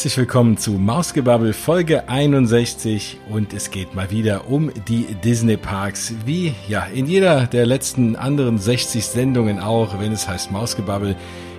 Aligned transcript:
Herzlich 0.00 0.16
willkommen 0.16 0.56
zu 0.56 0.70
Mausgebabbel 0.70 1.52
Folge 1.52 2.08
61 2.08 3.18
und 3.28 3.52
es 3.52 3.70
geht 3.70 3.94
mal 3.94 4.10
wieder 4.10 4.48
um 4.48 4.70
die 4.88 5.04
Disney 5.22 5.58
Parks, 5.58 6.14
wie 6.24 6.54
ja 6.68 6.84
in 6.86 7.04
jeder 7.04 7.46
der 7.46 7.66
letzten 7.66 8.16
anderen 8.16 8.56
60 8.56 9.04
Sendungen 9.04 9.58
auch, 9.58 10.00
wenn 10.00 10.10
es 10.12 10.26
heißt 10.26 10.52
Mausgebabbel, 10.52 11.16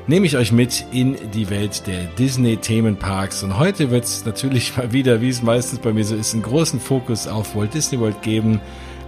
nehme 0.08 0.26
ich 0.26 0.38
euch 0.38 0.52
mit 0.52 0.88
in 0.92 1.18
die 1.36 1.52
Welt 1.52 1.86
der 1.86 2.06
Disney 2.18 2.58
Themenparks. 2.58 3.44
Und 3.44 3.60
heute 3.60 3.92
wird 3.92 4.06
es 4.06 4.26
natürlich 4.26 4.76
mal 4.76 4.92
wieder, 4.92 5.22
wie 5.22 5.30
es 5.30 5.44
meistens 5.44 5.78
bei 5.78 5.94
mir 5.94 6.04
so 6.04 6.16
ist, 6.16 6.34
einen 6.34 6.42
großen 6.42 6.80
Fokus 6.80 7.28
auf 7.28 7.56
Walt 7.56 7.76
Disney 7.76 8.00
World 8.00 8.24
geben, 8.24 8.60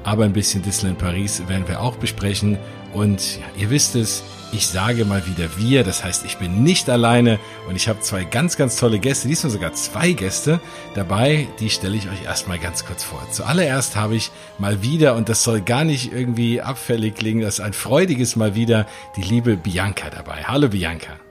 aber 0.04 0.26
ein 0.26 0.34
bisschen 0.34 0.62
Disneyland 0.62 1.00
Paris 1.00 1.42
werden 1.48 1.68
wir 1.68 1.82
auch 1.82 1.96
besprechen. 1.96 2.60
Und 2.94 3.40
ja, 3.40 3.64
ihr 3.64 3.72
wisst 3.72 3.96
es, 3.96 4.22
ich 4.54 4.68
sage 4.68 5.04
mal 5.04 5.26
wieder 5.26 5.58
wir, 5.58 5.84
das 5.84 6.04
heißt, 6.04 6.26
ich 6.26 6.38
bin 6.38 6.64
nicht 6.64 6.90
alleine 6.90 7.40
und 7.68 7.76
ich 7.76 7.90
habe 7.90 8.02
zwei 8.02 8.24
ganz, 8.24 8.56
ganz 8.56 8.76
tolle 8.76 9.00
Gäste, 9.00 9.28
diesmal 9.28 9.52
sogar 9.52 9.74
zwei 9.74 10.12
Gäste 10.12 10.62
dabei, 10.94 11.48
die 11.60 11.70
stelle 11.70 11.98
ich 11.98 12.08
euch 12.08 12.24
erstmal 12.24 12.60
ganz 12.60 12.86
kurz 12.86 13.04
vor. 13.04 13.26
Zuallererst 13.32 13.96
habe 13.96 14.16
ich 14.16 14.32
mal 14.60 14.84
wieder, 14.84 15.16
und 15.16 15.28
das 15.28 15.44
soll 15.44 15.62
gar 15.62 15.84
nicht 15.84 16.14
irgendwie 16.14 16.62
abfällig 16.62 17.16
klingen, 17.16 17.42
das 17.42 17.56
ist 17.56 17.66
ein 17.66 17.74
freudiges 17.74 18.36
Mal 18.36 18.54
wieder, 18.54 18.86
die 19.18 19.24
liebe 19.24 19.58
Bianca 19.58 20.10
dabei. 20.10 20.44
Hallo 20.46 20.70
Bianca. 20.70 21.23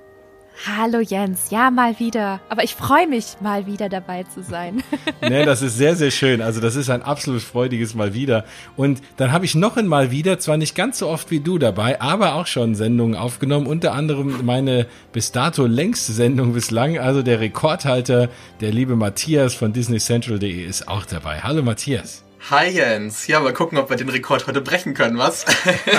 Hallo 0.67 1.01
Jens, 1.01 1.51
ja, 1.51 1.71
mal 1.71 1.99
wieder. 1.99 2.41
Aber 2.49 2.63
ich 2.63 2.75
freue 2.75 3.07
mich, 3.09 3.37
mal 3.41 3.67
wieder 3.67 3.89
dabei 3.89 4.23
zu 4.25 4.43
sein. 4.43 4.83
nee, 5.21 5.45
das 5.45 5.63
ist 5.63 5.77
sehr, 5.77 5.97
sehr 5.97 6.11
schön. 6.11 6.41
Also 6.41 6.61
das 6.61 6.77
ist 6.77 6.91
ein 6.91 7.03
absolut 7.03 7.43
freudiges 7.43 7.95
Mal 7.95 8.15
wieder. 8.15 8.45
Und 8.77 9.03
dann 9.17 9.33
habe 9.33 9.45
ich 9.45 9.55
noch 9.55 9.77
ein 9.77 9.87
Mal 9.87 10.11
wieder, 10.11 10.39
zwar 10.39 10.57
nicht 10.57 10.75
ganz 10.75 10.99
so 10.99 11.09
oft 11.09 11.31
wie 11.31 11.41
du 11.41 11.59
dabei, 11.59 12.01
aber 12.01 12.35
auch 12.35 12.47
schon 12.47 12.75
Sendungen 12.75 13.17
aufgenommen. 13.17 13.67
Unter 13.67 13.93
anderem 13.93 14.45
meine 14.45 14.87
bis 15.13 15.33
dato 15.33 15.67
längste 15.67 16.13
Sendung 16.13 16.53
bislang. 16.53 16.99
Also 16.99 17.23
der 17.23 17.41
Rekordhalter, 17.41 18.29
der 18.61 18.73
liebe 18.73 18.97
Matthias 18.97 19.55
von 19.55 19.73
disneycentral.de 19.73 20.65
ist 20.65 20.89
auch 20.89 21.07
dabei. 21.07 21.41
Hallo 21.41 21.63
Matthias. 21.63 22.25
Hi 22.51 22.69
Jens. 22.69 23.29
Ja, 23.29 23.39
mal 23.39 23.53
gucken, 23.53 23.79
ob 23.79 23.89
wir 23.89 23.97
den 23.97 24.09
Rekord 24.09 24.49
heute 24.49 24.61
brechen 24.61 24.95
können, 24.95 25.17
was? 25.17 25.47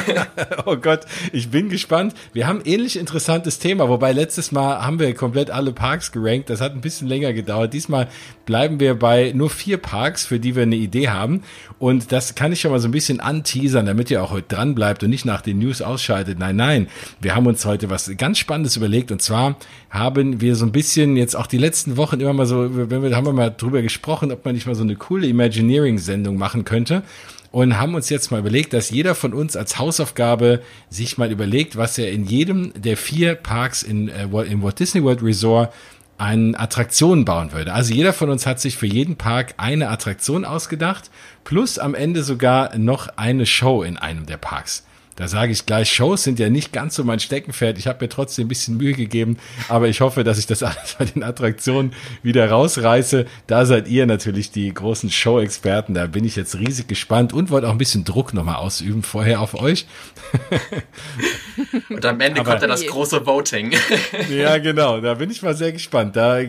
oh 0.65 0.75
Gott, 0.75 1.05
ich 1.31 1.49
bin 1.49 1.69
gespannt. 1.69 2.13
Wir 2.33 2.47
haben 2.47 2.61
ähnlich 2.65 2.99
interessantes 2.99 3.59
Thema, 3.59 3.87
wobei 3.87 4.11
letztes 4.11 4.51
Mal 4.51 4.85
haben 4.85 4.99
wir 4.99 5.15
komplett 5.15 5.49
alle 5.49 5.71
Parks 5.71 6.11
gerankt. 6.11 6.49
Das 6.49 6.59
hat 6.59 6.73
ein 6.73 6.81
bisschen 6.81 7.07
länger 7.07 7.31
gedauert. 7.31 7.73
Diesmal 7.73 8.09
bleiben 8.45 8.79
wir 8.79 8.95
bei 8.95 9.31
nur 9.35 9.49
vier 9.49 9.77
Parks, 9.77 10.25
für 10.25 10.39
die 10.39 10.55
wir 10.55 10.63
eine 10.63 10.75
Idee 10.75 11.09
haben. 11.09 11.43
Und 11.79 12.11
das 12.11 12.35
kann 12.35 12.51
ich 12.51 12.61
schon 12.61 12.71
mal 12.71 12.79
so 12.79 12.87
ein 12.87 12.91
bisschen 12.91 13.19
anteasern, 13.19 13.85
damit 13.85 14.09
ihr 14.09 14.23
auch 14.23 14.31
heute 14.31 14.55
dran 14.55 14.75
bleibt 14.75 15.03
und 15.03 15.09
nicht 15.09 15.25
nach 15.25 15.41
den 15.41 15.59
News 15.59 15.81
ausschaltet. 15.81 16.39
Nein, 16.39 16.55
nein. 16.55 16.87
Wir 17.21 17.35
haben 17.35 17.47
uns 17.47 17.65
heute 17.65 17.89
was 17.89 18.11
ganz 18.17 18.39
Spannendes 18.39 18.75
überlegt. 18.77 19.11
Und 19.11 19.21
zwar 19.21 19.57
haben 19.89 20.41
wir 20.41 20.55
so 20.55 20.65
ein 20.65 20.71
bisschen 20.71 21.17
jetzt 21.17 21.35
auch 21.35 21.47
die 21.47 21.57
letzten 21.57 21.97
Wochen 21.97 22.19
immer 22.19 22.33
mal 22.33 22.45
so, 22.45 22.89
wenn 22.89 23.03
wir, 23.03 23.15
haben 23.15 23.25
wir 23.25 23.33
mal 23.33 23.49
drüber 23.49 23.81
gesprochen, 23.81 24.31
ob 24.31 24.45
man 24.45 24.55
nicht 24.55 24.65
mal 24.65 24.75
so 24.75 24.83
eine 24.83 24.95
coole 24.95 25.27
Imagineering-Sendung 25.27 26.23
Sendung 26.23 26.37
machen 26.37 26.63
könnte 26.65 27.03
und 27.51 27.77
haben 27.77 27.93
uns 27.93 28.09
jetzt 28.09 28.31
mal 28.31 28.39
überlegt, 28.39 28.73
dass 28.73 28.89
jeder 28.89 29.13
von 29.13 29.33
uns 29.33 29.55
als 29.55 29.77
Hausaufgabe 29.77 30.61
sich 30.89 31.17
mal 31.17 31.31
überlegt, 31.31 31.75
was 31.75 31.97
er 31.97 32.11
in 32.11 32.25
jedem 32.25 32.73
der 32.75 32.97
vier 32.97 33.35
Parks 33.35 33.83
in, 33.83 34.09
äh, 34.09 34.23
im 34.23 34.63
Walt 34.63 34.79
Disney 34.79 35.03
World 35.03 35.21
Resort 35.21 35.71
eine 36.17 36.59
Attraktion 36.59 37.25
bauen 37.25 37.51
würde. 37.51 37.73
Also 37.73 37.93
jeder 37.93 38.13
von 38.13 38.29
uns 38.29 38.45
hat 38.45 38.59
sich 38.59 38.77
für 38.77 38.85
jeden 38.87 39.15
Park 39.15 39.55
eine 39.57 39.89
Attraktion 39.89 40.45
ausgedacht, 40.45 41.09
plus 41.43 41.79
am 41.79 41.95
Ende 41.95 42.23
sogar 42.23 42.77
noch 42.77 43.09
eine 43.17 43.45
Show 43.45 43.83
in 43.83 43.97
einem 43.97 44.25
der 44.25 44.37
Parks. 44.37 44.85
Da 45.15 45.27
sage 45.27 45.51
ich 45.51 45.65
gleich, 45.65 45.91
Shows 45.91 46.23
sind 46.23 46.39
ja 46.39 46.49
nicht 46.49 46.73
ganz 46.73 46.95
so 46.95 47.03
mein 47.03 47.19
Steckenpferd. 47.19 47.77
Ich 47.77 47.87
habe 47.87 48.03
mir 48.03 48.09
trotzdem 48.09 48.45
ein 48.45 48.49
bisschen 48.49 48.77
Mühe 48.77 48.93
gegeben, 48.93 49.37
aber 49.69 49.87
ich 49.87 50.01
hoffe, 50.01 50.23
dass 50.23 50.37
ich 50.37 50.47
das 50.47 50.63
alles 50.63 50.95
bei 50.97 51.05
den 51.05 51.23
Attraktionen 51.23 51.93
wieder 52.23 52.49
rausreiße. 52.49 53.25
Da 53.47 53.65
seid 53.65 53.87
ihr 53.87 54.05
natürlich 54.05 54.51
die 54.51 54.73
großen 54.73 55.11
Show-Experten. 55.11 55.93
Da 55.93 56.07
bin 56.07 56.25
ich 56.25 56.35
jetzt 56.35 56.57
riesig 56.57 56.87
gespannt 56.87 57.33
und 57.33 57.51
wollte 57.51 57.67
auch 57.67 57.71
ein 57.71 57.77
bisschen 57.77 58.05
Druck 58.05 58.33
nochmal 58.33 58.55
ausüben 58.55 59.03
vorher 59.03 59.41
auf 59.41 59.53
euch. 59.53 59.85
Und 61.89 62.05
am 62.05 62.19
Ende 62.19 62.41
aber, 62.41 62.51
kommt 62.51 62.63
dann 62.63 62.69
das 62.69 62.85
große 62.85 63.25
Voting. 63.25 63.71
Ja, 64.29 64.57
genau. 64.57 64.99
Da 65.01 65.15
bin 65.15 65.29
ich 65.29 65.41
mal 65.41 65.55
sehr 65.55 65.71
gespannt. 65.71 66.15
Da 66.15 66.39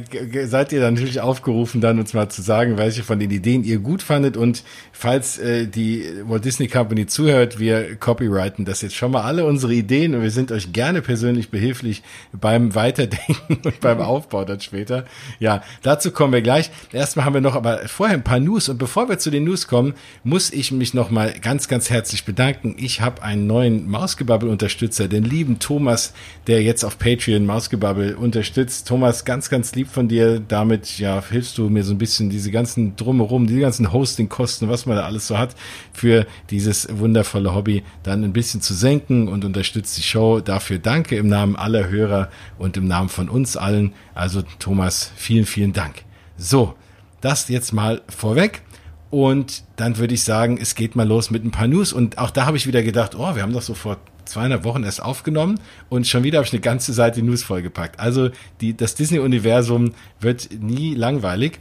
seid 0.45 0.73
ihr 0.73 0.81
dann 0.81 0.95
natürlich 0.95 1.21
aufgerufen, 1.21 1.81
dann 1.81 1.99
uns 1.99 2.15
mal 2.15 2.29
zu 2.29 2.41
sagen, 2.43 2.79
welche 2.79 3.03
von 3.03 3.19
den 3.19 3.31
Ideen 3.31 3.65
ihr 3.65 3.79
gut 3.79 4.03
fandet. 4.03 4.37
Und 4.37 4.63
falls 4.93 5.39
äh, 5.39 5.67
die 5.67 6.05
Walt 6.25 6.45
Disney 6.45 6.69
Company 6.69 7.07
zuhört, 7.07 7.59
wir 7.59 7.97
copyright 7.97 8.54
bereiten 8.55 8.65
das 8.65 8.83
jetzt 8.83 8.95
schon 8.95 9.11
mal 9.11 9.23
alle 9.23 9.45
unsere 9.45 9.75
Ideen 9.75 10.15
und 10.15 10.23
wir 10.23 10.31
sind 10.31 10.53
euch 10.53 10.73
gerne 10.73 11.03
persönlich 11.03 11.51
behilflich 11.51 12.03
beim 12.33 12.75
Weiterdenken 12.75 13.59
und 13.65 13.81
beim 13.81 14.01
Aufbau 14.01 14.45
dann 14.45 14.61
später. 14.61 15.05
Ja, 15.41 15.63
dazu 15.83 16.11
kommen 16.13 16.33
wir 16.33 16.43
gleich. 16.43 16.71
Erstmal 16.93 17.25
haben 17.25 17.35
wir 17.35 17.41
noch 17.41 17.57
aber 17.57 17.89
vorher 17.89 18.17
ein 18.17 18.25
paar 18.25 18.41
News 18.41 18.69
und 18.69 18.79
bevor 18.79 19.09
wir 19.09 19.19
zu 19.19 19.31
den 19.31 19.45
News 19.45 19.67
kommen, 19.67 19.95
muss 20.23 20.53
ich 20.53 20.71
mich 20.71 20.95
noch 20.95 21.11
mal 21.11 21.35
ganz, 21.41 21.69
ganz 21.69 21.91
herzlich 21.91 22.25
bedanken. 22.25 22.77
Ich 22.79 23.01
habe 23.01 23.23
einen 23.23 23.47
neuen 23.47 23.91
Mausgebabbel-Unterstützer, 23.91 25.09
den 25.09 25.25
lieben 25.25 25.59
Thomas, 25.59 26.13
der 26.47 26.63
jetzt 26.63 26.85
auf 26.85 26.99
Patreon 26.99 27.47
Mausgebabbel 27.47 28.15
unterstützt. 28.15 28.87
Thomas, 28.87 29.25
ganz, 29.25 29.51
ganz 29.51 29.75
lieb 29.75 29.89
von 29.89 30.09
dir. 30.09 30.41
Damit 30.41 30.99
ja 30.99 31.23
hilfst 31.29 31.59
du 31.59 31.69
mir 31.69 31.83
so 31.83 31.93
ein 31.93 31.99
bisschen 31.99 32.31
diese 32.31 32.51
ganzen 32.51 32.97
drumherum, 32.97 33.47
die 33.47 33.61
ganzen 33.61 33.93
Hostingkosten, 33.93 34.69
was 34.69 34.87
man 34.87 34.97
da 34.97 35.05
alles 35.05 35.27
so 35.27 35.39
hat, 35.39 35.55
für 35.93 36.27
dieses 36.51 36.87
wundervolle 36.91 37.55
Hobby 37.55 37.83
dann 38.03 38.23
ein 38.23 38.33
bisschen 38.33 38.44
bisschen 38.45 38.61
zu 38.61 38.75
senken 38.75 39.27
und 39.27 39.43
unterstützt 39.47 39.97
die 39.97 40.03
Show. 40.03 40.41
Dafür 40.41 40.79
danke 40.79 41.17
im 41.17 41.29
Namen 41.29 41.57
aller 41.57 41.89
Hörer 41.89 42.29
und 42.59 42.77
im 42.77 42.87
Namen 42.87 43.09
von 43.09 43.31
uns 43.31 43.57
allen. 43.57 43.95
Also 44.15 44.43
Thomas, 44.59 45.11
vielen, 45.17 45.47
vielen 45.47 45.73
Dank. 45.73 46.03
So, 46.37 46.75
das 47.23 47.49
jetzt 47.49 47.73
mal 47.73 48.03
vorweg. 48.07 48.61
Und 49.09 49.65
dann 49.77 49.97
würde 49.97 50.13
ich 50.13 50.25
sagen, 50.25 50.59
es 50.61 50.75
geht 50.75 50.95
mal 50.95 51.09
los 51.09 51.31
mit 51.31 51.43
ein 51.43 51.53
paar 51.53 51.69
News. 51.69 51.95
Und 51.95 52.19
auch 52.19 52.31
da 52.31 52.45
habe 52.45 52.59
ich 52.59 52.67
wieder 52.67 52.83
gedacht, 52.83 53.15
oh, 53.15 53.35
wir 53.35 53.43
haben 53.43 53.55
doch 53.55 53.63
so 53.63 53.73
vor 53.73 53.97
zweieinhalb 54.27 54.65
Wochen 54.65 54.85
erst 54.85 55.03
aufgenommen 55.03 55.61
und 55.91 56.07
schon 56.07 56.23
wieder 56.23 56.39
habe 56.39 56.47
ich 56.47 56.53
eine 56.53 56.61
ganze 56.61 56.95
Seite 56.95 57.23
News 57.23 57.43
vollgepackt. 57.43 58.01
Also 58.01 58.31
die, 58.61 58.75
das 58.77 58.95
Disney-Universum 58.95 59.93
wird 60.21 60.49
nie 60.61 60.95
langweilig. 60.95 61.61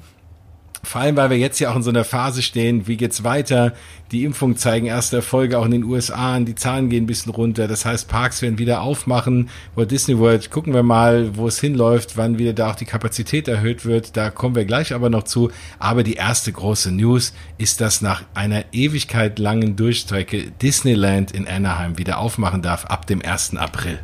Vor 0.86 1.00
allem, 1.00 1.16
weil 1.16 1.30
wir 1.30 1.38
jetzt 1.38 1.60
ja 1.60 1.72
auch 1.72 1.78
in 1.78 1.82
so 1.82 1.90
einer 1.90 2.04
Phase 2.04 2.42
stehen, 2.42 2.88
wie 2.88 2.98
geht's 2.98 3.24
weiter? 3.24 3.74
Die 4.12 4.26
Impfungen 4.26 4.58
zeigen 4.58 4.86
erste 4.86 5.16
Erfolge 5.16 5.58
auch 5.58 5.66
in 5.66 5.72
den 5.72 5.86
USA 5.86 6.38
die 6.40 6.56
Zahlen 6.56 6.90
gehen 6.90 7.06
ein 7.06 7.08
bisschen 7.08 7.32
runter. 7.32 7.68
Das 7.68 7.86
heißt, 7.86 8.10
Parks 8.10 8.42
werden 8.42 8.60
wieder 8.60 8.82
aufmachen. 8.82 9.50
Walt 9.76 9.92
Disney 9.92 10.20
World, 10.20 10.52
gucken 10.52 10.74
wir 10.74 10.84
mal, 10.84 11.36
wo 11.38 11.48
es 11.48 11.60
hinläuft, 11.60 12.18
wann 12.18 12.38
wieder 12.38 12.54
da 12.54 12.72
auch 12.72 12.76
die 12.76 12.86
Kapazität 12.86 13.48
erhöht 13.48 13.86
wird. 13.86 14.18
Da 14.18 14.30
kommen 14.30 14.56
wir 14.56 14.66
gleich 14.66 14.94
aber 14.94 15.10
noch 15.10 15.24
zu. 15.24 15.52
Aber 15.80 16.04
die 16.04 16.16
erste 16.16 16.52
große 16.52 16.92
News 16.92 17.34
ist, 17.58 17.80
dass 17.80 18.02
nach 18.02 18.24
einer 18.34 18.66
Ewigkeit 18.74 19.40
langen 19.40 19.76
Durchstrecke 19.78 20.52
Disneyland 20.62 21.32
in 21.32 21.48
Anaheim 21.48 21.98
wieder 21.98 22.20
aufmachen 22.20 22.62
darf 22.62 22.86
ab 22.86 23.08
dem 23.08 23.22
1. 23.22 23.56
April. 23.56 24.00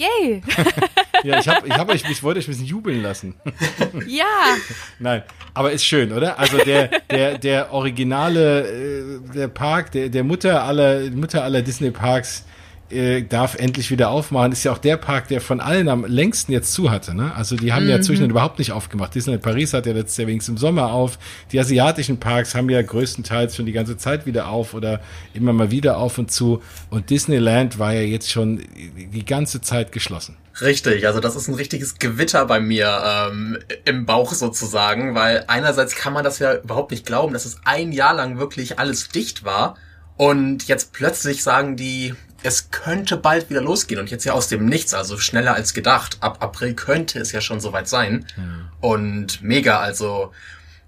Yay! 0.00 0.42
ja, 1.24 1.38
ich, 1.38 1.48
hab, 1.48 1.66
ich, 1.66 1.72
hab 1.72 1.88
euch, 1.90 2.02
ich 2.08 2.22
wollte 2.22 2.38
euch 2.38 2.48
ein 2.48 2.52
bisschen 2.52 2.66
jubeln 2.66 3.02
lassen. 3.02 3.34
ja! 4.06 4.56
Nein, 4.98 5.22
aber 5.52 5.72
ist 5.72 5.84
schön, 5.84 6.12
oder? 6.12 6.38
Also 6.38 6.56
der, 6.56 6.88
der, 7.10 7.36
der 7.36 7.72
originale, 7.72 8.66
äh, 8.66 9.32
der 9.34 9.48
Park, 9.48 9.92
der, 9.92 10.08
der 10.08 10.24
Mutter 10.24 10.64
aller, 10.64 11.10
Mutter 11.10 11.44
aller 11.44 11.60
Disney-Parks, 11.60 12.44
äh, 12.90 13.22
darf 13.22 13.54
endlich 13.54 13.90
wieder 13.90 14.10
aufmachen. 14.10 14.52
Ist 14.52 14.64
ja 14.64 14.72
auch 14.72 14.78
der 14.78 14.96
Park, 14.96 15.28
der 15.28 15.40
von 15.40 15.60
allen 15.60 15.88
am 15.88 16.04
längsten 16.04 16.52
jetzt 16.52 16.72
zu 16.72 16.90
hatte. 16.90 17.14
Ne? 17.14 17.32
Also 17.34 17.56
die 17.56 17.72
haben 17.72 17.84
mhm. 17.84 17.90
ja 17.90 18.00
zwischendurch 18.00 18.30
überhaupt 18.30 18.58
nicht 18.58 18.72
aufgemacht. 18.72 19.14
Disneyland 19.14 19.42
Paris 19.42 19.72
hat 19.72 19.86
ja 19.86 19.92
letztes 19.92 20.16
Jahr 20.18 20.28
wenigstens 20.28 20.54
im 20.54 20.58
Sommer 20.58 20.92
auf. 20.92 21.18
Die 21.52 21.60
asiatischen 21.60 22.18
Parks 22.18 22.54
haben 22.54 22.68
ja 22.68 22.82
größtenteils 22.82 23.56
schon 23.56 23.66
die 23.66 23.72
ganze 23.72 23.96
Zeit 23.96 24.26
wieder 24.26 24.48
auf 24.48 24.74
oder 24.74 25.00
immer 25.34 25.52
mal 25.52 25.70
wieder 25.70 25.98
auf 25.98 26.18
und 26.18 26.30
zu. 26.30 26.62
Und 26.90 27.10
Disneyland 27.10 27.78
war 27.78 27.92
ja 27.92 28.02
jetzt 28.02 28.30
schon 28.30 28.62
die 28.74 29.24
ganze 29.24 29.60
Zeit 29.60 29.92
geschlossen. 29.92 30.36
Richtig, 30.60 31.06
also 31.06 31.20
das 31.20 31.36
ist 31.36 31.48
ein 31.48 31.54
richtiges 31.54 31.98
Gewitter 31.98 32.44
bei 32.44 32.60
mir 32.60 33.02
ähm, 33.04 33.58
im 33.84 34.04
Bauch 34.04 34.34
sozusagen, 34.34 35.14
weil 35.14 35.44
einerseits 35.46 35.94
kann 35.94 36.12
man 36.12 36.24
das 36.24 36.38
ja 36.38 36.56
überhaupt 36.56 36.90
nicht 36.90 37.06
glauben, 37.06 37.32
dass 37.32 37.46
es 37.46 37.58
ein 37.64 37.92
Jahr 37.92 38.14
lang 38.14 38.38
wirklich 38.38 38.78
alles 38.78 39.08
dicht 39.08 39.44
war. 39.44 39.76
Und 40.16 40.68
jetzt 40.68 40.92
plötzlich 40.92 41.42
sagen 41.42 41.76
die, 41.76 42.14
es 42.42 42.70
könnte 42.70 43.16
bald 43.16 43.50
wieder 43.50 43.60
losgehen 43.60 44.00
und 44.00 44.10
jetzt 44.10 44.24
ja 44.24 44.32
aus 44.32 44.48
dem 44.48 44.66
Nichts, 44.66 44.94
also 44.94 45.18
schneller 45.18 45.54
als 45.54 45.74
gedacht. 45.74 46.18
Ab 46.20 46.38
April 46.40 46.74
könnte 46.74 47.18
es 47.18 47.32
ja 47.32 47.40
schon 47.40 47.60
soweit 47.60 47.88
sein. 47.88 48.26
Mhm. 48.36 48.68
Und 48.80 49.42
mega, 49.42 49.78
also 49.80 50.32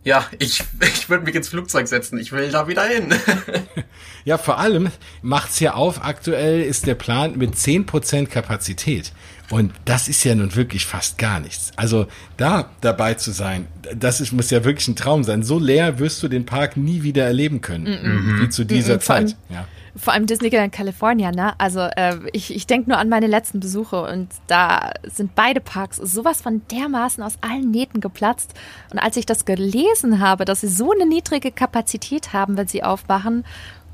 ja, 0.04 0.26
ich, 0.38 0.64
ich 0.80 1.08
würde 1.08 1.24
mich 1.24 1.34
ins 1.34 1.48
Flugzeug 1.48 1.88
setzen, 1.88 2.18
ich 2.18 2.32
will 2.32 2.50
da 2.50 2.68
wieder 2.68 2.84
hin. 2.84 3.14
ja, 4.24 4.38
vor 4.38 4.58
allem 4.58 4.90
macht's 5.20 5.60
ja 5.60 5.74
auf, 5.74 6.02
aktuell 6.04 6.62
ist 6.62 6.86
der 6.86 6.94
Plan 6.94 7.36
mit 7.36 7.56
zehn 7.56 7.86
Prozent 7.86 8.30
Kapazität. 8.30 9.12
Und 9.50 9.74
das 9.84 10.08
ist 10.08 10.24
ja 10.24 10.34
nun 10.34 10.54
wirklich 10.54 10.86
fast 10.86 11.18
gar 11.18 11.38
nichts. 11.38 11.72
Also 11.76 12.06
da 12.38 12.70
dabei 12.80 13.14
zu 13.14 13.32
sein, 13.32 13.66
das 13.94 14.22
ist, 14.22 14.32
muss 14.32 14.50
ja 14.50 14.64
wirklich 14.64 14.88
ein 14.88 14.96
Traum 14.96 15.24
sein. 15.24 15.42
So 15.42 15.58
leer 15.58 15.98
wirst 15.98 16.22
du 16.22 16.28
den 16.28 16.46
Park 16.46 16.78
nie 16.78 17.02
wieder 17.02 17.26
erleben 17.26 17.60
können, 17.60 17.86
-mm. 17.86 18.40
wie 18.40 18.48
zu 18.48 18.64
dieser 18.64 18.96
mm 18.96 19.00
Zeit. 19.00 19.36
Ja. 19.50 19.66
Vor 19.94 20.14
allem 20.14 20.26
Disneyland 20.26 20.72
California, 20.72 21.32
ne? 21.32 21.52
Also 21.58 21.80
äh, 21.80 22.16
ich, 22.32 22.54
ich 22.54 22.66
denke 22.66 22.88
nur 22.88 22.98
an 22.98 23.10
meine 23.10 23.26
letzten 23.26 23.60
Besuche 23.60 24.02
und 24.02 24.28
da 24.46 24.92
sind 25.04 25.34
beide 25.34 25.60
Parks 25.60 25.98
sowas 25.98 26.40
von 26.40 26.62
dermaßen 26.70 27.22
aus 27.22 27.34
allen 27.42 27.70
Nähten 27.70 28.00
geplatzt. 28.00 28.54
Und 28.90 28.98
als 28.98 29.18
ich 29.18 29.26
das 29.26 29.44
gelesen 29.44 30.20
habe, 30.20 30.46
dass 30.46 30.62
sie 30.62 30.68
so 30.68 30.92
eine 30.92 31.04
niedrige 31.04 31.52
Kapazität 31.52 32.32
haben, 32.32 32.56
wenn 32.56 32.68
sie 32.68 32.82
aufmachen 32.82 33.44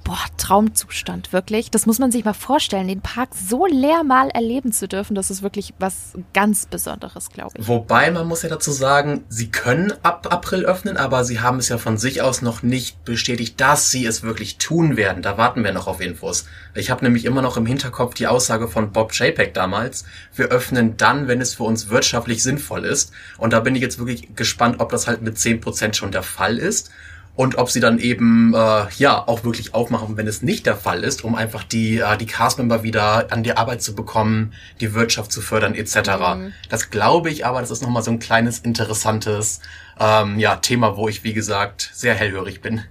boah, 0.08 0.24
Traumzustand, 0.38 1.34
wirklich. 1.34 1.70
Das 1.70 1.84
muss 1.84 1.98
man 1.98 2.10
sich 2.10 2.24
mal 2.24 2.32
vorstellen, 2.32 2.88
den 2.88 3.02
Park 3.02 3.28
so 3.34 3.66
leer 3.66 4.04
mal 4.04 4.30
erleben 4.30 4.72
zu 4.72 4.88
dürfen, 4.88 5.14
das 5.14 5.30
ist 5.30 5.42
wirklich 5.42 5.74
was 5.78 6.14
ganz 6.32 6.64
Besonderes, 6.64 7.28
glaube 7.28 7.52
ich. 7.58 7.68
Wobei, 7.68 8.10
man 8.10 8.26
muss 8.26 8.40
ja 8.40 8.48
dazu 8.48 8.72
sagen, 8.72 9.24
sie 9.28 9.50
können 9.50 9.92
ab 10.02 10.28
April 10.30 10.64
öffnen, 10.64 10.96
aber 10.96 11.24
sie 11.24 11.40
haben 11.40 11.58
es 11.58 11.68
ja 11.68 11.76
von 11.76 11.98
sich 11.98 12.22
aus 12.22 12.40
noch 12.40 12.62
nicht 12.62 13.04
bestätigt, 13.04 13.60
dass 13.60 13.90
sie 13.90 14.06
es 14.06 14.22
wirklich 14.22 14.56
tun 14.56 14.96
werden. 14.96 15.22
Da 15.22 15.36
warten 15.36 15.62
wir 15.62 15.72
noch 15.72 15.86
auf 15.86 16.00
Infos. 16.00 16.46
Ich 16.74 16.90
habe 16.90 17.04
nämlich 17.04 17.26
immer 17.26 17.42
noch 17.42 17.58
im 17.58 17.66
Hinterkopf 17.66 18.14
die 18.14 18.28
Aussage 18.28 18.66
von 18.66 18.92
Bob 18.92 19.12
JPEG 19.12 19.52
damals, 19.52 20.06
wir 20.34 20.46
öffnen 20.46 20.96
dann, 20.96 21.28
wenn 21.28 21.42
es 21.42 21.56
für 21.56 21.64
uns 21.64 21.90
wirtschaftlich 21.90 22.42
sinnvoll 22.42 22.86
ist. 22.86 23.12
Und 23.36 23.52
da 23.52 23.60
bin 23.60 23.74
ich 23.74 23.82
jetzt 23.82 23.98
wirklich 23.98 24.34
gespannt, 24.34 24.76
ob 24.78 24.88
das 24.88 25.06
halt 25.06 25.20
mit 25.20 25.36
10% 25.36 25.92
schon 25.92 26.12
der 26.12 26.22
Fall 26.22 26.56
ist 26.56 26.90
und 27.38 27.56
ob 27.56 27.70
sie 27.70 27.78
dann 27.78 28.00
eben 28.00 28.52
äh, 28.52 28.86
ja 28.98 29.28
auch 29.28 29.44
wirklich 29.44 29.72
aufmachen, 29.72 30.16
wenn 30.16 30.26
es 30.26 30.42
nicht 30.42 30.66
der 30.66 30.74
Fall 30.74 31.04
ist, 31.04 31.22
um 31.22 31.36
einfach 31.36 31.62
die 31.62 31.98
äh, 31.98 32.16
die 32.16 32.26
Castmember 32.26 32.82
wieder 32.82 33.30
an 33.30 33.44
die 33.44 33.56
Arbeit 33.56 33.80
zu 33.80 33.94
bekommen, 33.94 34.54
die 34.80 34.92
Wirtschaft 34.92 35.30
zu 35.30 35.40
fördern 35.40 35.76
etc. 35.76 35.94
Mhm. 36.34 36.52
Das 36.68 36.90
glaube 36.90 37.30
ich, 37.30 37.46
aber 37.46 37.60
das 37.60 37.70
ist 37.70 37.80
noch 37.80 37.90
mal 37.90 38.02
so 38.02 38.10
ein 38.10 38.18
kleines 38.18 38.58
interessantes 38.58 39.60
ähm, 40.00 40.40
ja 40.40 40.56
Thema, 40.56 40.96
wo 40.96 41.08
ich 41.08 41.22
wie 41.22 41.32
gesagt 41.32 41.92
sehr 41.94 42.14
hellhörig 42.14 42.60
bin. 42.60 42.82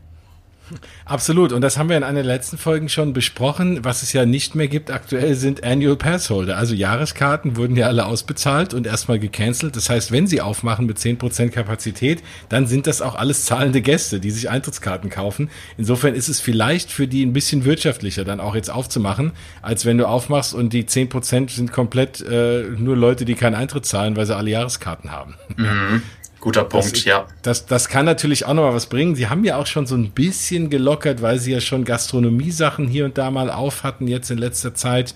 Absolut. 1.06 1.54
Und 1.54 1.62
das 1.62 1.78
haben 1.78 1.90
wir 1.90 1.98
in 1.98 2.04
einer 2.04 2.24
letzten 2.24 2.58
Folgen 2.58 2.90
schon 2.90 3.14
besprochen. 3.14 3.84
Was 3.84 4.04
es 4.04 4.14
ja 4.14 4.26
nicht 4.26 4.56
mehr 4.56 4.68
gibt 4.68 4.92
aktuell 4.92 5.36
sind 5.36 5.64
Annual 5.64 5.96
Passholder. 5.96 6.58
Also 6.58 6.76
Jahreskarten 6.76 7.58
wurden 7.58 7.76
ja 7.76 7.88
alle 7.88 8.06
ausbezahlt 8.06 8.74
und 8.74 8.88
erstmal 8.88 9.20
gecancelt. 9.20 9.76
Das 9.76 9.90
heißt, 9.90 10.12
wenn 10.12 10.28
sie 10.28 10.42
aufmachen 10.42 10.86
mit 10.86 11.00
zehn 11.00 11.18
Prozent 11.18 11.54
Kapazität, 11.54 12.24
dann 12.50 12.68
sind 12.68 12.88
das 12.88 13.02
auch 13.02 13.16
alles 13.16 13.46
zahlende 13.46 13.82
Gäste, 13.82 14.20
die 14.20 14.32
sich 14.32 14.50
Eintrittskarten 14.50 15.10
kaufen. 15.10 15.50
Insofern 15.78 16.14
ist 16.14 16.30
es 16.30 16.42
vielleicht 16.42 16.92
für 16.92 17.08
die 17.08 17.26
ein 17.26 17.34
bisschen 17.34 17.66
wirtschaftlicher, 17.66 18.26
dann 18.26 18.40
auch 18.40 18.56
jetzt 18.56 18.70
aufzumachen, 18.70 19.32
als 19.62 19.86
wenn 19.86 19.98
du 19.98 20.08
aufmachst 20.08 20.54
und 20.54 20.74
die 20.74 20.86
zehn 20.86 21.10
Prozent 21.10 21.52
sind 21.52 21.72
komplett 21.72 22.22
äh, 22.22 22.64
nur 22.78 22.96
Leute, 22.98 23.26
die 23.26 23.36
keinen 23.36 23.56
Eintritt 23.56 23.86
zahlen, 23.86 24.16
weil 24.16 24.26
sie 24.26 24.36
alle 24.36 24.50
Jahreskarten 24.50 25.12
haben. 25.12 25.36
Mhm. 25.56 26.02
Guter 26.40 26.64
Punkt, 26.64 26.94
das, 26.94 27.06
ja. 27.06 27.26
Das, 27.42 27.66
das 27.66 27.90
kann 27.90 28.06
natürlich 28.06 28.46
auch 28.46 28.54
noch 28.54 28.64
mal 28.64 28.74
was 28.74 28.88
bringen. 28.88 29.16
Sie 29.16 29.28
haben 29.28 29.44
ja 29.44 29.58
auch 29.58 29.66
schon 29.66 29.88
so 29.88 29.96
ein 29.96 30.12
bisschen 30.12 30.70
gelockert, 30.70 31.22
weil 31.22 31.40
sie 31.40 31.52
ja 31.52 31.62
schon 31.62 31.84
Gastronomiesachen 31.84 32.88
hier 32.88 33.06
und 33.06 33.18
da 33.18 33.32
mal 33.32 33.50
auf 33.50 33.84
hatten 33.84 34.08
jetzt 34.08 34.30
in 34.30 34.38
letzter 34.38 34.76
Zeit. 34.76 35.16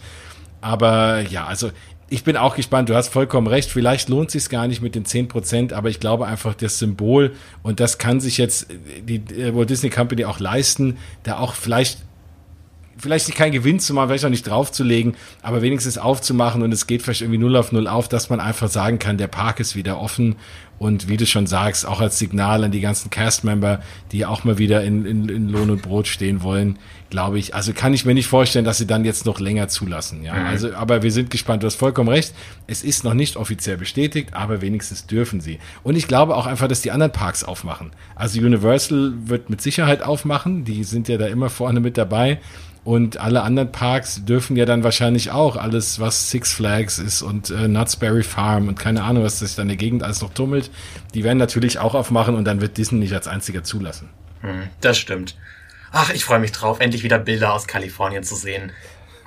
Aber 0.61 1.21
ja, 1.21 1.45
also 1.45 1.71
ich 2.11 2.25
bin 2.25 2.35
auch 2.35 2.55
gespannt. 2.55 2.89
Du 2.89 2.95
hast 2.95 3.07
vollkommen 3.07 3.47
recht. 3.47 3.71
Vielleicht 3.71 4.09
lohnt 4.09 4.27
es 4.27 4.33
sich 4.33 4.49
gar 4.49 4.67
nicht 4.67 4.81
mit 4.81 4.95
den 4.95 5.05
10 5.05 5.29
Prozent, 5.29 5.73
aber 5.73 5.89
ich 5.89 5.99
glaube 5.99 6.27
einfach 6.27 6.53
das 6.53 6.77
Symbol 6.77 7.33
und 7.63 7.79
das 7.79 7.97
kann 7.97 8.19
sich 8.19 8.37
jetzt 8.37 8.67
die 9.07 9.21
Walt 9.55 9.69
Disney 9.69 9.89
Company 9.89 10.25
auch 10.25 10.39
leisten, 10.39 10.97
da 11.23 11.37
auch 11.37 11.53
vielleicht 11.53 11.99
vielleicht 12.97 13.27
nicht 13.27 13.37
kein 13.37 13.51
Gewinn 13.51 13.79
zu 13.79 13.93
machen, 13.93 14.09
vielleicht 14.09 14.25
auch 14.25 14.29
nicht 14.29 14.47
draufzulegen, 14.47 15.15
aber 15.41 15.61
wenigstens 15.61 15.97
aufzumachen 15.97 16.61
und 16.61 16.71
es 16.71 16.85
geht 16.85 17.01
vielleicht 17.01 17.21
irgendwie 17.21 17.39
null 17.39 17.55
auf 17.55 17.71
null 17.71 17.87
auf, 17.87 18.09
dass 18.09 18.29
man 18.29 18.39
einfach 18.39 18.67
sagen 18.67 18.99
kann, 18.99 19.17
der 19.17 19.27
Park 19.27 19.59
ist 19.59 19.75
wieder 19.75 19.99
offen 19.99 20.35
und 20.81 21.07
wie 21.07 21.15
du 21.15 21.27
schon 21.27 21.45
sagst, 21.45 21.85
auch 21.85 22.01
als 22.01 22.17
Signal 22.17 22.63
an 22.63 22.71
die 22.71 22.81
ganzen 22.81 23.11
Cast-Member, 23.11 23.81
die 24.11 24.25
auch 24.25 24.45
mal 24.45 24.57
wieder 24.57 24.83
in, 24.83 25.05
in, 25.05 25.29
in 25.29 25.47
Lohn 25.47 25.69
und 25.69 25.83
Brot 25.83 26.07
stehen 26.07 26.41
wollen, 26.41 26.79
glaube 27.11 27.37
ich. 27.37 27.53
Also 27.53 27.71
kann 27.71 27.93
ich 27.93 28.03
mir 28.03 28.15
nicht 28.15 28.25
vorstellen, 28.25 28.65
dass 28.65 28.79
sie 28.79 28.87
dann 28.87 29.05
jetzt 29.05 29.27
noch 29.27 29.39
länger 29.39 29.67
zulassen. 29.67 30.23
Ja, 30.23 30.33
mhm. 30.33 30.45
also, 30.47 30.73
aber 30.73 31.03
wir 31.03 31.11
sind 31.11 31.29
gespannt. 31.29 31.61
Du 31.61 31.67
hast 31.67 31.75
vollkommen 31.75 32.09
recht. 32.09 32.33
Es 32.65 32.81
ist 32.83 33.03
noch 33.03 33.13
nicht 33.13 33.35
offiziell 33.35 33.77
bestätigt, 33.77 34.33
aber 34.33 34.61
wenigstens 34.61 35.05
dürfen 35.05 35.39
sie. 35.39 35.59
Und 35.83 35.97
ich 35.97 36.07
glaube 36.07 36.35
auch 36.35 36.47
einfach, 36.47 36.67
dass 36.67 36.81
die 36.81 36.89
anderen 36.89 37.11
Parks 37.11 37.43
aufmachen. 37.43 37.91
Also 38.15 38.41
Universal 38.41 39.13
wird 39.25 39.51
mit 39.51 39.61
Sicherheit 39.61 40.01
aufmachen. 40.01 40.65
Die 40.65 40.83
sind 40.83 41.07
ja 41.07 41.19
da 41.19 41.27
immer 41.27 41.51
vorne 41.51 41.79
mit 41.79 41.95
dabei. 41.95 42.39
Und 42.83 43.17
alle 43.17 43.43
anderen 43.43 43.71
Parks 43.71 44.25
dürfen 44.25 44.57
ja 44.57 44.65
dann 44.65 44.83
wahrscheinlich 44.83 45.29
auch 45.29 45.55
alles, 45.55 45.99
was 45.99 46.31
Six 46.31 46.53
Flags 46.53 46.97
ist 46.97 47.21
und 47.21 47.51
äh, 47.51 47.67
Nutsberry 47.67 48.23
Farm 48.23 48.67
und 48.67 48.79
keine 48.79 49.03
Ahnung, 49.03 49.23
was 49.23 49.39
sich 49.39 49.53
da 49.55 49.61
in 49.61 49.67
der 49.67 49.77
Gegend 49.77 50.01
alles 50.01 50.21
noch 50.21 50.33
tummelt, 50.33 50.71
die 51.13 51.23
werden 51.23 51.37
natürlich 51.37 51.77
auch 51.77 51.93
aufmachen 51.93 52.33
und 52.33 52.45
dann 52.45 52.59
wird 52.59 52.77
Disney 52.77 52.97
nicht 52.97 53.13
als 53.13 53.27
einziger 53.27 53.63
zulassen. 53.63 54.09
Hm, 54.41 54.69
das 54.81 54.97
stimmt. 54.97 55.35
Ach, 55.91 56.11
ich 56.11 56.25
freue 56.25 56.39
mich 56.39 56.53
drauf, 56.53 56.79
endlich 56.79 57.03
wieder 57.03 57.19
Bilder 57.19 57.53
aus 57.53 57.67
Kalifornien 57.67 58.23
zu 58.23 58.35
sehen. 58.35 58.71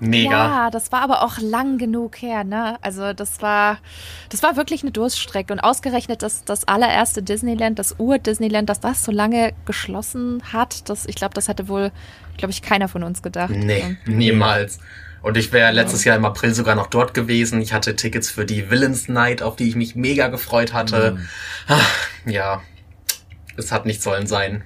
Mega. 0.01 0.31
Ja, 0.31 0.71
das 0.71 0.91
war 0.91 1.03
aber 1.03 1.23
auch 1.23 1.39
lang 1.39 1.79
genug 1.79 2.21
her, 2.21 2.43
ne? 2.43 2.79
Also 2.83 3.12
das 3.12 3.41
war, 3.43 3.79
das 4.29 4.43
war 4.43 4.56
wirklich 4.56 4.83
eine 4.83 4.91
Durststrecke 4.91 5.53
und 5.53 5.61
ausgerechnet 5.61 6.23
das, 6.23 6.45
das 6.45 6.67
allererste 6.67 7.23
Disneyland, 7.23 7.79
das 7.79 7.95
Ur-Disneyland, 7.99 8.69
dass 8.69 8.81
das 8.81 9.05
so 9.05 9.12
lange 9.12 9.53
geschlossen 9.67 10.43
hat, 10.53 10.89
das, 10.89 11.06
ich 11.06 11.15
glaube, 11.15 11.35
das 11.35 11.49
hatte 11.49 11.69
wohl, 11.69 11.93
glaube 12.36 12.52
ich, 12.52 12.62
keiner 12.62 12.88
von 12.88 13.02
uns 13.02 13.22
gedacht. 13.22 13.50
Nee, 13.50 13.96
niemals. 14.06 14.78
Und 15.22 15.38
ich 15.38 15.52
wäre 15.52 15.72
letztes 15.72 16.04
Jahr 16.04 16.16
im 16.16 16.25
April 16.26 16.54
sogar 16.54 16.75
noch 16.75 16.88
dort 16.88 17.14
gewesen. 17.14 17.60
Ich 17.62 17.72
hatte 17.72 17.96
Tickets 17.96 18.28
für 18.28 18.44
die 18.44 18.70
Villains 18.70 19.08
Night, 19.08 19.42
auf 19.42 19.56
die 19.56 19.66
ich 19.66 19.75
mich 19.75 19.96
mega 19.96 20.28
gefreut 20.28 20.75
hatte. 20.75 21.12
Mhm. 21.12 21.28
Ach, 21.69 21.90
ja, 22.26 22.60
es 23.56 23.72
hat 23.72 23.86
nicht 23.86 24.02
sollen 24.02 24.26
sein. 24.26 24.64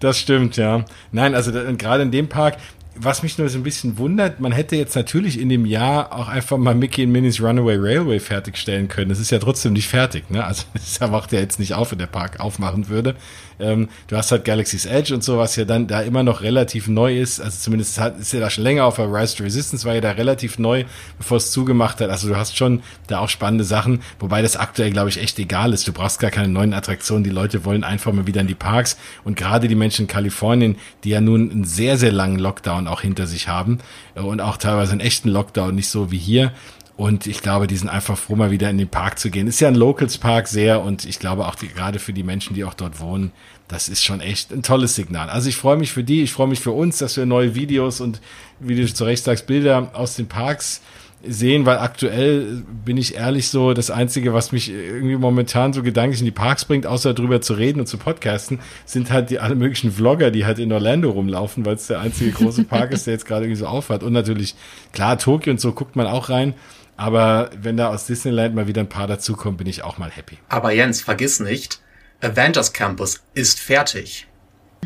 Das 0.00 0.18
stimmt, 0.18 0.56
ja. 0.56 0.84
Nein, 1.12 1.34
also 1.34 1.52
gerade 1.52 2.02
in 2.02 2.10
dem 2.10 2.28
Park, 2.28 2.56
was 2.96 3.22
mich 3.22 3.38
nur 3.38 3.48
so 3.48 3.58
ein 3.58 3.62
bisschen 3.62 3.98
wundert, 3.98 4.40
man 4.40 4.52
hätte 4.52 4.76
jetzt 4.76 4.96
natürlich 4.96 5.38
in 5.38 5.48
dem 5.48 5.66
Jahr 5.66 6.12
auch 6.12 6.28
einfach 6.28 6.56
mal 6.56 6.74
Mickey 6.74 7.04
and 7.04 7.12
Minnie's 7.12 7.40
Runaway 7.40 7.76
Railway 7.76 8.18
fertigstellen 8.18 8.88
können. 8.88 9.08
Das 9.08 9.20
ist 9.20 9.30
ja 9.30 9.38
trotzdem 9.38 9.72
nicht 9.72 9.88
fertig, 9.88 10.30
ne? 10.30 10.44
Also 10.44 10.64
das 10.74 10.98
macht 11.10 11.32
ja 11.32 11.40
jetzt 11.40 11.58
nicht 11.58 11.74
auf, 11.74 11.92
wenn 11.92 11.98
der 11.98 12.06
Park 12.06 12.40
aufmachen 12.40 12.88
würde. 12.88 13.14
Ähm, 13.58 13.88
du 14.08 14.16
hast 14.16 14.32
halt 14.32 14.44
Galaxy's 14.44 14.86
Edge 14.86 15.14
und 15.14 15.24
so, 15.24 15.38
was 15.38 15.56
ja 15.56 15.64
dann 15.64 15.86
da 15.86 16.02
immer 16.02 16.22
noch 16.22 16.42
relativ 16.42 16.88
neu 16.88 17.18
ist. 17.18 17.40
Also 17.40 17.58
zumindest 17.58 17.98
hat, 17.98 18.18
ist 18.18 18.32
ja 18.32 18.40
da 18.40 18.50
schon 18.50 18.64
länger 18.64 18.84
auf 18.84 18.96
der 18.96 19.12
Rise 19.12 19.36
to 19.36 19.44
Resistance, 19.44 19.86
war 19.86 19.94
ja 19.94 20.00
da 20.00 20.12
relativ 20.12 20.58
neu, 20.58 20.84
bevor 21.18 21.38
es 21.38 21.50
zugemacht 21.50 22.00
hat. 22.00 22.10
Also 22.10 22.28
du 22.28 22.36
hast 22.36 22.56
schon 22.56 22.82
da 23.06 23.20
auch 23.20 23.28
spannende 23.28 23.64
Sachen, 23.64 24.02
wobei 24.18 24.42
das 24.42 24.56
aktuell, 24.56 24.90
glaube 24.90 25.08
ich, 25.08 25.20
echt 25.20 25.38
egal 25.38 25.72
ist. 25.72 25.88
Du 25.88 25.92
brauchst 25.92 26.20
gar 26.20 26.30
keine 26.30 26.48
neuen 26.48 26.74
Attraktionen. 26.74 27.24
Die 27.24 27.30
Leute 27.30 27.64
wollen 27.64 27.84
einfach 27.84 28.12
mal 28.12 28.26
wieder 28.26 28.40
in 28.40 28.46
die 28.46 28.54
Parks. 28.54 28.96
Und 29.24 29.36
gerade 29.36 29.68
die 29.68 29.74
Menschen 29.74 30.02
in 30.02 30.08
Kalifornien, 30.08 30.76
die 31.04 31.10
ja 31.10 31.20
nun 31.20 31.50
einen 31.50 31.64
sehr, 31.64 31.96
sehr 31.96 32.12
langen 32.12 32.38
Lockdown 32.38 32.88
auch 32.88 33.00
hinter 33.00 33.26
sich 33.26 33.48
haben 33.48 33.78
äh, 34.14 34.20
und 34.20 34.40
auch 34.40 34.56
teilweise 34.56 34.92
einen 34.92 35.00
echten 35.00 35.28
Lockdown, 35.28 35.74
nicht 35.74 35.88
so 35.88 36.10
wie 36.10 36.18
hier, 36.18 36.52
und 36.96 37.26
ich 37.26 37.42
glaube, 37.42 37.66
die 37.66 37.76
sind 37.76 37.88
einfach 37.88 38.16
froh, 38.16 38.36
mal 38.36 38.50
wieder 38.50 38.70
in 38.70 38.78
den 38.78 38.88
Park 38.88 39.18
zu 39.18 39.30
gehen. 39.30 39.46
Ist 39.46 39.60
ja 39.60 39.68
ein 39.68 39.74
Locals 39.74 40.16
Park 40.16 40.48
sehr 40.48 40.80
und 40.80 41.04
ich 41.04 41.18
glaube 41.18 41.46
auch 41.46 41.54
die, 41.54 41.68
gerade 41.68 41.98
für 41.98 42.14
die 42.14 42.22
Menschen, 42.22 42.54
die 42.54 42.64
auch 42.64 42.74
dort 42.74 43.00
wohnen, 43.00 43.32
das 43.68 43.88
ist 43.88 44.02
schon 44.02 44.20
echt 44.20 44.52
ein 44.52 44.62
tolles 44.62 44.94
Signal. 44.94 45.28
Also 45.28 45.48
ich 45.48 45.56
freue 45.56 45.76
mich 45.76 45.92
für 45.92 46.04
die, 46.04 46.22
ich 46.22 46.32
freue 46.32 46.46
mich 46.46 46.60
für 46.60 46.70
uns, 46.70 46.98
dass 46.98 47.16
wir 47.16 47.26
neue 47.26 47.54
Videos 47.54 48.00
und, 48.00 48.20
wie 48.60 48.76
du 48.76 48.92
zu 48.92 49.04
Recht 49.04 49.24
sagst, 49.24 49.46
Bilder 49.46 49.90
aus 49.92 50.16
den 50.16 50.26
Parks 50.26 50.80
sehen, 51.26 51.66
weil 51.66 51.78
aktuell 51.78 52.62
bin 52.84 52.96
ich 52.96 53.16
ehrlich 53.16 53.48
so, 53.48 53.74
das 53.74 53.90
Einzige, 53.90 54.32
was 54.32 54.52
mich 54.52 54.70
irgendwie 54.70 55.16
momentan 55.16 55.72
so 55.72 55.82
gedanklich 55.82 56.20
in 56.20 56.26
die 56.26 56.30
Parks 56.30 56.64
bringt, 56.64 56.86
außer 56.86 57.14
darüber 57.14 57.40
zu 57.40 57.54
reden 57.54 57.80
und 57.80 57.86
zu 57.86 57.98
podcasten, 57.98 58.60
sind 58.84 59.10
halt 59.10 59.30
die 59.30 59.38
alle 59.38 59.54
möglichen 59.54 59.90
Vlogger, 59.90 60.30
die 60.30 60.44
halt 60.44 60.58
in 60.58 60.72
Orlando 60.72 61.10
rumlaufen, 61.10 61.64
weil 61.66 61.74
es 61.74 61.88
der 61.88 62.00
einzige 62.00 62.30
große 62.30 62.64
Park 62.64 62.92
ist, 62.92 63.06
der 63.06 63.14
jetzt 63.14 63.26
gerade 63.26 63.46
irgendwie 63.46 63.58
so 63.58 63.66
aufhat. 63.66 64.02
Und 64.02 64.12
natürlich, 64.12 64.54
klar, 64.92 65.18
Tokio 65.18 65.52
und 65.52 65.60
so 65.60 65.72
guckt 65.72 65.96
man 65.96 66.06
auch 66.06 66.28
rein. 66.28 66.54
Aber 66.96 67.50
wenn 67.60 67.76
da 67.76 67.88
aus 67.88 68.06
Disneyland 68.06 68.54
mal 68.54 68.66
wieder 68.66 68.80
ein 68.80 68.88
paar 68.88 69.06
dazukommen, 69.06 69.56
bin 69.56 69.66
ich 69.66 69.82
auch 69.82 69.98
mal 69.98 70.10
happy. 70.10 70.38
Aber 70.48 70.72
Jens, 70.72 71.02
vergiss 71.02 71.40
nicht, 71.40 71.80
Avengers 72.20 72.72
Campus 72.72 73.22
ist 73.34 73.60
fertig. 73.60 74.26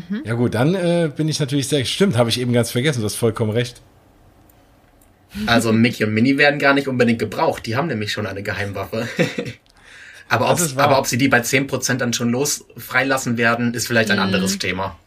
Mhm. 0.09 0.21
Ja 0.25 0.33
gut, 0.33 0.53
dann 0.53 0.75
äh, 0.75 1.09
bin 1.15 1.29
ich 1.29 1.39
natürlich 1.39 1.67
sehr 1.67 1.85
stimmt, 1.85 2.17
habe 2.17 2.29
ich 2.29 2.39
eben 2.39 2.53
ganz 2.53 2.71
vergessen, 2.71 2.99
du 2.99 3.05
hast 3.05 3.15
vollkommen 3.15 3.51
recht. 3.51 3.81
Also 5.45 5.71
Mickey 5.71 6.03
und 6.03 6.13
Minnie 6.13 6.37
werden 6.37 6.59
gar 6.59 6.73
nicht 6.73 6.89
unbedingt 6.89 7.19
gebraucht, 7.19 7.65
die 7.65 7.77
haben 7.77 7.87
nämlich 7.87 8.11
schon 8.11 8.27
eine 8.27 8.43
Geheimwaffe. 8.43 9.07
aber, 10.29 10.57
aber 10.75 10.99
ob 10.99 11.07
sie 11.07 11.17
die 11.17 11.29
bei 11.29 11.39
10% 11.39 11.95
dann 11.95 12.11
schon 12.11 12.29
los 12.29 12.65
freilassen 12.75 13.37
werden, 13.37 13.73
ist 13.73 13.87
vielleicht 13.87 14.11
ein 14.11 14.17
mhm. 14.17 14.23
anderes 14.23 14.59
Thema. 14.59 14.97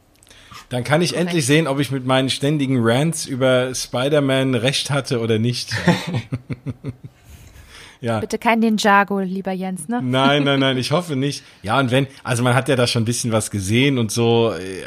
Dann 0.69 0.85
kann 0.85 1.03
ich 1.03 1.17
endlich 1.17 1.47
sehen, 1.47 1.67
ob 1.67 1.79
ich 1.81 1.91
mit 1.91 2.07
meinen 2.07 2.31
ständigen 2.31 2.79
Rants 2.81 3.27
über 3.27 3.75
Spider-Man 3.75 4.55
recht 4.55 4.91
hatte 4.91 5.21
oder 5.21 5.39
nicht. 5.39 5.73
Ja. 8.05 8.21
Bitte 8.21 8.37
kein 8.37 8.59
Ninjago, 8.59 9.21
lieber 9.21 9.53
Jens, 9.53 9.89
ne? 9.89 10.03
Nein, 10.03 10.45
nein, 10.45 10.61
nein, 10.61 10.77
ich 10.77 10.93
hoffe 10.93 11.17
nicht. 11.17 11.43
Ja, 11.63 11.81
und 11.81 11.91
wenn, 11.91 12.07
also 12.23 12.43
man 12.43 12.55
hat 12.55 12.69
ja 12.69 12.77
da 12.77 12.87
schon 12.87 13.01
ein 13.01 13.07
bisschen 13.07 13.33
was 13.33 13.51
gesehen 13.51 13.97
und 13.97 14.13
so, 14.13 14.53
äh, 14.53 14.83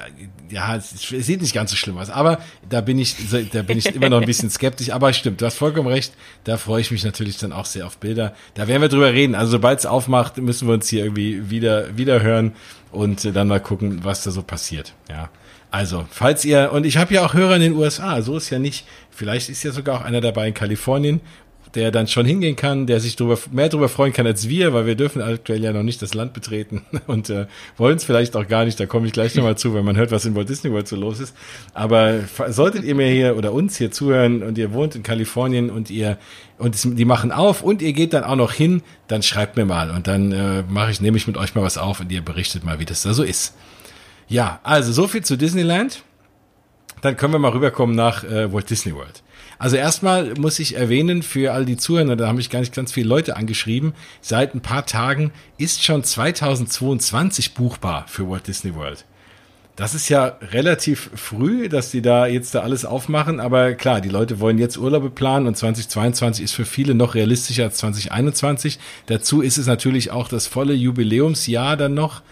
ja, 0.54 0.76
es 0.76 0.92
sieht 1.00 1.42
nicht 1.42 1.56
ganz 1.56 1.72
so 1.72 1.78
schlimm 1.78 1.98
aus, 1.98 2.12
aber 2.12 2.38
da 2.70 2.82
bin 2.82 3.00
ich, 3.00 3.16
da 3.52 3.64
bin 3.64 3.80
ich 3.80 3.88
immer 3.88 4.10
noch 4.10 4.22
ein 4.22 4.28
bisschen 4.28 4.52
skeptisch, 4.52 4.92
aber 4.92 5.14
stimmt, 5.14 5.42
du 5.42 5.48
hast 5.48 5.58
vollkommen 5.58 5.88
recht, 5.88 6.14
da 6.44 6.58
freue 6.58 6.82
ich 6.82 6.92
mich 6.92 7.04
natürlich 7.04 7.40
dann 7.40 7.54
auch 7.54 7.66
sehr 7.66 7.88
auf 7.88 7.98
Bilder. 7.98 8.36
Da 8.54 8.68
werden 8.68 8.84
wir 8.84 8.90
drüber 8.90 9.12
reden. 9.12 9.34
Also 9.34 9.54
sobald 9.54 9.80
es 9.80 9.88
aufmacht, 9.88 10.38
müssen 10.38 10.68
wir 10.68 10.76
uns 10.76 10.88
hier 10.88 11.04
irgendwie 11.04 11.50
wieder, 11.50 11.98
wieder 11.98 12.22
hören 12.22 12.54
und 12.92 13.26
äh, 13.26 13.32
dann 13.32 13.48
mal 13.48 13.60
gucken, 13.60 14.04
was 14.04 14.24
da 14.24 14.30
so 14.30 14.44
passiert, 14.44 14.94
ja. 15.10 15.30
Also, 15.70 16.06
falls 16.10 16.46
ihr, 16.46 16.72
und 16.72 16.86
ich 16.86 16.98
habe 16.98 17.14
ja 17.14 17.26
auch 17.26 17.34
Hörer 17.34 17.56
in 17.56 17.62
den 17.62 17.74
USA, 17.74 18.22
so 18.22 18.38
ist 18.38 18.50
ja 18.50 18.60
nicht, 18.60 18.86
vielleicht 19.10 19.50
ist 19.50 19.64
ja 19.64 19.72
sogar 19.72 20.00
auch 20.00 20.06
einer 20.06 20.22
dabei 20.22 20.48
in 20.48 20.54
Kalifornien 20.54 21.22
der 21.76 21.92
dann 21.92 22.08
schon 22.08 22.26
hingehen 22.26 22.56
kann, 22.56 22.88
der 22.88 23.00
sich 23.00 23.16
drüber, 23.16 23.38
mehr 23.52 23.70
darüber 23.70 23.90
freuen 23.90 24.14
kann 24.14 24.26
als 24.26 24.48
wir, 24.50 24.74
weil 24.74 24.86
wir 24.86 24.96
dürfen 24.96 25.22
aktuell 25.22 25.64
ja 25.64 25.74
noch 25.74 25.84
nicht 25.84 26.02
das 26.02 26.14
Land 26.14 26.34
betreten 26.34 26.86
und 27.08 27.30
äh, 27.30 27.48
wollen 27.78 27.98
es 27.98 28.04
vielleicht 28.04 28.36
auch 28.36 28.48
gar 28.48 28.66
nicht. 28.66 28.80
Da 28.80 28.86
komme 28.86 29.08
ich 29.08 29.14
gleich 29.14 29.36
nochmal 29.36 29.58
zu, 29.58 29.74
wenn 29.74 29.86
man 29.86 29.96
hört, 29.96 30.12
was 30.12 30.26
in 30.26 30.36
Walt 30.36 30.50
Disney 30.50 30.72
World 30.72 30.88
so 30.88 30.96
los 30.96 31.20
ist. 31.20 31.36
Aber 31.74 32.22
solltet 32.50 32.84
ihr 32.84 32.96
mir 32.96 33.08
hier 33.08 33.38
oder 33.38 33.54
uns 33.54 33.78
hier 33.78 33.92
zuhören 33.92 34.44
und 34.44 34.58
ihr 34.58 34.74
wohnt 34.74 34.96
in 34.96 35.04
Kalifornien 35.04 35.70
und 35.70 35.90
ihr 35.90 36.18
und 36.58 36.76
die 36.98 37.06
machen 37.06 37.32
auf 37.32 37.62
und 37.62 37.84
ihr 37.84 37.94
geht 37.94 38.14
dann 38.14 38.24
auch 38.24 38.36
noch 38.36 38.52
hin, 38.52 38.82
dann 39.08 39.22
schreibt 39.22 39.58
mir 39.58 39.66
mal 39.66 39.92
und 39.92 40.08
dann 40.08 40.32
äh, 40.32 40.64
mache 40.68 40.90
ich, 40.90 41.02
nehme 41.02 41.18
ich 41.18 41.28
mit 41.28 41.38
euch 41.38 41.54
mal 41.54 41.62
was 41.62 41.78
auf 41.78 42.00
und 42.00 42.12
ihr 42.12 42.22
berichtet 42.22 42.64
mal, 42.66 42.80
wie 42.80 42.86
das 42.86 43.04
da 43.04 43.14
so 43.14 43.22
ist. 43.22 43.54
Ja, 44.28 44.60
also 44.64 44.92
so 44.92 45.08
viel 45.08 45.24
zu 45.24 45.38
Disneyland. 45.38 46.04
Dann 47.02 47.16
können 47.16 47.34
wir 47.34 47.40
mal 47.40 47.52
rüberkommen 47.52 47.96
nach 47.96 48.24
äh, 48.24 48.52
Walt 48.52 48.70
Disney 48.70 48.94
World. 48.94 49.24
Also 49.60 49.76
erstmal 49.76 50.34
muss 50.36 50.60
ich 50.60 50.76
erwähnen 50.76 51.24
für 51.24 51.54
all 51.54 51.66
die 51.66 51.78
Zuhörer, 51.78 52.16
da 52.16 52.28
haben 52.28 52.36
mich 52.36 52.50
gar 52.50 52.60
nicht 52.60 52.76
ganz 52.76 52.92
viele 52.92 53.08
Leute 53.08 53.36
angeschrieben, 53.36 53.94
seit 54.22 54.54
ein 54.54 54.62
paar 54.62 54.86
Tagen 54.86 55.32
ist 55.58 55.84
schon 55.84 56.04
2022 56.04 57.54
buchbar 57.54 58.06
für 58.08 58.30
Walt 58.30 58.48
Disney 58.48 58.76
World. 58.76 59.06
Das 59.76 59.94
ist 59.94 60.10
ja 60.10 60.38
relativ 60.52 61.12
früh, 61.14 61.70
dass 61.70 61.92
die 61.92 62.02
da 62.02 62.26
jetzt 62.26 62.56
da 62.56 62.62
alles 62.62 62.84
aufmachen, 62.84 63.40
aber 63.40 63.76
klar, 63.76 64.02
die 64.02 64.10
Leute 64.10 64.40
wollen 64.40 64.58
jetzt 64.58 64.78
Urlaube 64.78 65.12
planen 65.12 65.46
und 65.46 65.56
2022 65.56 66.44
ist 66.44 66.54
für 66.54 66.66
viele 66.66 66.96
noch 66.96 67.14
realistischer 67.14 67.66
als 67.66 67.78
2021. 67.78 68.80
Dazu 69.06 69.42
ist 69.42 69.60
es 69.60 69.68
natürlich 69.68 70.10
auch 70.10 70.30
das 70.30 70.48
volle 70.48 70.74
Jubiläumsjahr 70.74 71.78
dann 71.78 71.94
noch 71.94 72.24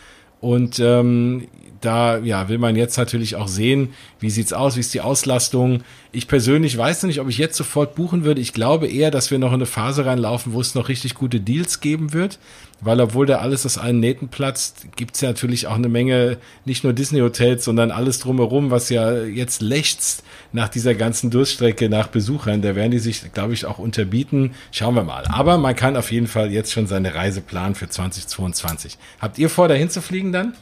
und 0.45 0.79
ähm, 0.79 1.47
da 1.81 2.19
ja, 2.19 2.49
will 2.49 2.59
man 2.59 2.75
jetzt 2.75 2.97
natürlich 2.97 3.35
auch 3.35 3.47
sehen, 3.47 3.95
wie 4.19 4.29
sieht's 4.29 4.53
aus, 4.53 4.75
wie 4.75 4.81
ist 4.81 4.93
die 4.93 5.01
Auslastung. 5.01 5.81
Ich 6.15 6.29
persönlich 6.29 6.77
weiß 6.77 7.03
nicht, 7.03 7.19
ob 7.19 7.27
ich 7.27 7.37
jetzt 7.37 7.57
sofort 7.57 7.93
buchen 7.93 8.23
würde. 8.23 8.39
Ich 8.39 8.53
glaube 8.53 8.87
eher, 8.87 9.11
dass 9.11 9.31
wir 9.31 9.37
noch 9.37 9.49
in 9.49 9.55
eine 9.55 9.65
Phase 9.65 10.05
reinlaufen, 10.05 10.53
wo 10.53 10.61
es 10.61 10.73
noch 10.73 10.87
richtig 10.87 11.13
gute 11.13 11.41
Deals 11.41 11.81
geben 11.81 12.13
wird, 12.13 12.39
weil 12.79 13.01
obwohl 13.01 13.25
da 13.25 13.39
alles 13.39 13.65
aus 13.65 13.77
allen 13.77 13.99
Nähten 13.99 14.29
platzt, 14.29 14.87
gibt's 14.95 15.19
ja 15.19 15.27
natürlich 15.27 15.67
auch 15.67 15.75
eine 15.75 15.89
Menge, 15.89 16.37
nicht 16.63 16.85
nur 16.85 16.93
Disney-Hotels, 16.93 17.65
sondern 17.65 17.91
alles 17.91 18.19
drumherum, 18.19 18.71
was 18.71 18.87
ja 18.87 19.23
jetzt 19.23 19.61
lechzt 19.61 20.23
nach 20.53 20.69
dieser 20.69 20.95
ganzen 20.95 21.31
Durststrecke 21.31 21.89
nach 21.89 22.07
Besuchern. 22.07 22.61
Da 22.61 22.75
werden 22.75 22.91
die 22.91 22.99
sich, 22.99 23.33
glaube 23.33 23.53
ich, 23.53 23.65
auch 23.65 23.77
unterbieten. 23.77 24.55
Schauen 24.71 24.95
wir 24.95 25.03
mal. 25.03 25.25
Aber 25.27 25.57
man 25.57 25.75
kann 25.75 25.97
auf 25.97 26.13
jeden 26.13 26.27
Fall 26.27 26.49
jetzt 26.49 26.71
schon 26.71 26.87
seine 26.87 27.13
Reise 27.13 27.41
planen 27.41 27.75
für 27.75 27.89
2022. 27.89 28.97
Habt 29.19 29.37
ihr 29.37 29.49
vor, 29.49 29.67
dahin 29.67 29.89
zu 29.89 30.01
fliegen 30.01 30.31
dann? 30.31 30.53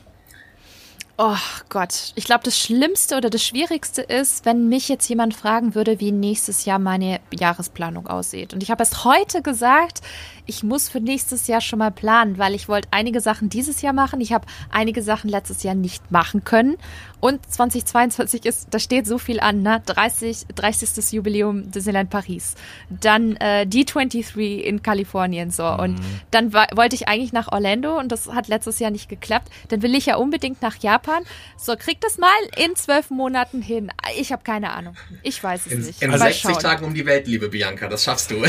Oh 1.15 1.38
Gott, 1.70 2.12
ich 2.15 2.25
glaube, 2.25 2.43
das 2.43 2.58
Schlimmste 2.58 3.15
oder 3.15 3.29
das 3.29 3.43
Schwierigste 3.43 4.01
ist, 4.01 4.46
wenn 4.46 4.67
mich 4.67 4.89
jetzt 4.89 5.08
jemand 5.08 5.36
fragen 5.36 5.75
würde, 5.75 6.00
wie 6.00 6.12
nächstes 6.12 6.65
Jahr 6.65 6.79
meine 6.79 7.20
Jahresplanung 7.32 8.08
aussieht. 8.08 8.51
Und 8.51 8.63
ich 8.63 8.72
habe 8.72 8.82
erst 8.82 9.05
heute 9.05 9.43
gesagt, 9.43 10.01
ich 10.46 10.64
muss 10.64 10.90
für 10.90 11.00
nächstes 11.00 11.48
Jahr 11.48 11.62
schon 11.62 11.80
mal 11.80 11.92
planen, 11.92 12.38
weil 12.38 12.56
ich 12.56 12.68
wollte 12.68 12.88
einige 12.92 13.22
Sachen 13.22 13.50
dieses 13.50 13.82
Jahr 13.82 13.94
machen. 13.94 14.22
Ich 14.22 14.34
habe 14.34 14.46
einige 14.70 15.02
Sachen 15.02 15.30
letztes 15.30 15.64
Jahr 15.64 15.76
nicht 15.76 16.12
machen 16.12 16.44
können. 16.44 16.78
Und 17.20 17.50
2022 17.50 18.46
ist, 18.46 18.68
da 18.72 18.80
steht 18.80 19.08
so 19.08 19.18
viel 19.18 19.40
an, 19.40 19.62
ne? 19.62 19.82
30, 19.86 20.48
30. 20.56 21.14
Jubiläum 21.14 21.72
Disneyland 21.72 22.10
Paris. 22.10 22.56
Dann 22.90 23.38
äh, 23.38 23.66
D23 23.66 24.60
in 24.60 24.84
Kalifornien 24.84 25.50
so. 25.50 25.64
Mhm. 25.64 25.80
Und 25.80 26.02
dann 26.32 26.54
wollte 26.54 26.96
ich 26.96 27.08
eigentlich 27.08 27.32
nach 27.32 27.50
Orlando 27.52 27.98
und 27.98 28.12
das 28.12 28.28
hat 28.28 28.50
letztes 28.50 28.80
Jahr 28.80 28.92
nicht 28.92 29.08
geklappt. 29.08 29.50
Dann 29.70 29.82
will 29.82 29.96
ich 29.96 30.08
ja 30.08 30.18
unbedingt 30.18 30.62
nach 30.62 30.76
Japan. 30.82 31.24
So, 31.58 31.78
krieg 31.78 32.02
das 32.02 32.18
mal 32.18 32.30
in 32.58 32.76
zwölf 32.76 33.10
Monaten 33.10 33.62
hin. 33.62 33.90
Ich 34.20 34.34
habe 34.34 34.44
keine 34.44 34.72
Ahnung. 34.74 34.96
Ich 35.22 35.42
weiß 35.42 35.68
es 35.68 35.72
in, 35.72 35.82
nicht. 35.82 36.02
In 36.02 36.12
also 36.12 36.26
60 36.26 36.58
Tagen 36.58 36.84
um 36.84 36.94
die 36.94 37.06
Welt, 37.06 37.28
liebe 37.28 37.48
Bianca, 37.48 37.88
das 37.88 38.04
schaffst 38.04 38.32
du. 38.32 38.44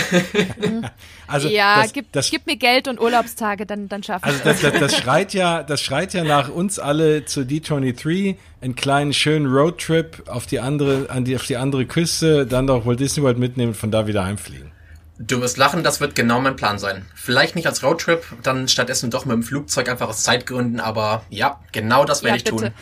also 1.29 1.49
ja, 1.49 1.84
das, 1.85 1.93
gib, 1.93 2.13
das, 2.13 2.31
gib, 2.31 2.47
mir 2.47 2.57
Geld 2.57 2.89
und 2.89 3.01
Urlaubstage, 3.01 3.67
dann, 3.67 3.89
dann 3.89 4.03
schaffe 4.03 4.29
ich 4.29 4.33
also 4.33 4.45
das. 4.45 4.65
Also 4.65 4.79
das, 4.79 4.93
das, 4.93 5.01
schreit 5.01 5.35
ja, 5.35 5.63
das 5.63 5.81
schreit 5.81 6.15
ja 6.15 6.25
nach 6.25 6.49
uns 6.49 6.79
alle 6.79 7.25
zu 7.25 7.41
D23, 7.41 8.37
einen 8.61 8.75
kleinen 8.75 9.13
schönen 9.13 9.47
Roadtrip 9.47 10.25
auf 10.29 10.47
die 10.47 10.61
andere, 10.61 11.11
an 11.11 11.25
die, 11.25 11.37
auf 11.37 11.47
die 11.47 11.57
andere 11.57 11.87
Küste, 11.87 12.47
dann 12.47 12.67
doch 12.67 12.87
Walt 12.87 13.01
Disney 13.01 13.23
World 13.23 13.39
mitnehmen 13.39 13.71
und 13.73 13.77
von 13.77 13.91
da 13.91 14.07
wieder 14.07 14.25
heimfliegen. 14.25 14.73
Du 15.19 15.41
wirst 15.41 15.59
lachen, 15.59 15.85
das 15.85 16.01
wird 16.01 16.17
genau 16.17 16.41
mein 16.41 16.57
Plan 16.57 16.79
sein. 16.79 17.07
Vielleicht 17.15 17.55
nicht 17.55 17.67
als 17.67 17.85
Roadtrip, 17.85 18.25
dann 18.43 18.67
stattdessen 18.67 19.11
doch 19.11 19.25
mit 19.25 19.35
dem 19.35 19.43
Flugzeug 19.45 19.89
einfach 19.89 20.09
aus 20.09 20.25
Zeitgründen, 20.25 20.81
aber 20.81 21.25
ja, 21.31 21.61
genau 21.71 22.05
das 22.05 22.25
werde 22.25 22.37
ja, 22.37 22.37
ich 22.39 22.45
bitte. 22.45 22.57
tun. 22.57 22.75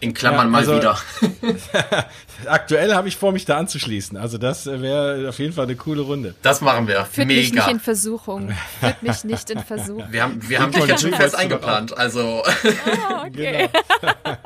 In 0.00 0.14
Klammern 0.14 0.50
ja, 0.50 0.58
also, 0.58 0.72
mal 0.72 0.78
wieder. 0.78 0.98
aktuell 2.46 2.94
habe 2.94 3.08
ich 3.08 3.16
vor, 3.16 3.32
mich 3.32 3.44
da 3.44 3.58
anzuschließen. 3.58 4.16
Also 4.16 4.38
das 4.38 4.66
wäre 4.66 5.28
auf 5.28 5.38
jeden 5.38 5.52
Fall 5.52 5.64
eine 5.64 5.76
coole 5.76 6.02
Runde. 6.02 6.34
Das 6.42 6.60
machen 6.60 6.88
wir. 6.88 7.04
Führt 7.04 7.28
Mega. 7.28 7.40
mich 7.40 7.52
nicht 7.52 7.68
in 7.68 7.80
Versuchung. 7.80 8.52
Führt 8.80 9.02
mich 9.02 9.24
nicht 9.24 9.50
in 9.50 9.58
Versuchung. 9.60 10.04
Wir 10.10 10.22
haben, 10.22 10.48
wir 10.48 10.60
haben 10.60 10.72
dich 10.72 10.86
jetzt 10.86 11.02
schon 11.02 11.12
fest 11.12 11.34
eingeplant. 11.34 11.96
Also. 11.96 12.42
Oh, 12.44 13.26
okay. 13.26 13.68
Genau. 14.00 14.36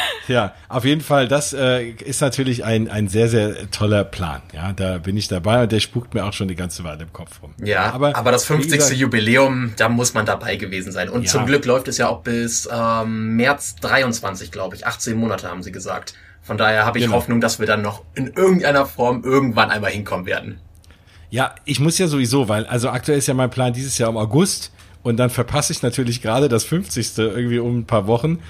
ja, 0.28 0.54
auf 0.68 0.84
jeden 0.84 1.00
Fall, 1.00 1.28
das 1.28 1.52
äh, 1.52 1.90
ist 1.90 2.20
natürlich 2.20 2.64
ein, 2.64 2.88
ein 2.88 3.08
sehr, 3.08 3.28
sehr 3.28 3.70
toller 3.70 4.04
Plan. 4.04 4.42
Ja, 4.52 4.72
da 4.72 4.98
bin 4.98 5.16
ich 5.16 5.28
dabei 5.28 5.62
und 5.64 5.72
der 5.72 5.80
spukt 5.80 6.14
mir 6.14 6.24
auch 6.24 6.32
schon 6.32 6.48
die 6.48 6.54
ganze 6.54 6.84
Weile 6.84 7.02
im 7.02 7.12
Kopf 7.12 7.42
rum. 7.42 7.54
Ja, 7.62 7.92
aber, 7.92 8.16
aber 8.16 8.32
das 8.32 8.44
50. 8.44 8.72
Gesagt, 8.72 8.96
Jubiläum, 8.96 9.74
da 9.76 9.88
muss 9.88 10.14
man 10.14 10.26
dabei 10.26 10.56
gewesen 10.56 10.92
sein. 10.92 11.08
Und 11.08 11.24
ja. 11.24 11.30
zum 11.30 11.46
Glück 11.46 11.64
läuft 11.64 11.88
es 11.88 11.98
ja 11.98 12.08
auch 12.08 12.22
bis 12.22 12.68
ähm, 12.72 13.36
März 13.36 13.76
23, 13.76 14.50
glaube 14.50 14.76
ich. 14.76 14.86
18 14.86 15.16
Monate 15.16 15.48
haben 15.48 15.62
sie 15.62 15.72
gesagt. 15.72 16.14
Von 16.42 16.58
daher 16.58 16.84
habe 16.84 16.98
ich 16.98 17.04
genau. 17.04 17.16
Hoffnung, 17.16 17.40
dass 17.40 17.60
wir 17.60 17.66
dann 17.66 17.82
noch 17.82 18.02
in 18.14 18.26
irgendeiner 18.26 18.84
Form 18.84 19.22
irgendwann 19.24 19.70
einmal 19.70 19.92
hinkommen 19.92 20.26
werden. 20.26 20.58
Ja, 21.30 21.54
ich 21.64 21.80
muss 21.80 21.98
ja 21.98 22.08
sowieso, 22.08 22.48
weil, 22.48 22.66
also 22.66 22.90
aktuell 22.90 23.18
ist 23.18 23.28
ja 23.28 23.34
mein 23.34 23.48
Plan 23.48 23.72
dieses 23.72 23.96
Jahr 23.96 24.10
im 24.10 24.16
August 24.16 24.72
und 25.02 25.16
dann 25.16 25.30
verpasse 25.30 25.72
ich 25.72 25.82
natürlich 25.82 26.20
gerade 26.20 26.48
das 26.48 26.64
50. 26.64 27.16
irgendwie 27.18 27.58
um 27.58 27.78
ein 27.78 27.86
paar 27.86 28.06
Wochen. 28.06 28.40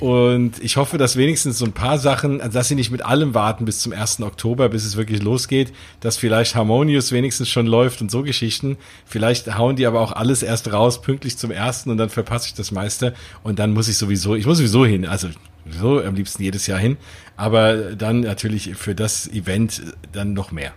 Und 0.00 0.60
ich 0.60 0.76
hoffe, 0.76 0.98
dass 0.98 1.16
wenigstens 1.16 1.58
so 1.58 1.64
ein 1.64 1.72
paar 1.72 1.98
Sachen, 1.98 2.40
also 2.40 2.54
dass 2.54 2.66
sie 2.66 2.74
nicht 2.74 2.90
mit 2.90 3.04
allem 3.04 3.34
warten 3.34 3.64
bis 3.64 3.80
zum 3.80 3.92
1. 3.92 4.22
Oktober, 4.22 4.68
bis 4.68 4.84
es 4.84 4.96
wirklich 4.96 5.22
losgeht, 5.22 5.72
dass 6.00 6.16
vielleicht 6.16 6.56
Harmonious 6.56 7.12
wenigstens 7.12 7.48
schon 7.48 7.66
läuft 7.66 8.00
und 8.00 8.10
so 8.10 8.22
Geschichten. 8.22 8.78
Vielleicht 9.04 9.56
hauen 9.56 9.76
die 9.76 9.86
aber 9.86 10.00
auch 10.00 10.12
alles 10.12 10.42
erst 10.42 10.72
raus, 10.72 11.02
pünktlich 11.02 11.38
zum 11.38 11.52
1. 11.52 11.86
und 11.86 11.98
dann 11.98 12.08
verpasse 12.08 12.48
ich 12.48 12.54
das 12.54 12.72
meiste. 12.72 13.14
Und 13.44 13.58
dann 13.58 13.72
muss 13.72 13.86
ich 13.86 13.96
sowieso, 13.96 14.34
ich 14.34 14.46
muss 14.46 14.58
sowieso 14.58 14.84
hin, 14.84 15.06
also 15.06 15.28
so 15.68 16.02
am 16.02 16.14
liebsten 16.14 16.42
jedes 16.42 16.66
Jahr 16.66 16.78
hin. 16.78 16.96
Aber 17.36 17.94
dann 17.94 18.20
natürlich 18.20 18.74
für 18.76 18.94
das 18.94 19.28
Event 19.28 19.82
dann 20.12 20.32
noch 20.32 20.52
mehr. 20.52 20.72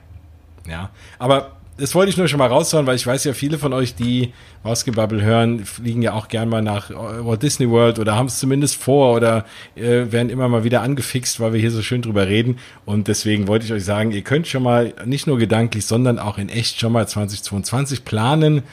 Ja, 0.67 0.89
aber 1.19 1.55
das 1.77 1.93
wollte 1.93 2.09
ich 2.09 2.17
nur 2.17 2.29
schon 2.29 2.39
mal 2.39 2.47
raushauen, 2.47 2.87
weil 2.87 2.95
ich 2.95 3.05
weiß 3.05 3.25
ja, 3.25 3.33
viele 3.33 3.57
von 3.57 3.73
euch, 3.73 3.95
die 3.95 4.33
Basketball 4.63 5.21
hören, 5.21 5.65
fliegen 5.65 6.01
ja 6.01 6.13
auch 6.13 6.29
gern 6.29 6.47
mal 6.47 6.61
nach 6.61 6.89
Walt 6.89 7.43
Disney 7.43 7.69
World 7.69 7.99
oder 7.99 8.15
haben 8.15 8.27
es 8.27 8.39
zumindest 8.39 8.77
vor 8.77 9.13
oder 9.13 9.45
äh, 9.75 10.11
werden 10.11 10.29
immer 10.29 10.47
mal 10.47 10.63
wieder 10.63 10.81
angefixt, 10.81 11.41
weil 11.41 11.51
wir 11.51 11.59
hier 11.59 11.71
so 11.71 11.81
schön 11.81 12.01
drüber 12.01 12.27
reden. 12.27 12.59
Und 12.85 13.09
deswegen 13.09 13.47
wollte 13.47 13.65
ich 13.65 13.73
euch 13.73 13.83
sagen, 13.83 14.11
ihr 14.11 14.21
könnt 14.21 14.47
schon 14.47 14.63
mal 14.63 14.93
nicht 15.05 15.27
nur 15.27 15.37
gedanklich, 15.37 15.85
sondern 15.85 16.17
auch 16.17 16.37
in 16.37 16.47
echt 16.47 16.79
schon 16.79 16.93
mal 16.93 17.07
2022 17.07 18.05
planen. 18.05 18.63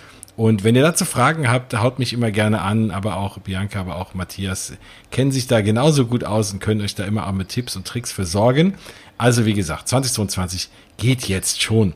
Und 0.42 0.64
wenn 0.64 0.74
ihr 0.74 0.82
dazu 0.82 1.04
Fragen 1.04 1.48
habt, 1.48 1.72
haut 1.72 2.00
mich 2.00 2.12
immer 2.12 2.32
gerne 2.32 2.62
an, 2.62 2.90
aber 2.90 3.16
auch 3.16 3.38
Bianca, 3.38 3.78
aber 3.78 3.94
auch 3.94 4.14
Matthias 4.14 4.72
kennen 5.12 5.30
sich 5.30 5.46
da 5.46 5.60
genauso 5.60 6.04
gut 6.04 6.24
aus 6.24 6.52
und 6.52 6.58
können 6.58 6.80
euch 6.80 6.96
da 6.96 7.04
immer 7.04 7.28
auch 7.28 7.32
mit 7.32 7.48
Tipps 7.48 7.76
und 7.76 7.86
Tricks 7.86 8.10
versorgen. 8.10 8.74
Also 9.18 9.46
wie 9.46 9.54
gesagt, 9.54 9.86
2022 9.86 10.68
geht 10.96 11.28
jetzt 11.28 11.62
schon. 11.62 11.94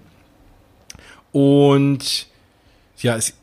Und 1.33 2.29
ja, 2.99 3.17
es, 3.17 3.35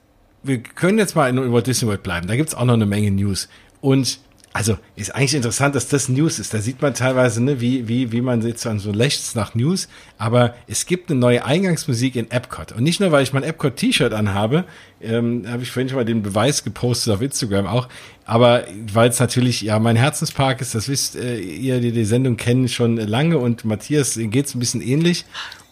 wir 0.42 0.64
können 0.64 0.98
jetzt 1.00 1.18
mal 1.18 1.28
in 1.28 1.52
Walt 1.52 1.68
Disney 1.68 1.90
World 1.90 2.04
bleiben. 2.04 2.28
Da 2.28 2.38
gibt's 2.38 2.56
auch 2.56 2.64
noch 2.64 2.76
eine 2.76 2.86
Menge 2.86 3.12
News. 3.12 3.50
Und 3.82 4.20
also 4.54 4.78
ist 4.96 5.16
eigentlich 5.16 5.34
interessant, 5.34 5.74
dass 5.74 5.88
das 5.88 6.10
News 6.10 6.38
ist. 6.38 6.54
Da 6.54 6.60
sieht 6.60 6.80
man 6.80 6.94
teilweise, 6.94 7.44
ne, 7.44 7.60
wie, 7.60 7.88
wie, 7.88 8.12
wie 8.12 8.22
man 8.22 8.42
jetzt 8.44 8.62
so 8.62 8.92
lächzt 8.92 9.36
nach 9.36 9.56
News. 9.56 9.88
Aber 10.20 10.54
es 10.68 10.86
gibt 10.86 11.10
eine 11.10 11.20
neue 11.20 11.44
Eingangsmusik 11.44 12.16
in 12.16 12.30
Epcot. 12.30 12.72
Und 12.72 12.84
nicht 12.84 13.00
nur, 13.00 13.12
weil 13.12 13.24
ich 13.24 13.34
mein 13.34 13.42
Epcot-T-Shirt 13.42 14.14
anhabe, 14.14 14.66
ähm, 15.02 15.46
habe 15.48 15.64
ich 15.64 15.72
vorhin 15.72 15.90
schon 15.90 15.98
mal 15.98 16.06
den 16.06 16.22
Beweis 16.22 16.64
gepostet 16.64 17.16
auf 17.16 17.22
Instagram 17.24 17.66
auch. 17.66 17.90
Aber 18.26 18.66
weil 18.94 19.10
es 19.10 19.20
natürlich 19.20 19.62
ja 19.62 19.80
mein 19.80 19.96
Herzenspark 19.96 20.62
ist, 20.62 20.76
das 20.76 20.88
wisst 20.88 21.16
äh, 21.16 21.40
ihr, 21.40 21.82
die 21.82 21.92
die 21.92 22.06
Sendung 22.06 22.38
kennen 22.38 22.68
schon 22.68 22.98
lange 22.98 23.40
und 23.40 23.66
Matthias 23.66 24.20
geht's 24.22 24.54
ein 24.54 24.60
bisschen 24.60 24.82
ähnlich. 24.82 25.26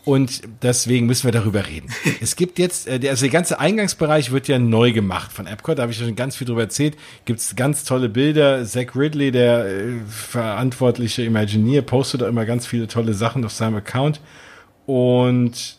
Und 0.04 0.42
deswegen 0.64 1.06
müssen 1.06 1.26
wir 1.26 1.32
darüber 1.32 1.68
reden. 1.68 1.90
Es 2.22 2.36
gibt 2.36 2.60
jetzt, 2.60 2.88
äh, 2.88 3.00
also 3.10 3.24
der 3.24 3.32
ganze 3.32 3.60
Eingangsbereich 3.60 4.32
wird 4.32 4.48
ja 4.48 4.58
neu 4.58 4.94
gemacht 4.94 5.32
von 5.32 5.46
Epcot. 5.48 5.78
Da 5.78 5.84
habe 5.84 5.92
ich 5.92 5.98
schon 5.98 6.16
ganz 6.16 6.36
viel 6.36 6.48
drüber 6.48 6.62
erzählt. 6.62 6.98
Gibt 7.26 7.40
es 7.40 7.56
ganz 7.56 7.84
tolle 7.84 8.10
Bilder. 8.10 8.66
Zach 8.66 8.96
Ridley, 8.96 9.32
der 9.32 9.66
äh, 9.66 10.00
verantwortliche 10.08 11.24
Imagineer, 11.24 11.84
postet 11.84 12.22
da 12.22 12.28
immer 12.28 12.46
ganz 12.46 12.66
viele 12.66 12.88
tolle 12.88 13.14
Sachen 13.14 13.46
auf 13.46 13.52
seinem 13.52 13.76
Account. 13.76 14.22
Und 14.86 15.78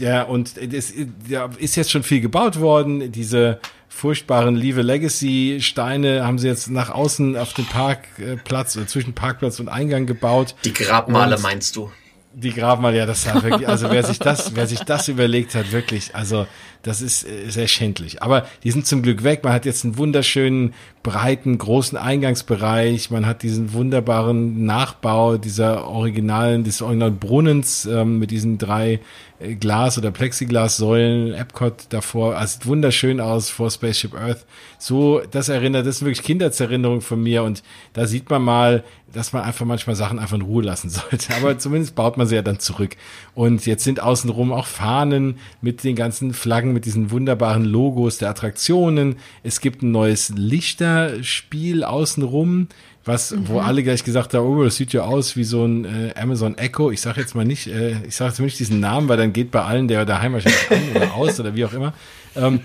ja, 0.00 0.22
und 0.22 0.56
es 0.56 0.92
ja, 1.28 1.48
ist 1.58 1.76
jetzt 1.76 1.90
schon 1.90 2.02
viel 2.02 2.20
gebaut 2.20 2.58
worden. 2.60 3.12
Diese 3.12 3.60
furchtbaren 3.88 4.56
Lieve 4.56 4.82
Legacy 4.82 5.58
Steine 5.60 6.26
haben 6.26 6.38
sie 6.38 6.48
jetzt 6.48 6.68
nach 6.68 6.90
außen 6.90 7.36
auf 7.36 7.52
den 7.52 7.64
Parkplatz 7.66 8.76
oder 8.76 8.86
zwischen 8.86 9.14
Parkplatz 9.14 9.60
und 9.60 9.68
Eingang 9.68 10.06
gebaut. 10.06 10.56
Die 10.64 10.72
Grabmale 10.72 11.36
und 11.36 11.42
meinst 11.42 11.76
du? 11.76 11.90
Die 12.36 12.50
Grabmale, 12.50 12.98
ja, 12.98 13.06
das 13.06 13.26
war 13.26 13.42
wirklich, 13.42 13.68
also 13.68 13.90
wer 13.90 14.02
sich 14.02 14.18
das, 14.18 14.56
wer 14.56 14.66
sich 14.66 14.80
das 14.80 15.08
überlegt 15.08 15.54
hat, 15.54 15.70
wirklich, 15.70 16.14
also 16.14 16.46
das 16.82 17.00
ist 17.00 17.26
äh, 17.26 17.48
sehr 17.48 17.68
schändlich. 17.68 18.22
Aber 18.22 18.46
die 18.62 18.70
sind 18.70 18.86
zum 18.86 19.02
Glück 19.02 19.24
weg. 19.24 19.42
Man 19.44 19.52
hat 19.52 19.64
jetzt 19.64 19.84
einen 19.84 19.96
wunderschönen, 19.96 20.74
breiten, 21.02 21.56
großen 21.58 21.96
Eingangsbereich. 21.96 23.10
Man 23.10 23.26
hat 23.26 23.42
diesen 23.42 23.72
wunderbaren 23.72 24.64
Nachbau 24.64 25.36
dieser 25.36 25.86
originalen, 25.86 26.64
des 26.64 26.82
originalen 26.82 27.18
Brunnens 27.18 27.86
ähm, 27.86 28.18
mit 28.18 28.30
diesen 28.30 28.58
drei 28.58 29.00
Glas- 29.40 29.98
oder 29.98 30.10
Plexiglassäulen, 30.10 31.34
Epcot 31.34 31.86
davor. 31.88 32.36
Also 32.36 32.54
sieht 32.54 32.66
wunderschön 32.66 33.20
aus 33.20 33.50
vor 33.50 33.70
Spaceship 33.70 34.14
Earth. 34.14 34.46
So, 34.78 35.22
das 35.30 35.48
erinnert, 35.48 35.86
das 35.86 35.96
ist 35.96 36.02
wirklich 36.02 36.22
Kindheitserinnerung 36.22 37.00
von 37.00 37.22
mir 37.22 37.42
und 37.42 37.62
da 37.94 38.06
sieht 38.06 38.30
man 38.30 38.42
mal, 38.42 38.84
dass 39.12 39.32
man 39.32 39.42
einfach 39.42 39.66
manchmal 39.66 39.96
Sachen 39.96 40.18
einfach 40.18 40.36
in 40.36 40.42
Ruhe 40.42 40.62
lassen 40.62 40.88
sollte. 40.90 41.34
Aber 41.34 41.58
zumindest 41.58 41.94
baut 41.94 42.16
man 42.16 42.26
sie 42.26 42.36
ja 42.36 42.42
dann 42.42 42.60
zurück. 42.60 42.96
Und 43.34 43.66
jetzt 43.66 43.84
sind 43.84 44.00
außenrum 44.00 44.52
auch 44.52 44.66
Fahnen 44.66 45.38
mit 45.60 45.82
den 45.82 45.96
ganzen 45.96 46.32
Flaggen, 46.32 46.72
mit 46.72 46.84
diesen 46.84 47.10
wunderbaren 47.10 47.64
Logos 47.64 48.18
der 48.18 48.30
Attraktionen. 48.30 49.16
Es 49.42 49.60
gibt 49.60 49.82
ein 49.82 49.90
neues 49.90 50.30
Lichterspiel 50.30 51.82
außenrum 51.82 52.68
was, 53.04 53.32
mhm. 53.32 53.48
wo 53.48 53.60
alle 53.60 53.82
gleich 53.82 54.04
gesagt 54.04 54.34
haben, 54.34 54.46
oh, 54.46 54.64
das 54.64 54.76
sieht 54.76 54.92
ja 54.92 55.02
aus 55.02 55.36
wie 55.36 55.44
so 55.44 55.64
ein 55.64 55.84
äh, 55.84 56.14
Amazon 56.18 56.56
Echo. 56.56 56.90
Ich 56.90 57.00
sage 57.00 57.20
jetzt 57.20 57.34
mal 57.34 57.44
nicht, 57.44 57.66
äh, 57.66 57.96
ich 58.06 58.16
sage 58.16 58.34
zumindest 58.34 58.60
diesen 58.60 58.80
Namen, 58.80 59.08
weil 59.08 59.16
dann 59.16 59.32
geht 59.32 59.50
bei 59.50 59.62
allen 59.62 59.88
der 59.88 60.04
daheim 60.04 60.32
wahrscheinlich 60.32 60.70
an 60.70 60.96
oder 60.96 61.14
aus 61.14 61.38
oder 61.40 61.54
wie 61.54 61.64
auch 61.64 61.72
immer. 61.72 61.92
Ähm, 62.36 62.60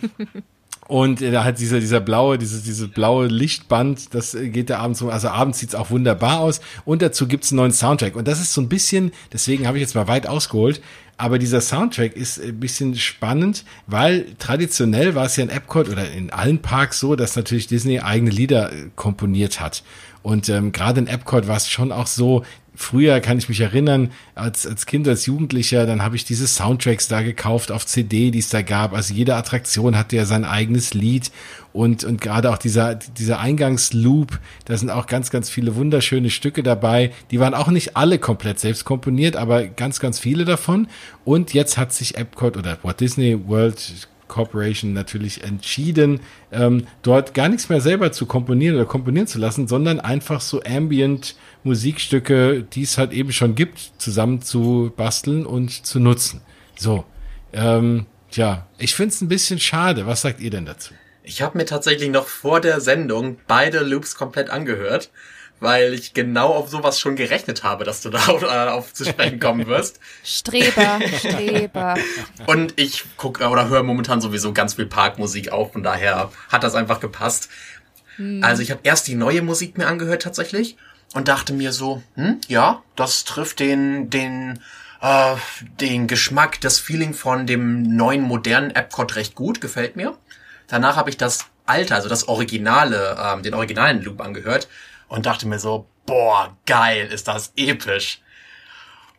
und 0.90 1.22
äh, 1.22 1.30
da 1.30 1.44
hat 1.44 1.60
dieser, 1.60 1.80
dieser 1.80 2.00
blaue, 2.00 2.40
dieses, 2.40 2.64
dieses 2.64 2.90
blaue 2.90 3.28
Lichtband, 3.28 4.16
das 4.16 4.34
äh, 4.34 4.50
geht 4.50 4.72
da 4.72 4.80
abends 4.80 5.02
rum. 5.02 5.10
Also 5.12 5.28
abends 5.30 5.60
sieht's 5.60 5.76
auch 5.76 5.92
wunderbar 5.92 6.40
aus. 6.40 6.62
Und 6.84 7.04
dazu 7.04 7.28
gibt's 7.28 7.52
einen 7.52 7.58
neuen 7.58 7.72
Soundtrack. 7.72 8.16
Und 8.16 8.28
das 8.28 8.42
ist 8.42 8.54
so 8.54 8.62
ein 8.62 8.70
bisschen, 8.70 9.12
deswegen 9.32 9.68
habe 9.68 9.78
ich 9.78 9.82
jetzt 9.82 9.94
mal 9.94 10.08
weit 10.08 10.26
ausgeholt, 10.26 10.82
aber 11.20 11.38
dieser 11.38 11.60
Soundtrack 11.60 12.16
ist 12.16 12.42
ein 12.42 12.62
bisschen 12.62 12.96
spannend, 12.96 13.66
weil 13.88 14.26
traditionell 14.40 15.16
war 15.16 15.26
es 15.26 15.36
ja 15.36 15.44
in 15.44 15.50
Epcot 15.50 15.90
oder 15.90 16.10
in 16.10 16.32
allen 16.32 16.60
Parks 16.60 17.02
so, 17.02 17.18
dass 17.18 17.36
natürlich 17.36 17.68
Disney 17.68 18.00
eigene 18.00 18.32
Lieder 18.32 18.72
äh, 18.72 18.88
komponiert 18.96 19.60
hat. 19.60 19.84
Und 20.22 20.50
ähm, 20.50 20.72
gerade 20.72 21.00
in 21.00 21.08
Epcot 21.08 21.48
war 21.48 21.58
es 21.58 21.70
schon 21.70 21.92
auch 21.92 22.08
so, 22.08 22.44
früher 22.80 23.20
kann 23.20 23.38
ich 23.38 23.50
mich 23.50 23.60
erinnern, 23.60 24.12
als, 24.36 24.66
als 24.66 24.86
Kind, 24.86 25.08
als 25.08 25.26
Jugendlicher, 25.26 25.86
dann 25.86 26.02
habe 26.02 26.16
ich 26.16 26.24
diese 26.24 26.48
Soundtracks 26.48 27.10
da 27.10 27.22
gekauft 27.22 27.72
auf 27.72 27.86
CD, 27.86 28.32
die 28.32 28.40
es 28.40 28.50
da 28.50 28.62
gab. 28.62 28.94
Also 28.94 29.14
jede 29.14 29.36
Attraktion 29.36 29.98
hatte 29.98 30.16
ja 30.16 30.26
sein 30.26 30.46
eigenes 30.46 30.94
Lied 30.94 31.30
und, 31.74 32.06
und 32.06 32.22
gerade 32.22 32.50
auch 32.52 32.58
dieser, 32.58 32.96
dieser 32.96 33.40
Eingangsloop, 33.40 34.40
da 34.66 34.78
sind 34.78 34.90
auch 34.90 35.08
ganz, 35.08 35.30
ganz 35.30 35.50
viele 35.50 35.76
wunderschöne 35.76 36.30
Stücke 36.30 36.64
dabei. 36.64 37.12
Die 37.32 37.40
waren 37.40 37.54
auch 37.54 37.68
nicht 37.68 37.98
alle 37.98 38.18
komplett 38.18 38.60
selbst 38.60 38.86
komponiert, 38.86 39.36
aber 39.36 39.68
ganz, 39.68 40.00
ganz 40.00 40.18
viele 40.18 40.46
davon. 40.46 40.88
Und 41.26 41.54
jetzt 41.54 41.78
hat 41.78 41.94
sich 41.94 42.18
Epcot 42.18 42.56
oder 42.56 42.78
Walt 42.82 43.02
Disney 43.02 43.38
World 43.48 44.09
Corporation 44.30 44.94
natürlich 44.94 45.44
entschieden, 45.44 46.22
ähm, 46.54 46.88
dort 47.02 47.34
gar 47.34 47.50
nichts 47.50 47.68
mehr 47.68 47.82
selber 47.82 48.14
zu 48.14 48.26
komponieren 48.26 48.78
oder 48.78 48.86
komponieren 48.86 49.28
zu 49.28 49.40
lassen, 49.40 49.68
sondern 49.68 50.00
einfach 50.00 50.40
so 50.40 50.64
ambient 50.64 51.36
Musikstücke, 51.64 52.64
die 52.64 52.84
es 52.84 52.98
halt 52.98 53.12
eben 53.12 53.34
schon 53.34 53.56
gibt, 53.56 53.92
zusammen 53.98 54.42
zu 54.42 54.94
basteln 54.96 55.46
und 55.46 55.86
zu 55.86 56.00
nutzen. 56.00 56.40
So, 56.78 57.04
ähm, 57.52 58.06
ja, 58.32 58.68
ich 58.78 58.96
finde 58.96 59.14
es 59.14 59.20
ein 59.20 59.28
bisschen 59.28 59.60
schade. 59.60 60.08
Was 60.08 60.22
sagt 60.22 60.40
ihr 60.40 60.52
denn 60.52 60.66
dazu? 60.66 60.94
Ich 61.24 61.42
habe 61.42 61.58
mir 61.58 61.66
tatsächlich 61.66 62.10
noch 62.10 62.28
vor 62.28 62.62
der 62.62 62.80
Sendung 62.80 63.38
beide 63.48 63.82
Loops 63.82 64.16
komplett 64.16 64.50
angehört 64.50 65.12
weil 65.60 65.94
ich 65.94 66.14
genau 66.14 66.54
auf 66.54 66.70
sowas 66.70 67.00
schon 67.00 67.16
gerechnet 67.16 67.64
habe, 67.64 67.84
dass 67.84 68.02
du 68.02 68.10
da 68.10 68.20
auf, 68.28 68.44
äh, 68.44 68.68
auf 68.70 68.94
zu 68.94 69.06
sprechen 69.06 69.40
kommen 69.40 69.68
wirst. 69.68 70.00
Streber, 70.24 71.00
Streber. 71.20 71.96
Und 72.46 72.74
ich 72.80 73.04
gucke 73.18 73.48
oder 73.48 73.70
höre 73.70 73.84
momentan 73.84 74.22
sowieso 74.22 74.54
ganz 74.54 74.76
viel 74.76 74.86
Parkmusik 74.86 75.52
auf, 75.52 75.74
von 75.74 75.84
daher 75.84 76.32
hat 76.50 76.64
das 76.64 76.76
einfach 76.76 77.00
gepasst. 77.00 77.50
Hm. 78.16 78.44
Also 78.44 78.62
ich 78.62 78.72
habe 78.72 78.82
erst 78.84 79.08
die 79.08 79.16
neue 79.16 79.42
Musik 79.42 79.78
mir 79.78 79.88
angehört 79.88 80.24
tatsächlich 80.24 80.78
und 81.14 81.28
dachte 81.28 81.54
mir 81.54 81.74
so, 81.74 82.04
hm, 82.16 82.40
ja, 82.48 82.84
das 82.96 83.24
trifft 83.24 83.60
den, 83.60 84.10
den, 84.10 84.60
äh, 85.02 85.36
den 85.80 86.08
Geschmack, 86.08 86.62
das 86.62 86.80
Feeling 86.80 87.14
von 87.14 87.48
dem 87.48 87.96
neuen 87.96 88.22
modernen 88.22 88.72
Epcot 88.72 89.16
recht 89.16 89.36
gut, 89.36 89.62
gefällt 89.62 89.96
mir. 89.96 90.18
Danach 90.68 90.98
habe 90.98 91.10
ich 91.10 91.18
das 91.18 91.46
alte, 91.66 91.96
also 91.96 92.10
das 92.10 92.28
Originale, 92.28 93.18
ähm, 93.22 93.44
den 93.44 93.54
originalen 93.54 94.04
Loop 94.04 94.22
angehört 94.22 94.68
und 95.10 95.26
dachte 95.26 95.48
mir 95.48 95.60
so, 95.60 95.88
boah, 96.06 96.56
geil, 96.66 97.08
ist 97.12 97.28
das 97.28 97.52
episch. 97.58 98.22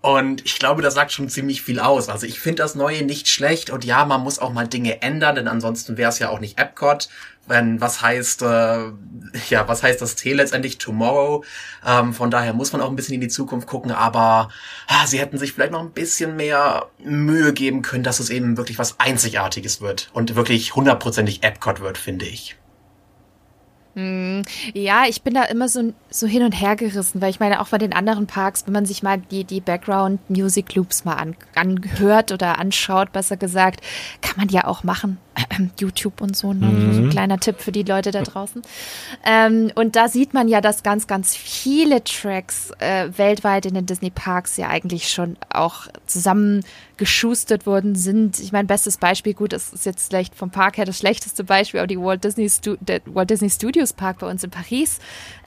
Und 0.03 0.46
ich 0.46 0.59
glaube, 0.59 0.81
das 0.81 0.94
sagt 0.94 1.12
schon 1.12 1.29
ziemlich 1.29 1.61
viel 1.61 1.79
aus. 1.79 2.09
Also 2.09 2.26
ich 2.26 2.40
finde 2.40 2.62
das 2.62 2.74
Neue 2.74 3.03
nicht 3.03 3.29
schlecht 3.29 3.68
und 3.68 3.85
ja, 3.85 4.07
man 4.07 4.22
muss 4.22 4.38
auch 4.38 4.50
mal 4.50 4.66
Dinge 4.66 5.03
ändern, 5.03 5.35
denn 5.35 5.46
ansonsten 5.46 5.98
wäre 5.98 6.09
es 6.09 6.18
ja 6.18 6.31
auch 6.31 6.40
nicht 6.40 6.59
Epcot. 6.59 7.11
Wenn 7.46 7.83
was 7.83 8.00
heißt, 8.00 8.40
äh, 8.42 8.92
ja, 9.50 9.68
was 9.68 9.83
heißt 9.83 10.00
das 10.00 10.14
T 10.14 10.33
letztendlich 10.33 10.79
Tomorrow? 10.79 11.44
Ähm, 11.87 12.14
von 12.14 12.31
daher 12.31 12.55
muss 12.55 12.72
man 12.72 12.81
auch 12.81 12.88
ein 12.88 12.96
bisschen 12.96 13.16
in 13.16 13.20
die 13.20 13.29
Zukunft 13.29 13.66
gucken, 13.66 13.90
aber 13.90 14.48
ah, 14.87 15.07
sie 15.07 15.18
hätten 15.18 15.37
sich 15.37 15.53
vielleicht 15.53 15.72
noch 15.72 15.81
ein 15.81 15.92
bisschen 15.92 16.35
mehr 16.35 16.87
Mühe 16.98 17.53
geben 17.53 17.83
können, 17.83 18.05
dass 18.05 18.20
es 18.20 18.31
eben 18.31 18.57
wirklich 18.57 18.79
was 18.79 18.98
Einzigartiges 19.00 19.83
wird 19.83 20.09
und 20.14 20.35
wirklich 20.35 20.74
hundertprozentig 20.74 21.42
Epcot 21.42 21.81
wird, 21.81 21.98
finde 21.98 22.24
ich. 22.24 22.57
Hm, 24.01 24.43
ja, 24.73 25.05
ich 25.07 25.23
bin 25.23 25.35
da 25.35 25.45
immer 25.45 25.69
so, 25.69 25.93
so 26.09 26.27
hin 26.27 26.43
und 26.43 26.53
her 26.53 26.77
gerissen, 26.77 27.21
weil 27.21 27.31
ich 27.31 27.41
meine, 27.41 27.61
auch 27.61 27.69
bei 27.69 27.79
den 27.79 27.93
anderen 27.93 28.27
Parks, 28.27 28.67
wenn 28.67 28.73
man 28.73 28.87
sich 28.87 29.03
mal 29.03 29.19
die, 29.19 29.45
die 29.45 29.61
Background-Music-Loops 29.61 31.05
mal 31.05 31.15
an, 31.15 31.37
anhört 31.55 32.33
oder 32.33 32.59
anschaut, 32.59 33.13
besser 33.13 33.37
gesagt, 33.37 33.81
kann 34.23 34.37
man 34.39 34.49
ja 34.49 34.65
auch 34.67 34.85
machen. 34.85 35.19
YouTube 35.79 36.21
und 36.21 36.37
so, 36.37 36.53
ne? 36.53 36.66
Mhm. 36.66 36.93
so 36.95 37.01
ein 37.03 37.11
kleiner 37.11 37.38
Tipp 37.38 37.61
für 37.61 37.73
die 37.73 37.83
Leute 37.83 38.11
da 38.11 38.23
draußen. 38.23 38.62
Ähm, 39.25 39.71
und 39.75 39.97
da 39.97 40.09
sieht 40.09 40.35
man 40.35 40.49
ja, 40.49 40.61
dass 40.61 40.83
ganz, 40.83 41.07
ganz 41.07 41.37
viele 41.37 42.03
Tracks 42.05 42.73
äh, 42.79 43.09
weltweit 43.16 43.66
in 43.66 43.75
den 43.75 43.87
Disney-Parks 43.87 44.57
ja 44.57 44.69
eigentlich 44.69 45.09
schon 45.09 45.37
auch 45.53 45.87
zusammen 46.07 46.64
geschustert 46.97 47.64
worden 47.64 47.95
sind. 47.95 48.38
Ich 48.40 48.53
meine, 48.53 48.66
bestes 48.66 48.99
Beispiel, 48.99 49.33
gut, 49.33 49.55
das 49.55 49.73
ist 49.73 49.87
jetzt 49.87 50.09
vielleicht 50.09 50.35
vom 50.35 50.51
Park 50.51 50.77
her 50.77 50.85
das 50.85 50.99
schlechteste 50.99 51.45
Beispiel, 51.45 51.81
aber 51.81 51.87
die 51.87 51.99
Walt 51.99 52.25
Disney, 52.25 52.49
Stu 52.51 52.77
der 52.81 53.01
Walt 53.07 53.31
Disney 53.31 53.49
Studios 53.49 53.95
Park 53.95 54.19
bei 54.19 54.29
uns 54.29 54.45
in 54.45 54.51
Paris 54.51 54.99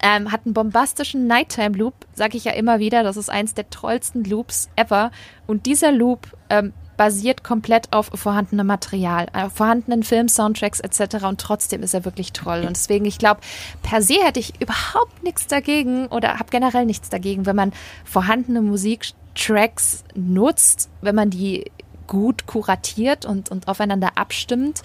ähm, 0.02 0.32
hat 0.32 0.46
einen 0.46 0.56
bombastischen 0.56 1.28
Nighttime 1.28 1.78
Loop, 1.78 1.94
sage 2.16 2.38
ich 2.38 2.46
ja 2.46 2.54
immer 2.54 2.80
wieder, 2.80 3.04
das 3.04 3.18
ist 3.18 3.30
eins 3.30 3.54
der 3.54 3.70
tollsten 3.70 4.24
Loops 4.24 4.70
ever. 4.76 5.12
Und 5.46 5.68
dieser 5.68 5.92
Loop 5.92 6.28
ähm, 6.50 6.74
basiert 7.04 7.44
komplett 7.44 7.92
auf 7.92 8.12
vorhandenem 8.14 8.66
Material, 8.66 9.28
auf 9.34 9.44
äh, 9.44 9.50
vorhandenen 9.50 10.04
Film-Soundtracks 10.04 10.80
etc. 10.80 11.26
Und 11.26 11.42
trotzdem 11.42 11.84
ist 11.84 11.94
er 11.94 12.06
wirklich 12.06 12.32
toll. 12.32 12.64
Und 12.66 12.78
deswegen, 12.78 13.04
ich 13.04 13.18
glaube, 13.18 13.42
per 13.82 14.02
se 14.02 14.14
hätte 14.24 14.40
ich 14.40 14.62
überhaupt 14.62 15.22
nichts 15.22 15.46
dagegen 15.48 16.08
oder 16.08 16.40
habe 16.40 16.50
generell 16.50 16.86
nichts 16.86 17.10
dagegen, 17.10 17.46
wenn 17.46 17.58
man 17.58 17.74
vorhandene 18.06 18.62
Musik 18.62 19.08
Tracks 19.36 20.06
nutzt, 20.16 20.90
wenn 21.02 21.16
man 21.16 21.30
die 21.30 21.70
gut 22.08 22.48
kuratiert 22.48 23.26
und, 23.26 23.52
und 23.52 23.68
aufeinander 23.68 24.12
abstimmt. 24.16 24.82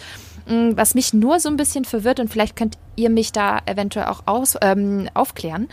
Mm, 0.48 0.70
was 0.74 0.96
mich 0.96 1.12
nur 1.12 1.38
so 1.38 1.48
ein 1.48 1.56
bisschen 1.56 1.84
verwirrt, 1.84 2.18
und 2.18 2.32
vielleicht 2.32 2.56
könnt 2.56 2.78
ihr 2.96 3.10
mich 3.10 3.30
da 3.30 3.60
eventuell 3.66 4.06
auch 4.06 4.22
aus, 4.26 4.56
ähm, 4.60 5.08
aufklären, 5.14 5.68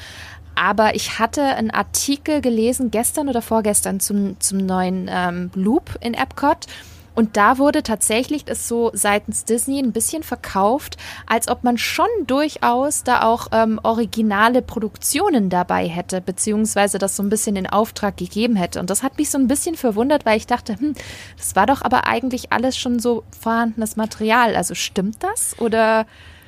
aber 0.55 0.95
ich 0.95 1.19
hatte 1.19 1.43
einen 1.43 1.71
Artikel 1.71 2.41
gelesen, 2.41 2.91
gestern 2.91 3.29
oder 3.29 3.41
vorgestern, 3.41 3.99
zum, 3.99 4.39
zum 4.39 4.59
neuen 4.59 5.09
ähm, 5.11 5.51
Loop 5.55 5.97
in 6.01 6.13
Epcot. 6.13 6.67
Und 7.15 7.37
da 7.37 7.57
wurde 7.57 7.81
tatsächlich 7.81 8.43
es 8.45 8.67
so 8.67 8.91
seitens 8.93 9.45
Disney 9.45 9.79
ein 9.79 9.93
bisschen 9.93 10.21
verkauft, 10.21 10.97
als 11.25 11.47
ob 11.47 11.63
man 11.63 11.77
schon 11.77 12.07
durchaus 12.27 13.03
da 13.03 13.23
auch 13.23 13.47
ähm, 13.53 13.79
originale 13.83 14.61
Produktionen 14.61 15.49
dabei 15.49 15.87
hätte, 15.87 16.19
beziehungsweise 16.19 16.99
das 16.99 17.15
so 17.15 17.23
ein 17.23 17.29
bisschen 17.29 17.55
in 17.55 17.67
Auftrag 17.67 18.17
gegeben 18.17 18.57
hätte. 18.57 18.81
Und 18.81 18.89
das 18.89 19.01
hat 19.01 19.17
mich 19.17 19.29
so 19.29 19.37
ein 19.37 19.47
bisschen 19.47 19.75
verwundert, 19.75 20.25
weil 20.25 20.37
ich 20.37 20.45
dachte, 20.45 20.77
hm, 20.77 20.93
das 21.37 21.55
war 21.55 21.65
doch 21.65 21.81
aber 21.81 22.05
eigentlich 22.05 22.51
alles 22.51 22.77
schon 22.77 22.99
so 22.99 23.23
vorhandenes 23.39 23.95
Material. 23.95 24.55
Also 24.55 24.75
stimmt 24.75 25.23
das? 25.23 25.57
Oder 25.59 26.05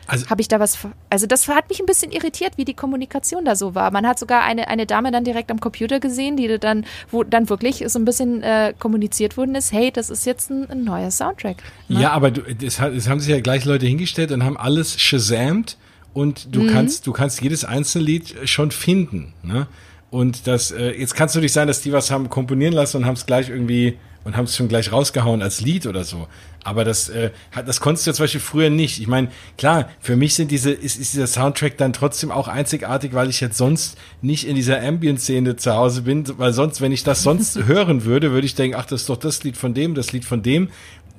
also, 0.07 0.27
habe 0.27 0.41
ich 0.41 0.47
da 0.47 0.59
was, 0.59 0.77
also 1.09 1.27
das 1.27 1.47
hat 1.47 1.69
mich 1.69 1.79
ein 1.79 1.85
bisschen 1.85 2.11
irritiert, 2.11 2.53
wie 2.57 2.65
die 2.65 2.73
Kommunikation 2.73 3.45
da 3.45 3.55
so 3.55 3.75
war. 3.75 3.91
Man 3.91 4.07
hat 4.07 4.17
sogar 4.19 4.43
eine, 4.43 4.67
eine 4.67 4.85
Dame 4.85 5.11
dann 5.11 5.23
direkt 5.23 5.51
am 5.51 5.59
Computer 5.59 5.99
gesehen, 5.99 6.37
die 6.37 6.57
dann, 6.59 6.85
wo 7.11 7.23
dann 7.23 7.49
wirklich 7.49 7.83
so 7.87 7.99
ein 7.99 8.05
bisschen 8.05 8.41
äh, 8.43 8.73
kommuniziert 8.77 9.37
worden 9.37 9.55
ist, 9.55 9.71
hey, 9.71 9.91
das 9.91 10.09
ist 10.09 10.25
jetzt 10.25 10.49
ein, 10.49 10.69
ein 10.69 10.83
neuer 10.83 11.11
Soundtrack. 11.11 11.57
Ne? 11.89 12.01
Ja, 12.01 12.11
aber 12.11 12.31
du, 12.31 12.41
das, 12.41 12.77
das 12.77 13.07
haben 13.07 13.19
sich 13.19 13.29
ja 13.29 13.39
gleich 13.41 13.65
Leute 13.65 13.85
hingestellt 13.85 14.31
und 14.31 14.43
haben 14.43 14.57
alles 14.57 14.99
shazamt 14.99 15.77
und 16.13 16.55
du 16.55 16.63
mhm. 16.63 16.69
kannst, 16.69 17.05
du 17.05 17.11
kannst 17.11 17.41
jedes 17.41 17.65
einzelne 17.65 18.05
Lied 18.05 18.35
schon 18.45 18.71
finden. 18.71 19.33
Ne? 19.43 19.67
Und 20.09 20.47
das, 20.47 20.71
äh, 20.71 20.91
jetzt 20.91 21.15
kann 21.15 21.27
es 21.27 21.35
natürlich 21.35 21.53
sein, 21.53 21.67
dass 21.67 21.81
die 21.81 21.91
was 21.91 22.11
haben 22.11 22.29
komponieren 22.29 22.73
lassen 22.73 22.97
und 22.97 23.05
haben 23.05 23.15
es 23.15 23.25
gleich 23.25 23.49
irgendwie 23.49 23.97
und 24.27 24.35
haben 24.35 24.43
es 24.43 24.57
schon 24.57 24.67
gleich 24.67 24.91
rausgehauen 24.91 25.41
als 25.41 25.61
Lied 25.61 25.87
oder 25.87 26.03
so. 26.03 26.27
Aber 26.61 26.83
das, 26.83 27.07
äh, 27.07 27.31
das 27.65 27.79
konntest 27.79 28.05
du 28.05 28.11
ja 28.11 28.13
zum 28.13 28.23
Beispiel 28.25 28.41
früher 28.41 28.69
nicht. 28.69 28.99
Ich 28.99 29.07
meine, 29.07 29.29
klar, 29.57 29.87
für 30.01 30.17
mich 30.17 30.33
sind 30.33 30.51
diese, 30.51 30.71
ist, 30.71 30.99
ist 30.99 31.13
dieser 31.13 31.27
Soundtrack 31.27 31.77
dann 31.77 31.93
trotzdem 31.93 32.29
auch 32.29 32.49
einzigartig, 32.49 33.13
weil 33.13 33.29
ich 33.29 33.39
jetzt 33.39 33.57
sonst 33.57 33.97
nicht 34.21 34.45
in 34.45 34.55
dieser 34.57 34.83
Ambient-Szene 34.83 35.55
zu 35.55 35.73
Hause 35.73 36.01
bin, 36.01 36.25
weil 36.37 36.51
sonst, 36.51 36.81
wenn 36.81 36.91
ich 36.91 37.05
das 37.05 37.23
sonst 37.23 37.55
hören 37.67 38.03
würde, 38.03 38.31
würde 38.31 38.45
ich 38.45 38.53
denken, 38.53 38.75
ach, 38.77 38.85
das 38.85 39.01
ist 39.01 39.09
doch 39.09 39.15
das 39.15 39.45
Lied 39.45 39.55
von 39.55 39.73
dem, 39.73 39.95
das 39.95 40.11
Lied 40.11 40.25
von 40.25 40.43
dem 40.43 40.67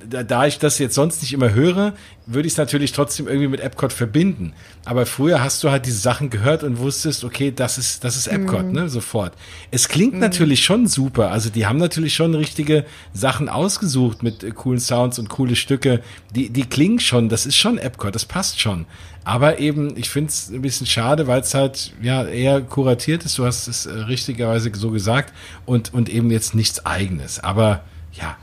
da, 0.09 0.23
da 0.23 0.47
ich 0.47 0.59
das 0.59 0.79
jetzt 0.79 0.95
sonst 0.95 1.23
nicht 1.23 1.33
immer 1.33 1.53
höre, 1.53 1.93
würde 2.27 2.47
ich 2.47 2.55
es 2.55 2.59
natürlich 2.59 2.93
trotzdem 2.93 3.27
irgendwie 3.27 3.49
mit 3.49 3.61
Epcot 3.61 3.93
verbinden. 3.93 4.53
Aber 4.85 5.07
früher 5.07 5.43
hast 5.43 5.63
du 5.65 5.71
halt 5.71 5.87
diese 5.87 5.99
Sachen 5.99 6.31
gehört 6.31 6.63
und 6.63 6.79
wusstest, 6.79 7.25
okay, 7.25 7.53
das 7.55 7.79
ist, 7.79 8.05
das 8.05 8.17
ist 8.17 8.27
Epcot, 8.27 8.67
mm. 8.67 8.73
ne, 8.73 8.89
sofort. 8.89 9.35
Es 9.71 9.89
klingt 9.89 10.15
mm. 10.15 10.19
natürlich 10.19 10.65
schon 10.65 10.87
super. 10.87 11.31
Also 11.31 11.51
die 11.51 11.67
haben 11.67 11.79
natürlich 11.79 12.15
schon 12.15 12.35
richtige 12.35 12.85
Sachen 13.13 13.49
ausgesucht 13.49 14.23
mit 14.23 14.43
äh, 14.43 14.51
coolen 14.51 14.81
Sounds 14.81 15.19
und 15.19 15.29
coole 15.29 15.57
Stücke. 15.57 16.03
Die, 16.35 16.51
die 16.51 16.65
klingen 16.65 17.01
schon, 17.01 17.29
das 17.29 17.47
ist 17.47 17.57
schon 17.57 17.79
Epcot, 17.79 18.15
das 18.15 18.25
passt 18.25 18.61
schon. 18.61 18.87
Aber 19.25 19.59
eben, 19.59 19.97
ich 19.97 20.09
finde 20.09 20.31
es 20.31 20.49
ein 20.49 20.63
bisschen 20.63 20.87
schade, 20.87 21.27
weil 21.27 21.41
es 21.41 21.55
halt 21.55 21.93
ja 22.01 22.25
eher 22.25 22.63
kuratiert 22.63 23.25
ist. 23.25 23.37
Du 23.39 23.45
hast 23.45 23.69
es 23.69 23.87
äh, 23.87 23.93
richtigerweise 23.93 24.71
so 24.75 24.91
gesagt 24.91 25.35
und, 25.67 25.93
und 25.93 26.09
eben 26.09 26.31
jetzt 26.31 26.55
nichts 26.55 26.87
eigenes. 26.87 27.41
Aber 27.41 27.83
ja, 28.13 28.37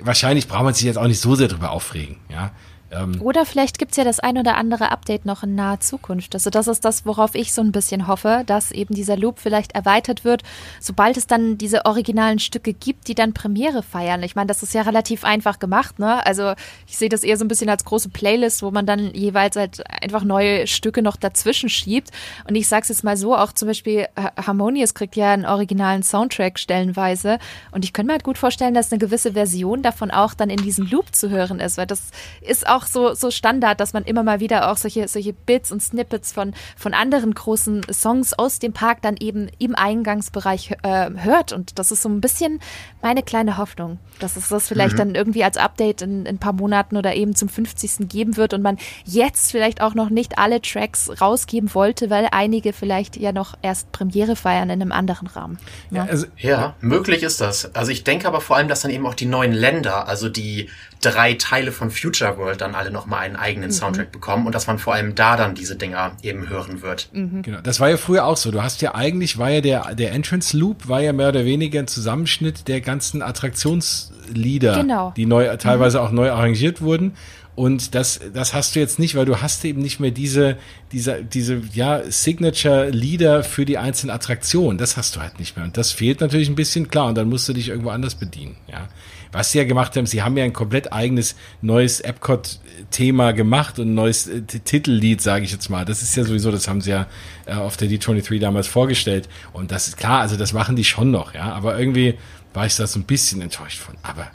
wahrscheinlich 0.00 0.48
braucht 0.48 0.64
man 0.64 0.74
sich 0.74 0.84
jetzt 0.84 0.96
auch 0.98 1.06
nicht 1.06 1.20
so 1.20 1.34
sehr 1.34 1.48
drüber 1.48 1.70
aufregen, 1.70 2.16
ja. 2.28 2.50
Ähm, 2.96 3.20
oder 3.20 3.46
vielleicht 3.46 3.78
gibt 3.78 3.92
es 3.92 3.96
ja 3.96 4.04
das 4.04 4.20
ein 4.20 4.38
oder 4.38 4.56
andere 4.56 4.90
Update 4.90 5.26
noch 5.26 5.42
in 5.42 5.54
naher 5.54 5.80
Zukunft. 5.80 6.34
Also 6.34 6.50
das 6.50 6.68
ist 6.68 6.84
das, 6.84 7.06
worauf 7.06 7.34
ich 7.34 7.52
so 7.52 7.62
ein 7.62 7.72
bisschen 7.72 8.06
hoffe, 8.06 8.42
dass 8.46 8.70
eben 8.70 8.94
dieser 8.94 9.16
Loop 9.16 9.38
vielleicht 9.38 9.72
erweitert 9.72 10.24
wird, 10.24 10.42
sobald 10.80 11.16
es 11.16 11.26
dann 11.26 11.58
diese 11.58 11.84
originalen 11.84 12.38
Stücke 12.38 12.72
gibt, 12.72 13.08
die 13.08 13.14
dann 13.14 13.32
Premiere 13.32 13.82
feiern. 13.82 14.22
Ich 14.22 14.36
meine, 14.36 14.46
das 14.46 14.62
ist 14.62 14.74
ja 14.74 14.82
relativ 14.82 15.24
einfach 15.24 15.58
gemacht, 15.58 15.98
ne? 15.98 16.24
Also 16.26 16.54
ich 16.86 16.96
sehe 16.96 17.08
das 17.08 17.24
eher 17.24 17.36
so 17.36 17.44
ein 17.44 17.48
bisschen 17.48 17.68
als 17.68 17.84
große 17.84 18.08
Playlist, 18.08 18.62
wo 18.62 18.70
man 18.70 18.86
dann 18.86 19.12
jeweils 19.14 19.56
halt 19.56 19.82
einfach 20.02 20.24
neue 20.24 20.66
Stücke 20.66 21.02
noch 21.02 21.16
dazwischen 21.16 21.68
schiebt. 21.68 22.10
Und 22.48 22.54
ich 22.54 22.68
sag's 22.68 22.88
jetzt 22.88 23.04
mal 23.04 23.16
so, 23.16 23.36
auch 23.36 23.52
zum 23.52 23.68
Beispiel 23.68 24.06
Harmonious 24.36 24.94
kriegt 24.94 25.16
ja 25.16 25.32
einen 25.32 25.46
originalen 25.46 26.02
Soundtrack 26.02 26.58
stellenweise. 26.58 27.38
Und 27.70 27.84
ich 27.84 27.92
könnte 27.92 28.08
mir 28.08 28.12
halt 28.14 28.24
gut 28.24 28.38
vorstellen, 28.38 28.74
dass 28.74 28.92
eine 28.92 28.98
gewisse 28.98 29.32
Version 29.32 29.82
davon 29.82 30.10
auch 30.10 30.34
dann 30.34 30.50
in 30.50 30.62
diesem 30.62 30.86
Loop 30.86 31.14
zu 31.14 31.30
hören 31.30 31.60
ist, 31.60 31.76
weil 31.78 31.86
das 31.86 32.02
ist 32.40 32.66
auch 32.66 32.83
auch 32.84 32.88
so, 32.88 33.14
so 33.14 33.30
Standard, 33.30 33.80
dass 33.80 33.92
man 33.92 34.04
immer 34.04 34.22
mal 34.22 34.40
wieder 34.40 34.70
auch 34.70 34.76
solche, 34.76 35.08
solche 35.08 35.32
Bits 35.32 35.72
und 35.72 35.82
Snippets 35.82 36.32
von, 36.32 36.54
von 36.76 36.94
anderen 36.94 37.34
großen 37.34 37.82
Songs 37.92 38.32
aus 38.34 38.58
dem 38.58 38.72
Park 38.72 39.02
dann 39.02 39.16
eben 39.16 39.48
im 39.58 39.74
Eingangsbereich 39.74 40.72
äh, 40.82 41.10
hört. 41.16 41.52
Und 41.52 41.78
das 41.78 41.90
ist 41.90 42.02
so 42.02 42.08
ein 42.08 42.20
bisschen 42.20 42.60
meine 43.02 43.22
kleine 43.22 43.56
Hoffnung, 43.56 43.98
dass 44.18 44.36
es 44.36 44.48
das 44.48 44.68
vielleicht 44.68 44.94
mhm. 44.94 44.98
dann 44.98 45.14
irgendwie 45.14 45.44
als 45.44 45.56
Update 45.56 46.02
in, 46.02 46.26
in, 46.26 46.34
ein 46.34 46.38
paar 46.38 46.52
Monaten 46.52 46.96
oder 46.96 47.14
eben 47.14 47.34
zum 47.34 47.48
50. 47.48 48.08
geben 48.08 48.36
wird 48.36 48.54
und 48.54 48.62
man 48.62 48.78
jetzt 49.04 49.50
vielleicht 49.50 49.80
auch 49.80 49.94
noch 49.94 50.10
nicht 50.10 50.38
alle 50.38 50.60
Tracks 50.60 51.20
rausgeben 51.20 51.74
wollte, 51.74 52.10
weil 52.10 52.28
einige 52.30 52.72
vielleicht 52.72 53.16
ja 53.16 53.32
noch 53.32 53.54
erst 53.62 53.92
Premiere 53.92 54.36
feiern 54.36 54.70
in 54.70 54.82
einem 54.82 54.92
anderen 54.92 55.28
Rahmen. 55.28 55.58
Ja, 55.90 56.04
ja, 56.04 56.10
also, 56.10 56.26
ja 56.36 56.74
möglich 56.80 57.22
ist 57.22 57.40
das. 57.40 57.74
Also 57.74 57.92
ich 57.92 58.04
denke 58.04 58.26
aber 58.26 58.40
vor 58.40 58.56
allem, 58.56 58.68
dass 58.68 58.80
dann 58.80 58.90
eben 58.90 59.06
auch 59.06 59.14
die 59.14 59.26
neuen 59.26 59.52
Länder, 59.52 60.08
also 60.08 60.28
die 60.28 60.68
drei 61.04 61.34
Teile 61.34 61.70
von 61.70 61.90
Future 61.90 62.38
World 62.38 62.60
dann 62.60 62.74
alle 62.74 62.90
nochmal 62.90 63.20
einen 63.20 63.36
eigenen 63.36 63.68
mhm. 63.68 63.74
Soundtrack 63.74 64.10
bekommen 64.10 64.46
und 64.46 64.54
dass 64.54 64.66
man 64.66 64.78
vor 64.78 64.94
allem 64.94 65.14
da 65.14 65.36
dann 65.36 65.54
diese 65.54 65.76
Dinger 65.76 66.12
eben 66.22 66.48
hören 66.48 66.82
wird. 66.82 67.10
Mhm. 67.12 67.42
Genau, 67.42 67.60
das 67.60 67.80
war 67.80 67.90
ja 67.90 67.96
früher 67.96 68.24
auch 68.24 68.36
so. 68.36 68.50
Du 68.50 68.62
hast 68.62 68.80
ja 68.82 68.94
eigentlich, 68.94 69.38
war 69.38 69.50
ja 69.50 69.60
der, 69.60 69.94
der 69.94 70.12
Entrance 70.12 70.56
Loop, 70.56 70.88
war 70.88 71.00
ja 71.00 71.12
mehr 71.12 71.28
oder 71.28 71.44
weniger 71.44 71.80
ein 71.80 71.86
Zusammenschnitt 71.86 72.68
der 72.68 72.80
ganzen 72.80 73.22
Attraktionslieder, 73.22 74.76
genau. 74.76 75.12
die 75.16 75.26
neu, 75.26 75.54
teilweise 75.56 75.98
mhm. 75.98 76.04
auch 76.04 76.10
neu 76.10 76.30
arrangiert 76.30 76.80
wurden. 76.80 77.12
Und 77.56 77.94
das, 77.94 78.18
das 78.32 78.52
hast 78.52 78.74
du 78.74 78.80
jetzt 78.80 78.98
nicht, 78.98 79.14
weil 79.14 79.26
du 79.26 79.40
hast 79.40 79.64
eben 79.64 79.80
nicht 79.80 80.00
mehr 80.00 80.10
diese, 80.10 80.56
diese, 80.90 81.22
diese, 81.22 81.62
ja, 81.72 82.02
Signature-Lieder 82.02 83.44
für 83.44 83.64
die 83.64 83.78
einzelnen 83.78 84.10
Attraktionen. 84.12 84.76
Das 84.76 84.96
hast 84.96 85.14
du 85.14 85.20
halt 85.20 85.38
nicht 85.38 85.56
mehr. 85.56 85.64
Und 85.64 85.76
das 85.76 85.92
fehlt 85.92 86.20
natürlich 86.20 86.48
ein 86.48 86.56
bisschen, 86.56 86.88
klar. 86.88 87.06
Und 87.06 87.14
dann 87.14 87.28
musst 87.28 87.48
du 87.48 87.52
dich 87.52 87.68
irgendwo 87.68 87.90
anders 87.90 88.16
bedienen, 88.16 88.56
ja 88.66 88.88
was 89.34 89.50
sie 89.50 89.58
ja 89.58 89.64
gemacht 89.64 89.96
haben, 89.96 90.06
sie 90.06 90.22
haben 90.22 90.36
ja 90.36 90.44
ein 90.44 90.52
komplett 90.52 90.92
eigenes 90.92 91.34
neues 91.60 92.00
Epcot-Thema 92.00 93.32
gemacht 93.32 93.78
und 93.78 93.90
ein 93.90 93.94
neues 93.94 94.28
äh, 94.28 94.42
Titellied, 94.42 95.20
sage 95.20 95.44
ich 95.44 95.50
jetzt 95.50 95.68
mal. 95.68 95.84
Das 95.84 96.02
ist 96.02 96.14
ja 96.16 96.24
sowieso, 96.24 96.52
das 96.52 96.68
haben 96.68 96.80
sie 96.80 96.90
ja 96.90 97.06
äh, 97.46 97.54
auf 97.54 97.76
der 97.76 97.88
D23 97.88 98.38
damals 98.38 98.68
vorgestellt. 98.68 99.28
Und 99.52 99.72
das 99.72 99.88
ist 99.88 99.96
klar, 99.96 100.20
also 100.20 100.36
das 100.36 100.52
machen 100.52 100.76
die 100.76 100.84
schon 100.84 101.10
noch, 101.10 101.34
ja. 101.34 101.52
Aber 101.52 101.78
irgendwie 101.78 102.14
war 102.54 102.64
ich 102.64 102.76
da 102.76 102.86
so 102.86 103.00
ein 103.00 103.04
bisschen 103.04 103.40
enttäuscht 103.40 103.80
von. 103.80 103.96
Aber 104.02 104.30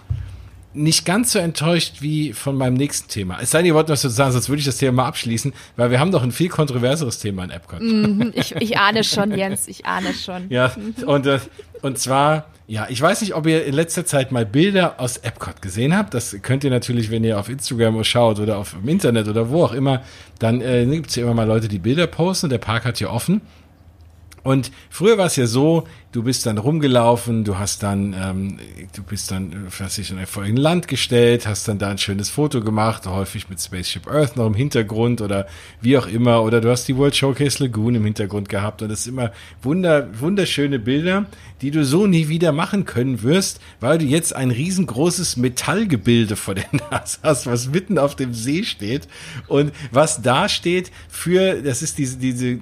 nicht 0.73 1.05
ganz 1.05 1.31
so 1.31 1.39
enttäuscht 1.39 2.01
wie 2.01 2.33
von 2.33 2.55
meinem 2.55 2.75
nächsten 2.75 3.09
Thema. 3.09 3.39
Es 3.41 3.51
sei 3.51 3.59
denn, 3.59 3.67
ihr 3.67 3.75
wollt 3.75 3.87
noch 3.87 3.97
so 3.97 4.07
sagen, 4.07 4.33
sonst 4.33 4.49
würde 4.49 4.59
ich 4.59 4.65
das 4.65 4.77
Thema 4.77 5.03
mal 5.03 5.07
abschließen, 5.07 5.53
weil 5.77 5.89
wir 5.89 5.99
haben 5.99 6.11
doch 6.11 6.21
ein 6.21 6.31
viel 6.31 6.49
kontroverseres 6.49 7.17
Thema 7.19 7.43
in 7.43 7.49
Epcot. 7.49 7.81
Mm, 7.81 8.29
ich, 8.33 8.55
ich 8.55 8.77
ahne 8.77 9.03
schon, 9.03 9.35
Jens, 9.35 9.67
ich 9.67 9.85
ahne 9.85 10.13
schon. 10.13 10.49
Ja, 10.49 10.71
und, 11.05 11.25
äh, 11.25 11.39
und 11.81 11.97
zwar 11.97 12.45
ja, 12.69 12.85
ich 12.87 13.01
weiß 13.01 13.21
nicht, 13.21 13.33
ob 13.33 13.47
ihr 13.47 13.65
in 13.65 13.73
letzter 13.73 14.05
Zeit 14.05 14.31
mal 14.31 14.45
Bilder 14.45 14.99
aus 14.99 15.17
Epcot 15.17 15.59
gesehen 15.59 15.97
habt. 15.97 16.13
Das 16.13 16.37
könnt 16.43 16.63
ihr 16.63 16.69
natürlich, 16.69 17.09
wenn 17.09 17.23
ihr 17.23 17.39
auf 17.39 17.49
Instagram 17.49 18.03
schaut 18.03 18.39
oder 18.39 18.59
auf 18.59 18.75
dem 18.79 18.87
Internet 18.87 19.27
oder 19.27 19.49
wo 19.49 19.63
auch 19.63 19.73
immer, 19.73 20.03
dann 20.37 20.61
äh, 20.61 20.85
gibt 20.85 21.09
es 21.09 21.15
ja 21.15 21.23
immer 21.23 21.33
mal 21.33 21.47
Leute, 21.47 21.67
die 21.67 21.79
Bilder 21.79 22.05
posten. 22.05 22.47
Der 22.47 22.59
Park 22.59 22.85
hat 22.85 22.99
ja 22.99 23.09
offen. 23.09 23.41
Und 24.43 24.71
früher 24.91 25.17
war 25.17 25.25
es 25.25 25.35
ja 25.35 25.47
so, 25.47 25.87
du 26.11 26.23
bist 26.23 26.45
dann 26.45 26.57
rumgelaufen, 26.57 27.43
du 27.43 27.59
hast 27.59 27.83
dann, 27.83 28.15
ähm, 28.19 28.57
du 28.95 29.03
bist 29.03 29.29
dann, 29.29 29.67
hast 29.79 29.97
dich 29.97 30.11
in 30.11 30.17
ein 30.17 30.57
Land 30.57 30.87
gestellt, 30.87 31.45
hast 31.45 31.67
dann 31.67 31.77
da 31.77 31.89
ein 31.89 31.99
schönes 31.99 32.29
Foto 32.29 32.61
gemacht, 32.61 33.05
häufig 33.05 33.49
mit 33.49 33.61
Spaceship 33.61 34.07
Earth 34.07 34.35
noch 34.35 34.47
im 34.47 34.55
Hintergrund 34.55 35.21
oder 35.21 35.47
wie 35.81 35.97
auch 35.97 36.07
immer, 36.07 36.41
oder 36.41 36.61
du 36.61 36.69
hast 36.69 36.87
die 36.87 36.97
World 36.97 37.15
Showcase 37.15 37.63
Lagoon 37.63 37.95
im 37.95 38.05
Hintergrund 38.05 38.49
gehabt. 38.49 38.81
Und 38.81 38.89
das 38.89 39.01
ist 39.01 39.07
immer 39.07 39.31
wunder, 39.61 40.07
wunderschöne 40.19 40.79
Bilder, 40.79 41.25
die 41.61 41.71
du 41.71 41.85
so 41.85 42.07
nie 42.07 42.27
wieder 42.27 42.53
machen 42.53 42.85
können 42.85 43.21
wirst, 43.21 43.59
weil 43.79 43.99
du 43.99 44.05
jetzt 44.05 44.35
ein 44.35 44.49
riesengroßes 44.49 45.37
Metallgebilde 45.37 46.35
vor 46.35 46.55
der 46.55 46.65
Nase 46.91 47.19
hast, 47.21 47.45
was 47.45 47.69
mitten 47.69 47.99
auf 47.99 48.15
dem 48.15 48.33
See 48.33 48.63
steht. 48.63 49.07
Und 49.47 49.73
was 49.91 50.21
da 50.23 50.49
steht 50.49 50.91
für, 51.09 51.61
das 51.61 51.83
ist 51.83 51.99
diese, 51.99 52.17
diese, 52.17 52.57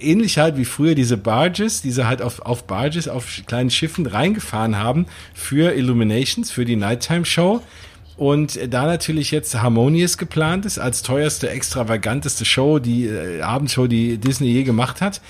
ähnlich 0.00 0.38
halt 0.38 0.58
wie 0.58 0.64
früher 0.66 0.94
diese 0.94 1.16
Barges, 1.16 1.80
diese 1.80 2.06
halt 2.06 2.20
auf 2.20 2.41
auf 2.44 2.66
Barges, 2.66 3.08
auf 3.08 3.28
kleinen 3.46 3.70
Schiffen 3.70 4.06
reingefahren 4.06 4.78
haben 4.78 5.06
für 5.34 5.74
Illuminations, 5.74 6.50
für 6.50 6.64
die 6.64 6.76
Nighttime 6.76 7.24
Show. 7.24 7.62
Und 8.16 8.58
da 8.72 8.86
natürlich 8.86 9.30
jetzt 9.30 9.54
Harmonious 9.60 10.18
geplant 10.18 10.66
ist, 10.66 10.78
als 10.78 11.02
teuerste, 11.02 11.48
extravaganteste 11.50 12.44
Show, 12.44 12.78
die 12.78 13.06
äh, 13.06 13.40
Abendshow, 13.40 13.86
die 13.86 14.18
Disney 14.18 14.48
je 14.48 14.62
gemacht 14.64 15.00
hat, 15.00 15.20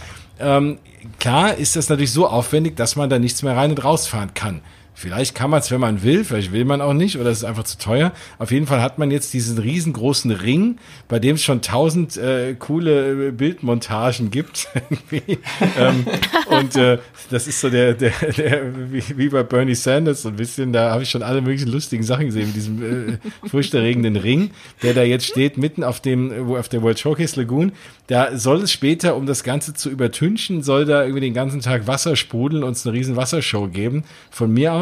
ähm, 0.41 0.79
klar 1.19 1.55
ist 1.55 1.77
das 1.77 1.89
natürlich 1.89 2.13
so 2.13 2.27
aufwendig, 2.27 2.77
dass 2.77 2.97
man 2.97 3.09
da 3.09 3.19
nichts 3.19 3.43
mehr 3.43 3.57
rein 3.57 3.71
und 3.71 3.85
rausfahren 3.85 4.35
kann. 4.35 4.61
Vielleicht 4.95 5.35
kann 5.35 5.51
man 5.51 5.61
es, 5.61 5.71
wenn 5.71 5.81
man 5.81 6.03
will, 6.03 6.25
vielleicht 6.25 6.53
will 6.53 6.65
man 6.65 6.81
auch 6.81 6.93
nicht 6.93 7.19
oder 7.19 7.31
es 7.31 7.39
ist 7.39 7.45
einfach 7.45 7.65
zu 7.65 7.79
teuer. 7.79 8.13
Auf 8.39 8.51
jeden 8.51 8.67
Fall 8.67 8.83
hat 8.83 8.99
man 8.99 9.11
jetzt 9.11 9.33
diesen 9.33 9.59
riesengroßen 9.59 10.31
Ring, 10.31 10.77
bei 11.09 11.19
dem 11.19 11.37
es 11.37 11.43
schon 11.43 11.63
tausend 11.63 12.17
äh, 12.19 12.55
coole 12.55 13.29
äh, 13.29 13.31
Bildmontagen 13.31 14.31
gibt. 14.31 14.69
ähm, 15.79 16.07
und 16.47 16.77
äh, 16.77 16.99
das 17.31 17.49
ist 17.49 17.61
so 17.61 17.71
der, 17.71 17.95
der, 17.95 18.13
der 18.37 18.93
wie, 18.93 19.03
wie 19.17 19.29
bei 19.31 19.43
Bernie 19.43 19.75
Sanders 19.75 20.23
so 20.23 20.29
ein 20.29 20.37
bisschen, 20.37 20.73
da 20.73 20.91
habe 20.91 21.03
ich 21.03 21.11
schon 21.11 21.23
alle 21.23 21.41
möglichen 21.41 21.71
lustigen 21.71 22.03
Sachen 22.03 22.27
gesehen 22.27 22.49
mit 22.49 22.57
diesem 22.57 22.83
äh, 22.83 23.49
furchterregenden 23.49 24.17
Ring, 24.17 24.51
der 24.83 24.93
da 24.93 25.03
jetzt 25.03 25.27
steht, 25.27 25.57
mitten 25.57 25.85
auf 25.85 26.01
dem, 26.01 26.55
auf 26.55 26.69
der 26.69 26.83
World 26.83 26.99
Showcase 26.99 27.41
Lagoon. 27.41 27.73
Da 28.09 28.37
soll 28.37 28.63
es 28.63 28.71
später, 28.71 29.17
um 29.17 29.25
das 29.27 29.43
Ganze 29.43 29.73
zu 29.73 29.89
übertünchen, 29.89 30.63
soll 30.63 30.85
da 30.85 31.03
irgendwie 31.03 31.23
den 31.23 31.35
ganzen 31.35 31.61
Tag 31.61 31.87
Wasser 31.87 32.15
sprudeln 32.15 32.63
und 32.63 32.73
es 32.73 32.87
eine 32.87 32.95
riesen 32.95 33.17
Wassershow 33.17 33.69
geben. 33.69 34.05
Von 34.31 34.53
mir 34.53 34.75
aus 34.75 34.82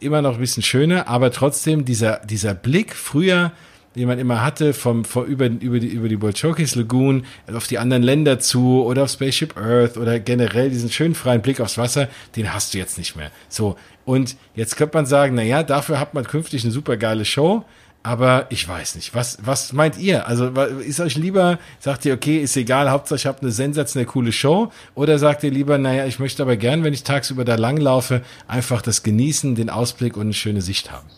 immer 0.00 0.22
noch 0.22 0.34
ein 0.34 0.40
bisschen 0.40 0.62
schöner, 0.62 1.08
aber 1.08 1.30
trotzdem 1.30 1.84
dieser, 1.84 2.20
dieser 2.24 2.54
Blick 2.54 2.94
früher, 2.94 3.52
den 3.96 4.06
man 4.06 4.18
immer 4.18 4.42
hatte, 4.42 4.74
vom, 4.74 5.04
vor, 5.04 5.24
über, 5.24 5.46
über 5.46 5.80
die, 5.80 5.88
über 5.88 6.08
die 6.08 6.18
Showcase 6.38 6.78
Lagoon, 6.78 7.24
auf 7.52 7.66
die 7.66 7.78
anderen 7.78 8.02
Länder 8.02 8.38
zu 8.38 8.84
oder 8.84 9.04
auf 9.04 9.10
Spaceship 9.10 9.56
Earth 9.56 9.96
oder 9.96 10.20
generell 10.20 10.68
diesen 10.68 10.90
schönen 10.90 11.14
freien 11.14 11.40
Blick 11.40 11.60
aufs 11.60 11.78
Wasser, 11.78 12.08
den 12.36 12.52
hast 12.52 12.74
du 12.74 12.78
jetzt 12.78 12.98
nicht 12.98 13.16
mehr. 13.16 13.30
So. 13.48 13.76
Und 14.04 14.36
jetzt 14.54 14.76
könnte 14.76 14.98
man 14.98 15.06
sagen, 15.06 15.34
na 15.34 15.42
ja, 15.42 15.62
dafür 15.62 15.98
hat 15.98 16.12
man 16.12 16.24
künftig 16.24 16.62
eine 16.62 16.72
super 16.72 16.96
geile 16.96 17.24
Show. 17.24 17.64
Aber 18.06 18.46
ich 18.50 18.68
weiß 18.68 18.94
nicht. 18.94 19.16
Was, 19.16 19.38
was 19.42 19.72
meint 19.72 19.98
ihr? 19.98 20.28
Also 20.28 20.46
ist 20.46 21.00
euch 21.00 21.16
lieber, 21.16 21.58
sagt 21.80 22.04
ihr, 22.04 22.14
okay, 22.14 22.38
ist 22.38 22.56
egal, 22.56 22.88
Hauptsache 22.88 23.16
ich 23.16 23.26
habe 23.26 23.42
eine 23.42 23.50
sensationell 23.50 24.06
coole 24.06 24.30
Show? 24.30 24.70
Oder 24.94 25.18
sagt 25.18 25.42
ihr 25.42 25.50
lieber, 25.50 25.76
naja, 25.76 26.06
ich 26.06 26.20
möchte 26.20 26.40
aber 26.44 26.56
gern, 26.56 26.84
wenn 26.84 26.94
ich 26.94 27.02
tagsüber 27.02 27.44
da 27.44 27.56
langlaufe, 27.56 28.22
einfach 28.46 28.80
das 28.80 29.02
genießen, 29.02 29.56
den 29.56 29.70
Ausblick 29.70 30.16
und 30.16 30.22
eine 30.22 30.34
schöne 30.34 30.62
Sicht 30.62 30.92
haben? 30.92 31.08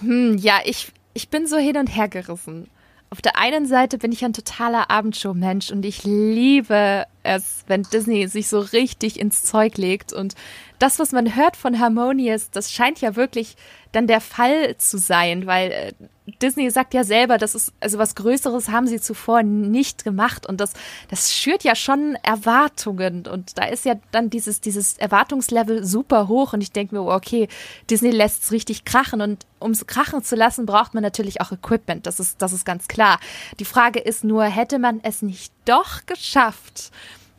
Hm, 0.00 0.36
ja, 0.36 0.58
ich, 0.64 0.88
ich 1.12 1.28
bin 1.28 1.46
so 1.46 1.58
hin 1.58 1.76
und 1.76 1.86
her 1.86 2.08
gerissen. 2.08 2.68
Auf 3.10 3.22
der 3.22 3.38
einen 3.38 3.68
Seite 3.68 3.96
bin 3.96 4.10
ich 4.10 4.24
ein 4.24 4.32
totaler 4.32 4.90
Abendshow-Mensch 4.90 5.70
und 5.70 5.84
ich 5.84 6.02
liebe 6.02 7.04
es, 7.22 7.62
wenn 7.68 7.84
Disney 7.84 8.26
sich 8.26 8.48
so 8.48 8.58
richtig 8.58 9.20
ins 9.20 9.44
Zeug 9.44 9.76
legt. 9.76 10.12
Und 10.12 10.34
das, 10.80 10.98
was 10.98 11.12
man 11.12 11.36
hört 11.36 11.56
von 11.56 11.78
Harmonious, 11.78 12.50
das 12.50 12.72
scheint 12.72 13.00
ja 13.00 13.14
wirklich 13.14 13.54
dann 13.94 14.06
der 14.06 14.20
Fall 14.20 14.76
zu 14.76 14.98
sein, 14.98 15.46
weil 15.46 15.70
äh, 15.70 15.92
Disney 16.40 16.70
sagt 16.70 16.94
ja 16.94 17.04
selber, 17.04 17.36
das 17.36 17.54
ist, 17.54 17.72
also 17.80 17.98
was 17.98 18.14
Größeres 18.14 18.70
haben 18.70 18.86
sie 18.86 19.00
zuvor 19.00 19.42
nicht 19.42 20.04
gemacht 20.04 20.46
und 20.46 20.60
das, 20.60 20.72
das 21.10 21.34
schürt 21.34 21.64
ja 21.64 21.74
schon 21.74 22.16
Erwartungen 22.22 23.26
und 23.26 23.58
da 23.58 23.64
ist 23.64 23.84
ja 23.84 23.94
dann 24.10 24.30
dieses, 24.30 24.60
dieses 24.60 24.96
Erwartungslevel 24.96 25.84
super 25.84 26.28
hoch 26.28 26.54
und 26.54 26.62
ich 26.62 26.72
denke 26.72 26.94
mir, 26.94 27.02
okay, 27.02 27.48
Disney 27.90 28.10
lässt 28.10 28.44
es 28.44 28.52
richtig 28.52 28.84
krachen 28.86 29.20
und 29.20 29.44
um 29.58 29.72
es 29.72 29.86
krachen 29.86 30.22
zu 30.22 30.34
lassen, 30.34 30.64
braucht 30.64 30.94
man 30.94 31.02
natürlich 31.02 31.42
auch 31.42 31.52
Equipment, 31.52 32.06
das 32.06 32.20
ist, 32.20 32.40
das 32.40 32.52
ist 32.52 32.64
ganz 32.64 32.88
klar. 32.88 33.20
Die 33.60 33.64
Frage 33.66 34.00
ist 34.00 34.24
nur, 34.24 34.44
hätte 34.44 34.78
man 34.78 35.00
es 35.02 35.20
nicht 35.20 35.52
doch 35.66 36.06
geschafft, 36.06 36.90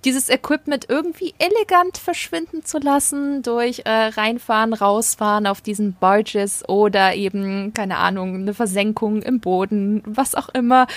dieses 0.06 0.30
Equipment 0.30 0.86
irgendwie 0.88 1.34
elegant 1.40 1.98
verschwinden 1.98 2.64
zu 2.64 2.78
lassen 2.78 3.42
durch 3.42 3.82
äh, 3.86 3.90
reinfahren, 3.90 4.74
rausfahren 4.74 5.48
auf 5.48 5.62
diesen 5.62 5.94
Barges 5.94 6.68
oder 6.70 7.16
eben, 7.16 7.74
keine 7.74 7.98
Ahnung, 7.98 8.36
eine 8.36 8.54
Versenkung 8.54 9.22
im 9.24 9.40
Boden, 9.40 10.04
was 10.06 10.36
auch 10.36 10.50
immer 10.50 10.88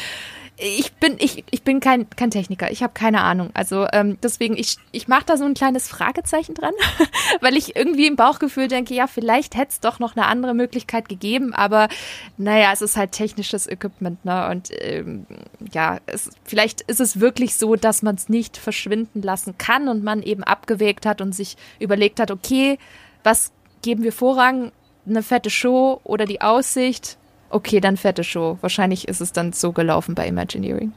ich 0.61 0.93
bin 0.95 1.17
ich, 1.19 1.45
ich 1.51 1.63
bin 1.63 1.81
kein 1.81 2.11
kein 2.11 2.31
Techniker. 2.31 2.71
Ich 2.71 2.83
habe 2.83 2.93
keine 2.93 3.23
Ahnung. 3.23 3.51
Also 3.55 3.87
ähm, 3.93 4.19
deswegen 4.23 4.57
ich 4.57 4.77
ich 4.91 5.07
mache 5.07 5.25
da 5.27 5.37
so 5.37 5.45
ein 5.45 5.55
kleines 5.55 5.89
Fragezeichen 5.89 6.55
dran, 6.55 6.75
weil 7.41 7.57
ich 7.57 7.77
irgendwie 7.77 8.07
im 8.07 8.17
Bauchgefühl 8.17 8.67
denke, 8.67 8.95
ja 8.95 9.07
vielleicht 9.07 9.57
hätte 9.57 9.71
es 9.71 9.81
doch 9.81 10.01
noch 10.01 10.17
eine 10.17 10.27
andere 10.27 10.55
Möglichkeit 10.55 11.09
gegeben, 11.09 11.55
aber 11.55 11.89
naja, 12.37 12.71
es 12.73 12.83
ist 12.83 12.97
halt 12.97 13.13
technisches 13.13 13.69
Equipment, 13.69 14.25
ne? 14.25 14.49
Und 14.51 14.71
ähm, 14.81 15.27
ja, 15.73 15.99
es, 16.07 16.31
vielleicht 16.45 16.81
ist 16.83 17.01
es 17.01 17.21
wirklich 17.21 17.57
so, 17.57 17.77
dass 17.77 18.03
man 18.03 18.17
es 18.17 18.29
nicht 18.29 18.57
verschwinden 18.57 19.23
lassen 19.23 19.59
kann 19.59 19.89
und 19.89 20.03
man 20.03 20.23
eben 20.23 20.43
abgewägt 20.43 21.07
hat 21.07 21.21
und 21.21 21.35
sich 21.35 21.57
überlegt 21.79 22.19
hat, 22.19 22.31
okay, 22.31 22.79
was 23.23 23.53
geben 23.83 24.03
wir 24.03 24.13
Vorrang? 24.13 24.73
Eine 25.07 25.23
fette 25.23 25.51
Show 25.51 26.01
oder 26.05 26.27
die 26.27 26.41
Aussicht? 26.41 27.18
Okay, 27.51 27.81
dann 27.81 27.97
fette 27.97 28.25
Show. 28.25 28.59
Wahrscheinlich 28.61 29.09
ist 29.09 29.21
es 29.21 29.33
dann 29.33 29.53
so 29.53 29.73
gelaufen 29.73 30.15
bei 30.15 30.27
Imagineering. 30.27 30.93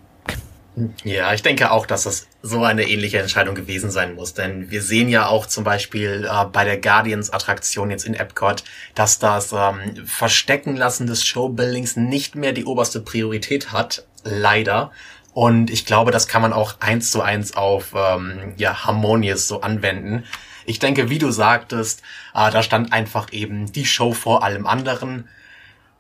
Ja, 1.04 1.34
ich 1.34 1.44
denke 1.44 1.72
auch, 1.72 1.86
dass 1.86 2.04
das 2.04 2.28
so 2.42 2.64
eine 2.64 2.88
ähnliche 2.88 3.20
Entscheidung 3.20 3.56
gewesen 3.56 3.92
sein 3.92 4.16
muss. 4.16 4.34
Denn 4.34 4.72
wir 4.72 4.82
sehen 4.82 5.10
ja 5.10 5.28
auch 5.28 5.46
zum 5.46 5.66
Beispiel 5.66 6.28
äh, 6.32 6.46
bei 6.46 6.64
der 6.64 6.80
Guardians-Attraktion 6.80 7.92
jetzt 7.92 8.06
in 8.06 8.14
Epcot, 8.14 8.64
dass 8.96 9.20
das 9.20 9.52
ähm, 9.52 10.06
Verstecken 10.06 10.78
lassen 10.78 11.08
des 11.08 11.26
Showbuildings 11.26 11.98
nicht 11.98 12.36
mehr 12.36 12.54
die 12.54 12.66
oberste 12.66 13.02
Priorität 13.02 13.74
hat. 13.74 14.06
Leider. 14.24 14.92
Und 15.34 15.70
ich 15.70 15.86
glaube, 15.86 16.12
das 16.12 16.28
kann 16.28 16.42
man 16.42 16.54
auch 16.54 16.80
eins 16.80 17.12
zu 17.12 17.22
eins 17.22 17.56
auf 17.56 17.94
ähm, 17.94 18.54
ja, 18.56 18.86
Harmonious 18.86 19.48
so 19.48 19.62
anwenden. 19.62 20.24
Ich 20.66 20.80
denke, 20.80 21.10
wie 21.10 21.20
du 21.20 21.32
sagtest, 21.32 22.02
äh, 22.34 22.50
da 22.50 22.64
stand 22.64 22.94
einfach 22.94 23.34
eben 23.34 23.72
die 23.74 23.86
Show 23.86 24.14
vor 24.14 24.44
allem 24.44 24.66
anderen. 24.66 25.28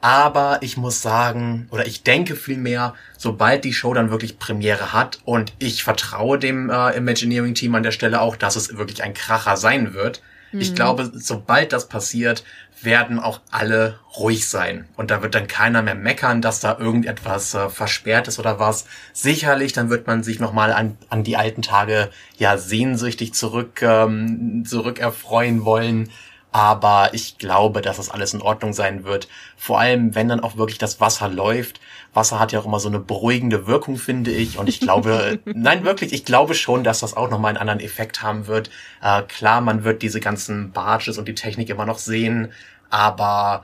Aber 0.01 0.57
ich 0.61 0.77
muss 0.77 1.01
sagen, 1.01 1.67
oder 1.69 1.85
ich 1.85 2.01
denke 2.01 2.35
vielmehr, 2.35 2.95
sobald 3.17 3.63
die 3.63 3.73
Show 3.73 3.93
dann 3.93 4.09
wirklich 4.09 4.39
Premiere 4.39 4.93
hat 4.93 5.19
und 5.25 5.53
ich 5.59 5.83
vertraue 5.83 6.39
dem 6.39 6.71
äh, 6.71 6.97
Imagineering-Team 6.97 7.75
an 7.75 7.83
der 7.83 7.91
Stelle 7.91 8.19
auch, 8.19 8.35
dass 8.35 8.55
es 8.55 8.77
wirklich 8.77 9.03
ein 9.03 9.13
Kracher 9.13 9.57
sein 9.57 9.93
wird. 9.93 10.23
Mhm. 10.51 10.59
Ich 10.59 10.73
glaube, 10.73 11.11
sobald 11.13 11.71
das 11.71 11.87
passiert, 11.87 12.43
werden 12.81 13.19
auch 13.19 13.41
alle 13.51 13.99
ruhig 14.17 14.49
sein. 14.49 14.87
Und 14.95 15.11
da 15.11 15.21
wird 15.21 15.35
dann 15.35 15.45
keiner 15.47 15.83
mehr 15.83 15.93
meckern, 15.93 16.41
dass 16.41 16.59
da 16.59 16.79
irgendetwas 16.79 17.53
äh, 17.53 17.69
versperrt 17.69 18.27
ist 18.27 18.39
oder 18.39 18.59
was. 18.59 18.85
Sicherlich, 19.13 19.71
dann 19.73 19.91
wird 19.91 20.07
man 20.07 20.23
sich 20.23 20.39
nochmal 20.39 20.73
an, 20.73 20.97
an 21.09 21.23
die 21.23 21.37
alten 21.37 21.61
Tage 21.61 22.09
ja 22.37 22.57
sehnsüchtig 22.57 23.35
zurück, 23.35 23.83
ähm, 23.83 24.65
zurück 24.65 24.97
erfreuen 24.97 25.63
wollen 25.63 26.09
aber 26.51 27.09
ich 27.13 27.37
glaube, 27.37 27.81
dass 27.81 27.97
das 27.97 28.09
alles 28.09 28.33
in 28.33 28.41
Ordnung 28.41 28.73
sein 28.73 29.05
wird. 29.05 29.27
Vor 29.55 29.79
allem, 29.79 30.15
wenn 30.15 30.27
dann 30.27 30.41
auch 30.41 30.57
wirklich 30.57 30.77
das 30.77 30.99
Wasser 30.99 31.29
läuft. 31.29 31.79
Wasser 32.13 32.39
hat 32.39 32.51
ja 32.51 32.59
auch 32.59 32.65
immer 32.65 32.79
so 32.79 32.89
eine 32.89 32.99
beruhigende 32.99 33.67
Wirkung, 33.67 33.95
finde 33.95 34.31
ich. 34.31 34.57
Und 34.57 34.67
ich 34.67 34.81
glaube, 34.81 35.39
nein, 35.45 35.85
wirklich, 35.85 36.11
ich 36.11 36.25
glaube 36.25 36.53
schon, 36.53 36.83
dass 36.83 36.99
das 36.99 37.15
auch 37.15 37.29
nochmal 37.29 37.49
einen 37.49 37.57
anderen 37.57 37.79
Effekt 37.79 38.21
haben 38.21 38.47
wird. 38.47 38.69
Äh, 39.01 39.21
klar, 39.23 39.61
man 39.61 39.85
wird 39.85 40.01
diese 40.01 40.19
ganzen 40.19 40.71
Barges 40.71 41.17
und 41.17 41.27
die 41.27 41.35
Technik 41.35 41.69
immer 41.69 41.85
noch 41.85 41.99
sehen, 41.99 42.51
aber 42.89 43.63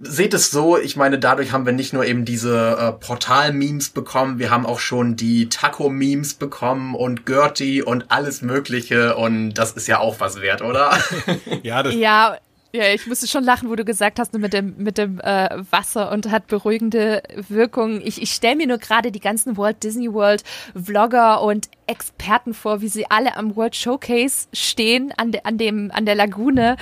seht 0.00 0.34
es 0.34 0.50
so, 0.50 0.78
ich 0.78 0.96
meine, 0.96 1.18
dadurch 1.18 1.52
haben 1.52 1.66
wir 1.66 1.72
nicht 1.72 1.92
nur 1.92 2.04
eben 2.04 2.24
diese 2.24 2.76
äh, 2.78 2.92
Portal-Memes 2.92 3.90
bekommen, 3.90 4.38
wir 4.38 4.50
haben 4.50 4.66
auch 4.66 4.78
schon 4.78 5.16
die 5.16 5.48
Taco-Memes 5.48 6.34
bekommen 6.34 6.94
und 6.94 7.26
Gertie 7.26 7.82
und 7.82 8.10
alles 8.10 8.42
Mögliche 8.42 9.16
und 9.16 9.54
das 9.54 9.72
ist 9.72 9.88
ja 9.88 9.98
auch 9.98 10.20
was 10.20 10.40
wert, 10.40 10.62
oder? 10.62 10.96
ja, 11.62 11.82
das 11.82 11.94
ja. 11.94 12.36
Ja, 12.74 12.86
ich 12.86 13.06
musste 13.06 13.26
schon 13.28 13.44
lachen, 13.44 13.68
wo 13.68 13.76
du 13.76 13.84
gesagt 13.84 14.18
hast, 14.18 14.32
mit 14.32 14.54
dem, 14.54 14.74
mit 14.78 14.96
dem 14.96 15.20
äh, 15.20 15.62
Wasser 15.70 16.10
und 16.10 16.30
hat 16.30 16.46
beruhigende 16.46 17.22
Wirkung. 17.50 18.00
Ich, 18.02 18.22
ich 18.22 18.32
stelle 18.32 18.56
mir 18.56 18.66
nur 18.66 18.78
gerade 18.78 19.12
die 19.12 19.20
ganzen 19.20 19.58
Walt 19.58 19.82
Disney 19.82 20.10
World 20.10 20.42
Vlogger 20.74 21.42
und 21.42 21.68
Experten 21.86 22.54
vor, 22.54 22.80
wie 22.80 22.88
sie 22.88 23.10
alle 23.10 23.36
am 23.36 23.56
World 23.56 23.76
Showcase 23.76 24.48
stehen 24.54 25.12
an, 25.18 25.32
de, 25.32 25.42
an, 25.44 25.58
dem, 25.58 25.90
an 25.92 26.06
der 26.06 26.14
Lagune 26.14 26.78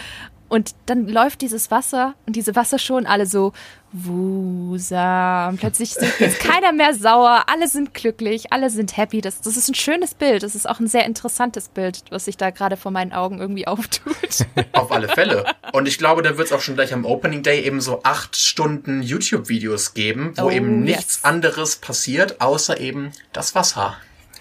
und 0.51 0.75
dann 0.87 1.07
läuft 1.07 1.41
dieses 1.43 1.71
Wasser 1.71 2.15
und 2.27 2.35
diese 2.35 2.57
Wassershow 2.57 2.97
und 2.97 3.07
alle 3.07 3.25
so 3.25 3.53
wusam. 3.93 5.57
Plötzlich 5.59 5.97
ist 5.97 6.39
keiner 6.41 6.73
mehr 6.73 6.93
sauer, 6.93 7.45
alle 7.47 7.69
sind 7.69 7.95
glücklich, 7.95 8.53
alle 8.53 8.69
sind 8.69 8.97
happy. 8.97 9.21
Das, 9.21 9.41
das 9.41 9.57
ist 9.57 9.69
ein 9.69 9.77
schönes 9.77 10.15
Bild. 10.15 10.43
Das 10.43 10.57
ist 10.57 10.69
auch 10.69 10.81
ein 10.81 10.89
sehr 10.89 11.07
interessantes 11.07 11.69
Bild, 11.69 12.03
was 12.11 12.25
sich 12.25 12.37
da 12.37 12.51
gerade 12.51 12.77
vor 12.77 12.91
meinen 12.91 13.13
Augen 13.13 13.39
irgendwie 13.39 13.67
auftut. 13.69 14.17
Auf 14.73 14.91
alle 14.91 15.09
Fälle. 15.09 15.45
Und 15.73 15.87
ich 15.87 15.99
glaube, 15.99 16.23
da 16.23 16.37
wird 16.37 16.49
es 16.49 16.53
auch 16.53 16.61
schon 16.61 16.75
gleich 16.75 16.93
am 16.93 17.05
Opening 17.05 17.45
Day 17.45 17.65
eben 17.65 17.81
so 17.81 18.03
acht 18.03 18.37
Stunden 18.37 19.03
YouTube-Videos 19.03 19.95
geben, 19.95 20.33
wo 20.37 20.47
oh, 20.47 20.51
eben 20.51 20.83
nichts 20.83 21.17
yes. 21.17 21.25
anderes 21.25 21.77
passiert, 21.77 22.41
außer 22.41 22.81
eben 22.81 23.13
das 23.33 23.55
Wasser 23.55 23.97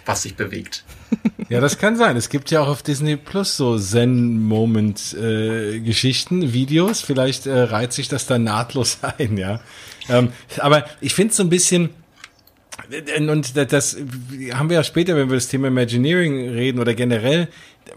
was 0.10 0.24
sich 0.24 0.36
bewegt. 0.36 0.84
Ja, 1.50 1.62
das 1.62 1.78
kann 1.78 1.96
sein. 1.96 2.18
Es 2.18 2.30
gibt 2.30 2.50
ja 2.50 2.62
auch 2.62 2.68
auf 2.68 2.82
Disney 2.82 3.16
Plus 3.16 3.58
so 3.58 3.78
Zen-Moment-Geschichten, 3.78 6.42
äh, 6.42 6.54
Videos. 6.54 7.02
Vielleicht 7.02 7.46
äh, 7.46 7.60
reiht 7.60 7.94
sich 7.94 8.08
das 8.08 8.26
da 8.26 8.40
nahtlos 8.40 8.98
ein, 9.18 9.38
ja. 9.38 9.60
Ähm, 10.10 10.30
aber 10.58 10.86
ich 11.00 11.14
finde 11.14 11.30
es 11.30 11.38
so 11.38 11.44
ein 11.44 11.50
bisschen, 11.50 11.92
und 13.28 13.56
das 13.56 13.98
haben 14.54 14.70
wir 14.70 14.78
ja 14.78 14.84
später, 14.84 15.16
wenn 15.16 15.30
wir 15.30 15.36
das 15.36 15.48
Thema 15.48 15.68
Imagineering 15.68 16.50
reden 16.50 16.80
oder 16.80 16.94
generell, 16.94 17.48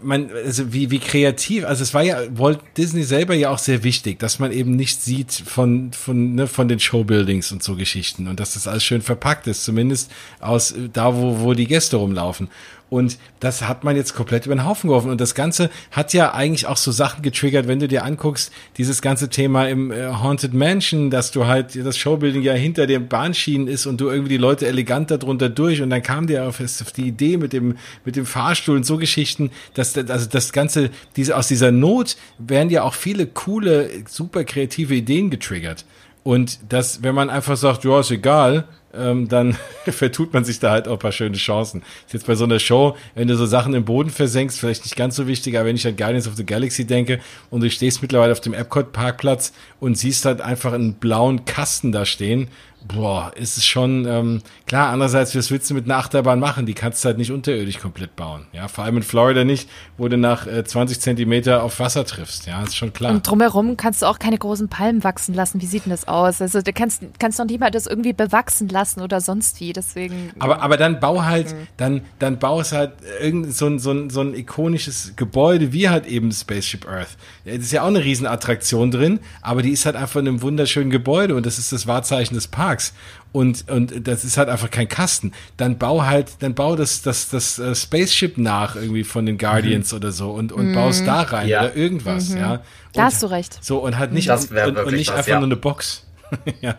man, 0.01 0.29
also 0.31 0.73
wie, 0.73 0.89
wie 0.91 0.99
kreativ, 0.99 1.65
also 1.65 1.83
es 1.83 1.93
war 1.93 2.03
ja 2.03 2.17
Walt 2.37 2.59
Disney 2.77 3.03
selber 3.03 3.35
ja 3.35 3.49
auch 3.49 3.57
sehr 3.57 3.83
wichtig, 3.83 4.19
dass 4.19 4.39
man 4.39 4.51
eben 4.51 4.75
nicht 4.75 5.01
sieht 5.01 5.31
von, 5.31 5.93
von, 5.93 6.35
ne, 6.35 6.47
von 6.47 6.67
den 6.67 6.79
Showbuildings 6.79 7.51
und 7.51 7.63
so 7.63 7.75
Geschichten 7.75 8.27
und 8.27 8.39
dass 8.39 8.53
das 8.53 8.67
alles 8.67 8.83
schön 8.83 9.01
verpackt 9.01 9.47
ist, 9.47 9.63
zumindest 9.63 10.11
aus 10.39 10.73
da, 10.91 11.15
wo, 11.15 11.39
wo 11.39 11.53
die 11.53 11.67
Gäste 11.67 11.97
rumlaufen. 11.97 12.49
Und 12.93 13.17
das 13.39 13.63
hat 13.63 13.83
man 13.83 13.95
jetzt 13.95 14.13
komplett 14.13 14.45
über 14.45 14.53
den 14.53 14.65
Haufen 14.65 14.87
geworfen. 14.87 15.09
Und 15.09 15.19
das 15.19 15.33
Ganze 15.33 15.71
hat 15.89 16.13
ja 16.13 16.35
eigentlich 16.35 16.67
auch 16.67 16.77
so 16.77 16.91
Sachen 16.91 17.23
getriggert, 17.23 17.67
wenn 17.67 17.79
du 17.79 17.87
dir 17.87 18.03
anguckst, 18.05 18.53
dieses 18.77 19.01
ganze 19.01 19.29
Thema 19.29 19.67
im 19.67 19.89
äh, 19.89 20.09
Haunted 20.09 20.53
Mansion, 20.53 21.09
dass 21.09 21.31
du 21.31 21.47
halt 21.47 21.75
das 21.75 21.97
Showbuilding 21.97 22.43
ja 22.43 22.53
hinter 22.53 22.85
den 22.85 23.07
Bahnschienen 23.07 23.67
ist 23.67 23.87
und 23.87 23.99
du 23.99 24.09
irgendwie 24.09 24.29
die 24.29 24.37
Leute 24.37 24.67
elegant 24.67 25.09
darunter 25.09 25.49
durch. 25.49 25.81
Und 25.81 25.89
dann 25.89 26.03
kam 26.03 26.27
dir 26.27 26.47
auf, 26.47 26.61
auf 26.61 26.91
die 26.91 27.07
Idee 27.07 27.37
mit 27.37 27.51
dem, 27.51 27.77
mit 28.05 28.15
dem 28.15 28.27
Fahrstuhl 28.27 28.75
und 28.75 28.85
so 28.85 28.97
Geschichten, 28.97 29.49
dass 29.73 29.97
also 29.97 30.29
das 30.29 30.53
Ganze, 30.53 30.91
diese, 31.15 31.35
aus 31.35 31.47
dieser 31.47 31.71
Not 31.71 32.15
werden 32.37 32.69
ja 32.69 32.83
auch 32.83 32.93
viele 32.93 33.25
coole, 33.25 33.89
super 34.07 34.43
kreative 34.43 34.93
Ideen 34.93 35.31
getriggert. 35.31 35.83
Und 36.23 36.59
das, 36.69 37.03
wenn 37.03 37.15
man 37.15 37.29
einfach 37.29 37.57
sagt, 37.57 37.83
ja, 37.83 37.99
ist 37.99 38.11
egal, 38.11 38.65
ähm, 38.95 39.27
dann 39.27 39.57
vertut 39.85 40.33
man 40.33 40.45
sich 40.45 40.59
da 40.59 40.71
halt 40.71 40.87
auch 40.87 40.93
ein 40.93 40.99
paar 40.99 41.11
schöne 41.11 41.35
Chancen. 41.35 41.81
Ist 42.05 42.13
jetzt 42.13 42.27
bei 42.27 42.35
so 42.35 42.45
einer 42.45 42.59
Show, 42.59 42.95
wenn 43.15 43.27
du 43.27 43.35
so 43.35 43.45
Sachen 43.45 43.73
im 43.73 43.85
Boden 43.85 44.09
versenkst, 44.09 44.59
vielleicht 44.59 44.83
nicht 44.83 44.95
ganz 44.95 45.15
so 45.15 45.27
wichtig, 45.27 45.57
aber 45.57 45.67
wenn 45.67 45.75
ich 45.75 45.87
an 45.87 45.97
Guardians 45.97 46.27
of 46.27 46.35
the 46.35 46.45
Galaxy 46.45 46.85
denke 46.85 47.19
und 47.49 47.61
du 47.61 47.69
stehst 47.69 48.01
mittlerweile 48.01 48.31
auf 48.31 48.41
dem 48.41 48.53
Epcot 48.53 48.93
Parkplatz 48.93 49.53
und 49.79 49.97
siehst 49.97 50.25
halt 50.25 50.41
einfach 50.41 50.73
einen 50.73 50.93
blauen 50.95 51.45
Kasten 51.45 51.91
da 51.91 52.05
stehen 52.05 52.47
boah, 52.87 53.31
ist 53.35 53.57
es 53.57 53.65
schon, 53.65 54.05
ähm, 54.05 54.41
klar, 54.65 54.89
andererseits, 54.89 55.35
was 55.35 55.51
willst 55.51 55.69
du 55.69 55.73
mit 55.73 55.85
einer 55.85 55.97
Achterbahn 55.97 56.39
machen? 56.39 56.65
Die 56.65 56.73
kannst 56.73 57.03
du 57.03 57.07
halt 57.07 57.17
nicht 57.17 57.31
unterirdisch 57.31 57.79
komplett 57.79 58.15
bauen. 58.15 58.45
Ja, 58.53 58.67
vor 58.67 58.83
allem 58.83 58.97
in 58.97 59.03
Florida 59.03 59.43
nicht, 59.43 59.69
wo 59.97 60.07
du 60.07 60.17
nach 60.17 60.47
äh, 60.47 60.63
20 60.63 60.99
Zentimeter 60.99 61.63
auf 61.63 61.79
Wasser 61.79 62.05
triffst. 62.05 62.47
Ja, 62.47 62.63
ist 62.63 62.75
schon 62.75 62.93
klar. 62.93 63.11
Und 63.11 63.27
drumherum 63.27 63.77
kannst 63.77 64.01
du 64.01 64.05
auch 64.05 64.19
keine 64.19 64.37
großen 64.37 64.69
Palmen 64.69 65.03
wachsen 65.03 65.33
lassen. 65.33 65.61
Wie 65.61 65.65
sieht 65.65 65.85
denn 65.85 65.91
das 65.91 66.07
aus? 66.07 66.41
Also 66.41 66.61
du 66.61 66.73
kannst, 66.73 67.03
kannst 67.19 67.39
noch 67.39 67.45
niemand 67.45 67.75
das 67.75 67.87
irgendwie 67.87 68.13
bewachsen 68.13 68.69
lassen 68.69 69.01
oder 69.01 69.21
sonst 69.21 69.59
wie. 69.59 69.73
Deswegen. 69.73 70.31
Aber, 70.39 70.61
aber 70.61 70.77
dann 70.77 70.99
bau 70.99 71.23
halt, 71.23 71.51
mhm. 71.51 71.67
dann, 71.77 72.01
dann 72.19 72.39
bau 72.39 72.59
es 72.61 72.71
halt 72.71 72.93
irgend 73.21 73.53
so 73.53 73.67
ein, 73.67 73.79
so 73.79 73.91
ein, 73.91 74.09
so 74.09 74.21
ein 74.21 74.33
ikonisches 74.33 75.13
Gebäude 75.15 75.73
wie 75.73 75.89
halt 75.89 76.05
eben 76.05 76.31
Spaceship 76.31 76.87
Earth. 76.87 77.17
Das 77.45 77.55
ist 77.55 77.71
ja 77.71 77.83
auch 77.83 77.87
eine 77.87 78.03
Riesenattraktion 78.03 78.91
drin, 78.91 79.19
aber 79.41 79.61
die 79.61 79.71
ist 79.71 79.85
halt 79.85 79.95
einfach 79.95 80.19
in 80.19 80.27
einem 80.27 80.41
wunderschönen 80.41 80.89
Gebäude 80.89 81.35
und 81.35 81.45
das 81.45 81.57
ist 81.57 81.71
das 81.71 81.87
Wahrzeichen 81.87 82.35
des 82.35 82.47
Parks. 82.47 82.72
Parks 82.73 82.93
und, 83.31 83.69
und 83.69 84.07
das 84.07 84.23
ist 84.23 84.37
halt 84.37 84.49
einfach 84.49 84.69
kein 84.69 84.87
Kasten. 84.87 85.31
Dann 85.57 85.77
bau 85.77 86.05
halt, 86.05 86.33
dann 86.39 86.53
bau 86.53 86.75
das, 86.75 87.01
das, 87.01 87.29
das 87.29 87.57
uh, 87.57 87.73
Spaceship 87.73 88.37
nach 88.37 88.75
irgendwie 88.75 89.03
von 89.03 89.25
den 89.25 89.37
Guardians 89.37 89.91
mhm. 89.91 89.97
oder 89.97 90.11
so 90.11 90.31
und, 90.31 90.51
und 90.51 90.69
mhm. 90.69 90.75
baust 90.75 91.07
da 91.07 91.21
rein 91.21 91.47
ja. 91.47 91.61
oder 91.61 91.75
irgendwas, 91.75 92.29
mhm. 92.29 92.37
ja. 92.37 92.51
Und, 92.51 92.61
da 92.93 93.03
hast 93.05 93.23
du 93.23 93.27
recht. 93.27 93.57
So, 93.61 93.79
und 93.79 93.97
halt 93.97 94.11
nicht, 94.11 94.29
und, 94.29 94.51
und, 94.51 94.93
nicht 94.93 95.09
was, 95.09 95.17
einfach 95.17 95.27
ja. 95.27 95.39
nur 95.39 95.47
eine 95.47 95.55
Box. 95.55 96.05
ja. 96.61 96.77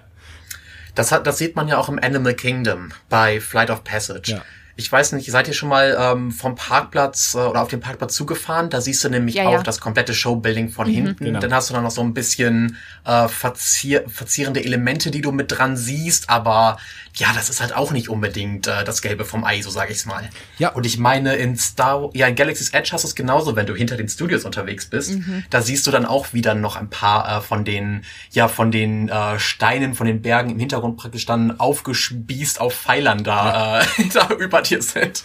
Das 0.95 1.11
hat, 1.11 1.27
das 1.27 1.39
sieht 1.39 1.57
man 1.57 1.67
ja 1.67 1.77
auch 1.77 1.89
im 1.89 1.99
Animal 1.99 2.35
Kingdom 2.35 2.93
bei 3.09 3.41
Flight 3.41 3.71
of 3.71 3.83
Passage. 3.83 4.33
Ja. 4.33 4.43
Ich 4.77 4.91
weiß 4.91 5.13
nicht, 5.13 5.31
seid 5.31 5.47
ihr 5.47 5.55
schon 5.55 5.69
mal 5.69 5.97
ähm, 5.99 6.33
vom 6.33 6.57
Parkplatz 6.57 7.35
äh, 7.35 7.39
oder 7.39 7.63
auf 7.63 7.69
dem 7.69 7.81
Parkplatz 7.81 8.15
zugefahren? 8.15 8.71
Da 8.71 8.81
siehst 8.81 9.05
du 9.05 9.09
nämlich 9.09 9.37
ja, 9.37 9.47
auch 9.47 9.53
ja. 9.53 9.63
das 9.63 9.81
komplette 9.81 10.15
Showbuilding 10.15 10.69
von 10.69 10.89
mhm. 10.89 10.93
hinten. 10.93 11.25
Genau. 11.25 11.41
Dann 11.41 11.55
hast 11.55 11.71
du 11.71 11.75
dann 11.75 11.85
noch 11.85 11.91
so 11.91 12.03
ein 12.03 12.15
bisschen 12.15 12.77
äh, 13.05 13.29
verzier 13.29 14.05
verzierende 14.09 14.65
Elemente, 14.65 15.11
die 15.11 15.21
du 15.21 15.31
mit 15.31 15.53
dran 15.53 15.77
siehst, 15.77 16.29
aber 16.29 16.79
ja, 17.17 17.29
das 17.33 17.49
ist 17.49 17.61
halt 17.61 17.77
auch 17.77 17.93
nicht 17.93 18.09
unbedingt 18.09 18.67
äh, 18.67 18.83
das 18.83 19.01
Gelbe 19.01 19.25
vom 19.25 19.45
Ei, 19.45 19.63
so 19.63 19.71
sage 19.71 19.93
ich's 19.93 20.05
mal. 20.05 20.29
Ja. 20.59 20.71
Und 20.71 20.85
ich 20.85 20.99
meine, 20.99 21.37
in 21.37 21.57
Star, 21.57 22.11
ja, 22.13 22.27
in 22.27 22.35
Galaxy's 22.35 22.71
Edge 22.71 22.91
hast 22.93 23.05
du 23.05 23.09
es 23.09 23.15
genauso, 23.15 23.55
wenn 23.55 23.67
du 23.67 23.75
hinter 23.75 23.97
den 23.97 24.09
Studios 24.09 24.45
unterwegs 24.45 24.87
bist. 24.87 25.13
Mhm. 25.13 25.45
Da 25.49 25.63
siehst 25.63 25.87
du 25.87 25.93
dann 25.93 26.07
auch 26.07 26.33
wieder 26.33 26.57
noch 26.57 26.75
ein 26.75 26.91
paar 26.91 27.39
äh, 27.39 27.41
von 27.41 27.65
den, 27.65 28.05
ja, 28.33 28.49
von 28.49 28.73
den 28.73 29.09
äh, 29.09 29.39
Steinen, 29.39 29.95
von 29.95 30.09
den 30.09 30.23
Bergen 30.23 30.51
im 30.51 30.59
Hintergrund 30.59 30.97
praktisch 30.97 31.25
dann 31.25 31.61
aufgespießt 31.61 32.61
auf 32.61 32.75
Pfeilern 32.75 33.23
da, 33.23 33.79
ja. 33.79 33.81
äh, 33.83 34.09
da 34.13 34.35
über 34.35 34.64
dir 34.65 34.83
sind. 34.83 35.25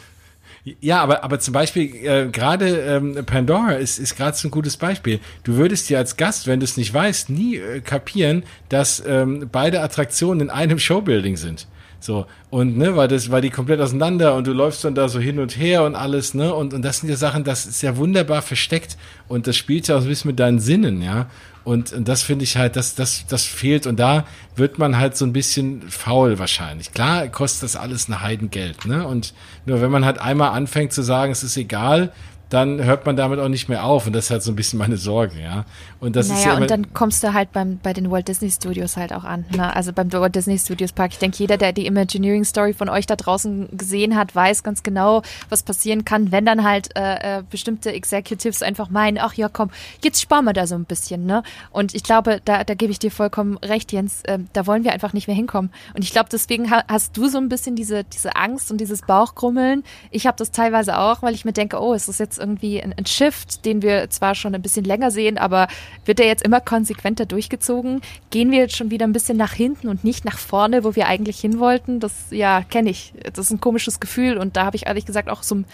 Ja, 0.81 1.01
aber, 1.01 1.23
aber 1.23 1.39
zum 1.39 1.53
Beispiel, 1.53 1.95
äh, 2.05 2.27
gerade 2.29 2.67
ähm, 2.81 3.25
Pandora 3.25 3.73
ist, 3.73 3.97
ist 3.97 4.15
gerade 4.15 4.35
so 4.35 4.47
ein 4.47 4.51
gutes 4.51 4.77
Beispiel. 4.77 5.19
Du 5.43 5.55
würdest 5.55 5.89
dir 5.89 5.97
als 5.97 6.17
Gast, 6.17 6.47
wenn 6.47 6.59
du 6.59 6.65
es 6.65 6.77
nicht 6.77 6.93
weißt, 6.93 7.29
nie 7.29 7.55
äh, 7.55 7.79
kapieren, 7.79 8.43
dass 8.67 9.01
ähm, 9.05 9.47
beide 9.51 9.81
Attraktionen 9.81 10.41
in 10.41 10.49
einem 10.49 10.77
Showbuilding 10.77 11.37
sind. 11.37 11.67
So, 12.01 12.25
und 12.49 12.77
ne, 12.77 12.95
weil 12.95 13.09
das, 13.09 13.29
war 13.29 13.41
die 13.41 13.49
komplett 13.49 13.81
auseinander 13.81 14.35
und 14.35 14.47
du 14.47 14.53
läufst 14.53 14.85
dann 14.85 14.95
da 14.95 15.09
so 15.09 15.19
hin 15.19 15.37
und 15.37 15.57
her 15.57 15.83
und 15.83 15.95
alles, 15.95 16.33
ne? 16.33 16.53
Und, 16.53 16.73
und 16.73 16.81
das 16.81 16.99
sind 16.99 17.09
ja 17.09 17.17
Sachen, 17.17 17.43
das 17.43 17.65
ist 17.65 17.81
ja 17.81 17.97
wunderbar 17.97 18.41
versteckt 18.41 18.97
und 19.27 19.47
das 19.47 19.57
spielt 19.57 19.89
ja 19.89 19.97
auch 19.97 20.01
ein 20.01 20.07
bisschen 20.07 20.29
mit 20.29 20.39
deinen 20.39 20.59
Sinnen, 20.59 21.01
ja. 21.01 21.27
Und, 21.69 21.93
und 21.93 22.07
das 22.07 22.23
finde 22.23 22.45
ich 22.45 22.57
halt, 22.57 22.75
das, 22.75 22.95
das, 22.95 23.27
das 23.27 23.45
fehlt. 23.45 23.85
Und 23.85 23.99
da 23.99 24.25
wird 24.55 24.79
man 24.79 24.97
halt 24.97 25.15
so 25.15 25.23
ein 25.23 25.33
bisschen 25.33 25.83
faul 25.87 26.39
wahrscheinlich. 26.39 26.93
Klar 26.93 27.27
kostet 27.27 27.61
das 27.61 27.75
alles 27.75 28.07
ein 28.07 28.21
Heidengeld, 28.21 28.87
ne? 28.87 29.05
Und 29.05 29.35
nur 29.67 29.79
wenn 29.79 29.91
man 29.91 30.03
halt 30.03 30.19
einmal 30.19 30.49
anfängt 30.49 30.93
zu 30.93 31.03
sagen, 31.03 31.31
es 31.31 31.43
ist 31.43 31.57
egal, 31.57 32.11
dann 32.49 32.83
hört 32.83 33.05
man 33.05 33.15
damit 33.15 33.39
auch 33.39 33.47
nicht 33.47 33.69
mehr 33.69 33.85
auf. 33.85 34.07
Und 34.07 34.13
das 34.13 34.25
ist 34.25 34.31
halt 34.31 34.43
so 34.43 34.51
ein 34.51 34.55
bisschen 34.55 34.79
meine 34.79 34.97
Sorge, 34.97 35.39
ja. 35.39 35.65
Und 35.99 36.15
das 36.15 36.29
naja, 36.29 36.39
ist 36.39 36.45
ja 36.45 36.57
und 36.57 36.71
dann 36.71 36.93
kommst 36.93 37.23
du 37.23 37.33
halt 37.33 37.51
beim, 37.51 37.77
bei 37.77 37.93
den 37.93 38.09
Walt 38.09 38.27
Disney 38.27 38.49
Studios 38.49 38.97
halt 38.97 39.13
auch 39.13 39.23
an. 39.23 39.45
Ne? 39.55 39.75
Also 39.75 39.93
beim 39.93 40.11
Walt 40.11 40.35
Disney 40.35 40.57
Studios 40.57 40.91
Park. 40.91 41.11
Ich 41.11 41.19
denke, 41.19 41.37
jeder, 41.37 41.57
der 41.57 41.73
die 41.73 41.85
Imagineering 41.85 42.43
Story 42.45 42.73
von 42.73 42.89
euch 42.89 43.05
da 43.05 43.15
draußen 43.15 43.69
gesehen 43.77 44.15
hat, 44.15 44.35
weiß 44.35 44.63
ganz 44.63 44.81
genau, 44.81 45.21
was 45.49 45.61
passieren 45.61 46.05
kann, 46.05 46.31
wenn 46.31 46.45
dann 46.45 46.63
halt 46.63 46.95
äh, 46.97 47.39
äh, 47.39 47.43
bestimmte 47.47 47.91
Executives 47.91 48.63
einfach 48.63 48.89
meinen, 48.89 49.19
ach 49.19 49.35
ja, 49.35 49.47
komm, 49.47 49.69
jetzt 50.03 50.19
sparen 50.19 50.45
wir 50.45 50.53
da 50.53 50.65
so 50.65 50.75
ein 50.75 50.85
bisschen, 50.85 51.25
ne? 51.25 51.43
Und 51.69 51.93
ich 51.93 52.03
glaube, 52.03 52.41
da, 52.45 52.63
da 52.63 52.73
gebe 52.73 52.91
ich 52.91 52.99
dir 52.99 53.11
vollkommen 53.11 53.57
recht, 53.57 53.91
Jens, 53.91 54.21
äh, 54.23 54.39
da 54.53 54.65
wollen 54.65 54.83
wir 54.83 54.93
einfach 54.93 55.13
nicht 55.13 55.27
mehr 55.27 55.35
hinkommen. 55.35 55.71
Und 55.93 56.03
ich 56.03 56.11
glaube, 56.11 56.29
deswegen 56.31 56.71
ha 56.71 56.83
hast 56.87 57.15
du 57.15 57.27
so 57.27 57.37
ein 57.37 57.49
bisschen 57.49 57.75
diese, 57.75 58.03
diese 58.03 58.35
Angst 58.35 58.71
und 58.71 58.79
dieses 58.79 59.01
Bauchkrummeln. 59.03 59.83
Ich 60.09 60.25
habe 60.25 60.37
das 60.37 60.49
teilweise 60.51 60.97
auch, 60.97 61.21
weil 61.21 61.35
ich 61.35 61.45
mir 61.45 61.53
denke, 61.53 61.79
oh, 61.79 61.93
ist 61.93 62.07
das 62.07 62.17
jetzt 62.17 62.38
irgendwie 62.39 62.81
ein, 62.81 62.93
ein 62.97 63.05
Shift, 63.05 63.65
den 63.65 63.81
wir 63.81 64.09
zwar 64.09 64.35
schon 64.35 64.55
ein 64.55 64.61
bisschen 64.61 64.85
länger 64.85 65.11
sehen, 65.11 65.37
aber 65.37 65.67
wird 66.05 66.19
der 66.19 66.27
jetzt 66.27 66.43
immer 66.43 66.61
konsequenter 66.61 67.25
durchgezogen? 67.25 68.01
Gehen 68.29 68.51
wir 68.51 68.59
jetzt 68.59 68.75
schon 68.75 68.91
wieder 68.91 69.05
ein 69.05 69.13
bisschen 69.13 69.37
nach 69.37 69.53
hinten 69.53 69.87
und 69.87 70.03
nicht 70.03 70.25
nach 70.25 70.37
vorne, 70.37 70.83
wo 70.83 70.95
wir 70.95 71.07
eigentlich 71.07 71.39
hin 71.39 71.59
wollten? 71.59 71.99
Das, 71.99 72.13
ja, 72.31 72.61
kenne 72.61 72.89
ich. 72.89 73.13
Das 73.33 73.45
ist 73.45 73.51
ein 73.51 73.61
komisches 73.61 73.99
Gefühl 73.99 74.37
und 74.37 74.55
da 74.55 74.65
habe 74.65 74.75
ich 74.75 74.87
ehrlich 74.87 75.05
gesagt 75.05 75.29
auch 75.29 75.43
so 75.43 75.55
ein 75.55 75.65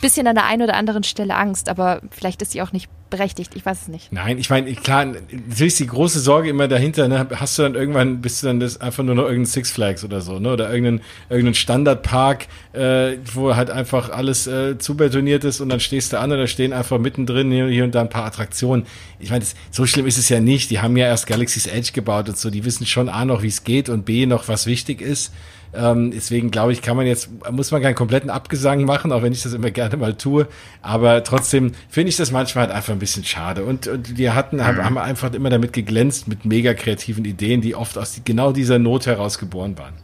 bisschen 0.00 0.26
an 0.26 0.34
der 0.34 0.46
einen 0.46 0.62
oder 0.62 0.74
anderen 0.74 1.04
Stelle 1.04 1.36
Angst, 1.36 1.68
aber 1.68 2.00
vielleicht 2.10 2.42
ist 2.42 2.52
sie 2.52 2.62
auch 2.62 2.72
nicht 2.72 2.88
berechtigt, 3.14 3.52
ich 3.54 3.64
weiß 3.64 3.82
es 3.82 3.88
nicht. 3.88 4.12
Nein, 4.12 4.38
ich 4.38 4.50
meine, 4.50 4.72
klar, 4.74 5.04
natürlich 5.04 5.74
ist 5.74 5.80
die 5.80 5.86
große 5.86 6.18
Sorge 6.18 6.48
immer 6.48 6.66
dahinter, 6.66 7.06
ne? 7.06 7.28
hast 7.36 7.56
du 7.58 7.62
dann 7.62 7.76
irgendwann, 7.76 8.20
bist 8.20 8.42
du 8.42 8.48
dann 8.48 8.58
das 8.58 8.80
einfach 8.80 9.04
nur 9.04 9.14
noch 9.14 9.24
irgendein 9.24 9.46
Six 9.46 9.70
Flags 9.70 10.04
oder 10.04 10.20
so, 10.20 10.40
ne? 10.40 10.52
oder 10.52 10.72
irgendein, 10.72 11.00
irgendein 11.28 11.54
Standardpark, 11.54 12.48
äh, 12.72 13.18
wo 13.32 13.54
halt 13.54 13.70
einfach 13.70 14.10
alles 14.10 14.48
äh, 14.48 14.78
zubetoniert 14.78 15.44
ist 15.44 15.60
und 15.60 15.68
dann 15.68 15.78
stehst 15.78 16.12
du 16.12 16.18
an 16.18 16.32
und 16.32 16.38
da 16.38 16.46
stehen 16.48 16.72
einfach 16.72 16.98
mittendrin 16.98 17.52
hier, 17.52 17.68
hier 17.68 17.84
und 17.84 17.94
da 17.94 18.00
ein 18.00 18.10
paar 18.10 18.24
Attraktionen. 18.24 18.84
Ich 19.20 19.30
meine, 19.30 19.44
so 19.70 19.86
schlimm 19.86 20.06
ist 20.06 20.18
es 20.18 20.28
ja 20.28 20.40
nicht, 20.40 20.70
die 20.70 20.80
haben 20.80 20.96
ja 20.96 21.06
erst 21.06 21.28
Galaxy's 21.28 21.66
Edge 21.66 21.92
gebaut 21.92 22.28
und 22.28 22.36
so, 22.36 22.50
die 22.50 22.64
wissen 22.64 22.84
schon 22.84 23.08
A 23.08 23.24
noch, 23.24 23.42
wie 23.42 23.48
es 23.48 23.62
geht 23.62 23.88
und 23.88 24.04
B 24.04 24.26
noch, 24.26 24.48
was 24.48 24.66
wichtig 24.66 25.00
ist. 25.00 25.32
Ähm, 25.76 26.10
deswegen 26.10 26.50
glaube 26.50 26.72
ich, 26.72 26.82
kann 26.82 26.96
man 26.96 27.06
jetzt, 27.06 27.28
muss 27.50 27.70
man 27.70 27.82
keinen 27.82 27.94
kompletten 27.94 28.30
Abgesang 28.30 28.84
machen, 28.84 29.12
auch 29.12 29.22
wenn 29.22 29.32
ich 29.32 29.42
das 29.42 29.52
immer 29.52 29.70
gerne 29.70 29.96
mal 29.96 30.14
tue. 30.14 30.46
Aber 30.82 31.24
trotzdem 31.24 31.72
finde 31.88 32.10
ich 32.10 32.16
das 32.16 32.30
manchmal 32.30 32.66
halt 32.66 32.76
einfach 32.76 32.92
ein 32.92 32.98
bisschen 32.98 33.24
schade. 33.24 33.64
Und, 33.64 33.86
und 33.86 34.16
wir 34.16 34.34
hatten, 34.34 34.56
mhm. 34.56 34.64
haben 34.64 34.98
einfach 34.98 35.32
immer 35.32 35.50
damit 35.50 35.72
geglänzt 35.72 36.28
mit 36.28 36.44
mega 36.44 36.74
kreativen 36.74 37.24
Ideen, 37.24 37.60
die 37.60 37.74
oft 37.74 37.98
aus 37.98 38.20
genau 38.24 38.52
dieser 38.52 38.78
Not 38.78 39.06
heraus 39.06 39.38
geboren 39.38 39.76
waren. 39.78 39.94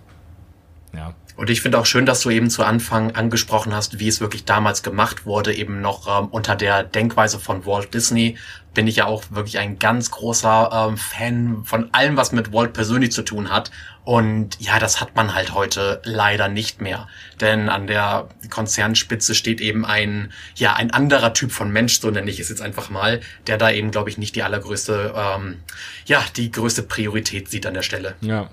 Ja. 0.95 1.15
Und 1.41 1.49
ich 1.49 1.63
finde 1.63 1.79
auch 1.79 1.87
schön, 1.87 2.05
dass 2.05 2.21
du 2.21 2.29
eben 2.29 2.51
zu 2.51 2.65
Anfang 2.65 3.13
angesprochen 3.13 3.75
hast, 3.75 3.99
wie 3.99 4.09
es 4.09 4.21
wirklich 4.21 4.45
damals 4.45 4.83
gemacht 4.83 5.25
wurde, 5.25 5.55
eben 5.55 5.81
noch 5.81 6.07
ähm, 6.07 6.29
unter 6.29 6.55
der 6.55 6.85
Denkweise 6.85 7.39
von 7.39 7.65
Walt 7.65 7.95
Disney. 7.95 8.37
Bin 8.75 8.87
ich 8.87 8.97
ja 8.97 9.07
auch 9.07 9.23
wirklich 9.31 9.57
ein 9.57 9.79
ganz 9.79 10.11
großer 10.11 10.71
ähm, 10.71 10.99
Fan 10.99 11.65
von 11.65 11.89
allem, 11.95 12.19
was 12.19 12.33
mit 12.33 12.53
Walt 12.53 12.75
persönlich 12.75 13.13
zu 13.13 13.23
tun 13.23 13.49
hat. 13.49 13.71
Und 14.05 14.61
ja, 14.61 14.79
das 14.79 15.01
hat 15.01 15.17
man 15.17 15.35
halt 15.35 15.55
heute 15.55 16.03
leider 16.05 16.49
nicht 16.49 16.83
mehr. 16.83 17.09
Denn 17.41 17.71
an 17.71 17.87
der 17.87 18.29
Konzernspitze 18.51 19.35
steht 19.35 19.63
eben 19.63 19.87
ein, 19.87 20.35
ja, 20.57 20.75
ein 20.75 20.91
anderer 20.91 21.33
Typ 21.33 21.53
von 21.53 21.73
Mensch, 21.73 22.01
so 22.01 22.11
nenne 22.11 22.31
ich 22.31 22.39
es 22.39 22.51
jetzt 22.51 22.61
einfach 22.61 22.91
mal, 22.91 23.21
der 23.47 23.57
da 23.57 23.71
eben, 23.71 23.91
glaube 23.91 24.11
ich, 24.11 24.19
nicht 24.19 24.37
die 24.37 24.43
allergrößte, 24.43 25.15
ähm, 25.17 25.63
ja, 26.05 26.23
die 26.37 26.51
größte 26.51 26.83
Priorität 26.83 27.49
sieht 27.49 27.65
an 27.65 27.73
der 27.73 27.83
Stelle. 27.83 28.15
Ja, 28.21 28.51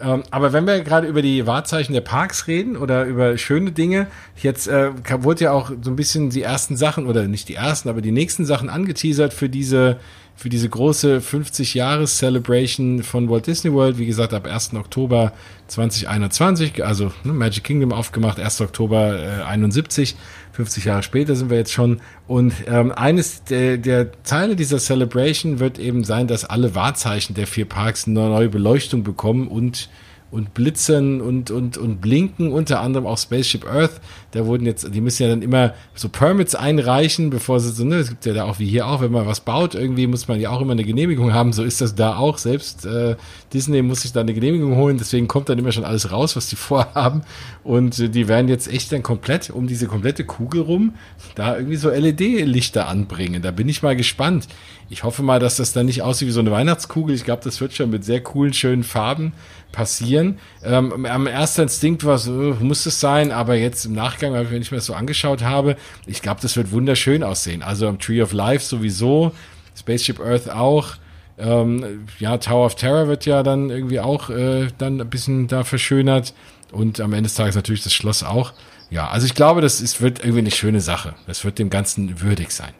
ähm, 0.00 0.22
aber 0.30 0.52
wenn 0.52 0.66
wir 0.66 0.80
gerade 0.80 1.06
über 1.06 1.22
die 1.22 1.46
Wahrzeichen 1.46 1.92
der 1.92 2.02
Parks 2.02 2.46
reden 2.46 2.76
oder 2.76 3.04
über 3.04 3.38
schöne 3.38 3.72
Dinge, 3.72 4.06
jetzt 4.36 4.68
äh, 4.68 4.90
wurde 5.22 5.44
ja 5.44 5.52
auch 5.52 5.70
so 5.80 5.90
ein 5.90 5.96
bisschen 5.96 6.30
die 6.30 6.42
ersten 6.42 6.76
Sachen 6.76 7.06
oder 7.06 7.26
nicht 7.26 7.48
die 7.48 7.54
ersten, 7.54 7.88
aber 7.88 8.02
die 8.02 8.12
nächsten 8.12 8.44
Sachen 8.44 8.68
angeteasert 8.68 9.32
für 9.32 9.48
diese 9.48 9.98
für 10.38 10.48
diese 10.48 10.68
große 10.68 11.20
50 11.20 11.74
Jahres 11.74 12.18
Celebration 12.18 13.02
von 13.02 13.28
Walt 13.28 13.48
Disney 13.48 13.72
World. 13.72 13.98
Wie 13.98 14.06
gesagt, 14.06 14.32
ab 14.32 14.46
1. 14.46 14.72
Oktober 14.74 15.32
2021, 15.66 16.84
also 16.84 17.10
ne, 17.24 17.32
Magic 17.32 17.64
Kingdom 17.64 17.92
aufgemacht, 17.92 18.38
1. 18.38 18.60
Oktober 18.60 19.18
äh, 19.18 19.42
71. 19.42 20.14
50 20.58 20.86
Jahre 20.86 21.04
später 21.04 21.36
sind 21.36 21.50
wir 21.50 21.56
jetzt 21.56 21.72
schon. 21.72 22.00
Und 22.26 22.52
ähm, 22.66 22.90
eines 22.90 23.44
der, 23.44 23.78
der 23.78 24.10
Teile 24.24 24.56
dieser 24.56 24.78
Celebration 24.78 25.60
wird 25.60 25.78
eben 25.78 26.02
sein, 26.02 26.26
dass 26.26 26.44
alle 26.44 26.74
Wahrzeichen 26.74 27.34
der 27.34 27.46
vier 27.46 27.64
Parks 27.64 28.08
eine 28.08 28.18
neue 28.18 28.48
Beleuchtung 28.48 29.04
bekommen 29.04 29.46
und 29.46 29.88
und 30.30 30.52
blitzen 30.52 31.22
und, 31.22 31.50
und, 31.50 31.78
und 31.78 32.02
blinken, 32.02 32.52
unter 32.52 32.80
anderem 32.80 33.06
auch 33.06 33.16
Spaceship 33.16 33.66
Earth. 33.66 33.98
Da 34.32 34.44
wurden 34.44 34.66
jetzt, 34.66 34.94
die 34.94 35.00
müssen 35.00 35.22
ja 35.22 35.28
dann 35.30 35.40
immer 35.40 35.72
so 35.94 36.10
Permits 36.10 36.54
einreichen, 36.54 37.30
bevor 37.30 37.60
sie 37.60 37.70
so, 37.70 37.84
ne, 37.84 37.96
es 37.96 38.10
gibt 38.10 38.26
ja 38.26 38.34
da 38.34 38.44
auch 38.44 38.58
wie 38.58 38.66
hier 38.66 38.86
auch, 38.86 39.00
wenn 39.00 39.10
man 39.10 39.26
was 39.26 39.40
baut, 39.40 39.74
irgendwie 39.74 40.06
muss 40.06 40.28
man 40.28 40.38
ja 40.38 40.50
auch 40.50 40.60
immer 40.60 40.72
eine 40.72 40.84
Genehmigung 40.84 41.32
haben. 41.32 41.54
So 41.54 41.64
ist 41.64 41.80
das 41.80 41.94
da 41.94 42.16
auch. 42.16 42.36
Selbst 42.36 42.84
äh, 42.84 43.16
Disney 43.54 43.80
muss 43.80 44.02
sich 44.02 44.12
da 44.12 44.20
eine 44.20 44.34
Genehmigung 44.34 44.76
holen, 44.76 44.98
deswegen 44.98 45.28
kommt 45.28 45.48
dann 45.48 45.58
immer 45.58 45.72
schon 45.72 45.84
alles 45.84 46.12
raus, 46.12 46.36
was 46.36 46.48
die 46.48 46.56
vorhaben. 46.68 47.22
Und 47.64 47.98
äh, 47.98 48.08
die 48.10 48.28
werden 48.28 48.48
jetzt 48.48 48.68
echt 48.70 48.92
dann 48.92 49.02
komplett 49.02 49.48
um 49.48 49.66
diese 49.66 49.86
komplette 49.86 50.24
Kugel 50.24 50.60
rum 50.60 50.94
da 51.34 51.56
irgendwie 51.56 51.76
so 51.76 51.88
LED-Lichter 51.90 52.86
anbringen. 52.86 53.40
Da 53.40 53.50
bin 53.50 53.68
ich 53.68 53.82
mal 53.82 53.96
gespannt. 53.96 54.46
Ich 54.90 55.04
hoffe 55.04 55.22
mal, 55.22 55.38
dass 55.38 55.56
das 55.56 55.72
dann 55.72 55.86
nicht 55.86 56.02
aussieht 56.02 56.28
wie 56.28 56.32
so 56.32 56.40
eine 56.40 56.50
Weihnachtskugel. 56.50 57.14
Ich 57.14 57.24
glaube, 57.24 57.42
das 57.44 57.60
wird 57.60 57.74
schon 57.74 57.90
mit 57.90 58.04
sehr 58.04 58.22
coolen, 58.22 58.54
schönen 58.54 58.84
Farben 58.84 59.32
passieren. 59.72 60.38
Ähm, 60.64 61.04
am 61.06 61.26
ersten 61.26 61.62
Instinkt 61.62 62.04
war 62.04 62.18
so, 62.18 62.56
muss 62.60 62.86
es 62.86 63.00
sein, 63.00 63.30
aber 63.30 63.54
jetzt 63.54 63.84
im 63.84 63.92
Nachgang, 64.18 64.50
wenn 64.50 64.62
ich 64.62 64.70
mir 64.70 64.78
das 64.78 64.86
so 64.86 64.94
angeschaut 64.94 65.42
habe, 65.42 65.76
ich 66.06 66.22
glaube, 66.22 66.40
das 66.40 66.56
wird 66.56 66.72
wunderschön 66.72 67.22
aussehen. 67.22 67.62
Also 67.62 67.88
am 67.88 67.98
Tree 67.98 68.20
of 68.22 68.32
Life 68.32 68.64
sowieso, 68.64 69.32
Spaceship 69.76 70.20
Earth 70.20 70.50
auch. 70.50 70.96
Ähm, 71.38 72.06
ja, 72.18 72.36
Tower 72.38 72.66
of 72.66 72.74
Terror 72.74 73.06
wird 73.06 73.24
ja 73.24 73.42
dann 73.44 73.70
irgendwie 73.70 74.00
auch 74.00 74.28
äh, 74.30 74.68
dann 74.78 75.00
ein 75.00 75.08
bisschen 75.08 75.46
da 75.46 75.62
verschönert. 75.62 76.34
Und 76.72 77.00
am 77.00 77.12
Ende 77.12 77.28
des 77.28 77.34
Tages 77.34 77.54
natürlich 77.54 77.82
das 77.82 77.94
Schloss 77.94 78.22
auch. 78.24 78.52
Ja, 78.90 79.08
also 79.08 79.26
ich 79.26 79.34
glaube, 79.34 79.60
das 79.60 79.80
ist, 79.80 80.00
wird 80.00 80.18
irgendwie 80.20 80.40
eine 80.40 80.50
schöne 80.50 80.80
Sache. 80.80 81.14
Das 81.26 81.44
wird 81.44 81.58
dem 81.58 81.70
Ganzen 81.70 82.20
würdig 82.20 82.50
sein. 82.50 82.72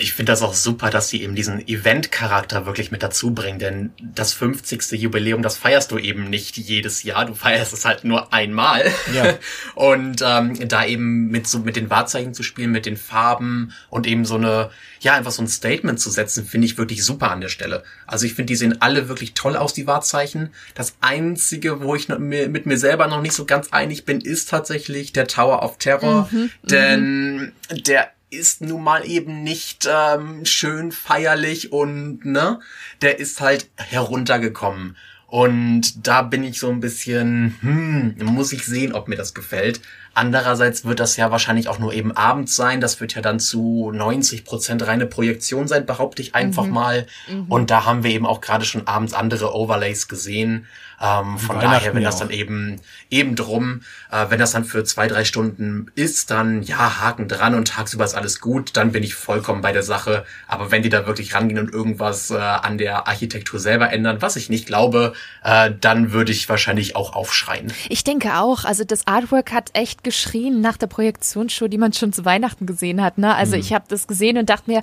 Ich 0.00 0.14
finde 0.14 0.32
das 0.32 0.42
auch 0.42 0.54
super, 0.54 0.90
dass 0.90 1.08
sie 1.08 1.22
eben 1.22 1.34
diesen 1.34 1.66
Event-Charakter 1.66 2.66
wirklich 2.66 2.90
mit 2.90 3.02
dazu 3.02 3.32
bringen, 3.32 3.58
denn 3.58 3.92
das 4.00 4.32
50. 4.32 4.92
Jubiläum, 4.92 5.42
das 5.42 5.56
feierst 5.56 5.90
du 5.90 5.98
eben 5.98 6.30
nicht 6.30 6.56
jedes 6.56 7.02
Jahr, 7.02 7.26
du 7.26 7.34
feierst 7.34 7.72
es 7.72 7.84
halt 7.84 8.04
nur 8.04 8.32
einmal. 8.32 8.90
Ja. 9.14 9.34
Und 9.74 10.22
ähm, 10.24 10.68
da 10.68 10.84
eben 10.84 11.28
mit 11.28 11.46
so 11.46 11.60
mit 11.60 11.76
den 11.76 11.90
Wahrzeichen 11.90 12.34
zu 12.34 12.42
spielen, 12.42 12.70
mit 12.70 12.86
den 12.86 12.96
Farben 12.96 13.72
und 13.88 14.06
eben 14.06 14.24
so 14.24 14.36
eine, 14.36 14.70
ja, 15.00 15.14
einfach 15.14 15.32
so 15.32 15.42
ein 15.42 15.48
Statement 15.48 16.00
zu 16.00 16.10
setzen, 16.10 16.46
finde 16.46 16.66
ich 16.66 16.78
wirklich 16.78 17.04
super 17.04 17.30
an 17.30 17.40
der 17.40 17.48
Stelle. 17.48 17.82
Also 18.06 18.26
ich 18.26 18.34
finde, 18.34 18.46
die 18.46 18.56
sehen 18.56 18.80
alle 18.80 19.08
wirklich 19.08 19.34
toll 19.34 19.56
aus, 19.56 19.72
die 19.72 19.86
Wahrzeichen. 19.86 20.50
Das 20.74 20.94
Einzige, 21.00 21.82
wo 21.82 21.94
ich 21.94 22.08
mit 22.08 22.66
mir 22.66 22.78
selber 22.78 23.06
noch 23.06 23.20
nicht 23.20 23.34
so 23.34 23.44
ganz 23.44 23.68
einig 23.70 24.04
bin, 24.04 24.20
ist 24.20 24.48
tatsächlich 24.48 25.12
der 25.12 25.26
Tower 25.26 25.62
of 25.62 25.78
Terror, 25.78 26.28
mhm, 26.30 26.38
mhm. 26.38 26.50
denn 26.62 27.52
der 27.70 28.10
ist 28.30 28.60
nun 28.60 28.82
mal 28.82 29.06
eben 29.08 29.42
nicht 29.42 29.88
ähm, 29.90 30.44
schön 30.44 30.92
feierlich 30.92 31.72
und 31.72 32.24
ne, 32.24 32.60
der 33.02 33.18
ist 33.18 33.40
halt 33.40 33.68
heruntergekommen. 33.76 34.96
Und 35.26 36.06
da 36.06 36.22
bin 36.22 36.42
ich 36.42 36.58
so 36.58 36.70
ein 36.70 36.80
bisschen, 36.80 37.56
hm, 37.60 38.16
muss 38.24 38.52
ich 38.52 38.64
sehen, 38.64 38.92
ob 38.92 39.06
mir 39.06 39.16
das 39.16 39.32
gefällt. 39.32 39.80
Andererseits 40.20 40.84
wird 40.84 41.00
das 41.00 41.16
ja 41.16 41.30
wahrscheinlich 41.30 41.66
auch 41.68 41.78
nur 41.78 41.94
eben 41.94 42.14
abends 42.14 42.54
sein. 42.54 42.82
Das 42.82 43.00
wird 43.00 43.14
ja 43.14 43.22
dann 43.22 43.40
zu 43.40 43.90
90 43.90 44.44
Prozent 44.44 44.86
reine 44.86 45.06
Projektion 45.06 45.66
sein, 45.66 45.86
behaupte 45.86 46.20
ich 46.20 46.34
einfach 46.34 46.66
mhm. 46.66 46.72
mal. 46.72 47.06
Mhm. 47.26 47.46
Und 47.48 47.70
da 47.70 47.86
haben 47.86 48.04
wir 48.04 48.10
eben 48.10 48.26
auch 48.26 48.42
gerade 48.42 48.66
schon 48.66 48.86
abends 48.86 49.14
andere 49.14 49.54
Overlays 49.54 50.08
gesehen. 50.08 50.66
Ähm, 51.00 51.38
von 51.38 51.58
daher, 51.58 51.94
wenn 51.94 52.02
das 52.02 52.18
dann 52.18 52.28
eben 52.28 52.78
eben 53.08 53.34
drum, 53.34 53.80
äh, 54.10 54.26
wenn 54.28 54.38
das 54.38 54.52
dann 54.52 54.66
für 54.66 54.84
zwei, 54.84 55.08
drei 55.08 55.24
Stunden 55.24 55.90
ist, 55.94 56.30
dann 56.30 56.62
ja, 56.62 57.00
Haken 57.00 57.26
dran 57.26 57.54
und 57.54 57.68
tagsüber 57.68 58.04
ist 58.04 58.14
alles 58.14 58.40
gut, 58.40 58.76
dann 58.76 58.92
bin 58.92 59.02
ich 59.02 59.14
vollkommen 59.14 59.62
bei 59.62 59.72
der 59.72 59.82
Sache. 59.82 60.26
Aber 60.46 60.70
wenn 60.70 60.82
die 60.82 60.90
da 60.90 61.06
wirklich 61.06 61.34
rangehen 61.34 61.58
und 61.58 61.72
irgendwas 61.72 62.30
äh, 62.30 62.36
an 62.36 62.76
der 62.76 63.08
Architektur 63.08 63.58
selber 63.58 63.90
ändern, 63.90 64.20
was 64.20 64.36
ich 64.36 64.50
nicht 64.50 64.66
glaube, 64.66 65.14
äh, 65.42 65.72
dann 65.80 66.12
würde 66.12 66.32
ich 66.32 66.46
wahrscheinlich 66.50 66.96
auch 66.96 67.14
aufschreien. 67.14 67.72
Ich 67.88 68.04
denke 68.04 68.38
auch. 68.38 68.64
Also 68.64 68.84
das 68.84 69.06
Artwork 69.06 69.52
hat 69.52 69.70
echt 69.72 70.04
geschrien 70.10 70.60
nach 70.60 70.76
der 70.76 70.88
Projektionsshow, 70.88 71.68
die 71.68 71.78
man 71.78 71.92
schon 71.92 72.12
zu 72.12 72.24
Weihnachten 72.24 72.66
gesehen 72.66 73.00
hat. 73.00 73.16
Ne? 73.16 73.32
Also 73.32 73.54
mhm. 73.54 73.60
ich 73.60 73.72
habe 73.72 73.84
das 73.86 74.08
gesehen 74.08 74.38
und 74.38 74.50
dachte 74.50 74.68
mir, 74.68 74.82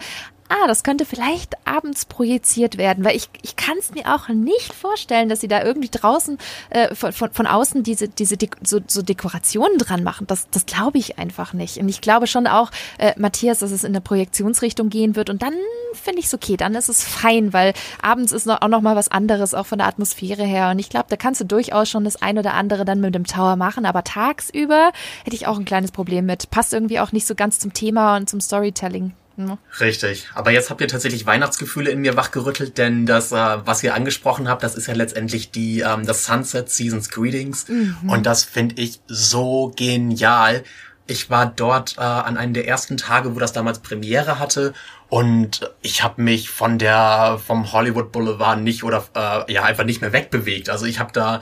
ah, 0.50 0.68
das 0.68 0.84
könnte 0.84 1.06
vielleicht 1.06 1.56
abends 1.66 2.06
projiziert 2.06 2.78
werden, 2.78 3.04
weil 3.04 3.16
ich, 3.16 3.30
ich 3.42 3.56
kann 3.56 3.78
es 3.80 3.92
mir 3.92 4.14
auch 4.14 4.30
nicht 4.30 4.74
vorstellen, 4.74 5.30
dass 5.30 5.42
sie 5.42 5.48
da 5.48 5.64
irgendwie 5.64 5.90
draußen 5.90 6.38
äh, 6.70 6.96
von, 6.96 7.12
von, 7.12 7.32
von 7.32 7.48
außen 7.48 7.84
diese, 7.84 8.08
diese 8.08 8.38
De 8.38 8.50
so, 8.64 8.80
so 8.88 9.02
Dekorationen 9.02 9.78
dran 9.78 10.04
machen. 10.04 10.28
Das, 10.28 10.50
das 10.50 10.66
glaube 10.66 10.98
ich 10.98 11.20
einfach 11.20 11.54
nicht. 11.54 11.78
Und 11.78 11.90
ich 11.90 12.02
glaube 12.02 12.28
schon 12.28 12.48
auch, 12.48 12.72
äh, 12.98 13.14
Matthias, 13.18 13.60
dass 13.60 13.72
es 13.72 13.84
in 13.84 13.92
eine 13.92 14.02
Projektionsrichtung 14.02 14.90
gehen 14.90 15.16
wird 15.16 15.30
und 15.30 15.42
dann 15.42 15.54
finde 15.94 16.20
ich 16.20 16.26
es 16.28 16.34
okay, 16.34 16.58
dann 16.58 16.76
ist 16.76 16.90
es 16.90 17.04
fein, 17.04 17.54
weil 17.54 17.74
abends 18.02 18.32
ist 18.32 18.46
noch, 18.46 18.62
auch 18.62 18.68
noch 18.68 18.82
mal 18.82 18.96
was 18.96 19.10
anderes, 19.10 19.54
auch 19.54 19.66
von 19.66 19.80
der 19.80 19.88
Atmosphäre 19.88 20.44
her. 20.44 20.70
Und 20.70 20.80
ich 20.80 20.90
glaube, 20.90 21.08
da 21.10 21.16
kannst 21.16 21.42
du 21.42 21.46
durchaus 21.46 21.90
schon 21.90 22.04
das 22.04 22.22
ein 22.22 22.38
oder 22.38 22.54
andere 22.54 22.86
dann 22.86 23.02
mit 23.02 23.16
dem 23.16 23.26
Tower 23.26 23.56
machen, 23.56 23.86
aber 23.86 24.04
tagsüber 24.04 24.92
hätte 25.24 25.36
ich 25.36 25.48
auch 25.48 25.58
ein 25.58 25.66
kleines 25.66 25.92
Problem 25.92 26.26
mit. 26.26 26.50
Passt 26.50 26.74
irgendwie 26.74 27.00
auch 27.00 27.12
nicht 27.12 27.28
so 27.28 27.36
ganz 27.36 27.60
zum 27.60 27.74
Thema 27.74 28.16
und 28.16 28.30
zum 28.30 28.42
Storytelling. 28.42 29.14
Ne? 29.38 29.60
Richtig. 29.80 30.28
Aber 30.34 30.50
jetzt 30.50 30.72
habt 30.72 30.82
ihr 30.82 30.88
tatsächlich 30.88 31.28
Weihnachtsgefühle 31.28 31.92
in 31.92 32.02
mir 32.02 32.16
wachgerüttelt, 32.16 32.80
denn 32.80 33.06
das, 33.06 33.32
äh, 33.32 33.36
was 33.36 33.84
ihr 33.84 33.94
angesprochen 33.94 34.50
habt, 34.50 34.64
das 34.64 34.76
ist 34.76 34.88
ja 34.88 34.96
letztendlich 34.96 35.52
die 35.52 35.82
ähm, 35.82 36.08
das 36.08 36.26
Sunset 36.26 36.70
Seasons 36.72 37.10
Greetings. 37.10 37.68
Mhm. 37.68 38.10
Und 38.10 38.26
das 38.26 38.44
finde 38.44 38.82
ich 38.82 39.00
so 39.08 39.72
genial. 39.76 40.64
Ich 41.06 41.30
war 41.30 41.46
dort 41.46 41.98
äh, 41.98 42.02
an 42.02 42.36
einem 42.36 42.54
der 42.54 42.68
ersten 42.68 42.98
Tage, 42.98 43.36
wo 43.36 43.40
das 43.40 43.54
damals 43.54 43.80
Premiere 43.80 44.40
hatte 44.40 44.74
und 45.10 45.72
ich 45.82 46.04
habe 46.04 46.22
mich 46.22 46.50
von 46.50 46.78
der 46.78 47.40
vom 47.46 47.72
Hollywood 47.72 48.12
Boulevard 48.12 48.60
nicht 48.60 48.84
oder 48.84 49.06
äh, 49.16 49.52
ja 49.52 49.64
einfach 49.64 49.86
nicht 49.86 50.02
mehr 50.02 50.12
wegbewegt. 50.12 50.70
Also 50.70 50.86
ich 50.86 51.00
habe 51.00 51.14
da, 51.14 51.40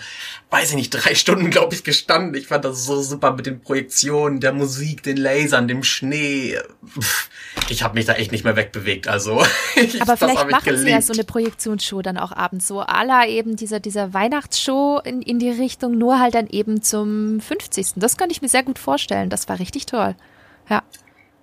weiß 0.51 0.69
ich 0.69 0.75
nicht, 0.75 0.91
drei 0.91 1.15
Stunden 1.15 1.49
glaube 1.49 1.73
ich 1.73 1.83
gestanden. 1.83 2.35
Ich 2.35 2.47
fand 2.47 2.63
das 2.63 2.85
so 2.85 3.01
super 3.01 3.33
mit 3.33 3.47
den 3.47 3.61
Projektionen, 3.61 4.39
der 4.39 4.53
Musik, 4.53 5.01
den 5.01 5.17
Lasern, 5.17 5.67
dem 5.67 5.83
Schnee. 5.83 6.59
Ich 7.69 7.81
habe 7.81 7.95
mich 7.95 8.05
da 8.05 8.13
echt 8.13 8.31
nicht 8.31 8.43
mehr 8.43 8.55
wegbewegt. 8.55 9.07
Also 9.07 9.43
ich, 9.75 9.99
aber 9.99 10.15
vielleicht 10.15 10.51
machen 10.51 10.77
sie 10.77 10.91
ja 10.91 11.01
so 11.01 11.13
eine 11.13 11.23
Projektionsshow 11.23 12.03
dann 12.03 12.19
auch 12.19 12.31
abends 12.31 12.67
so. 12.67 12.81
Aller 12.81 13.27
eben 13.27 13.55
dieser 13.55 13.79
dieser 13.79 14.13
Weihnachtsshow 14.13 15.01
in 15.03 15.23
in 15.23 15.39
die 15.39 15.49
Richtung, 15.49 15.97
nur 15.97 16.19
halt 16.19 16.35
dann 16.35 16.47
eben 16.47 16.83
zum 16.83 17.39
50. 17.39 17.93
Das 17.95 18.17
könnte 18.17 18.33
ich 18.33 18.43
mir 18.43 18.49
sehr 18.49 18.63
gut 18.63 18.77
vorstellen. 18.77 19.31
Das 19.31 19.49
war 19.49 19.57
richtig 19.57 19.87
toll. 19.87 20.15
Ja. 20.69 20.83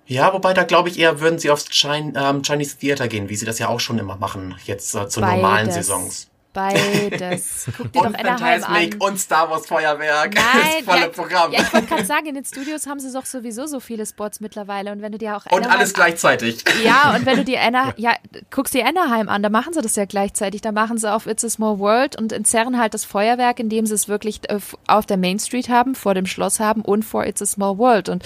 Ja, 0.05 0.33
wobei 0.33 0.53
da 0.53 0.63
glaube 0.63 0.89
ich 0.89 0.99
eher 0.99 1.19
würden 1.21 1.39
sie 1.39 1.49
aufs 1.49 1.65
ähm, 1.85 2.41
Chinese 2.43 2.77
Theater 2.77 3.07
gehen, 3.07 3.29
wie 3.29 3.35
sie 3.35 3.45
das 3.45 3.59
ja 3.59 3.69
auch 3.69 3.79
schon 3.79 3.99
immer 3.99 4.17
machen, 4.17 4.55
jetzt 4.65 4.93
äh, 4.95 5.07
zu 5.07 5.21
Beides. 5.21 5.35
normalen 5.35 5.71
Saisons. 5.71 6.29
Beides. 6.53 7.65
Guck 7.77 7.91
dir 7.91 8.01
und 8.01 8.13
doch 8.13 8.19
Anaheim 8.19 8.63
an. 8.63 9.09
und 9.09 9.19
Star 9.19 9.49
Wars 9.49 9.65
Feuerwerk. 9.65 10.35
Nein, 10.35 10.43
das 10.77 10.85
volle 10.85 11.01
ja, 11.01 11.07
Programm. 11.07 11.51
Ja, 11.51 11.61
ich 11.61 11.73
wollte 11.73 11.87
gerade 11.87 12.05
sagen, 12.05 12.27
in 12.27 12.35
den 12.35 12.45
Studios 12.45 12.85
haben 12.85 12.99
sie 12.99 13.11
doch 13.11 13.25
sowieso 13.25 13.65
so 13.65 13.79
viele 13.79 14.05
Spots 14.05 14.39
mittlerweile 14.39 14.91
und 14.91 15.01
wenn 15.01 15.11
du 15.11 15.17
dir 15.17 15.35
auch 15.35 15.45
Anaheim 15.47 15.63
Und 15.63 15.71
alles 15.71 15.93
gleichzeitig. 15.95 16.63
Ja, 16.83 17.15
und 17.15 17.25
wenn 17.25 17.37
du 17.37 17.43
dir 17.43 17.59
Anna, 17.61 17.93
ja, 17.97 18.13
guckst 18.51 18.75
dir 18.75 18.85
Anaheim 18.85 19.29
an, 19.29 19.41
da 19.41 19.49
machen 19.49 19.73
sie 19.73 19.81
das 19.81 19.95
ja 19.95 20.05
gleichzeitig. 20.05 20.61
Da 20.61 20.71
machen 20.71 20.97
sie 20.97 21.11
auf 21.11 21.25
It's 21.25 21.43
a 21.43 21.49
Small 21.49 21.79
World 21.79 22.19
und 22.19 22.31
entzerren 22.31 22.79
halt 22.79 22.93
das 22.93 23.03
Feuerwerk, 23.03 23.59
indem 23.59 23.87
sie 23.87 23.95
es 23.95 24.07
wirklich 24.07 24.41
äh, 24.49 24.59
auf 24.87 25.07
der 25.07 25.17
Main 25.17 25.39
Street 25.39 25.69
haben, 25.69 25.95
vor 25.95 26.13
dem 26.13 26.27
Schloss 26.27 26.59
haben 26.59 26.81
und 26.81 27.03
vor 27.03 27.25
It's 27.25 27.41
a 27.41 27.47
Small 27.47 27.79
World. 27.79 28.09
Und 28.09 28.23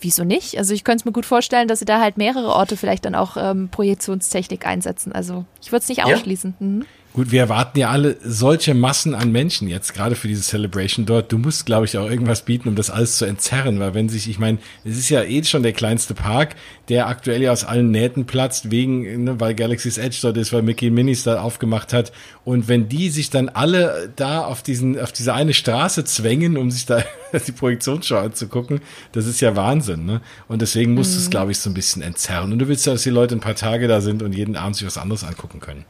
wieso 0.00 0.22
nicht? 0.22 0.58
Also 0.58 0.74
ich 0.74 0.84
könnte 0.84 1.02
es 1.02 1.04
mir 1.04 1.12
gut 1.12 1.26
vorstellen, 1.26 1.66
dass 1.66 1.80
sie 1.80 1.84
da 1.84 2.00
halt 2.00 2.18
mehrere 2.18 2.48
Orte 2.48 2.76
vielleicht 2.76 3.04
dann 3.04 3.16
auch 3.16 3.36
ähm, 3.36 3.68
Projektionstechnik 3.68 4.64
einsetzen. 4.64 5.12
Also 5.12 5.44
ich 5.60 5.72
würde 5.72 5.82
es 5.82 5.88
nicht 5.88 6.04
ausschließen. 6.04 6.54
Ja. 6.60 6.66
Mhm. 6.66 6.86
Gut, 7.14 7.30
wir 7.30 7.38
erwarten 7.38 7.78
ja 7.78 7.90
alle 7.90 8.16
solche 8.24 8.74
Massen 8.74 9.14
an 9.14 9.30
Menschen 9.30 9.68
jetzt, 9.68 9.94
gerade 9.94 10.16
für 10.16 10.26
diese 10.26 10.42
Celebration 10.42 11.06
dort. 11.06 11.30
Du 11.30 11.38
musst, 11.38 11.64
glaube 11.64 11.86
ich, 11.86 11.96
auch 11.96 12.10
irgendwas 12.10 12.42
bieten, 12.42 12.68
um 12.68 12.74
das 12.74 12.90
alles 12.90 13.18
zu 13.18 13.24
entzerren, 13.24 13.78
weil 13.78 13.94
wenn 13.94 14.08
sich, 14.08 14.28
ich 14.28 14.40
meine, 14.40 14.58
es 14.84 14.98
ist 14.98 15.10
ja 15.10 15.22
eh 15.22 15.44
schon 15.44 15.62
der 15.62 15.74
kleinste 15.74 16.14
Park, 16.14 16.56
der 16.88 17.06
aktuell 17.06 17.40
ja 17.40 17.52
aus 17.52 17.62
allen 17.62 17.92
Nähten 17.92 18.26
platzt, 18.26 18.72
wegen, 18.72 19.22
ne, 19.22 19.38
weil 19.38 19.54
Galaxy's 19.54 19.96
Edge 19.96 20.18
dort 20.22 20.36
ist, 20.38 20.52
weil 20.52 20.62
Mickey 20.62 20.90
Minis 20.90 21.22
da 21.22 21.40
aufgemacht 21.40 21.92
hat. 21.92 22.10
Und 22.44 22.66
wenn 22.66 22.88
die 22.88 23.10
sich 23.10 23.30
dann 23.30 23.48
alle 23.48 24.12
da 24.16 24.44
auf 24.44 24.64
diesen, 24.64 24.98
auf 24.98 25.12
diese 25.12 25.34
eine 25.34 25.54
Straße 25.54 26.04
zwängen, 26.04 26.56
um 26.56 26.72
sich 26.72 26.84
da 26.84 27.04
die 27.46 27.52
Projektionsschau 27.52 28.18
anzugucken, 28.18 28.80
das 29.12 29.26
ist 29.26 29.40
ja 29.40 29.54
Wahnsinn, 29.54 30.04
ne? 30.04 30.20
Und 30.48 30.62
deswegen 30.62 30.94
musst 30.94 31.12
mhm. 31.12 31.14
du 31.14 31.20
es, 31.20 31.30
glaube 31.30 31.52
ich, 31.52 31.60
so 31.60 31.70
ein 31.70 31.74
bisschen 31.74 32.02
entzerren. 32.02 32.52
Und 32.52 32.58
du 32.58 32.66
willst 32.66 32.86
ja, 32.86 32.92
dass 32.92 33.04
die 33.04 33.10
Leute 33.10 33.36
ein 33.36 33.40
paar 33.40 33.54
Tage 33.54 33.86
da 33.86 34.00
sind 34.00 34.20
und 34.20 34.34
jeden 34.34 34.56
Abend 34.56 34.74
sich 34.74 34.84
was 34.84 34.98
anderes 34.98 35.22
angucken 35.22 35.60
können. 35.60 35.84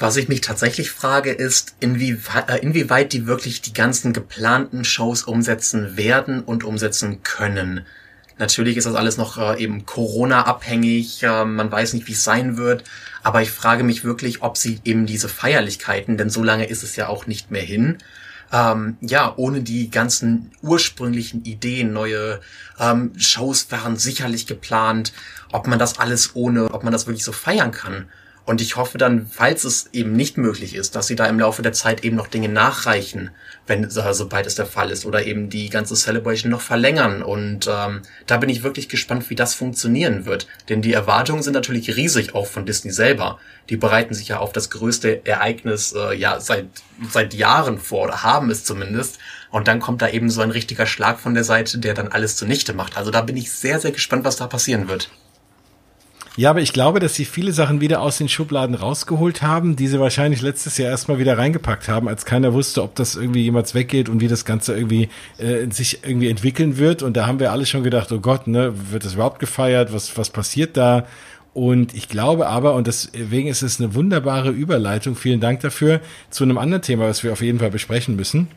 Was 0.00 0.16
ich 0.16 0.28
mich 0.28 0.40
tatsächlich 0.40 0.90
frage, 0.90 1.30
ist, 1.30 1.74
inwieweit, 1.78 2.48
äh, 2.48 2.56
inwieweit 2.56 3.12
die 3.12 3.26
wirklich 3.26 3.60
die 3.60 3.74
ganzen 3.74 4.14
geplanten 4.14 4.82
Shows 4.82 5.24
umsetzen 5.24 5.98
werden 5.98 6.40
und 6.40 6.64
umsetzen 6.64 7.22
können. 7.22 7.84
Natürlich 8.38 8.78
ist 8.78 8.86
das 8.86 8.94
alles 8.94 9.18
noch 9.18 9.36
äh, 9.36 9.62
eben 9.62 9.84
Corona-abhängig, 9.84 11.22
äh, 11.22 11.44
man 11.44 11.70
weiß 11.70 11.92
nicht, 11.92 12.08
wie 12.08 12.12
es 12.12 12.24
sein 12.24 12.56
wird, 12.56 12.82
aber 13.22 13.42
ich 13.42 13.50
frage 13.50 13.84
mich 13.84 14.02
wirklich, 14.02 14.40
ob 14.40 14.56
sie 14.56 14.80
eben 14.84 15.04
diese 15.04 15.28
Feierlichkeiten, 15.28 16.16
denn 16.16 16.30
so 16.30 16.42
lange 16.42 16.64
ist 16.64 16.82
es 16.82 16.96
ja 16.96 17.08
auch 17.08 17.26
nicht 17.26 17.50
mehr 17.50 17.60
hin, 17.60 17.98
ähm, 18.52 18.96
ja, 19.02 19.34
ohne 19.36 19.60
die 19.60 19.90
ganzen 19.90 20.50
ursprünglichen 20.62 21.44
Ideen, 21.44 21.92
neue 21.92 22.40
ähm, 22.78 23.12
Shows 23.18 23.70
waren 23.70 23.96
sicherlich 23.96 24.46
geplant, 24.46 25.12
ob 25.52 25.66
man 25.66 25.78
das 25.78 25.98
alles 25.98 26.34
ohne, 26.34 26.72
ob 26.72 26.84
man 26.84 26.92
das 26.94 27.06
wirklich 27.06 27.24
so 27.24 27.32
feiern 27.32 27.70
kann. 27.70 28.06
Und 28.50 28.60
ich 28.60 28.74
hoffe 28.74 28.98
dann, 28.98 29.28
falls 29.30 29.62
es 29.62 29.90
eben 29.92 30.10
nicht 30.10 30.36
möglich 30.36 30.74
ist, 30.74 30.96
dass 30.96 31.06
sie 31.06 31.14
da 31.14 31.26
im 31.26 31.38
Laufe 31.38 31.62
der 31.62 31.72
Zeit 31.72 32.02
eben 32.02 32.16
noch 32.16 32.26
Dinge 32.26 32.48
nachreichen, 32.48 33.30
wenn 33.68 33.88
sobald 33.90 34.44
es 34.44 34.56
der 34.56 34.66
Fall 34.66 34.90
ist, 34.90 35.06
oder 35.06 35.24
eben 35.24 35.50
die 35.50 35.70
ganze 35.70 35.94
Celebration 35.94 36.50
noch 36.50 36.60
verlängern. 36.60 37.22
Und 37.22 37.68
ähm, 37.72 38.02
da 38.26 38.38
bin 38.38 38.48
ich 38.48 38.64
wirklich 38.64 38.88
gespannt, 38.88 39.30
wie 39.30 39.36
das 39.36 39.54
funktionieren 39.54 40.26
wird. 40.26 40.48
Denn 40.68 40.82
die 40.82 40.92
Erwartungen 40.92 41.44
sind 41.44 41.52
natürlich 41.52 41.94
riesig, 41.94 42.34
auch 42.34 42.48
von 42.48 42.66
Disney 42.66 42.90
selber. 42.90 43.38
Die 43.68 43.76
bereiten 43.76 44.14
sich 44.14 44.26
ja 44.26 44.38
auf 44.38 44.50
das 44.50 44.68
größte 44.70 45.24
Ereignis 45.24 45.92
äh, 45.92 46.16
ja 46.16 46.40
seit 46.40 46.66
seit 47.08 47.34
Jahren 47.34 47.78
vor 47.78 48.06
oder 48.06 48.24
haben 48.24 48.50
es 48.50 48.64
zumindest. 48.64 49.20
Und 49.52 49.68
dann 49.68 49.78
kommt 49.78 50.02
da 50.02 50.08
eben 50.08 50.28
so 50.28 50.40
ein 50.40 50.50
richtiger 50.50 50.86
Schlag 50.86 51.20
von 51.20 51.34
der 51.34 51.44
Seite, 51.44 51.78
der 51.78 51.94
dann 51.94 52.08
alles 52.08 52.34
zunichte 52.34 52.74
macht. 52.74 52.96
Also 52.96 53.12
da 53.12 53.20
bin 53.20 53.36
ich 53.36 53.52
sehr, 53.52 53.78
sehr 53.78 53.92
gespannt, 53.92 54.24
was 54.24 54.34
da 54.34 54.48
passieren 54.48 54.88
wird. 54.88 55.08
Ja, 56.40 56.48
aber 56.48 56.62
ich 56.62 56.72
glaube, 56.72 57.00
dass 57.00 57.16
sie 57.16 57.26
viele 57.26 57.52
Sachen 57.52 57.82
wieder 57.82 58.00
aus 58.00 58.16
den 58.16 58.30
Schubladen 58.30 58.74
rausgeholt 58.74 59.42
haben, 59.42 59.76
die 59.76 59.88
sie 59.88 60.00
wahrscheinlich 60.00 60.40
letztes 60.40 60.78
Jahr 60.78 60.88
erstmal 60.88 61.18
wieder 61.18 61.36
reingepackt 61.36 61.86
haben, 61.86 62.08
als 62.08 62.24
keiner 62.24 62.54
wusste, 62.54 62.82
ob 62.82 62.94
das 62.94 63.14
irgendwie 63.14 63.42
jemals 63.42 63.74
weggeht 63.74 64.08
und 64.08 64.22
wie 64.22 64.26
das 64.26 64.46
Ganze 64.46 64.74
irgendwie 64.74 65.10
äh, 65.36 65.70
sich 65.70 66.02
irgendwie 66.02 66.30
entwickeln 66.30 66.78
wird. 66.78 67.02
Und 67.02 67.18
da 67.18 67.26
haben 67.26 67.40
wir 67.40 67.52
alle 67.52 67.66
schon 67.66 67.82
gedacht, 67.82 68.10
oh 68.10 68.20
Gott, 68.20 68.46
ne, 68.46 68.72
wird 68.90 69.04
das 69.04 69.12
überhaupt 69.16 69.38
gefeiert? 69.38 69.92
Was, 69.92 70.16
was 70.16 70.30
passiert 70.30 70.78
da? 70.78 71.04
Und 71.52 71.92
ich 71.92 72.08
glaube 72.08 72.46
aber, 72.46 72.72
und 72.72 72.86
deswegen 72.86 73.48
ist 73.48 73.60
es 73.60 73.78
eine 73.78 73.94
wunderbare 73.94 74.48
Überleitung, 74.48 75.16
vielen 75.16 75.40
Dank 75.40 75.60
dafür, 75.60 76.00
zu 76.30 76.44
einem 76.44 76.56
anderen 76.56 76.80
Thema, 76.80 77.04
was 77.04 77.22
wir 77.22 77.32
auf 77.32 77.42
jeden 77.42 77.58
Fall 77.58 77.70
besprechen 77.70 78.16
müssen 78.16 78.48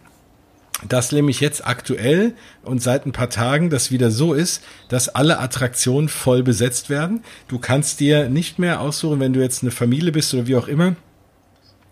dass 0.89 1.11
nämlich 1.11 1.39
jetzt 1.39 1.65
aktuell 1.65 2.33
und 2.63 2.81
seit 2.81 3.05
ein 3.05 3.11
paar 3.11 3.29
Tagen 3.29 3.69
das 3.69 3.91
wieder 3.91 4.11
so 4.11 4.33
ist, 4.33 4.63
dass 4.89 5.09
alle 5.09 5.39
Attraktionen 5.39 6.09
voll 6.09 6.43
besetzt 6.43 6.89
werden. 6.89 7.23
Du 7.47 7.59
kannst 7.59 7.99
dir 7.99 8.29
nicht 8.29 8.59
mehr 8.59 8.81
aussuchen, 8.81 9.19
wenn 9.19 9.33
du 9.33 9.41
jetzt 9.41 9.63
eine 9.63 9.71
Familie 9.71 10.11
bist 10.11 10.33
oder 10.33 10.47
wie 10.47 10.55
auch 10.55 10.67
immer, 10.67 10.95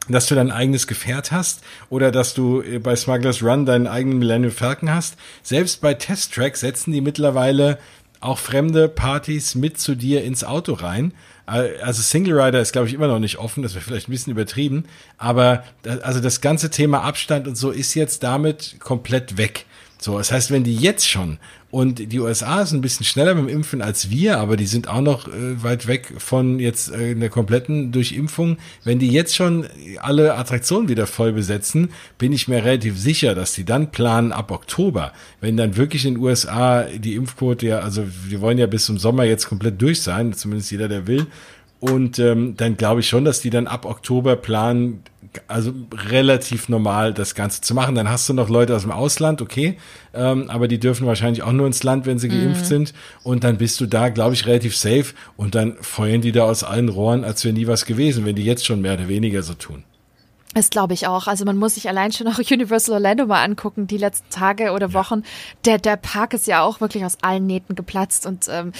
dass 0.10 0.28
du 0.28 0.36
dein 0.36 0.52
eigenes 0.52 0.88
Gefährt 0.88 1.32
hast 1.32 1.62
oder 1.90 2.12
dass 2.12 2.34
du 2.34 2.62
äh, 2.62 2.80
bei 2.80 2.96
Smugglers 2.96 3.44
Run 3.44 3.66
deinen 3.66 3.88
eigenen 3.88 4.20
Millennium 4.20 4.52
Falcon 4.52 4.94
hast. 4.94 5.16
Selbst 5.44 5.82
bei 5.82 5.94
Test 5.94 6.34
Track 6.34 6.58
setzen 6.58 6.92
die 6.92 7.02
mittlerweile 7.02 7.78
auch 8.20 8.38
fremde 8.38 8.88
Partys 8.88 9.56
mit 9.56 9.80
zu 9.80 9.96
dir 9.96 10.24
ins 10.24 10.44
Auto 10.44 10.74
rein 10.74 11.14
also 11.52 12.02
Single 12.02 12.40
Rider 12.40 12.62
ist, 12.62 12.72
glaube 12.72 12.88
ich, 12.88 12.94
immer 12.94 13.08
noch 13.08 13.20
nicht 13.20 13.38
offen. 13.38 13.62
Das 13.64 13.74
wäre 13.74 13.84
vielleicht 13.84 14.08
ein 14.08 14.12
bisschen 14.12 14.32
übertrieben. 14.32 14.86
Aber 15.18 15.64
also 16.02 16.20
das 16.20 16.42
ganze 16.42 16.70
Thema 16.70 17.02
Abstand 17.02 17.48
und 17.48 17.56
so 17.56 17.72
ist 17.72 17.94
jetzt 17.94 18.24
damit 18.24 18.78
komplett 18.80 19.38
weg. 19.38 19.66
So, 20.04 20.18
das 20.18 20.32
heißt, 20.32 20.50
wenn 20.50 20.64
die 20.64 20.76
jetzt 20.76 21.08
schon 21.08 21.38
und 21.70 22.12
die 22.12 22.20
USA 22.20 22.64
ist 22.64 22.72
ein 22.72 22.82
bisschen 22.82 23.06
schneller 23.06 23.36
beim 23.36 23.48
Impfen 23.48 23.84
als 23.84 24.10
wir, 24.10 24.40
aber 24.40 24.58
die 24.58 24.66
sind 24.66 24.88
auch 24.88 25.00
noch 25.00 25.28
äh, 25.28 25.62
weit 25.62 25.86
weg 25.86 26.16
von 26.18 26.58
jetzt 26.58 26.92
äh, 26.92 27.12
einer 27.12 27.30
kompletten 27.30 27.92
Durchimpfung. 27.92 28.58
Wenn 28.84 28.98
die 28.98 29.12
jetzt 29.12 29.36
schon 29.36 29.68
alle 30.00 30.34
Attraktionen 30.34 30.90
wieder 30.90 31.06
voll 31.06 31.34
besetzen, 31.34 31.92
bin 32.18 32.34
ich 32.34 32.48
mir 32.48 32.66
relativ 32.66 32.98
sicher, 32.98 33.36
dass 33.36 33.54
die 33.54 33.64
dann 33.64 33.92
planen 33.92 34.32
ab 34.32 34.50
Oktober, 34.50 35.14
wenn 35.40 35.56
dann 35.56 35.78
wirklich 35.78 36.04
in 36.04 36.16
den 36.16 36.24
USA 36.24 36.82
die 36.82 37.14
Impfquote 37.14 37.68
ja, 37.68 37.80
also 37.82 38.04
wir 38.28 38.42
wollen 38.42 38.58
ja 38.58 38.66
bis 38.66 38.86
zum 38.86 38.98
Sommer 38.98 39.26
jetzt 39.26 39.48
komplett 39.48 39.80
durch 39.80 40.02
sein, 40.02 40.34
zumindest 40.34 40.72
jeder, 40.72 40.88
der 40.88 41.06
will. 41.06 41.28
Und 41.80 42.18
ähm, 42.18 42.56
dann 42.58 42.76
glaube 42.76 43.02
ich 43.02 43.08
schon, 43.08 43.24
dass 43.24 43.40
die 43.40 43.52
dann 43.52 43.68
ab 43.68 43.86
Oktober 43.86 44.36
planen, 44.36 45.04
also 45.48 45.74
relativ 45.94 46.70
normal 46.70 47.14
das 47.14 47.36
Ganze 47.36 47.62
zu 47.62 47.74
machen. 47.74 47.96
Dann 47.96 48.10
hast 48.10 48.28
du 48.28 48.34
noch 48.34 48.50
Leute 48.50 48.76
aus 48.76 48.82
dem 48.82 48.92
Ausland, 48.92 49.42
okay, 49.42 49.78
ähm, 50.14 50.50
aber 50.50 50.68
die 50.68 50.80
dürfen 50.80 51.08
wahrscheinlich 51.08 51.44
auch 51.44 51.52
nur 51.52 51.68
ins 51.68 51.84
Land, 51.84 52.06
wenn 52.06 52.20
sie 52.20 52.30
mhm. 52.30 52.44
geimpft 52.44 52.66
sind. 52.66 52.94
Und 53.24 53.44
dann 53.44 53.58
bist 53.58 53.80
du 53.80 53.86
da, 53.86 54.10
glaube 54.10 54.34
ich, 54.34 54.46
relativ 54.46 54.76
safe. 54.76 55.14
Und 55.38 55.56
dann 55.56 55.76
feuern 55.82 56.22
die 56.22 56.32
da 56.32 56.44
aus 56.44 56.64
allen 56.64 56.90
Rohren, 56.90 57.24
als 57.24 57.44
wäre 57.46 57.54
nie 57.54 57.68
was 57.68 57.86
gewesen, 57.86 58.26
wenn 58.26 58.36
die 58.36 58.46
jetzt 58.46 58.66
schon 58.66 58.82
mehr 58.82 58.94
oder 58.94 59.08
weniger 59.08 59.44
so 59.44 59.54
tun. 59.54 59.84
Das 60.54 60.70
glaube 60.70 60.94
ich 60.94 61.08
auch. 61.08 61.28
Also 61.28 61.46
man 61.46 61.58
muss 61.58 61.76
sich 61.76 61.88
allein 61.88 62.12
schon 62.12 62.28
auch 62.28 62.40
Universal 62.52 62.96
Orlando 62.96 63.26
mal 63.26 63.44
angucken, 63.44 63.88
die 63.88 63.98
letzten 63.98 64.30
Tage 64.30 64.72
oder 64.74 64.94
Wochen. 64.94 65.24
Der, 65.64 65.78
der 65.78 65.96
Park 65.96 66.34
ist 66.34 66.46
ja 66.46 66.62
auch 66.62 66.82
wirklich 66.82 67.06
aus 67.06 67.18
allen 67.22 67.48
Nähten 67.48 67.76
geplatzt 67.76 68.26
und 68.26 68.48
ähm, 68.50 68.74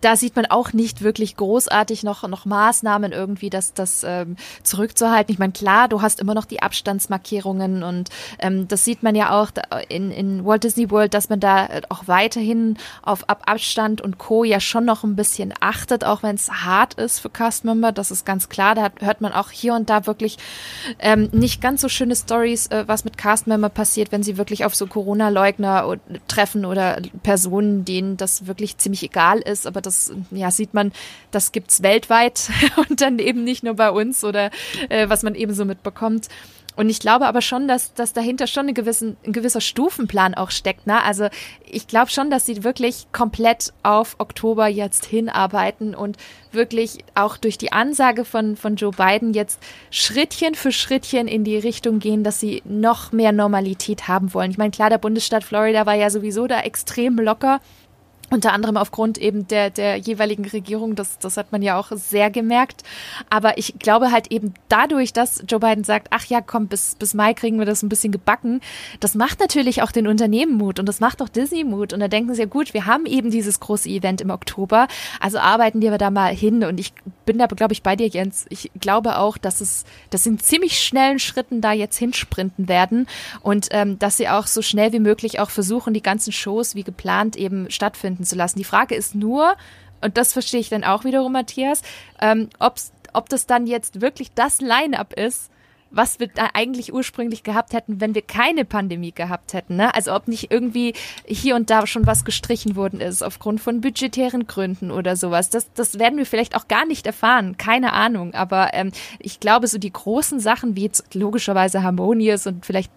da 0.00 0.16
sieht 0.16 0.36
man 0.36 0.46
auch 0.46 0.72
nicht 0.72 1.02
wirklich 1.02 1.36
großartig 1.36 2.02
noch, 2.02 2.26
noch 2.26 2.46
Maßnahmen 2.46 3.12
irgendwie, 3.12 3.50
das, 3.50 3.74
das 3.74 4.04
ähm, 4.04 4.36
zurückzuhalten. 4.62 5.30
Ich 5.30 5.38
meine, 5.38 5.52
klar, 5.52 5.88
du 5.88 6.00
hast 6.00 6.18
immer 6.18 6.34
noch 6.34 6.46
die 6.46 6.62
Abstandsmarkierungen 6.62 7.82
und 7.82 8.08
ähm, 8.38 8.66
das 8.66 8.84
sieht 8.84 9.02
man 9.02 9.14
ja 9.14 9.38
auch 9.38 9.50
in, 9.88 10.10
in 10.10 10.46
Walt 10.46 10.64
Disney 10.64 10.90
World, 10.90 11.12
dass 11.12 11.28
man 11.28 11.40
da 11.40 11.68
auch 11.90 12.04
weiterhin 12.06 12.78
auf 13.02 13.28
Abstand 13.28 14.00
und 14.00 14.16
Co. 14.16 14.44
ja 14.44 14.60
schon 14.60 14.86
noch 14.86 15.04
ein 15.04 15.16
bisschen 15.16 15.52
achtet, 15.60 16.04
auch 16.04 16.22
wenn 16.22 16.36
es 16.36 16.50
hart 16.50 16.94
ist 16.94 17.20
für 17.20 17.28
Cast-Member. 17.28 17.92
Das 17.92 18.10
ist 18.10 18.24
ganz 18.24 18.48
klar. 18.48 18.74
Da 18.74 18.88
hört 19.00 19.20
man 19.20 19.32
auch 19.32 19.50
hier 19.50 19.74
und 19.74 19.90
da 19.90 20.06
wirklich 20.06 20.38
ähm, 20.98 21.17
ähm, 21.18 21.28
nicht 21.32 21.60
ganz 21.60 21.80
so 21.80 21.88
schöne 21.88 22.16
Stories, 22.16 22.68
äh, 22.68 22.84
was 22.86 23.04
mit 23.04 23.18
Castmember 23.18 23.68
passiert, 23.68 24.12
wenn 24.12 24.22
sie 24.22 24.36
wirklich 24.36 24.64
auf 24.64 24.74
so 24.74 24.86
Corona-Leugner 24.86 25.98
treffen 26.26 26.64
oder 26.64 27.00
Personen, 27.22 27.84
denen 27.84 28.16
das 28.16 28.46
wirklich 28.46 28.78
ziemlich 28.78 29.02
egal 29.02 29.38
ist. 29.40 29.66
Aber 29.66 29.80
das, 29.80 30.12
ja, 30.30 30.50
sieht 30.50 30.74
man, 30.74 30.92
das 31.30 31.52
gibt's 31.52 31.82
weltweit 31.82 32.50
und 32.88 33.00
dann 33.00 33.18
eben 33.18 33.44
nicht 33.44 33.62
nur 33.62 33.74
bei 33.74 33.90
uns 33.90 34.24
oder 34.24 34.50
äh, 34.88 35.08
was 35.08 35.22
man 35.22 35.34
eben 35.34 35.54
so 35.54 35.64
mitbekommt. 35.64 36.28
Und 36.78 36.90
ich 36.90 37.00
glaube 37.00 37.26
aber 37.26 37.42
schon, 37.42 37.66
dass, 37.66 37.92
dass 37.94 38.12
dahinter 38.12 38.46
schon 38.46 38.68
ein, 38.68 38.74
gewissen, 38.74 39.16
ein 39.26 39.32
gewisser 39.32 39.60
Stufenplan 39.60 40.34
auch 40.34 40.52
steckt. 40.52 40.86
Ne? 40.86 41.02
Also 41.02 41.26
ich 41.68 41.88
glaube 41.88 42.12
schon, 42.12 42.30
dass 42.30 42.46
sie 42.46 42.62
wirklich 42.62 43.08
komplett 43.10 43.72
auf 43.82 44.14
Oktober 44.18 44.68
jetzt 44.68 45.04
hinarbeiten 45.04 45.96
und 45.96 46.18
wirklich 46.52 46.98
auch 47.16 47.36
durch 47.36 47.58
die 47.58 47.72
Ansage 47.72 48.24
von, 48.24 48.56
von 48.56 48.76
Joe 48.76 48.92
Biden 48.92 49.34
jetzt 49.34 49.60
Schrittchen 49.90 50.54
für 50.54 50.70
Schrittchen 50.70 51.26
in 51.26 51.42
die 51.42 51.58
Richtung 51.58 51.98
gehen, 51.98 52.22
dass 52.22 52.38
sie 52.38 52.62
noch 52.64 53.10
mehr 53.10 53.32
Normalität 53.32 54.06
haben 54.06 54.32
wollen. 54.32 54.52
Ich 54.52 54.58
meine, 54.58 54.70
klar, 54.70 54.88
der 54.88 54.98
Bundesstaat 54.98 55.42
Florida 55.42 55.84
war 55.84 55.94
ja 55.94 56.10
sowieso 56.10 56.46
da 56.46 56.60
extrem 56.60 57.16
locker 57.18 57.60
unter 58.30 58.52
anderem 58.52 58.76
aufgrund 58.76 59.18
eben 59.18 59.48
der, 59.48 59.70
der 59.70 59.96
jeweiligen 59.96 60.46
Regierung, 60.46 60.94
das, 60.94 61.18
das 61.18 61.36
hat 61.36 61.52
man 61.52 61.62
ja 61.62 61.78
auch 61.78 61.90
sehr 61.92 62.30
gemerkt. 62.30 62.82
Aber 63.30 63.58
ich 63.58 63.78
glaube 63.78 64.12
halt 64.12 64.30
eben 64.30 64.54
dadurch, 64.68 65.12
dass 65.12 65.42
Joe 65.48 65.60
Biden 65.60 65.84
sagt, 65.84 66.08
ach 66.10 66.24
ja, 66.26 66.40
komm, 66.40 66.68
bis, 66.68 66.94
bis 66.96 67.14
Mai 67.14 67.34
kriegen 67.34 67.58
wir 67.58 67.66
das 67.66 67.82
ein 67.82 67.88
bisschen 67.88 68.12
gebacken, 68.12 68.60
das 69.00 69.14
macht 69.14 69.40
natürlich 69.40 69.82
auch 69.82 69.92
den 69.92 70.06
Unternehmen 70.06 70.54
Mut 70.54 70.78
und 70.78 70.86
das 70.86 71.00
macht 71.00 71.22
auch 71.22 71.28
Disney 71.28 71.64
Mut. 71.64 71.92
Und 71.92 72.00
da 72.00 72.08
denken 72.08 72.34
sie 72.34 72.42
ja 72.42 72.46
gut, 72.46 72.74
wir 72.74 72.86
haben 72.86 73.06
eben 73.06 73.30
dieses 73.30 73.60
große 73.60 73.88
Event 73.88 74.20
im 74.20 74.30
Oktober, 74.30 74.88
also 75.20 75.38
arbeiten 75.38 75.80
wir 75.80 75.96
da 75.98 76.10
mal 76.10 76.34
hin. 76.34 76.64
Und 76.64 76.78
ich 76.78 76.92
bin 77.24 77.38
da, 77.38 77.46
glaube 77.46 77.72
ich, 77.72 77.82
bei 77.82 77.96
dir, 77.96 78.08
Jens. 78.08 78.46
Ich 78.50 78.70
glaube 78.80 79.18
auch, 79.18 79.38
dass 79.38 79.60
es, 79.60 79.84
dass 80.10 80.24
sie 80.24 80.30
in 80.30 80.38
ziemlich 80.38 80.78
schnellen 80.78 81.18
Schritten 81.18 81.60
da 81.60 81.72
jetzt 81.72 81.96
hinsprinten 81.96 82.68
werden 82.68 83.06
und 83.42 83.68
ähm, 83.70 83.98
dass 83.98 84.16
sie 84.16 84.28
auch 84.28 84.46
so 84.46 84.62
schnell 84.62 84.92
wie 84.92 85.00
möglich 85.00 85.40
auch 85.40 85.50
versuchen, 85.50 85.94
die 85.94 86.02
ganzen 86.02 86.32
Shows 86.32 86.74
wie 86.74 86.84
geplant 86.84 87.36
eben 87.36 87.70
stattfinden 87.70 88.17
stattfinden 88.18 88.24
zu 88.24 88.36
lassen. 88.36 88.58
Die 88.58 88.64
Frage 88.64 88.94
ist 88.94 89.14
nur, 89.14 89.56
und 90.00 90.16
das 90.16 90.32
verstehe 90.32 90.60
ich 90.60 90.68
dann 90.68 90.84
auch 90.84 91.04
wiederum, 91.04 91.32
Matthias, 91.32 91.82
ähm, 92.20 92.50
ob's, 92.58 92.92
ob 93.12 93.28
das 93.28 93.46
dann 93.46 93.66
jetzt 93.66 94.00
wirklich 94.00 94.32
das 94.34 94.60
Line-up 94.60 95.14
ist, 95.14 95.50
was 95.90 96.20
wir 96.20 96.28
da 96.28 96.50
eigentlich 96.54 96.92
ursprünglich 96.92 97.42
gehabt 97.42 97.72
hätten, 97.72 98.00
wenn 98.00 98.14
wir 98.14 98.22
keine 98.22 98.64
Pandemie 98.64 99.12
gehabt 99.12 99.52
hätten. 99.52 99.76
Ne? 99.76 99.94
Also 99.94 100.14
ob 100.14 100.28
nicht 100.28 100.50
irgendwie 100.50 100.94
hier 101.26 101.56
und 101.56 101.70
da 101.70 101.86
schon 101.86 102.06
was 102.06 102.24
gestrichen 102.24 102.76
worden 102.76 103.00
ist, 103.00 103.22
aufgrund 103.22 103.60
von 103.60 103.80
budgetären 103.80 104.46
Gründen 104.46 104.90
oder 104.90 105.16
sowas. 105.16 105.50
Das, 105.50 105.72
das 105.72 105.98
werden 105.98 106.18
wir 106.18 106.26
vielleicht 106.26 106.56
auch 106.56 106.68
gar 106.68 106.86
nicht 106.86 107.06
erfahren. 107.06 107.56
Keine 107.56 107.92
Ahnung. 107.92 108.34
Aber 108.34 108.74
ähm, 108.74 108.92
ich 109.18 109.40
glaube, 109.40 109.66
so 109.66 109.78
die 109.78 109.92
großen 109.92 110.40
Sachen, 110.40 110.76
wie 110.76 110.82
jetzt 110.82 111.14
logischerweise 111.14 111.82
Harmonious 111.82 112.46
und 112.46 112.66
vielleicht 112.66 112.92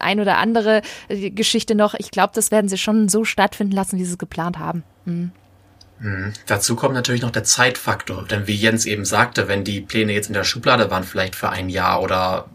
ein 0.00 0.20
oder 0.20 0.38
andere 0.38 0.82
äh, 1.08 1.30
Geschichte 1.30 1.74
noch, 1.74 1.94
ich 1.94 2.10
glaube, 2.10 2.32
das 2.34 2.50
werden 2.50 2.68
sie 2.68 2.78
schon 2.78 3.08
so 3.08 3.24
stattfinden 3.24 3.74
lassen, 3.74 3.98
wie 3.98 4.04
sie 4.04 4.12
es 4.12 4.18
geplant 4.18 4.58
haben. 4.58 4.82
Mhm. 5.04 5.32
Mhm. 5.98 6.32
Dazu 6.46 6.76
kommt 6.76 6.94
natürlich 6.94 7.22
noch 7.22 7.30
der 7.30 7.44
Zeitfaktor, 7.44 8.24
denn 8.24 8.46
wie 8.46 8.54
Jens 8.54 8.86
eben 8.86 9.04
sagte, 9.04 9.48
wenn 9.48 9.64
die 9.64 9.80
Pläne 9.80 10.12
jetzt 10.12 10.28
in 10.28 10.34
der 10.34 10.44
Schublade 10.44 10.90
waren, 10.90 11.04
vielleicht 11.04 11.34
für 11.34 11.50
ein 11.50 11.68
Jahr 11.68 12.02
oder 12.02 12.48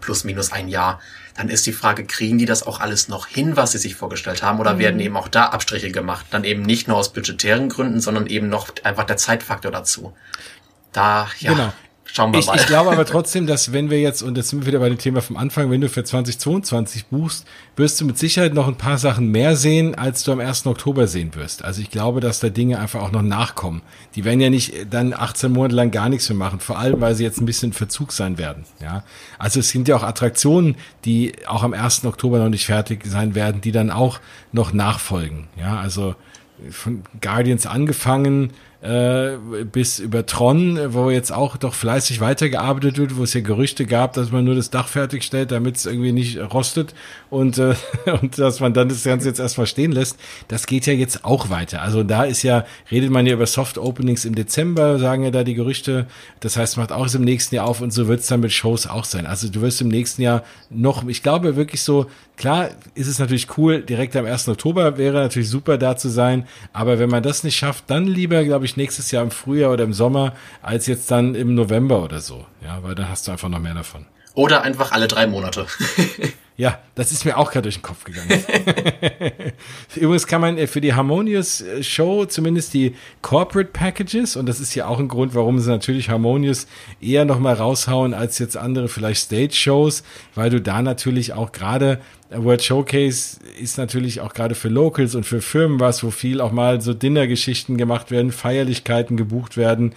plus 0.00 0.24
minus 0.24 0.52
ein 0.52 0.68
Jahr, 0.68 1.00
dann 1.36 1.48
ist 1.48 1.66
die 1.66 1.72
Frage, 1.72 2.04
kriegen 2.04 2.38
die 2.38 2.44
das 2.44 2.62
auch 2.62 2.80
alles 2.80 3.08
noch 3.08 3.26
hin, 3.26 3.56
was 3.56 3.72
sie 3.72 3.78
sich 3.78 3.96
vorgestellt 3.96 4.42
haben, 4.42 4.60
oder 4.60 4.74
mhm. 4.74 4.78
werden 4.78 5.00
eben 5.00 5.16
auch 5.16 5.28
da 5.28 5.46
Abstriche 5.46 5.90
gemacht? 5.90 6.26
Dann 6.30 6.44
eben 6.44 6.62
nicht 6.62 6.86
nur 6.86 6.96
aus 6.96 7.12
budgetären 7.12 7.68
Gründen, 7.68 8.00
sondern 8.00 8.26
eben 8.26 8.48
noch 8.48 8.68
einfach 8.84 9.04
der 9.04 9.16
Zeitfaktor 9.16 9.72
dazu. 9.72 10.14
Da, 10.92 11.28
ja. 11.40 11.52
Genau. 11.52 11.72
Schauen 12.16 12.32
wir 12.32 12.38
ich, 12.38 12.46
mal. 12.46 12.54
Ich 12.54 12.66
glaube 12.66 12.92
aber 12.92 13.04
trotzdem, 13.04 13.48
dass 13.48 13.72
wenn 13.72 13.90
wir 13.90 14.00
jetzt, 14.00 14.22
und 14.22 14.36
jetzt 14.36 14.50
sind 14.50 14.60
wir 14.60 14.66
wieder 14.68 14.78
bei 14.78 14.88
dem 14.88 14.98
Thema 14.98 15.20
vom 15.20 15.36
Anfang, 15.36 15.68
wenn 15.72 15.80
du 15.80 15.88
für 15.88 16.04
2022 16.04 17.06
buchst, 17.06 17.44
wirst 17.74 18.00
du 18.00 18.04
mit 18.04 18.18
Sicherheit 18.18 18.54
noch 18.54 18.68
ein 18.68 18.76
paar 18.76 18.98
Sachen 18.98 19.32
mehr 19.32 19.56
sehen, 19.56 19.96
als 19.96 20.22
du 20.22 20.30
am 20.30 20.38
1. 20.38 20.64
Oktober 20.66 21.08
sehen 21.08 21.34
wirst. 21.34 21.64
Also 21.64 21.80
ich 21.80 21.90
glaube, 21.90 22.20
dass 22.20 22.38
da 22.38 22.50
Dinge 22.50 22.78
einfach 22.78 23.02
auch 23.02 23.10
noch 23.10 23.22
nachkommen. 23.22 23.82
Die 24.14 24.24
werden 24.24 24.40
ja 24.40 24.48
nicht 24.48 24.86
dann 24.90 25.12
18 25.12 25.50
Monate 25.50 25.74
lang 25.74 25.90
gar 25.90 26.08
nichts 26.08 26.28
mehr 26.28 26.38
machen, 26.38 26.60
vor 26.60 26.78
allem, 26.78 27.00
weil 27.00 27.16
sie 27.16 27.24
jetzt 27.24 27.40
ein 27.40 27.46
bisschen 27.46 27.72
Verzug 27.72 28.12
sein 28.12 28.38
werden. 28.38 28.64
Ja, 28.80 29.02
Also 29.40 29.58
es 29.58 29.70
sind 29.70 29.88
ja 29.88 29.96
auch 29.96 30.04
Attraktionen, 30.04 30.76
die 31.04 31.32
auch 31.48 31.64
am 31.64 31.74
1. 31.74 32.04
Oktober 32.04 32.38
noch 32.38 32.48
nicht 32.48 32.66
fertig 32.66 33.04
sein 33.06 33.34
werden, 33.34 33.60
die 33.60 33.72
dann 33.72 33.90
auch 33.90 34.20
noch 34.52 34.72
nachfolgen. 34.72 35.48
Ja, 35.56 35.80
also 35.80 36.14
von 36.70 37.02
Guardians 37.20 37.66
angefangen, 37.66 38.52
äh, 38.84 39.38
bis 39.64 39.98
über 39.98 40.26
Tron, 40.26 40.78
wo 40.92 41.08
jetzt 41.08 41.32
auch 41.32 41.56
doch 41.56 41.72
fleißig 41.72 42.20
weitergearbeitet 42.20 42.98
wird, 42.98 43.16
wo 43.16 43.22
es 43.22 43.32
ja 43.32 43.40
Gerüchte 43.40 43.86
gab, 43.86 44.12
dass 44.12 44.30
man 44.30 44.44
nur 44.44 44.54
das 44.54 44.68
Dach 44.68 44.88
fertigstellt, 44.88 45.52
damit 45.52 45.76
es 45.76 45.86
irgendwie 45.86 46.12
nicht 46.12 46.38
rostet 46.52 46.94
und, 47.30 47.56
äh, 47.56 47.74
und 48.20 48.38
dass 48.38 48.60
man 48.60 48.74
dann 48.74 48.90
das 48.90 49.02
Ganze 49.02 49.28
jetzt 49.28 49.40
erstmal 49.40 49.66
stehen 49.66 49.92
lässt. 49.92 50.18
Das 50.48 50.66
geht 50.66 50.84
ja 50.84 50.92
jetzt 50.92 51.24
auch 51.24 51.48
weiter. 51.48 51.80
Also 51.80 52.02
da 52.02 52.24
ist 52.24 52.42
ja, 52.42 52.66
redet 52.90 53.10
man 53.10 53.26
ja 53.26 53.32
über 53.32 53.46
Soft 53.46 53.78
Openings 53.78 54.26
im 54.26 54.34
Dezember, 54.34 54.98
sagen 54.98 55.24
ja 55.24 55.30
da 55.30 55.44
die 55.44 55.54
Gerüchte. 55.54 56.06
Das 56.40 56.58
heißt, 56.58 56.76
macht 56.76 56.92
auch 56.92 57.12
im 57.14 57.22
nächsten 57.22 57.54
Jahr 57.54 57.66
auf 57.66 57.80
und 57.80 57.90
so 57.90 58.06
wird 58.06 58.20
es 58.20 58.26
dann 58.26 58.40
mit 58.40 58.52
Shows 58.52 58.86
auch 58.86 59.04
sein. 59.04 59.24
Also 59.24 59.48
du 59.48 59.62
wirst 59.62 59.80
im 59.80 59.88
nächsten 59.88 60.20
Jahr 60.20 60.42
noch, 60.68 61.06
ich 61.06 61.22
glaube 61.22 61.56
wirklich 61.56 61.80
so, 61.80 62.06
klar 62.36 62.70
ist 62.94 63.06
es 63.06 63.18
natürlich 63.18 63.56
cool, 63.56 63.80
direkt 63.80 64.16
am 64.16 64.26
1. 64.26 64.48
Oktober 64.48 64.98
wäre 64.98 65.20
natürlich 65.20 65.48
super 65.48 65.78
da 65.78 65.96
zu 65.96 66.08
sein, 66.08 66.46
aber 66.72 66.98
wenn 66.98 67.10
man 67.10 67.22
das 67.22 67.44
nicht 67.44 67.56
schafft, 67.56 67.84
dann 67.88 68.06
lieber, 68.06 68.44
glaube 68.44 68.64
ich, 68.64 68.73
nächstes 68.76 69.10
Jahr 69.10 69.22
im 69.22 69.30
Frühjahr 69.30 69.72
oder 69.72 69.84
im 69.84 69.92
Sommer, 69.92 70.34
als 70.62 70.86
jetzt 70.86 71.10
dann 71.10 71.34
im 71.34 71.54
November 71.54 72.02
oder 72.02 72.20
so. 72.20 72.46
Ja, 72.62 72.82
weil 72.82 72.94
dann 72.94 73.08
hast 73.08 73.26
du 73.26 73.32
einfach 73.32 73.48
noch 73.48 73.60
mehr 73.60 73.74
davon. 73.74 74.06
Oder 74.34 74.62
einfach 74.62 74.92
alle 74.92 75.08
drei 75.08 75.26
Monate. 75.26 75.66
Ja, 76.56 76.78
das 76.94 77.10
ist 77.10 77.24
mir 77.24 77.36
auch 77.36 77.50
gerade 77.50 77.62
durch 77.62 77.78
den 77.78 77.82
Kopf 77.82 78.04
gegangen. 78.04 78.30
Übrigens 79.96 80.28
kann 80.28 80.40
man 80.40 80.56
äh, 80.56 80.68
für 80.68 80.80
die 80.80 80.94
Harmonious 80.94 81.60
äh, 81.62 81.82
Show 81.82 82.26
zumindest 82.26 82.74
die 82.74 82.94
Corporate 83.22 83.70
Packages, 83.72 84.36
und 84.36 84.46
das 84.46 84.60
ist 84.60 84.72
ja 84.76 84.86
auch 84.86 85.00
ein 85.00 85.08
Grund, 85.08 85.34
warum 85.34 85.58
sie 85.58 85.68
natürlich 85.68 86.10
Harmonious 86.10 86.68
eher 87.00 87.24
nochmal 87.24 87.54
raushauen 87.54 88.14
als 88.14 88.38
jetzt 88.38 88.56
andere 88.56 88.86
vielleicht 88.86 89.22
Stage-Shows, 89.22 90.04
weil 90.36 90.50
du 90.50 90.60
da 90.60 90.80
natürlich 90.80 91.32
auch 91.32 91.50
gerade 91.50 92.00
äh, 92.30 92.40
World 92.40 92.62
Showcase 92.62 93.38
ist 93.60 93.76
natürlich 93.76 94.20
auch 94.20 94.32
gerade 94.32 94.54
für 94.54 94.68
Locals 94.68 95.16
und 95.16 95.24
für 95.24 95.40
Firmen 95.40 95.80
was, 95.80 96.04
wo 96.04 96.12
viel 96.12 96.40
auch 96.40 96.52
mal 96.52 96.80
so 96.80 96.94
Dinnergeschichten 96.94 97.76
gemacht 97.76 98.12
werden, 98.12 98.30
Feierlichkeiten 98.30 99.16
gebucht 99.16 99.56
werden. 99.56 99.92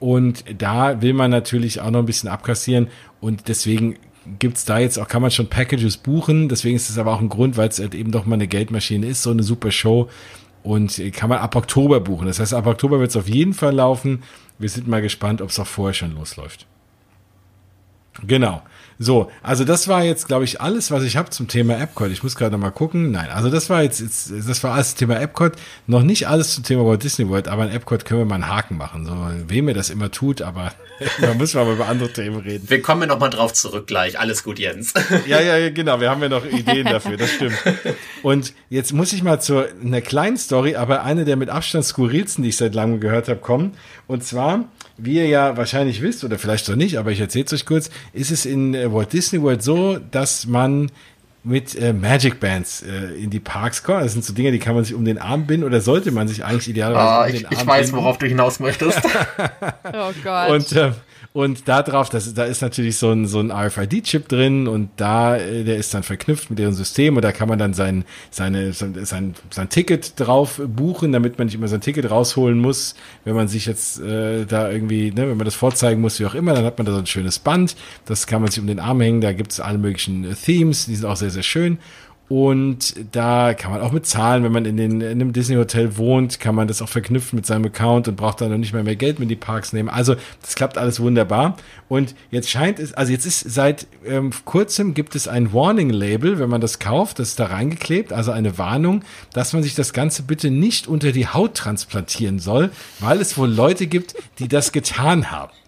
Und 0.00 0.42
da 0.58 1.00
will 1.00 1.12
man 1.12 1.30
natürlich 1.30 1.80
auch 1.80 1.90
noch 1.90 2.00
ein 2.00 2.06
bisschen 2.06 2.28
abkassieren. 2.28 2.88
Und 3.20 3.46
deswegen 3.46 3.98
gibt's 4.38 4.64
da 4.64 4.78
jetzt 4.78 4.98
auch, 4.98 5.08
kann 5.08 5.22
man 5.22 5.30
schon 5.30 5.48
Packages 5.48 5.96
buchen. 5.96 6.48
Deswegen 6.48 6.76
ist 6.76 6.90
es 6.90 6.98
aber 6.98 7.12
auch 7.12 7.20
ein 7.20 7.28
Grund, 7.28 7.56
weil 7.56 7.68
es 7.68 7.78
halt 7.78 7.94
eben 7.94 8.10
doch 8.10 8.26
mal 8.26 8.34
eine 8.34 8.46
Geldmaschine 8.46 9.06
ist, 9.06 9.22
so 9.22 9.30
eine 9.30 9.42
super 9.42 9.70
Show. 9.70 10.08
Und 10.62 11.00
kann 11.12 11.28
man 11.28 11.38
ab 11.38 11.56
Oktober 11.56 12.00
buchen. 12.00 12.26
Das 12.26 12.38
heißt, 12.38 12.54
ab 12.54 12.66
Oktober 12.66 13.00
wird 13.00 13.10
es 13.10 13.16
auf 13.16 13.28
jeden 13.28 13.52
Fall 13.52 13.74
laufen. 13.74 14.22
Wir 14.58 14.68
sind 14.68 14.86
mal 14.86 15.02
gespannt, 15.02 15.42
ob 15.42 15.50
es 15.50 15.58
auch 15.58 15.66
vorher 15.66 15.94
schon 15.94 16.14
losläuft. 16.14 16.66
Genau. 18.26 18.62
So, 19.02 19.32
also 19.42 19.64
das 19.64 19.88
war 19.88 20.04
jetzt, 20.04 20.28
glaube 20.28 20.44
ich, 20.44 20.60
alles, 20.60 20.92
was 20.92 21.02
ich 21.02 21.16
habe 21.16 21.28
zum 21.30 21.48
Thema 21.48 21.76
Epcot. 21.76 22.12
Ich 22.12 22.22
muss 22.22 22.36
gerade 22.36 22.56
mal 22.56 22.70
gucken. 22.70 23.10
Nein, 23.10 23.30
also 23.30 23.50
das 23.50 23.68
war 23.68 23.82
jetzt, 23.82 24.00
jetzt, 24.00 24.30
das 24.30 24.62
war 24.62 24.74
alles 24.74 24.90
zum 24.90 24.98
Thema 24.98 25.20
Epcot. 25.20 25.54
Noch 25.88 26.02
nicht 26.02 26.28
alles 26.28 26.54
zum 26.54 26.62
Thema 26.62 26.86
Walt 26.86 27.02
Disney 27.02 27.28
World, 27.28 27.48
aber 27.48 27.64
in 27.64 27.72
Epcot 27.72 28.04
können 28.04 28.20
wir 28.20 28.26
mal 28.26 28.36
einen 28.36 28.48
Haken 28.48 28.76
machen. 28.76 29.04
So, 29.04 29.16
wem 29.48 29.66
er 29.66 29.74
das 29.74 29.90
immer 29.90 30.12
tut, 30.12 30.40
aber 30.40 30.72
da 31.20 31.34
müssen 31.34 31.58
wir 31.58 31.64
mal 31.64 31.74
über 31.74 31.88
andere 31.88 32.12
Themen 32.12 32.38
reden. 32.38 32.70
Wir 32.70 32.80
kommen 32.80 33.02
ja 33.02 33.08
nochmal 33.08 33.30
drauf 33.30 33.52
zurück 33.52 33.88
gleich. 33.88 34.20
Alles 34.20 34.44
gut, 34.44 34.60
Jens. 34.60 34.94
ja, 35.26 35.40
ja, 35.40 35.70
genau. 35.70 35.98
Wir 35.98 36.08
haben 36.08 36.22
ja 36.22 36.28
noch 36.28 36.44
Ideen 36.44 36.86
dafür. 36.86 37.16
Das 37.16 37.30
stimmt. 37.30 37.58
Und 38.22 38.54
jetzt 38.70 38.92
muss 38.92 39.12
ich 39.12 39.24
mal 39.24 39.40
zu 39.40 39.64
einer 39.82 40.00
kleinen 40.00 40.36
Story, 40.36 40.76
aber 40.76 41.02
eine 41.02 41.24
der 41.24 41.34
mit 41.34 41.48
Abstand 41.48 41.84
skurrilsten, 41.84 42.44
die 42.44 42.50
ich 42.50 42.56
seit 42.56 42.74
langem 42.74 43.00
gehört 43.00 43.28
habe, 43.28 43.40
kommen. 43.40 43.74
Und 44.12 44.22
zwar 44.22 44.66
wie 44.98 45.14
ihr 45.14 45.26
ja 45.26 45.56
wahrscheinlich 45.56 46.02
wisst, 46.02 46.24
oder 46.24 46.38
vielleicht 46.38 46.68
doch 46.68 46.76
nicht, 46.76 46.98
aber 46.98 47.10
ich 47.10 47.20
erzähle 47.20 47.46
es 47.46 47.52
euch 47.52 47.66
kurz, 47.66 47.90
ist 48.12 48.30
es 48.30 48.46
in 48.46 48.74
äh, 48.74 48.92
Walt 48.92 49.12
Disney 49.12 49.42
World 49.42 49.62
so, 49.62 49.98
dass 49.98 50.46
man 50.46 50.90
mit 51.44 51.74
äh, 51.74 51.92
Magic 51.92 52.38
Bands 52.38 52.82
äh, 52.82 53.14
in 53.20 53.30
die 53.30 53.40
Parks 53.40 53.82
kommt. 53.82 54.04
Das 54.04 54.12
sind 54.12 54.24
so 54.24 54.32
Dinge, 54.32 54.52
die 54.52 54.60
kann 54.60 54.76
man 54.76 54.84
sich 54.84 54.94
um 54.94 55.04
den 55.04 55.18
Arm 55.18 55.46
binden 55.46 55.66
oder 55.66 55.80
sollte 55.80 56.12
man 56.12 56.28
sich 56.28 56.44
eigentlich 56.44 56.68
idealerweise 56.68 57.08
ah, 57.08 57.20
um 57.22 57.26
den 57.26 57.36
ich, 57.36 57.46
Arm 57.46 57.52
Ich 57.52 57.66
weiß, 57.66 57.86
binden. 57.86 58.04
worauf 58.04 58.18
du 58.18 58.26
hinaus 58.26 58.60
möchtest. 58.60 59.00
oh 59.92 60.12
Gott. 60.22 60.50
Und 60.50 60.72
äh, 60.72 60.92
und 61.32 61.66
da 61.66 61.82
drauf, 61.82 62.10
das, 62.10 62.34
da 62.34 62.44
ist 62.44 62.60
natürlich 62.60 62.98
so 62.98 63.10
ein, 63.10 63.26
so 63.26 63.40
ein 63.40 63.50
RFID-Chip 63.50 64.28
drin 64.28 64.68
und 64.68 64.90
da, 64.96 65.36
äh, 65.36 65.64
der 65.64 65.78
ist 65.78 65.94
dann 65.94 66.02
verknüpft 66.02 66.50
mit 66.50 66.58
deren 66.58 66.74
System 66.74 67.16
und 67.16 67.22
da 67.22 67.32
kann 67.32 67.48
man 67.48 67.58
dann 67.58 67.72
sein, 67.72 68.04
seine, 68.30 68.74
sein, 68.74 68.94
sein, 69.04 69.34
sein 69.48 69.68
Ticket 69.70 70.20
drauf 70.20 70.60
buchen, 70.64 71.10
damit 71.12 71.38
man 71.38 71.46
nicht 71.46 71.54
immer 71.54 71.68
sein 71.68 71.80
Ticket 71.80 72.10
rausholen 72.10 72.58
muss, 72.58 72.96
wenn 73.24 73.34
man 73.34 73.48
sich 73.48 73.64
jetzt 73.64 74.00
äh, 74.00 74.44
da 74.44 74.70
irgendwie, 74.70 75.10
ne, 75.10 75.28
wenn 75.28 75.38
man 75.38 75.46
das 75.46 75.54
vorzeigen 75.54 76.02
muss, 76.02 76.20
wie 76.20 76.26
auch 76.26 76.34
immer, 76.34 76.52
dann 76.52 76.66
hat 76.66 76.76
man 76.76 76.84
da 76.84 76.92
so 76.92 76.98
ein 76.98 77.06
schönes 77.06 77.38
Band, 77.38 77.76
das 78.04 78.26
kann 78.26 78.42
man 78.42 78.50
sich 78.50 78.60
um 78.60 78.66
den 78.66 78.78
Arm 78.80 79.00
hängen, 79.00 79.22
da 79.22 79.32
gibt 79.32 79.52
es 79.52 79.60
alle 79.60 79.78
möglichen 79.78 80.24
äh, 80.24 80.34
Themes, 80.34 80.84
die 80.84 80.96
sind 80.96 81.08
auch 81.08 81.16
sehr, 81.16 81.30
sehr 81.30 81.42
schön 81.42 81.78
und 82.32 82.94
da 83.12 83.52
kann 83.52 83.72
man 83.72 83.82
auch 83.82 83.92
mit 83.92 84.06
zahlen, 84.06 84.42
wenn 84.42 84.52
man 84.52 84.64
in, 84.64 84.78
den, 84.78 85.02
in 85.02 85.06
einem 85.06 85.34
Disney-Hotel 85.34 85.98
wohnt, 85.98 86.40
kann 86.40 86.54
man 86.54 86.66
das 86.66 86.80
auch 86.80 86.88
verknüpfen 86.88 87.36
mit 87.36 87.44
seinem 87.44 87.66
Account 87.66 88.08
und 88.08 88.16
braucht 88.16 88.40
dann 88.40 88.50
noch 88.50 88.56
nicht 88.56 88.72
mehr 88.72 88.82
mehr 88.82 88.96
Geld, 88.96 89.20
wenn 89.20 89.28
die 89.28 89.36
Parks 89.36 89.74
nehmen. 89.74 89.90
Also 89.90 90.16
das 90.40 90.54
klappt 90.54 90.78
alles 90.78 90.98
wunderbar. 90.98 91.58
Und 91.90 92.14
jetzt 92.30 92.48
scheint 92.48 92.78
es, 92.78 92.94
also 92.94 93.12
jetzt 93.12 93.26
ist 93.26 93.40
seit 93.40 93.86
ähm, 94.06 94.32
kurzem 94.46 94.94
gibt 94.94 95.14
es 95.14 95.28
ein 95.28 95.52
Warning-Label, 95.52 96.38
wenn 96.38 96.48
man 96.48 96.62
das 96.62 96.78
kauft, 96.78 97.18
das 97.18 97.28
ist 97.28 97.38
da 97.38 97.48
reingeklebt, 97.48 98.14
also 98.14 98.32
eine 98.32 98.56
Warnung, 98.56 99.04
dass 99.34 99.52
man 99.52 99.62
sich 99.62 99.74
das 99.74 99.92
Ganze 99.92 100.22
bitte 100.22 100.50
nicht 100.50 100.86
unter 100.86 101.12
die 101.12 101.26
Haut 101.26 101.52
transplantieren 101.52 102.38
soll, 102.38 102.70
weil 103.00 103.20
es 103.20 103.36
wohl 103.36 103.50
Leute 103.50 103.86
gibt, 103.86 104.14
die 104.38 104.48
das 104.48 104.72
getan 104.72 105.30
haben. 105.30 105.52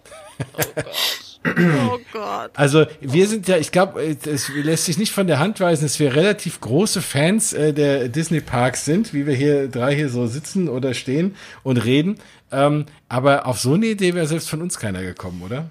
Oh 0.56 0.72
Gott. 0.74 1.33
Oh 1.46 1.98
Gott. 2.12 2.50
Also 2.54 2.86
wir 3.00 3.28
sind 3.28 3.48
ja, 3.48 3.58
ich 3.58 3.70
glaube, 3.70 4.02
es 4.02 4.48
lässt 4.48 4.86
sich 4.86 4.96
nicht 4.96 5.12
von 5.12 5.26
der 5.26 5.38
Hand 5.38 5.60
weisen, 5.60 5.84
dass 5.84 5.98
wir 5.98 6.14
relativ 6.14 6.60
große 6.60 7.02
Fans 7.02 7.52
äh, 7.52 7.72
der 7.72 8.08
Disney 8.08 8.40
Parks 8.40 8.84
sind, 8.84 9.12
wie 9.12 9.26
wir 9.26 9.34
hier 9.34 9.68
drei 9.68 9.94
hier 9.94 10.08
so 10.08 10.26
sitzen 10.26 10.68
oder 10.68 10.94
stehen 10.94 11.36
und 11.62 11.76
reden. 11.84 12.16
Ähm, 12.50 12.86
aber 13.08 13.46
auf 13.46 13.58
so 13.58 13.74
eine 13.74 13.86
Idee 13.86 14.14
wäre 14.14 14.26
selbst 14.26 14.48
von 14.48 14.62
uns 14.62 14.78
keiner 14.78 15.02
gekommen, 15.02 15.42
oder? 15.44 15.68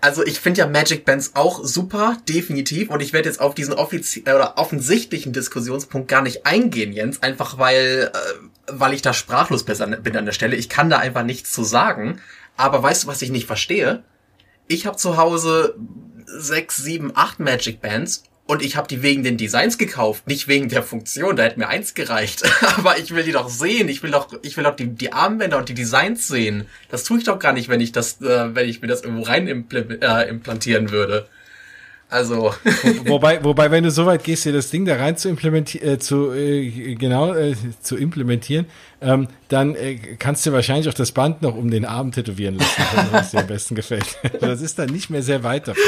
Also 0.00 0.24
ich 0.24 0.40
finde 0.40 0.60
ja 0.60 0.66
Magic 0.66 1.04
Bands 1.04 1.32
auch 1.34 1.62
super, 1.64 2.16
definitiv. 2.28 2.88
Und 2.88 3.00
ich 3.00 3.12
werde 3.12 3.28
jetzt 3.28 3.40
auf 3.40 3.54
diesen 3.54 3.74
offizie 3.74 4.22
äh, 4.26 4.32
oder 4.32 4.58
offensichtlichen 4.58 5.32
Diskussionspunkt 5.32 6.08
gar 6.08 6.22
nicht 6.22 6.46
eingehen, 6.46 6.92
Jens, 6.92 7.22
einfach 7.22 7.58
weil, 7.58 8.10
äh, 8.12 8.18
weil 8.68 8.94
ich 8.94 9.02
da 9.02 9.12
sprachlos 9.12 9.64
bin 9.64 10.16
an 10.16 10.26
der 10.26 10.32
Stelle. 10.32 10.56
Ich 10.56 10.68
kann 10.68 10.88
da 10.88 10.98
einfach 10.98 11.24
nichts 11.24 11.52
zu 11.52 11.64
sagen. 11.64 12.20
Aber 12.56 12.82
weißt 12.82 13.04
du, 13.04 13.06
was 13.08 13.22
ich 13.22 13.30
nicht 13.30 13.46
verstehe? 13.46 14.02
Ich 14.70 14.86
habe 14.86 14.96
zu 14.96 15.16
Hause 15.16 15.74
sechs, 16.26 16.76
sieben, 16.76 17.10
acht 17.14 17.40
Magic 17.40 17.80
Bands 17.82 18.22
und 18.46 18.62
ich 18.62 18.76
habe 18.76 18.86
die 18.86 19.02
wegen 19.02 19.24
den 19.24 19.36
Designs 19.36 19.78
gekauft, 19.78 20.28
nicht 20.28 20.46
wegen 20.46 20.68
der 20.68 20.84
Funktion. 20.84 21.34
Da 21.34 21.42
hätte 21.42 21.58
mir 21.58 21.68
eins 21.68 21.94
gereicht. 21.94 22.42
Aber 22.76 22.96
ich 22.98 23.12
will 23.12 23.24
die 23.24 23.32
doch 23.32 23.48
sehen. 23.48 23.88
Ich 23.88 24.02
will 24.02 24.12
doch, 24.12 24.28
ich 24.42 24.56
will 24.56 24.64
doch 24.64 24.76
die, 24.76 24.86
die 24.86 25.12
Armbänder 25.12 25.58
und 25.58 25.68
die 25.68 25.74
Designs 25.74 26.28
sehen. 26.28 26.66
Das 26.88 27.02
tue 27.02 27.18
ich 27.18 27.24
doch 27.24 27.40
gar 27.40 27.52
nicht, 27.52 27.68
wenn 27.68 27.80
ich 27.80 27.90
das, 27.90 28.20
äh, 28.22 28.54
wenn 28.54 28.68
ich 28.68 28.80
mir 28.80 28.88
das 28.88 29.02
irgendwo 29.02 29.24
rein 29.24 29.48
äh, 29.48 30.28
implantieren 30.28 30.90
würde. 30.90 31.26
Also. 32.08 32.54
wobei, 33.06 33.42
wobei, 33.42 33.70
wenn 33.72 33.84
du 33.84 33.90
so 33.90 34.06
weit 34.06 34.22
gehst, 34.22 34.44
dir 34.44 34.52
das 34.52 34.70
Ding 34.70 34.84
da 34.84 34.96
rein 34.96 35.16
zu 35.16 35.28
implementieren, 35.28 35.88
äh, 35.88 35.98
zu 35.98 36.32
äh, 36.32 36.94
genau 36.94 37.34
äh, 37.34 37.54
zu 37.82 37.96
implementieren, 37.96 38.66
ähm, 39.00 39.28
dann 39.50 39.74
äh, 39.74 39.96
kannst 40.18 40.46
du 40.46 40.52
wahrscheinlich 40.52 40.88
auch 40.88 40.94
das 40.94 41.10
Band 41.12 41.42
noch 41.42 41.56
um 41.56 41.70
den 41.70 41.84
Arm 41.84 42.12
tätowieren 42.12 42.56
lassen, 42.56 42.82
wenn 43.10 43.20
es 43.20 43.30
dir 43.32 43.40
am 43.40 43.46
besten 43.48 43.74
gefällt. 43.74 44.16
das 44.40 44.62
ist 44.62 44.78
dann 44.78 44.90
nicht 44.90 45.10
mehr 45.10 45.22
sehr 45.22 45.42
weit 45.42 45.68
davon. 45.68 45.82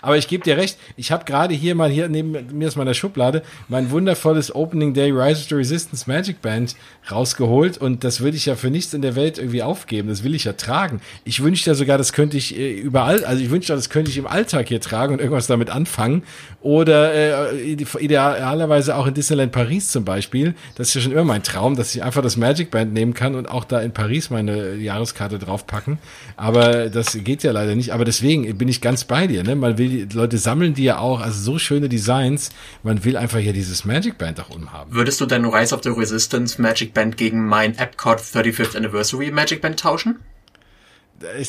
Aber 0.00 0.16
ich 0.16 0.28
gebe 0.28 0.44
dir 0.44 0.56
recht, 0.56 0.78
ich 0.96 1.10
habe 1.10 1.24
gerade 1.24 1.54
hier 1.54 1.74
mal 1.74 1.90
hier 1.90 2.08
neben 2.08 2.56
mir 2.56 2.68
aus 2.68 2.76
meiner 2.76 2.94
Schublade 2.94 3.42
mein 3.66 3.90
wundervolles 3.90 4.54
Opening 4.54 4.94
Day 4.94 5.10
Rise 5.10 5.48
to 5.48 5.56
Resistance 5.56 6.08
Magic 6.08 6.40
Band 6.40 6.76
rausgeholt 7.10 7.78
und 7.78 8.04
das 8.04 8.20
würde 8.20 8.36
ich 8.36 8.46
ja 8.46 8.54
für 8.54 8.70
nichts 8.70 8.94
in 8.94 9.02
der 9.02 9.16
Welt 9.16 9.38
irgendwie 9.38 9.62
aufgeben. 9.62 10.08
Das 10.08 10.22
will 10.22 10.34
ich 10.34 10.44
ja 10.44 10.52
tragen. 10.52 11.00
Ich 11.24 11.42
wünschte 11.42 11.70
ja 11.70 11.74
sogar, 11.74 11.98
das 11.98 12.12
könnte 12.12 12.36
ich 12.36 12.56
äh, 12.56 12.72
überall, 12.72 13.24
also 13.24 13.42
ich 13.42 13.50
wünschte, 13.50 13.74
das 13.74 13.90
könnte 13.90 14.10
ich 14.10 14.18
im 14.18 14.26
Alltag 14.26 14.68
hier 14.68 14.80
tragen 14.80 15.14
und 15.14 15.20
irgendwas 15.20 15.46
damit 15.46 15.70
anfangen. 15.70 16.22
Oder 16.60 17.52
äh, 17.52 17.72
idealerweise 17.72 18.94
auch 18.96 19.06
in 19.06 19.14
Disneyland 19.14 19.52
Paris 19.52 19.90
zum 19.90 20.04
Beispiel. 20.04 20.54
Das 20.76 20.88
ist 20.88 20.94
ja 20.94 21.00
schon 21.00 21.12
immer 21.12 21.24
mein 21.24 21.42
Traum, 21.42 21.76
dass 21.76 21.94
ich 21.94 22.02
einfach 22.02 22.22
das 22.22 22.36
Magic 22.36 22.70
Band 22.70 22.92
nehmen 23.08 23.14
kann 23.14 23.34
und 23.34 23.46
auch 23.46 23.64
da 23.64 23.80
in 23.80 23.92
Paris 23.92 24.30
meine 24.30 24.74
Jahreskarte 24.76 25.38
draufpacken. 25.38 25.98
Aber 26.36 26.88
das 26.88 27.18
geht 27.24 27.42
ja 27.42 27.52
leider 27.52 27.74
nicht. 27.74 27.92
Aber 27.92 28.04
deswegen 28.04 28.56
bin 28.58 28.68
ich 28.68 28.80
ganz 28.80 29.04
bei 29.04 29.26
dir. 29.26 29.42
Ne? 29.42 29.56
Man 29.56 29.78
will, 29.78 30.06
die 30.06 30.16
Leute 30.16 30.38
sammeln 30.38 30.74
die 30.74 30.84
ja 30.84 30.98
auch, 30.98 31.20
also 31.20 31.40
so 31.40 31.58
schöne 31.58 31.88
Designs. 31.88 32.50
Man 32.82 33.04
will 33.04 33.16
einfach 33.16 33.38
hier 33.38 33.52
dieses 33.52 33.84
Magic 33.84 34.18
Band 34.18 34.40
auch 34.40 34.50
umhaben. 34.50 34.92
Würdest 34.92 35.20
du 35.20 35.26
dein 35.26 35.44
Rise 35.44 35.74
of 35.74 35.82
the 35.82 35.90
Resistance 35.90 36.60
Magic 36.60 36.94
Band 36.94 37.16
gegen 37.16 37.46
mein 37.46 37.76
Epcot 37.76 38.18
35th 38.18 38.76
Anniversary 38.76 39.30
Magic 39.30 39.60
Band 39.60 39.80
tauschen? 39.80 40.18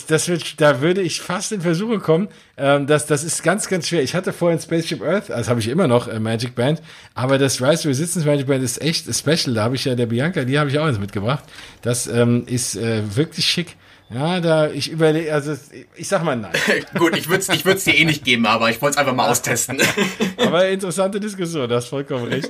Das 0.08 0.28
wird, 0.28 0.60
da 0.62 0.82
würde 0.82 1.02
ich 1.02 1.22
fast 1.22 1.52
in 1.52 1.62
Versuche 1.62 2.00
kommen. 2.00 2.30
Ähm, 2.58 2.88
das, 2.88 3.06
das 3.06 3.24
ist 3.24 3.44
ganz, 3.44 3.68
ganz 3.68 3.88
schwer. 3.88 4.02
Ich 4.02 4.16
hatte 4.16 4.34
vorhin 4.34 4.60
Spaceship 4.60 5.02
Earth, 5.02 5.32
also 5.32 5.50
habe 5.50 5.60
ich 5.60 5.68
immer 5.68 5.88
noch 5.88 6.08
äh, 6.08 6.20
Magic 6.20 6.56
Band, 6.56 6.82
aber 7.14 7.38
das 7.38 7.62
Rise 7.62 7.88
Resistance 7.88 8.28
Magic 8.28 8.48
Band 8.48 8.64
ist 8.64 8.82
echt 8.82 9.14
special. 9.14 9.54
Da 9.54 9.64
habe 9.64 9.76
ich 9.76 9.86
ja 9.86 9.96
der 9.96 10.08
Bianca, 10.08 10.44
die 10.44 10.58
habe 10.58 10.70
ich 10.70 10.80
auch 10.80 10.86
eins 10.86 11.00
mitgebracht. 11.00 11.44
Das 11.82 12.08
ähm, 12.08 12.44
ist 12.48 12.76
äh, 12.76 13.04
wirklich 13.16 13.46
schick. 13.46 13.76
Ja, 14.12 14.40
da, 14.40 14.70
ich 14.72 14.90
überlege, 14.90 15.32
also 15.32 15.56
ich 15.96 16.08
sag 16.08 16.24
mal 16.24 16.36
nein. 16.36 16.52
Gut, 16.98 17.16
ich 17.16 17.30
würde 17.30 17.42
es 17.42 17.50
ich 17.50 17.64
würd's 17.64 17.84
dir 17.84 17.96
eh 17.96 18.06
nicht 18.06 18.24
geben, 18.24 18.48
aber 18.48 18.70
ich 18.72 18.82
wollte 18.82 18.94
es 18.94 18.98
einfach 18.98 19.14
mal 19.14 19.30
austesten. 19.30 19.80
aber 20.38 20.68
interessante 20.68 21.20
Diskussion, 21.20 21.70
du 21.70 21.76
hast 21.76 21.88
vollkommen 21.88 22.26
recht. 22.26 22.50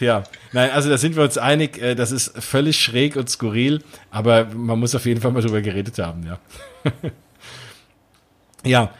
Ja, 0.00 0.24
nein, 0.52 0.70
also 0.70 0.90
da 0.90 0.98
sind 0.98 1.14
wir 1.14 1.22
uns 1.22 1.38
einig, 1.38 1.80
äh, 1.80 1.94
das 1.94 2.10
ist 2.10 2.36
völlig 2.42 2.80
schräg 2.80 3.14
und 3.14 3.30
skurril, 3.30 3.82
aber 4.10 4.46
man 4.46 4.80
muss 4.80 4.96
auf 4.96 5.06
jeden 5.06 5.20
Fall 5.20 5.30
mal 5.30 5.42
drüber 5.42 5.60
geredet 5.60 5.96
haben, 6.00 6.26
ja. 6.26 6.40
ja, 8.64 8.90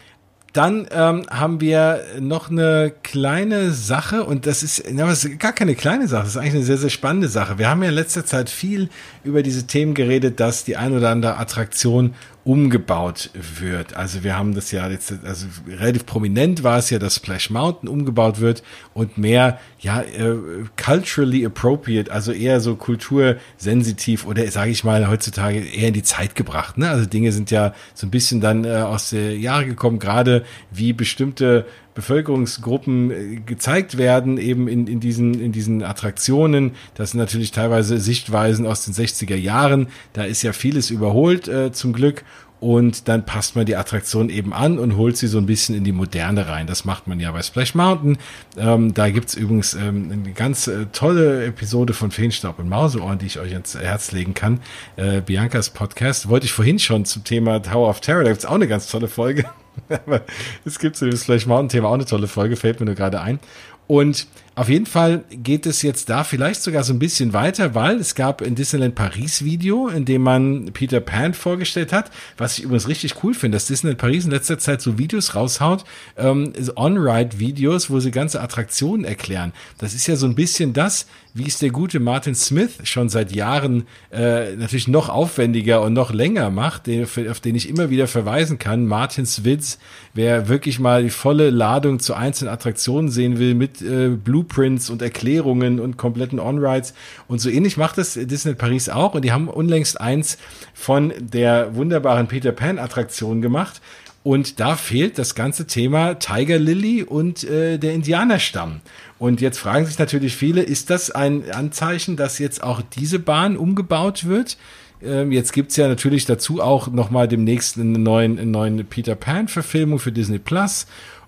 dann 0.56 0.86
ähm, 0.90 1.26
haben 1.28 1.60
wir 1.60 2.02
noch 2.18 2.50
eine 2.50 2.92
kleine 3.02 3.72
Sache 3.72 4.24
und 4.24 4.46
das 4.46 4.62
ist, 4.62 4.84
na, 4.90 5.06
das 5.06 5.24
ist 5.24 5.38
gar 5.38 5.52
keine 5.52 5.74
kleine 5.74 6.08
Sache, 6.08 6.22
das 6.22 6.30
ist 6.30 6.36
eigentlich 6.38 6.54
eine 6.54 6.64
sehr, 6.64 6.78
sehr 6.78 6.90
spannende 6.90 7.28
Sache. 7.28 7.58
Wir 7.58 7.68
haben 7.68 7.82
ja 7.82 7.90
in 7.90 7.94
letzter 7.94 8.24
Zeit 8.24 8.48
viel 8.48 8.88
über 9.22 9.42
diese 9.42 9.66
Themen 9.66 9.94
geredet, 9.94 10.40
dass 10.40 10.64
die 10.64 10.76
ein 10.76 10.96
oder 10.96 11.10
andere 11.10 11.36
Attraktion 11.36 12.14
umgebaut 12.44 13.30
wird. 13.60 13.96
Also 13.96 14.22
wir 14.22 14.38
haben 14.38 14.54
das 14.54 14.70
ja 14.70 14.88
jetzt, 14.88 15.12
also 15.24 15.46
relativ 15.68 16.06
prominent 16.06 16.62
war 16.62 16.78
es 16.78 16.90
ja, 16.90 16.98
dass 17.00 17.16
Splash 17.16 17.50
Mountain 17.50 17.88
umgebaut 17.88 18.40
wird 18.40 18.62
und 18.94 19.18
mehr, 19.18 19.58
ja, 19.86 20.02
äh, 20.02 20.34
culturally 20.76 21.46
appropriate, 21.46 22.10
also 22.10 22.32
eher 22.32 22.58
so 22.58 22.74
kultursensitiv 22.74 24.26
oder 24.26 24.44
sage 24.50 24.72
ich 24.72 24.82
mal 24.82 25.08
heutzutage 25.08 25.60
eher 25.60 25.88
in 25.88 25.94
die 25.94 26.02
Zeit 26.02 26.34
gebracht. 26.34 26.76
Ne? 26.76 26.90
Also 26.90 27.06
Dinge 27.06 27.30
sind 27.30 27.52
ja 27.52 27.72
so 27.94 28.08
ein 28.08 28.10
bisschen 28.10 28.40
dann 28.40 28.64
äh, 28.64 28.78
aus 28.78 29.10
der 29.10 29.38
Jahre 29.38 29.64
gekommen, 29.64 30.00
gerade 30.00 30.44
wie 30.72 30.92
bestimmte 30.92 31.66
Bevölkerungsgruppen 31.94 33.10
äh, 33.12 33.36
gezeigt 33.46 33.96
werden, 33.96 34.38
eben 34.38 34.66
in, 34.66 34.88
in, 34.88 34.98
diesen, 34.98 35.40
in 35.40 35.52
diesen 35.52 35.84
Attraktionen. 35.84 36.72
Das 36.96 37.12
sind 37.12 37.20
natürlich 37.20 37.52
teilweise 37.52 38.00
Sichtweisen 38.00 38.66
aus 38.66 38.84
den 38.84 38.92
60er 38.92 39.36
Jahren. 39.36 39.86
Da 40.14 40.24
ist 40.24 40.42
ja 40.42 40.52
vieles 40.52 40.90
überholt 40.90 41.46
äh, 41.46 41.70
zum 41.70 41.92
Glück 41.92 42.24
und 42.58 43.08
dann 43.08 43.26
passt 43.26 43.54
man 43.54 43.66
die 43.66 43.76
Attraktion 43.76 44.30
eben 44.30 44.52
an 44.52 44.78
und 44.78 44.96
holt 44.96 45.16
sie 45.16 45.26
so 45.26 45.38
ein 45.38 45.46
bisschen 45.46 45.74
in 45.74 45.84
die 45.84 45.92
Moderne 45.92 46.48
rein. 46.48 46.66
Das 46.66 46.84
macht 46.84 47.06
man 47.06 47.20
ja 47.20 47.30
bei 47.32 47.42
Splash 47.42 47.74
Mountain. 47.74 48.16
Ähm, 48.56 48.94
da 48.94 49.10
gibt's 49.10 49.34
übrigens 49.34 49.74
ähm, 49.74 50.10
eine 50.10 50.32
ganz 50.32 50.66
äh, 50.66 50.86
tolle 50.92 51.44
Episode 51.44 51.92
von 51.92 52.10
Feenstaub 52.10 52.58
und 52.58 52.68
Mauseohren, 52.68 53.18
die 53.18 53.26
ich 53.26 53.38
euch 53.38 53.52
ins 53.52 53.78
Herz 53.78 54.12
legen 54.12 54.32
kann. 54.32 54.60
Äh, 54.96 55.20
Biancas 55.20 55.70
Podcast. 55.70 56.28
Wollte 56.28 56.46
ich 56.46 56.52
vorhin 56.52 56.78
schon 56.78 57.04
zum 57.04 57.24
Thema 57.24 57.60
Tower 57.60 57.90
of 57.90 58.00
Terror. 58.00 58.24
Da 58.24 58.30
gibt's 58.30 58.46
auch 58.46 58.54
eine 58.54 58.68
ganz 58.68 58.86
tolle 58.86 59.08
Folge. 59.08 59.44
Aber 59.88 60.22
es 60.64 60.78
gibt 60.78 60.96
zu 60.96 61.04
dem 61.04 61.16
Splash 61.18 61.46
Mountain 61.46 61.68
Thema 61.68 61.88
auch 61.88 61.94
eine 61.94 62.06
tolle 62.06 62.26
Folge, 62.26 62.56
fällt 62.56 62.80
mir 62.80 62.86
nur 62.86 62.94
gerade 62.94 63.20
ein. 63.20 63.38
Und 63.86 64.26
auf 64.56 64.70
jeden 64.70 64.86
Fall 64.86 65.22
geht 65.30 65.66
es 65.66 65.82
jetzt 65.82 66.08
da 66.08 66.24
vielleicht 66.24 66.62
sogar 66.62 66.82
so 66.82 66.94
ein 66.94 66.98
bisschen 66.98 67.34
weiter, 67.34 67.74
weil 67.74 68.00
es 68.00 68.14
gab 68.14 68.40
ein 68.40 68.54
Disneyland 68.54 68.94
Paris 68.94 69.44
Video, 69.44 69.88
in 69.88 70.06
dem 70.06 70.22
man 70.22 70.70
Peter 70.72 71.00
Pan 71.00 71.34
vorgestellt 71.34 71.92
hat, 71.92 72.10
was 72.38 72.56
ich 72.56 72.64
übrigens 72.64 72.88
richtig 72.88 73.22
cool 73.22 73.34
finde, 73.34 73.56
dass 73.56 73.66
Disneyland 73.66 74.00
Paris 74.00 74.24
in 74.24 74.30
letzter 74.30 74.58
Zeit 74.58 74.80
so 74.80 74.96
Videos 74.96 75.34
raushaut, 75.34 75.84
ähm, 76.16 76.54
On-Ride-Videos, 76.74 77.90
wo 77.90 78.00
sie 78.00 78.10
ganze 78.10 78.40
Attraktionen 78.40 79.04
erklären. 79.04 79.52
Das 79.76 79.92
ist 79.92 80.06
ja 80.06 80.16
so 80.16 80.26
ein 80.26 80.34
bisschen 80.34 80.72
das, 80.72 81.06
wie 81.36 81.46
es 81.46 81.58
der 81.58 81.68
gute 81.68 82.00
Martin 82.00 82.34
Smith 82.34 82.78
schon 82.84 83.10
seit 83.10 83.32
Jahren 83.32 83.86
äh, 84.10 84.56
natürlich 84.56 84.88
noch 84.88 85.10
aufwendiger 85.10 85.82
und 85.82 85.92
noch 85.92 86.14
länger 86.14 86.48
macht, 86.48 86.86
den, 86.86 87.04
auf 87.04 87.40
den 87.40 87.54
ich 87.54 87.68
immer 87.68 87.90
wieder 87.90 88.06
verweisen 88.06 88.58
kann. 88.58 88.86
Martin 88.86 89.26
Switz, 89.26 89.78
wer 90.14 90.48
wirklich 90.48 90.78
mal 90.78 91.02
die 91.02 91.10
volle 91.10 91.50
Ladung 91.50 91.98
zu 91.98 92.14
einzelnen 92.14 92.54
Attraktionen 92.54 93.10
sehen 93.10 93.38
will 93.38 93.54
mit 93.54 93.82
äh, 93.82 94.16
Blueprints 94.46 94.90
und 94.90 95.02
Erklärungen 95.02 95.80
und 95.80 95.96
kompletten 95.96 96.38
On-Rides 96.40 96.94
und 97.28 97.40
so 97.40 97.50
ähnlich 97.50 97.76
macht 97.76 97.98
das 97.98 98.14
Disney 98.14 98.54
Paris 98.54 98.88
auch 98.88 99.14
und 99.14 99.24
die 99.24 99.32
haben 99.32 99.48
unlängst 99.48 100.00
eins 100.00 100.38
von 100.74 101.12
der 101.18 101.74
wunderbaren 101.74 102.28
Peter 102.28 102.52
Pan 102.52 102.78
Attraktion 102.78 103.42
gemacht 103.42 103.80
und 104.22 104.58
da 104.58 104.76
fehlt 104.76 105.18
das 105.18 105.34
ganze 105.34 105.66
Thema 105.66 106.14
Tiger 106.14 106.58
Lily 106.58 107.02
und 107.02 107.44
äh, 107.44 107.78
der 107.78 107.94
Indianerstamm. 107.94 108.80
Und 109.18 109.40
jetzt 109.40 109.58
fragen 109.58 109.86
sich 109.86 110.00
natürlich 110.00 110.34
viele, 110.34 110.62
ist 110.62 110.90
das 110.90 111.12
ein 111.12 111.48
Anzeichen, 111.52 112.16
dass 112.16 112.40
jetzt 112.40 112.60
auch 112.62 112.82
diese 112.82 113.20
Bahn 113.20 113.56
umgebaut 113.56 114.26
wird? 114.26 114.58
Ähm, 115.00 115.30
jetzt 115.30 115.52
gibt's 115.52 115.76
ja 115.76 115.86
natürlich 115.86 116.24
dazu 116.24 116.60
auch 116.60 116.88
nochmal 116.88 117.28
demnächst 117.28 117.78
eine 117.78 117.96
eine 117.96 118.46
neuen 118.46 118.84
Peter 118.86 119.14
Pan-Verfilmung 119.14 120.00
für 120.00 120.10
Disney 120.10 120.40
Plus. 120.40 120.86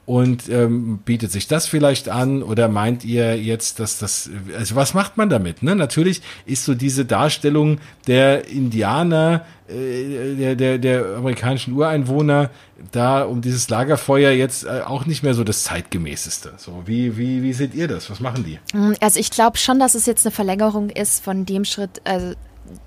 Und 0.08 0.48
ähm, 0.48 1.00
bietet 1.04 1.30
sich 1.32 1.48
das 1.48 1.66
vielleicht 1.66 2.08
an 2.08 2.42
oder 2.42 2.68
meint 2.68 3.04
ihr 3.04 3.38
jetzt, 3.38 3.78
dass 3.78 3.98
das, 3.98 4.30
also 4.56 4.74
was 4.74 4.94
macht 4.94 5.18
man 5.18 5.28
damit? 5.28 5.62
Ne? 5.62 5.76
Natürlich 5.76 6.22
ist 6.46 6.64
so 6.64 6.74
diese 6.74 7.04
Darstellung 7.04 7.78
der 8.06 8.48
Indianer, 8.48 9.44
äh, 9.68 10.34
der, 10.34 10.56
der, 10.56 10.78
der 10.78 11.16
amerikanischen 11.18 11.74
Ureinwohner 11.74 12.48
da 12.90 13.22
um 13.22 13.42
dieses 13.42 13.68
Lagerfeuer 13.68 14.30
jetzt 14.30 14.64
äh, 14.64 14.80
auch 14.80 15.04
nicht 15.04 15.22
mehr 15.22 15.34
so 15.34 15.44
das 15.44 15.64
zeitgemäßeste. 15.64 16.54
So, 16.56 16.84
wie, 16.86 17.18
wie, 17.18 17.42
wie 17.42 17.52
seht 17.52 17.74
ihr 17.74 17.86
das? 17.86 18.08
Was 18.08 18.20
machen 18.20 18.46
die? 18.46 18.58
Also 19.02 19.20
ich 19.20 19.30
glaube 19.30 19.58
schon, 19.58 19.78
dass 19.78 19.94
es 19.94 20.06
jetzt 20.06 20.24
eine 20.24 20.34
Verlängerung 20.34 20.88
ist 20.88 21.22
von 21.22 21.44
dem 21.44 21.66
Schritt, 21.66 22.00
also 22.04 22.32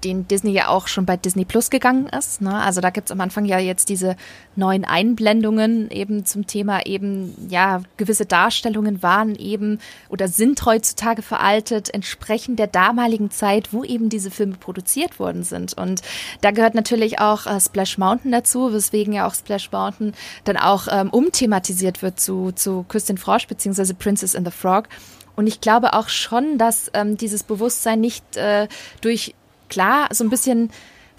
den 0.04 0.28
Disney 0.28 0.52
ja 0.52 0.68
auch 0.68 0.88
schon 0.88 1.06
bei 1.06 1.18
Disney 1.18 1.46
Plus 1.46 1.70
gegangen 1.70 2.08
ist. 2.08 2.42
Ne? 2.42 2.54
Also 2.54 2.82
da 2.82 2.90
gibt 2.90 3.10
es 3.10 3.12
am 3.12 3.22
Anfang 3.22 3.46
ja 3.46 3.60
jetzt 3.60 3.90
diese 3.90 4.16
neuen 4.56 4.86
Einblendungen 4.86 5.90
eben 5.92 6.26
zum 6.26 6.48
Thema 6.48 6.86
eben, 6.86 7.36
ja, 7.50 7.82
gewisse 7.98 8.26
Darstellungen 8.26 9.04
waren 9.04 9.36
eben 9.36 9.80
oder 10.10 10.28
sind 10.28 10.66
heutzutage 10.66 11.22
veraltet, 11.22 11.94
entsprechend 11.94 12.60
der 12.60 12.68
damaligen 12.68 13.32
Zeit, 13.32 13.74
wo 13.74 13.84
eben 13.84 14.10
diese 14.10 14.32
Filme 14.32 14.56
produziert 14.56 15.20
worden 15.20 15.44
sind. 15.44 15.74
Und 15.74 16.02
da 16.42 16.52
gehört 16.52 16.76
natürlich 16.76 17.20
auch 17.20 17.46
äh, 17.46 17.60
Splash 17.60 17.98
Mountain 17.98 18.32
dazu, 18.32 18.74
weswegen 18.74 19.14
ja 19.14 19.28
auch 19.28 19.36
Splash 19.36 19.72
Mountain 19.72 20.14
dann 20.44 20.58
auch 20.58 20.88
ähm, 20.92 21.10
umthematisiert 21.10 22.02
wird 22.02 22.20
zu, 22.20 22.52
zu 22.52 22.84
Küstin 22.88 23.18
Frosch 23.18 23.48
beziehungsweise 23.48 23.94
Princess 23.94 24.36
and 24.36 24.48
the 24.48 24.52
Frog. 24.52 24.88
Und 25.36 25.48
ich 25.48 25.62
glaube 25.62 25.94
auch 25.94 26.10
schon, 26.10 26.58
dass 26.58 26.92
ähm, 26.94 27.18
dieses 27.18 27.44
Bewusstsein 27.44 28.02
nicht 28.02 28.38
äh, 28.38 28.68
durch 29.02 29.34
klar 29.72 30.08
so 30.12 30.24
ein 30.24 30.30
bisschen 30.30 30.70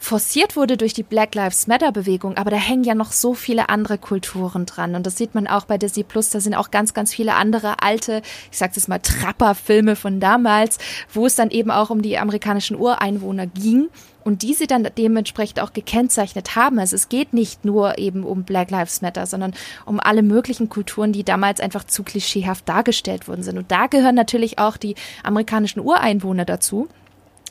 forciert 0.03 0.57
wurde 0.57 0.77
durch 0.77 0.95
die 0.95 1.05
Black 1.05 1.35
Lives 1.37 1.69
Matter 1.69 1.93
Bewegung, 1.93 2.37
aber 2.37 2.51
da 2.51 2.57
hängen 2.57 2.83
ja 2.83 2.95
noch 2.95 3.13
so 3.13 3.35
viele 3.35 3.69
andere 3.69 3.99
Kulturen 3.99 4.67
dran 4.67 4.97
und 4.97 5.07
das 5.07 5.17
sieht 5.17 5.35
man 5.35 5.47
auch 5.47 5.65
bei 5.65 5.79
Disney 5.79 6.03
Plus, 6.03 6.29
da 6.29 6.41
sind 6.41 6.55
auch 6.55 6.73
ganz 6.73 6.93
ganz 6.93 7.15
viele 7.15 7.35
andere 7.35 7.83
alte, 7.83 8.21
ich 8.51 8.59
sag 8.59 8.75
jetzt 8.75 8.89
mal 8.89 8.99
Trapper 8.99 9.55
Filme 9.55 9.95
von 9.95 10.19
damals, 10.19 10.79
wo 11.13 11.25
es 11.25 11.37
dann 11.37 11.51
eben 11.51 11.71
auch 11.71 11.91
um 11.91 12.03
die 12.03 12.19
amerikanischen 12.19 12.77
Ureinwohner 12.77 13.47
ging 13.47 13.91
und 14.25 14.43
die 14.43 14.55
sie 14.55 14.67
dann 14.67 14.89
dementsprechend 14.99 15.61
auch 15.61 15.73
gekennzeichnet 15.73 16.57
haben. 16.57 16.79
Also 16.79 16.97
es 16.97 17.09
geht 17.09 17.33
nicht 17.33 17.65
nur 17.65 17.99
eben 17.99 18.25
um 18.25 18.43
Black 18.43 18.71
Lives 18.71 19.03
Matter, 19.03 19.27
sondern 19.27 19.55
um 19.87 20.01
alle 20.01 20.23
möglichen 20.23 20.69
Kulturen, 20.69 21.13
die 21.13 21.25
damals 21.25 21.61
einfach 21.61 21.85
zu 21.85 22.03
klischeehaft 22.03 22.69
dargestellt 22.69 23.29
worden 23.29 23.43
sind. 23.43 23.59
Und 23.59 23.71
da 23.71 23.87
gehören 23.87 24.15
natürlich 24.15 24.59
auch 24.59 24.77
die 24.77 24.95
amerikanischen 25.23 25.81
Ureinwohner 25.81 26.45
dazu 26.45 26.89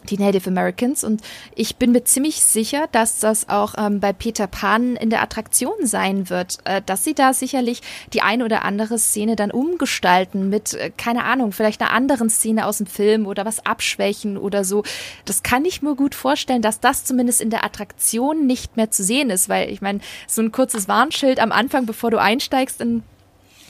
die 0.10 0.18
Native 0.18 0.50
Americans. 0.50 1.04
Und 1.04 1.22
ich 1.56 1.76
bin 1.76 1.92
mir 1.92 2.04
ziemlich 2.04 2.42
sicher, 2.42 2.88
dass 2.92 3.20
das 3.20 3.50
auch 3.50 3.76
ähm, 3.78 4.00
bei 4.00 4.14
Peter 4.14 4.48
Pan 4.48 4.96
in 4.96 5.10
der 5.10 5.22
Attraktion 5.22 5.74
sein 5.84 6.30
wird, 6.30 6.58
äh, 6.66 6.82
dass 6.86 7.04
sie 7.04 7.14
da 7.14 7.34
sicherlich 7.34 7.82
die 8.14 8.22
eine 8.22 8.46
oder 8.46 8.64
andere 8.66 8.98
Szene 8.98 9.36
dann 9.36 9.52
umgestalten 9.52 10.50
mit, 10.50 10.74
äh, 10.74 10.92
keine 10.96 11.24
Ahnung, 11.24 11.52
vielleicht 11.52 11.82
einer 11.82 11.92
anderen 11.92 12.30
Szene 12.30 12.66
aus 12.66 12.78
dem 12.78 12.88
Film 12.88 13.28
oder 13.28 13.46
was 13.46 13.66
abschwächen 13.66 14.38
oder 14.38 14.64
so. 14.64 14.84
Das 15.26 15.44
kann 15.44 15.66
ich 15.66 15.82
mir 15.82 15.96
gut 15.96 16.16
vorstellen, 16.16 16.62
dass 16.62 16.80
das 16.80 17.06
zumindest 17.06 17.42
in 17.42 17.50
der 17.50 17.64
Attraktion 17.64 18.46
nicht 18.48 18.78
mehr 18.78 18.92
zu 18.92 19.04
sehen 19.04 19.30
ist, 19.30 19.50
weil 19.50 19.70
ich 19.70 19.82
meine, 19.82 20.00
so 20.28 20.42
ein 20.42 20.52
kurzes 20.52 20.88
Warnschild 20.88 21.40
am 21.40 21.52
Anfang, 21.52 21.86
bevor 21.86 22.12
du 22.12 22.20
einsteigst 22.20 22.82
in 22.82 23.04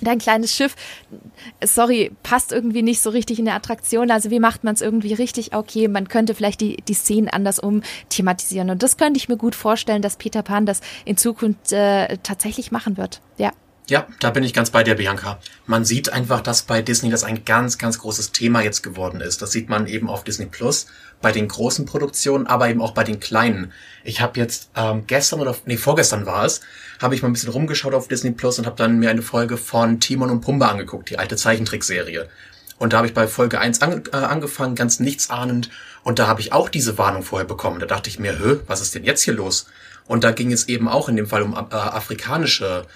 dein 0.02 0.20
kleines 0.20 0.54
Schiff, 0.56 0.76
sorry, 1.64 2.12
passt 2.24 2.52
irgendwie 2.52 2.82
nicht 2.82 3.02
so 3.02 3.10
richtig 3.10 3.39
in 3.39 3.45
der 3.45 3.56
Attraktion. 3.56 4.12
Also 4.12 4.32
wie 4.32 4.39
macht 4.39 4.64
man 4.64 4.74
es 4.74 4.82
irgendwie 4.82 5.14
richtig? 5.14 5.54
Okay, 5.54 5.88
man 5.88 6.08
könnte 6.08 6.36
vielleicht 6.36 6.62
die, 6.62 6.78
die 6.78 6.93
Szenen 6.93 7.30
anders 7.30 7.60
um 7.60 7.82
thematisieren. 8.10 8.70
Und 8.70 8.84
das 8.84 8.97
könnte 8.97 9.18
ich 9.18 9.30
mir 9.30 9.38
gut 9.38 9.56
vorstellen, 9.56 10.02
dass 10.02 10.18
Peter 10.18 10.41
Pan 10.41 10.66
das 10.66 10.82
in 11.06 11.18
Zukunft 11.18 11.72
äh, 11.72 12.18
tatsächlich 12.24 12.72
machen 12.72 12.97
wird. 12.97 13.22
Ja. 13.38 13.52
Ja, 13.91 14.07
da 14.21 14.29
bin 14.29 14.45
ich 14.45 14.53
ganz 14.53 14.69
bei 14.69 14.85
dir, 14.85 14.95
Bianca. 14.95 15.37
Man 15.65 15.83
sieht 15.83 16.13
einfach, 16.13 16.39
dass 16.39 16.61
bei 16.61 16.81
Disney 16.81 17.09
das 17.09 17.25
ein 17.25 17.43
ganz, 17.43 17.77
ganz 17.77 17.99
großes 17.99 18.31
Thema 18.31 18.61
jetzt 18.61 18.83
geworden 18.83 19.19
ist. 19.19 19.41
Das 19.41 19.51
sieht 19.51 19.67
man 19.67 19.85
eben 19.85 20.09
auf 20.09 20.23
Disney 20.23 20.45
Plus, 20.45 20.87
bei 21.21 21.33
den 21.33 21.49
großen 21.49 21.85
Produktionen, 21.85 22.47
aber 22.47 22.69
eben 22.69 22.81
auch 22.81 22.93
bei 22.93 23.03
den 23.03 23.19
kleinen. 23.19 23.73
Ich 24.05 24.21
habe 24.21 24.39
jetzt 24.39 24.69
ähm, 24.77 25.03
gestern 25.07 25.41
oder 25.41 25.57
nee, 25.65 25.75
vorgestern 25.75 26.25
war 26.25 26.45
es, 26.45 26.61
habe 27.01 27.15
ich 27.15 27.21
mal 27.21 27.27
ein 27.27 27.33
bisschen 27.33 27.51
rumgeschaut 27.51 27.93
auf 27.93 28.07
Disney 28.07 28.31
Plus 28.31 28.59
und 28.59 28.65
habe 28.65 28.77
dann 28.77 28.97
mir 28.97 29.09
eine 29.09 29.21
Folge 29.21 29.57
von 29.57 29.99
Timon 29.99 30.29
und 30.29 30.39
Pumba 30.39 30.69
angeguckt, 30.69 31.09
die 31.09 31.19
alte 31.19 31.35
Zeichentrickserie. 31.35 32.29
Und 32.77 32.93
da 32.93 32.97
habe 32.99 33.07
ich 33.07 33.13
bei 33.13 33.27
Folge 33.27 33.59
1 33.59 33.81
an, 33.81 34.03
äh, 34.13 34.15
angefangen, 34.15 34.75
ganz 34.75 35.01
nichtsahnend. 35.01 35.69
Und 36.03 36.17
da 36.17 36.27
habe 36.27 36.39
ich 36.39 36.53
auch 36.53 36.69
diese 36.69 36.97
Warnung 36.97 37.23
vorher 37.23 37.45
bekommen. 37.45 37.81
Da 37.81 37.87
dachte 37.87 38.09
ich 38.09 38.19
mir, 38.19 38.39
hö, 38.39 38.61
was 38.67 38.79
ist 38.79 38.95
denn 38.95 39.03
jetzt 39.03 39.23
hier 39.23 39.33
los? 39.33 39.65
Und 40.07 40.23
da 40.23 40.31
ging 40.31 40.53
es 40.53 40.69
eben 40.69 40.87
auch 40.87 41.09
in 41.09 41.17
dem 41.17 41.27
Fall 41.27 41.41
um 41.41 41.53
äh, 41.53 41.75
afrikanische 41.75 42.87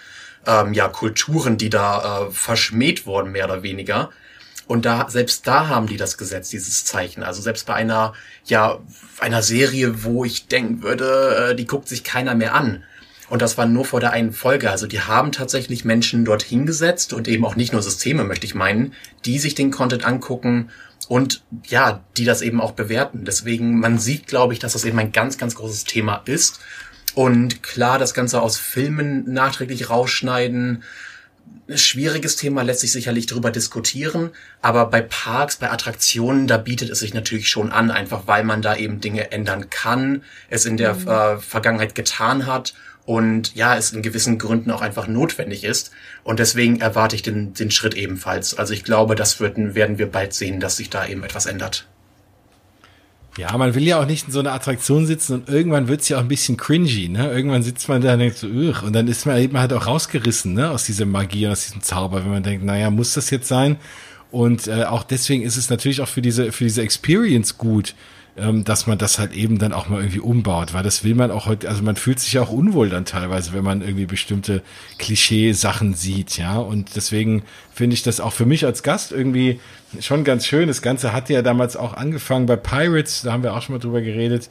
ähm, 0.47 0.73
ja, 0.73 0.87
Kulturen, 0.87 1.57
die 1.57 1.69
da 1.69 2.27
äh, 2.27 2.31
verschmäht 2.31 3.05
wurden, 3.05 3.31
mehr 3.31 3.45
oder 3.45 3.63
weniger. 3.63 4.09
Und 4.67 4.85
da, 4.85 5.09
selbst 5.09 5.45
da 5.47 5.67
haben 5.67 5.87
die 5.87 5.97
das 5.97 6.17
Gesetz, 6.17 6.49
dieses 6.49 6.85
Zeichen. 6.85 7.23
Also 7.23 7.41
selbst 7.41 7.67
bei 7.67 7.75
einer, 7.75 8.13
ja, 8.45 8.79
einer 9.19 9.43
Serie, 9.43 10.03
wo 10.03 10.25
ich 10.25 10.47
denken 10.47 10.81
würde, 10.81 11.51
äh, 11.51 11.55
die 11.55 11.65
guckt 11.67 11.87
sich 11.87 12.03
keiner 12.03 12.35
mehr 12.35 12.55
an. 12.55 12.83
Und 13.29 13.41
das 13.41 13.57
war 13.57 13.65
nur 13.65 13.85
vor 13.85 13.99
der 13.99 14.11
einen 14.11 14.33
Folge. 14.33 14.69
Also 14.69 14.87
die 14.87 15.01
haben 15.01 15.31
tatsächlich 15.31 15.85
Menschen 15.85 16.25
dort 16.25 16.43
hingesetzt 16.43 17.13
und 17.13 17.27
eben 17.27 17.45
auch 17.45 17.55
nicht 17.55 17.73
nur 17.73 17.81
Systeme, 17.81 18.23
möchte 18.23 18.45
ich 18.45 18.55
meinen, 18.55 18.93
die 19.25 19.39
sich 19.39 19.55
den 19.55 19.71
Content 19.71 20.05
angucken 20.05 20.69
und 21.07 21.43
ja, 21.65 22.03
die 22.17 22.25
das 22.25 22.41
eben 22.41 22.61
auch 22.61 22.71
bewerten. 22.71 23.25
Deswegen, 23.25 23.79
man 23.79 23.99
sieht, 23.99 24.27
glaube 24.27 24.53
ich, 24.53 24.59
dass 24.59 24.73
das 24.73 24.85
eben 24.85 24.99
ein 24.99 25.11
ganz, 25.11 25.37
ganz 25.37 25.55
großes 25.55 25.83
Thema 25.85 26.21
ist. 26.25 26.59
Und 27.15 27.63
klar, 27.63 27.97
das 27.97 28.13
Ganze 28.13 28.41
aus 28.41 28.57
Filmen 28.57 29.31
nachträglich 29.31 29.89
rausschneiden, 29.89 30.83
schwieriges 31.73 32.35
Thema, 32.35 32.61
lässt 32.61 32.81
sich 32.81 32.91
sicherlich 32.91 33.25
darüber 33.25 33.51
diskutieren, 33.51 34.31
aber 34.61 34.85
bei 34.87 35.01
Parks, 35.01 35.55
bei 35.55 35.71
Attraktionen, 35.71 36.47
da 36.47 36.57
bietet 36.57 36.89
es 36.89 36.99
sich 36.99 37.13
natürlich 37.13 37.49
schon 37.49 37.71
an, 37.71 37.89
einfach 37.89 38.23
weil 38.27 38.43
man 38.43 38.61
da 38.61 38.75
eben 38.75 38.99
Dinge 38.99 39.31
ändern 39.31 39.69
kann, 39.69 40.23
es 40.49 40.65
in 40.65 40.77
der 40.77 40.93
mhm. 40.93 41.07
äh, 41.07 41.37
Vergangenheit 41.39 41.95
getan 41.95 42.45
hat 42.45 42.73
und 43.05 43.55
ja, 43.55 43.75
es 43.77 43.93
in 43.93 44.01
gewissen 44.01 44.37
Gründen 44.37 44.71
auch 44.71 44.81
einfach 44.81 45.07
notwendig 45.07 45.63
ist. 45.63 45.91
Und 46.23 46.39
deswegen 46.39 46.81
erwarte 46.81 47.15
ich 47.15 47.21
den, 47.21 47.53
den 47.53 47.71
Schritt 47.71 47.93
ebenfalls. 47.93 48.57
Also 48.57 48.73
ich 48.73 48.83
glaube, 48.83 49.15
das 49.15 49.39
wird, 49.39 49.57
werden 49.57 49.97
wir 49.97 50.11
bald 50.11 50.33
sehen, 50.33 50.59
dass 50.59 50.77
sich 50.77 50.89
da 50.89 51.05
eben 51.05 51.23
etwas 51.23 51.45
ändert. 51.45 51.87
Ja, 53.37 53.55
man 53.57 53.75
will 53.75 53.83
ja 53.83 53.99
auch 53.99 54.05
nicht 54.05 54.27
in 54.27 54.33
so 54.33 54.39
einer 54.39 54.53
Attraktion 54.53 55.05
sitzen 55.05 55.33
und 55.33 55.49
irgendwann 55.49 55.87
wird's 55.89 56.07
ja 56.07 56.17
auch 56.17 56.21
ein 56.21 56.27
bisschen 56.29 56.55
cringy, 56.55 57.09
ne? 57.09 57.31
Irgendwann 57.31 57.63
sitzt 57.63 57.89
man 57.89 58.01
da 58.01 58.13
und 58.13 58.19
denkt 58.19 58.37
so, 58.37 58.47
Ugh, 58.47 58.83
und 58.85 58.93
dann 58.93 59.07
ist 59.07 59.25
man 59.25 59.37
eben 59.37 59.57
halt 59.57 59.73
auch 59.73 59.87
rausgerissen, 59.87 60.53
ne? 60.53 60.71
Aus 60.71 60.85
dieser 60.85 61.05
Magie, 61.05 61.47
aus 61.47 61.65
diesem 61.65 61.81
Zauber, 61.81 62.23
wenn 62.23 62.31
man 62.31 62.43
denkt, 62.43 62.63
naja, 62.63 62.89
muss 62.89 63.13
das 63.13 63.29
jetzt 63.29 63.47
sein? 63.47 63.77
Und 64.31 64.67
äh, 64.67 64.85
auch 64.85 65.03
deswegen 65.03 65.43
ist 65.43 65.57
es 65.57 65.69
natürlich 65.69 66.01
auch 66.01 66.07
für 66.07 66.21
diese, 66.21 66.51
für 66.51 66.63
diese 66.63 66.81
Experience 66.81 67.57
gut, 67.57 67.93
dass 68.35 68.85
man 68.85 68.97
das 68.97 69.17
halt 69.17 69.31
eben 69.33 69.59
dann 69.59 69.71
auch 69.71 69.87
mal 69.87 70.01
irgendwie 70.01 70.19
umbaut, 70.19 70.73
weil 70.73 70.83
das 70.83 71.05
will 71.05 71.15
man 71.15 71.31
auch 71.31 71.45
heute, 71.45 71.69
also 71.69 71.81
man 71.83 71.95
fühlt 71.95 72.19
sich 72.19 72.33
ja 72.33 72.41
auch 72.41 72.51
unwohl 72.51 72.89
dann 72.89 73.05
teilweise, 73.05 73.53
wenn 73.53 73.63
man 73.63 73.81
irgendwie 73.81 74.05
bestimmte 74.05 74.61
Klischee-Sachen 74.97 75.93
sieht, 75.93 76.37
ja. 76.37 76.57
Und 76.57 76.97
deswegen 76.97 77.43
finde 77.73 77.93
ich 77.93 78.03
das 78.03 78.19
auch 78.19 78.33
für 78.33 78.45
mich 78.45 78.65
als 78.65 78.83
Gast 78.83 79.13
irgendwie 79.13 79.61
schon 80.01 80.25
ganz 80.25 80.45
schön. 80.45 80.67
Das 80.67 80.81
Ganze 80.81 81.13
hat 81.13 81.29
ja 81.29 81.41
damals 81.41 81.77
auch 81.77 81.93
angefangen 81.93 82.45
bei 82.45 82.57
Pirates, 82.57 83.21
da 83.21 83.31
haben 83.31 83.43
wir 83.43 83.53
auch 83.53 83.61
schon 83.61 83.75
mal 83.75 83.79
drüber 83.79 84.01
geredet. 84.01 84.49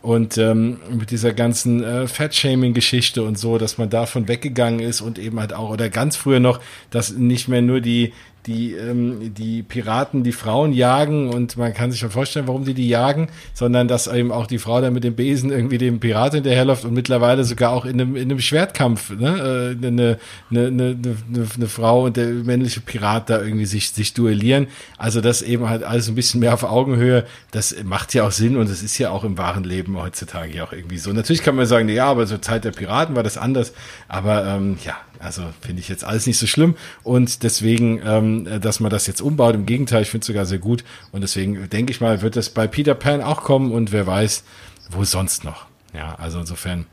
Und 0.00 0.38
ähm, 0.38 0.78
mit 0.90 1.10
dieser 1.10 1.32
ganzen 1.32 1.82
äh, 1.82 2.06
Fat-Shaming-Geschichte 2.06 3.22
und 3.22 3.38
so, 3.38 3.58
dass 3.58 3.78
man 3.78 3.88
davon 3.90 4.28
weggegangen 4.28 4.80
ist 4.80 5.00
und 5.00 5.18
eben 5.18 5.40
halt 5.40 5.54
auch, 5.54 5.70
oder 5.70 5.88
ganz 5.88 6.14
früher 6.14 6.40
noch, 6.40 6.60
dass 6.90 7.12
nicht 7.12 7.48
mehr 7.48 7.62
nur 7.62 7.80
die, 7.80 8.12
die, 8.46 8.74
ähm, 8.74 9.34
die 9.34 9.62
Piraten 9.62 10.22
die 10.22 10.32
Frauen 10.32 10.72
jagen 10.72 11.30
und 11.30 11.56
man 11.56 11.72
kann 11.72 11.90
sich 11.90 12.00
schon 12.00 12.10
vorstellen, 12.10 12.46
warum 12.46 12.64
die 12.64 12.74
die 12.74 12.88
jagen, 12.88 13.28
sondern 13.54 13.88
dass 13.88 14.06
eben 14.06 14.32
auch 14.32 14.46
die 14.46 14.58
Frau 14.58 14.80
da 14.80 14.90
mit 14.90 15.04
dem 15.04 15.14
Besen 15.14 15.50
irgendwie 15.50 15.78
dem 15.78 16.00
Pirat 16.00 16.34
hinterherläuft 16.34 16.84
und 16.84 16.94
mittlerweile 16.94 17.44
sogar 17.44 17.72
auch 17.72 17.84
in 17.84 18.00
einem, 18.00 18.16
in 18.16 18.30
einem 18.30 18.40
Schwertkampf 18.40 19.10
ne, 19.10 19.76
äh, 19.82 19.86
eine, 19.86 20.18
eine, 20.50 20.66
eine, 20.66 20.66
eine, 20.68 21.46
eine 21.56 21.68
Frau 21.68 22.04
und 22.04 22.16
der 22.16 22.28
männliche 22.28 22.80
Pirat 22.80 23.30
da 23.30 23.40
irgendwie 23.40 23.66
sich, 23.66 23.90
sich 23.90 24.12
duellieren. 24.14 24.66
Also 24.98 25.20
das 25.20 25.42
eben 25.42 25.68
halt 25.68 25.82
alles 25.82 26.08
ein 26.08 26.14
bisschen 26.14 26.40
mehr 26.40 26.54
auf 26.54 26.64
Augenhöhe, 26.64 27.24
das 27.50 27.74
macht 27.84 28.12
ja 28.14 28.26
auch 28.26 28.32
Sinn 28.32 28.56
und 28.56 28.68
es 28.68 28.82
ist 28.82 28.98
ja 28.98 29.10
auch 29.10 29.24
im 29.24 29.38
wahren 29.38 29.64
Leben 29.64 29.98
heutzutage 29.98 30.54
ja 30.54 30.64
auch 30.64 30.72
irgendwie 30.72 30.98
so. 30.98 31.12
Natürlich 31.12 31.42
kann 31.42 31.56
man 31.56 31.66
sagen, 31.66 31.88
ja, 31.88 32.06
aber 32.06 32.26
zur 32.26 32.42
Zeit 32.42 32.64
der 32.64 32.72
Piraten 32.72 33.16
war 33.16 33.22
das 33.22 33.38
anders, 33.38 33.72
aber 34.08 34.44
ähm, 34.46 34.76
ja, 34.84 34.96
also 35.18 35.42
finde 35.60 35.80
ich 35.80 35.88
jetzt 35.88 36.04
alles 36.04 36.26
nicht 36.26 36.38
so 36.38 36.46
schlimm 36.46 36.76
und 37.02 37.42
deswegen, 37.42 38.00
ähm, 38.04 38.60
dass 38.60 38.80
man 38.80 38.90
das 38.90 39.06
jetzt 39.06 39.20
umbaut, 39.20 39.54
im 39.54 39.66
Gegenteil, 39.66 40.02
ich 40.02 40.10
finde 40.10 40.22
es 40.22 40.26
sogar 40.26 40.46
sehr 40.46 40.58
gut 40.58 40.84
und 41.12 41.20
deswegen 41.20 41.68
denke 41.68 41.92
ich 41.92 42.00
mal, 42.00 42.22
wird 42.22 42.36
das 42.36 42.50
bei 42.50 42.66
Peter 42.66 42.94
Pan 42.94 43.22
auch 43.22 43.42
kommen 43.42 43.72
und 43.72 43.92
wer 43.92 44.06
weiß, 44.06 44.44
wo 44.90 45.04
sonst 45.04 45.44
noch. 45.44 45.66
Ja, 45.92 46.16
also 46.16 46.40
insofern 46.40 46.86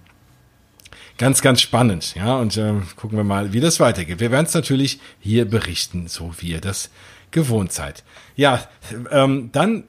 ganz, 1.17 1.41
ganz 1.41 1.61
spannend. 1.61 2.15
Ja, 2.15 2.37
und 2.37 2.57
äh, 2.57 2.73
gucken 2.95 3.17
wir 3.17 3.23
mal, 3.23 3.53
wie 3.53 3.59
das 3.59 3.79
weitergeht. 3.79 4.19
Wir 4.19 4.31
werden 4.31 4.45
es 4.45 4.53
natürlich 4.53 4.99
hier 5.19 5.45
berichten, 5.45 6.07
so 6.07 6.33
wie 6.39 6.49
ihr 6.49 6.61
das 6.61 6.89
gewohnt 7.31 7.71
seid. 7.71 8.03
Ja, 8.35 8.67
ähm, 9.11 9.49
dann 9.51 9.85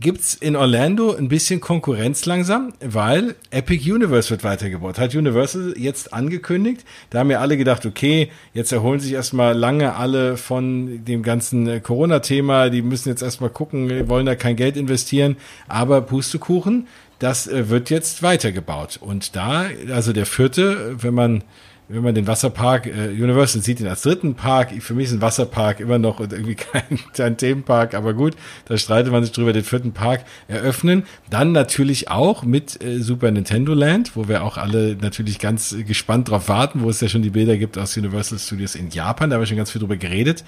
gibt's 0.00 0.34
in 0.34 0.56
Orlando 0.56 1.14
ein 1.14 1.28
bisschen 1.28 1.60
Konkurrenz 1.60 2.24
langsam, 2.26 2.72
weil 2.80 3.34
Epic 3.50 3.90
Universe 3.90 4.30
wird 4.30 4.44
weitergebaut. 4.44 4.98
Hat 4.98 5.14
Universal 5.14 5.74
jetzt 5.76 6.12
angekündigt. 6.12 6.84
Da 7.10 7.20
haben 7.20 7.30
ja 7.30 7.40
alle 7.40 7.56
gedacht, 7.56 7.84
okay, 7.86 8.30
jetzt 8.54 8.72
erholen 8.72 9.00
sich 9.00 9.12
erstmal 9.12 9.56
lange 9.56 9.96
alle 9.96 10.36
von 10.36 11.04
dem 11.04 11.22
ganzen 11.22 11.66
äh, 11.66 11.80
Corona-Thema. 11.80 12.70
Die 12.70 12.82
müssen 12.82 13.08
jetzt 13.08 13.22
erstmal 13.22 13.50
gucken, 13.50 14.08
wollen 14.08 14.26
da 14.26 14.34
kein 14.34 14.56
Geld 14.56 14.76
investieren. 14.76 15.36
Aber 15.66 16.00
Pustekuchen, 16.02 16.86
das 17.18 17.46
äh, 17.46 17.68
wird 17.68 17.90
jetzt 17.90 18.22
weitergebaut. 18.22 18.98
Und 19.00 19.34
da, 19.34 19.66
also 19.92 20.12
der 20.12 20.26
vierte, 20.26 20.96
wenn 21.02 21.14
man 21.14 21.42
wenn 21.88 22.02
man 22.02 22.14
den 22.14 22.26
Wasserpark, 22.26 22.86
äh, 22.86 23.08
Universal 23.08 23.62
sieht 23.62 23.80
ihn 23.80 23.86
als 23.86 24.02
dritten 24.02 24.34
Park, 24.34 24.70
für 24.82 24.94
mich 24.94 25.06
ist 25.06 25.12
ein 25.12 25.22
Wasserpark 25.22 25.80
immer 25.80 25.98
noch 25.98 26.20
irgendwie 26.20 26.54
kein, 26.54 26.98
kein 27.14 27.36
Themenpark, 27.36 27.94
aber 27.94 28.14
gut, 28.14 28.34
da 28.66 28.76
streitet 28.76 29.10
man 29.10 29.24
sich 29.24 29.32
drüber, 29.32 29.52
den 29.52 29.64
vierten 29.64 29.92
Park 29.92 30.24
eröffnen. 30.48 31.04
Dann 31.30 31.52
natürlich 31.52 32.10
auch 32.10 32.42
mit 32.42 32.82
äh, 32.82 33.00
Super 33.00 33.30
Nintendo 33.30 33.72
Land, 33.72 34.16
wo 34.16 34.28
wir 34.28 34.44
auch 34.44 34.58
alle 34.58 34.96
natürlich 35.00 35.38
ganz 35.38 35.74
gespannt 35.86 36.28
drauf 36.28 36.48
warten, 36.48 36.82
wo 36.82 36.90
es 36.90 37.00
ja 37.00 37.08
schon 37.08 37.22
die 37.22 37.30
Bilder 37.30 37.56
gibt 37.56 37.78
aus 37.78 37.96
Universal 37.96 38.38
Studios 38.38 38.74
in 38.74 38.90
Japan, 38.90 39.30
da 39.30 39.36
haben 39.36 39.42
wir 39.42 39.46
schon 39.46 39.56
ganz 39.56 39.70
viel 39.70 39.80
drüber 39.80 39.96
geredet. 39.96 40.44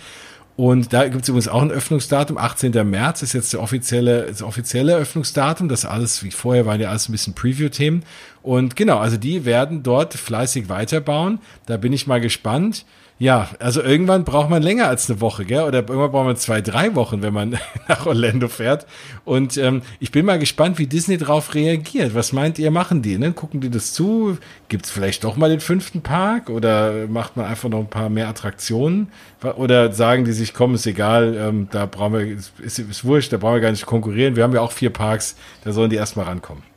Und 0.56 0.92
da 0.92 1.08
gibt 1.08 1.22
es 1.22 1.28
übrigens 1.28 1.48
auch 1.48 1.62
ein 1.62 1.70
Öffnungsdatum. 1.70 2.36
18. 2.36 2.72
März 2.88 3.22
ist 3.22 3.32
jetzt 3.32 3.52
der 3.52 3.62
offizielle, 3.62 4.26
das 4.26 4.42
offizielle 4.42 4.94
Öffnungsdatum. 4.96 5.68
Das 5.68 5.84
alles, 5.84 6.22
wie 6.22 6.30
vorher, 6.30 6.66
waren 6.66 6.80
ja 6.80 6.90
alles 6.90 7.08
ein 7.08 7.12
bisschen 7.12 7.34
Preview-Themen. 7.34 8.04
Und 8.42 8.76
genau, 8.76 8.98
also 8.98 9.16
die 9.16 9.44
werden 9.44 9.82
dort 9.82 10.14
fleißig 10.14 10.68
weiterbauen. 10.68 11.40
Da 11.66 11.76
bin 11.76 11.92
ich 11.92 12.06
mal 12.06 12.20
gespannt. 12.20 12.84
Ja, 13.20 13.50
also 13.58 13.82
irgendwann 13.82 14.24
braucht 14.24 14.48
man 14.48 14.62
länger 14.62 14.88
als 14.88 15.10
eine 15.10 15.20
Woche, 15.20 15.44
gell? 15.44 15.64
Oder 15.64 15.80
irgendwann 15.80 16.10
braucht 16.10 16.24
man 16.24 16.36
zwei, 16.38 16.62
drei 16.62 16.94
Wochen, 16.94 17.20
wenn 17.20 17.34
man 17.34 17.58
nach 17.88 18.06
Orlando 18.06 18.48
fährt. 18.48 18.86
Und 19.26 19.58
ähm, 19.58 19.82
ich 19.98 20.10
bin 20.10 20.24
mal 20.24 20.38
gespannt, 20.38 20.78
wie 20.78 20.86
Disney 20.86 21.18
darauf 21.18 21.54
reagiert. 21.54 22.14
Was 22.14 22.32
meint 22.32 22.58
ihr, 22.58 22.70
machen 22.70 23.02
die? 23.02 23.18
Ne? 23.18 23.32
Gucken 23.32 23.60
die 23.60 23.68
das 23.68 23.92
zu? 23.92 24.38
Gibt 24.68 24.86
es 24.86 24.90
vielleicht 24.90 25.22
doch 25.22 25.36
mal 25.36 25.50
den 25.50 25.60
fünften 25.60 26.00
Park? 26.00 26.48
Oder 26.48 27.08
macht 27.08 27.36
man 27.36 27.44
einfach 27.44 27.68
noch 27.68 27.80
ein 27.80 27.90
paar 27.90 28.08
mehr 28.08 28.26
Attraktionen? 28.26 29.08
Oder 29.42 29.92
sagen 29.92 30.24
die 30.24 30.32
sich, 30.32 30.54
komm, 30.54 30.74
ist 30.74 30.86
egal, 30.86 31.36
ähm, 31.36 31.68
da 31.70 31.84
brauchen 31.84 32.14
wir, 32.14 32.38
ist, 32.64 32.78
ist 32.78 33.04
wurscht, 33.04 33.34
da 33.34 33.36
brauchen 33.36 33.56
wir 33.56 33.60
gar 33.60 33.70
nicht 33.70 33.84
konkurrieren. 33.84 34.34
Wir 34.34 34.44
haben 34.44 34.54
ja 34.54 34.62
auch 34.62 34.72
vier 34.72 34.90
Parks, 34.90 35.36
da 35.62 35.72
sollen 35.72 35.90
die 35.90 35.96
erstmal 35.96 36.24
rankommen. 36.24 36.69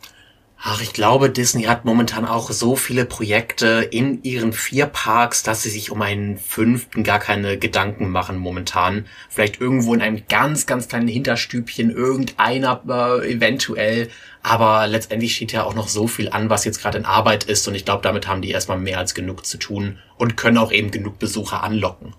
Ach, 0.65 0.79
ich 0.79 0.93
glaube, 0.93 1.29
Disney 1.29 1.63
hat 1.63 1.83
momentan 1.83 2.25
auch 2.25 2.49
so 2.49 2.77
viele 2.77 3.03
Projekte 3.03 3.85
in 3.91 4.23
ihren 4.23 4.53
vier 4.53 4.85
Parks, 4.85 5.43
dass 5.43 5.61
sie 5.61 5.69
sich 5.69 5.91
um 5.91 6.01
einen 6.01 6.37
fünften 6.37 7.03
gar 7.03 7.19
keine 7.19 7.57
Gedanken 7.57 8.09
machen 8.09 8.37
momentan. 8.37 9.05
Vielleicht 9.27 9.59
irgendwo 9.59 9.93
in 9.93 10.01
einem 10.01 10.23
ganz, 10.29 10.65
ganz 10.65 10.87
kleinen 10.87 11.09
Hinterstübchen 11.09 11.91
irgendeiner 11.91 12.81
äh, 12.87 13.29
eventuell. 13.29 14.07
Aber 14.41 14.87
letztendlich 14.87 15.35
steht 15.35 15.51
ja 15.51 15.65
auch 15.65 15.75
noch 15.75 15.89
so 15.89 16.07
viel 16.07 16.29
an, 16.29 16.49
was 16.49 16.63
jetzt 16.63 16.81
gerade 16.81 16.97
in 16.97 17.05
Arbeit 17.05 17.43
ist. 17.43 17.67
Und 17.67 17.75
ich 17.75 17.83
glaube, 17.83 18.01
damit 18.01 18.29
haben 18.29 18.41
die 18.41 18.51
erstmal 18.51 18.79
mehr 18.79 18.99
als 18.99 19.13
genug 19.13 19.45
zu 19.45 19.57
tun 19.57 19.99
und 20.15 20.37
können 20.37 20.57
auch 20.57 20.71
eben 20.71 20.91
genug 20.91 21.19
Besucher 21.19 21.61
anlocken. 21.61 22.15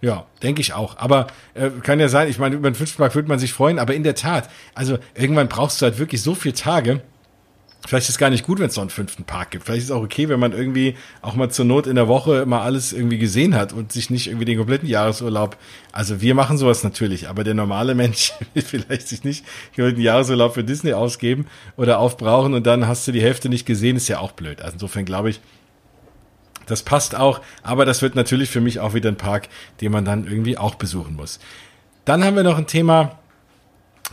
Ja, 0.00 0.26
denke 0.40 0.60
ich 0.60 0.72
auch. 0.72 0.98
Aber 0.98 1.26
äh, 1.54 1.70
kann 1.82 1.98
ja 1.98 2.08
sein, 2.08 2.28
ich 2.28 2.38
meine, 2.38 2.54
über 2.54 2.70
den 2.70 2.76
fünften 2.76 2.98
Park 2.98 3.16
würde 3.16 3.28
man 3.28 3.40
sich 3.40 3.52
freuen, 3.52 3.80
aber 3.80 3.92
in 3.94 4.04
der 4.04 4.14
Tat, 4.14 4.48
also 4.72 4.98
irgendwann 5.16 5.48
brauchst 5.48 5.82
du 5.82 5.86
halt 5.86 5.98
wirklich 5.98 6.22
so 6.22 6.36
viele 6.36 6.54
Tage, 6.54 7.02
Vielleicht 7.86 8.04
ist 8.04 8.10
es 8.10 8.18
gar 8.18 8.28
nicht 8.28 8.44
gut, 8.44 8.58
wenn 8.58 8.66
es 8.66 8.76
noch 8.76 8.82
einen 8.82 8.90
fünften 8.90 9.24
Park 9.24 9.52
gibt. 9.52 9.64
Vielleicht 9.64 9.84
ist 9.84 9.84
es 9.86 9.90
auch 9.90 10.02
okay, 10.02 10.28
wenn 10.28 10.38
man 10.38 10.52
irgendwie 10.52 10.96
auch 11.22 11.34
mal 11.34 11.50
zur 11.50 11.64
Not 11.64 11.86
in 11.86 11.96
der 11.96 12.08
Woche 12.08 12.44
mal 12.44 12.60
alles 12.60 12.92
irgendwie 12.92 13.18
gesehen 13.18 13.54
hat 13.54 13.72
und 13.72 13.90
sich 13.90 14.10
nicht 14.10 14.26
irgendwie 14.26 14.44
den 14.44 14.58
kompletten 14.58 14.88
Jahresurlaub. 14.88 15.56
Also 15.90 16.20
wir 16.20 16.34
machen 16.34 16.58
sowas 16.58 16.84
natürlich, 16.84 17.28
aber 17.28 17.42
der 17.42 17.54
normale 17.54 17.94
Mensch 17.94 18.32
will 18.54 18.62
vielleicht 18.62 19.08
sich 19.08 19.24
nicht 19.24 19.46
den 19.76 19.98
Jahresurlaub 19.98 20.54
für 20.54 20.62
Disney 20.62 20.92
ausgeben 20.92 21.46
oder 21.76 21.98
aufbrauchen 21.98 22.52
und 22.52 22.66
dann 22.66 22.86
hast 22.86 23.08
du 23.08 23.12
die 23.12 23.22
Hälfte 23.22 23.48
nicht 23.48 23.64
gesehen, 23.64 23.96
ist 23.96 24.08
ja 24.08 24.18
auch 24.18 24.32
blöd. 24.32 24.60
Also 24.60 24.74
insofern 24.74 25.06
glaube 25.06 25.30
ich, 25.30 25.40
das 26.66 26.82
passt 26.82 27.14
auch, 27.16 27.40
aber 27.62 27.86
das 27.86 28.02
wird 28.02 28.14
natürlich 28.14 28.50
für 28.50 28.60
mich 28.60 28.78
auch 28.78 28.94
wieder 28.94 29.10
ein 29.10 29.16
Park, 29.16 29.48
den 29.80 29.90
man 29.90 30.04
dann 30.04 30.26
irgendwie 30.26 30.58
auch 30.58 30.74
besuchen 30.74 31.16
muss. 31.16 31.40
Dann 32.04 32.22
haben 32.22 32.36
wir 32.36 32.44
noch 32.44 32.58
ein 32.58 32.66
Thema, 32.66 33.18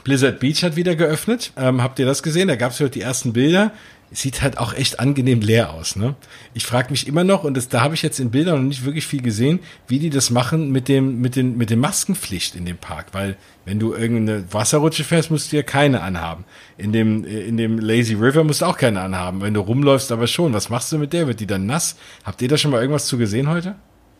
Blizzard 0.03 0.39
Beach 0.39 0.63
hat 0.63 0.75
wieder 0.75 0.95
geöffnet. 0.95 1.51
Ähm, 1.57 1.81
habt 1.81 1.99
ihr 1.99 2.05
das 2.05 2.23
gesehen? 2.23 2.47
Da 2.47 2.55
gab 2.55 2.71
es 2.71 2.79
heute 2.79 2.91
die 2.91 3.01
ersten 3.01 3.33
Bilder. 3.33 3.71
Sieht 4.09 4.41
halt 4.41 4.57
auch 4.57 4.73
echt 4.73 5.01
angenehm 5.01 5.41
leer 5.41 5.73
aus. 5.73 5.97
Ne? 5.97 6.15
Ich 6.53 6.65
frage 6.65 6.91
mich 6.91 7.07
immer 7.07 7.25
noch, 7.25 7.43
und 7.43 7.57
das, 7.57 7.67
da 7.67 7.81
habe 7.81 7.93
ich 7.93 8.01
jetzt 8.01 8.21
in 8.21 8.31
Bildern 8.31 8.61
noch 8.61 8.67
nicht 8.69 8.85
wirklich 8.85 9.05
viel 9.05 9.21
gesehen, 9.21 9.59
wie 9.89 9.99
die 9.99 10.09
das 10.09 10.29
machen 10.29 10.71
mit 10.71 10.87
dem 10.87 11.19
mit 11.19 11.35
den 11.35 11.57
mit 11.57 11.69
dem 11.69 11.81
Maskenpflicht 11.81 12.55
in 12.55 12.63
dem 12.63 12.77
Park, 12.77 13.07
weil 13.11 13.35
wenn 13.65 13.79
du 13.79 13.93
irgendeine 13.93 14.45
Wasserrutsche 14.53 15.03
fährst, 15.03 15.29
musst 15.29 15.51
du 15.51 15.57
ja 15.57 15.63
keine 15.63 15.99
anhaben. 15.99 16.45
In 16.77 16.93
dem 16.93 17.25
in 17.25 17.57
dem 17.57 17.79
Lazy 17.79 18.13
River 18.13 18.45
musst 18.45 18.61
du 18.61 18.65
auch 18.65 18.77
keine 18.77 19.01
anhaben. 19.01 19.41
Wenn 19.41 19.53
du 19.53 19.59
rumläufst, 19.59 20.09
aber 20.13 20.27
schon. 20.27 20.53
Was 20.53 20.69
machst 20.69 20.89
du 20.93 20.97
mit 20.99 21.11
der? 21.11 21.27
Wird 21.27 21.41
die 21.41 21.47
dann 21.47 21.65
nass? 21.65 21.97
Habt 22.23 22.41
ihr 22.41 22.47
da 22.47 22.57
schon 22.57 22.71
mal 22.71 22.79
irgendwas 22.79 23.07
zu 23.07 23.17
gesehen 23.17 23.49
heute? 23.49 23.75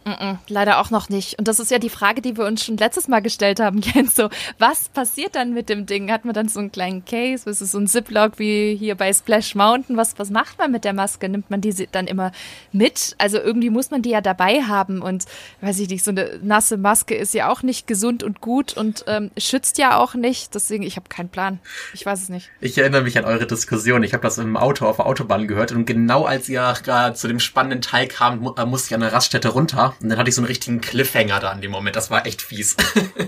Mm 0.08 0.12
-mm, 0.12 0.38
leider 0.48 0.80
auch 0.80 0.90
noch 0.90 1.10
nicht. 1.10 1.38
Und 1.38 1.50
das 1.50 1.60
ist 1.60 1.70
ja 1.70 1.80
die 1.80 1.90
Frage, 1.90 2.22
die 2.22 2.38
wir 2.38 2.46
uns 2.46 2.64
schon 2.64 2.78
letztes 2.78 3.10
Mal 3.10 3.20
gestellt 3.20 3.60
haben, 3.60 3.82
Jens. 3.82 4.16
So, 4.16 4.30
was 4.58 4.88
passiert 4.88 5.36
dann 5.36 5.54
mit 5.54 5.68
dem 5.68 5.86
Ding? 5.86 6.10
Hat 6.10 6.24
man 6.24 6.34
dann 6.34 6.48
so 6.48 6.62
einen 6.62 6.72
kleinen 6.72 7.04
Case? 7.04 7.50
Ist 7.50 7.60
so 7.60 7.78
ein 7.78 7.88
Ziplock 7.88 8.40
wie 8.40 8.74
hier 8.76 8.96
bei 8.96 9.12
Splash 9.12 9.54
Mountain? 9.56 9.98
Was, 9.98 10.18
was 10.18 10.30
macht 10.30 10.60
man 10.60 10.72
mit 10.72 10.86
der 10.86 10.94
Maske? 10.94 11.28
Nimmt 11.28 11.50
man 11.50 11.60
die 11.60 11.88
dann 11.92 12.08
immer 12.08 12.32
mit? 12.72 13.16
Also 13.18 13.38
irgendwie 13.38 13.70
muss 13.70 13.92
man 13.92 14.02
die 14.02 14.12
ja 14.12 14.22
dabei 14.22 14.64
haben. 14.64 15.02
Und 15.02 15.26
weiß 15.60 15.78
ich 15.80 15.90
nicht, 15.90 16.06
so 16.06 16.12
eine 16.12 16.40
nasse 16.42 16.78
Maske 16.78 17.14
ist 17.14 17.34
ja 17.34 17.52
auch 17.52 17.62
nicht 17.62 17.86
gesund 17.86 18.24
und 18.24 18.40
gut 18.40 18.78
und 18.78 19.04
ähm, 19.08 19.32
schützt 19.38 19.78
ja 19.78 19.98
auch 19.98 20.14
nicht. 20.14 20.56
Deswegen, 20.56 20.84
ich 20.84 20.96
habe 20.96 21.10
keinen 21.10 21.30
Plan. 21.30 21.60
Ich 21.94 22.06
weiß 22.06 22.22
es 22.22 22.30
nicht. 22.30 22.50
Ich 22.62 22.78
erinnere 22.78 23.02
mich 23.02 23.18
an 23.18 23.26
eure 23.26 23.46
Diskussion. 23.46 24.04
Ich 24.04 24.14
habe 24.14 24.24
das 24.24 24.38
im 24.38 24.56
Auto 24.56 24.86
auf 24.86 24.96
der 24.96 25.06
Autobahn 25.06 25.50
gehört. 25.50 25.74
Und 25.74 25.86
genau 25.86 26.24
als 26.24 26.48
ihr 26.48 26.74
gerade 26.82 27.14
zu 27.14 27.28
dem 27.28 27.42
spannenden 27.42 27.82
Teil 27.82 28.08
kam, 28.08 28.40
musste 28.40 28.88
ich 28.88 28.96
an 28.96 29.02
der 29.02 29.12
Raststätte 29.12 29.50
runter 29.50 29.97
und 30.02 30.10
dann 30.10 30.18
hatte 30.18 30.30
ich 30.30 30.36
so 30.36 30.42
einen 30.42 30.48
richtigen 30.48 30.82
Cliffhanger 30.82 31.40
da 31.40 31.52
in 31.52 31.62
dem 31.62 31.72
Moment. 31.72 31.96
Das 31.96 32.12
war 32.12 32.26
echt 32.26 32.42
fies. 32.42 32.76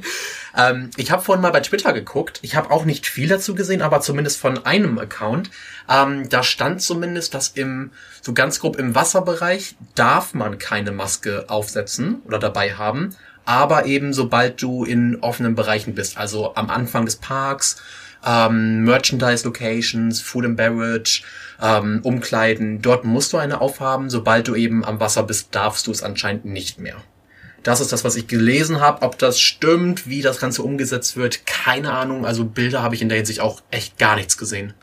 ähm, 0.58 0.92
ich 0.98 1.12
habe 1.12 1.22
vorhin 1.22 1.42
mal 1.42 1.52
bei 1.52 1.62
Twitter 1.62 1.94
geguckt. 1.94 2.40
Ich 2.42 2.56
habe 2.56 2.72
auch 2.72 2.86
nicht 2.86 3.08
viel 3.08 3.28
dazu 3.28 3.56
gesehen, 3.56 3.82
aber 3.82 4.02
zumindest 4.02 4.40
von 4.40 4.66
einem 4.66 5.00
Account. 5.00 5.50
Ähm, 5.90 6.30
da 6.30 6.44
stand 6.44 6.82
zumindest, 6.82 7.34
dass 7.34 7.50
im, 7.50 7.92
so 8.22 8.34
ganz 8.34 8.60
grob 8.60 8.78
im 8.78 8.94
Wasserbereich 8.96 9.76
darf 9.96 10.34
man 10.34 10.58
keine 10.60 10.92
Maske 10.92 11.46
aufsetzen 11.50 12.22
oder 12.26 12.40
dabei 12.40 12.76
haben. 12.76 13.16
Aber 13.46 13.86
eben 13.86 14.14
sobald 14.14 14.62
du 14.62 14.84
in 14.84 15.18
offenen 15.22 15.56
Bereichen 15.56 15.96
bist, 15.96 16.18
also 16.18 16.56
am 16.56 16.70
Anfang 16.70 17.06
des 17.06 17.16
Parks, 17.16 17.78
ähm, 18.26 18.84
Merchandise-Locations, 18.84 20.22
Food 20.22 20.46
and 20.46 20.58
Beverage, 20.58 21.24
ähm, 21.62 22.00
Umkleiden. 22.04 22.82
Dort 22.82 23.06
musst 23.06 23.34
du 23.34 23.38
eine 23.38 23.62
aufhaben. 23.62 24.10
Sobald 24.10 24.48
du 24.48 24.56
eben 24.56 24.84
am 24.86 25.00
Wasser 25.00 25.24
bist, 25.24 25.50
darfst 25.56 25.88
du 25.88 25.92
es 25.92 26.04
anscheinend 26.04 26.46
nicht 26.46 26.80
mehr. 26.80 26.98
Das 27.64 27.82
ist 27.82 27.92
das, 27.92 28.04
was 28.04 28.16
ich 28.16 28.28
gelesen 28.28 28.80
habe. 28.80 29.02
Ob 29.02 29.18
das 29.18 29.40
stimmt, 29.40 30.08
wie 30.08 30.22
das 30.22 30.40
Ganze 30.40 30.64
umgesetzt 30.64 31.18
wird, 31.18 31.46
keine 31.46 31.92
Ahnung. 31.94 32.26
Also 32.26 32.46
Bilder 32.46 32.82
habe 32.82 32.96
ich 32.96 33.02
in 33.02 33.10
der 33.10 33.18
Hinsicht 33.18 33.42
auch 33.42 33.62
echt 33.72 33.98
gar 33.98 34.16
nichts 34.16 34.38
gesehen. 34.38 34.74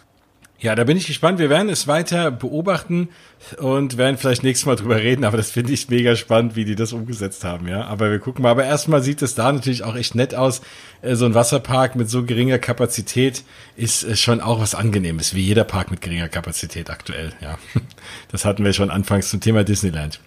Ja, 0.66 0.74
da 0.74 0.82
bin 0.82 0.96
ich 0.96 1.06
gespannt. 1.06 1.38
Wir 1.38 1.48
werden 1.48 1.68
es 1.68 1.86
weiter 1.86 2.32
beobachten 2.32 3.10
und 3.58 3.98
werden 3.98 4.18
vielleicht 4.18 4.42
nächstes 4.42 4.66
Mal 4.66 4.74
drüber 4.74 4.96
reden, 4.96 5.24
aber 5.24 5.36
das 5.36 5.52
finde 5.52 5.72
ich 5.72 5.88
mega 5.90 6.16
spannend, 6.16 6.56
wie 6.56 6.64
die 6.64 6.74
das 6.74 6.92
umgesetzt 6.92 7.44
haben, 7.44 7.68
ja. 7.68 7.84
Aber 7.84 8.10
wir 8.10 8.18
gucken 8.18 8.42
mal. 8.42 8.50
Aber 8.50 8.64
erstmal 8.64 9.00
sieht 9.00 9.22
es 9.22 9.36
da 9.36 9.52
natürlich 9.52 9.84
auch 9.84 9.94
echt 9.94 10.16
nett 10.16 10.34
aus. 10.34 10.62
Äh, 11.02 11.14
so 11.14 11.24
ein 11.24 11.34
Wasserpark 11.34 11.94
mit 11.94 12.10
so 12.10 12.24
geringer 12.24 12.58
Kapazität 12.58 13.44
ist 13.76 14.02
äh, 14.02 14.16
schon 14.16 14.40
auch 14.40 14.60
was 14.60 14.74
Angenehmes, 14.74 15.34
wie 15.36 15.42
jeder 15.42 15.62
Park 15.62 15.92
mit 15.92 16.00
geringer 16.00 16.28
Kapazität 16.28 16.90
aktuell, 16.90 17.32
ja. 17.40 17.58
Das 18.32 18.44
hatten 18.44 18.64
wir 18.64 18.72
schon 18.72 18.90
anfangs 18.90 19.30
zum 19.30 19.40
Thema 19.40 19.62
Disneyland. 19.62 20.18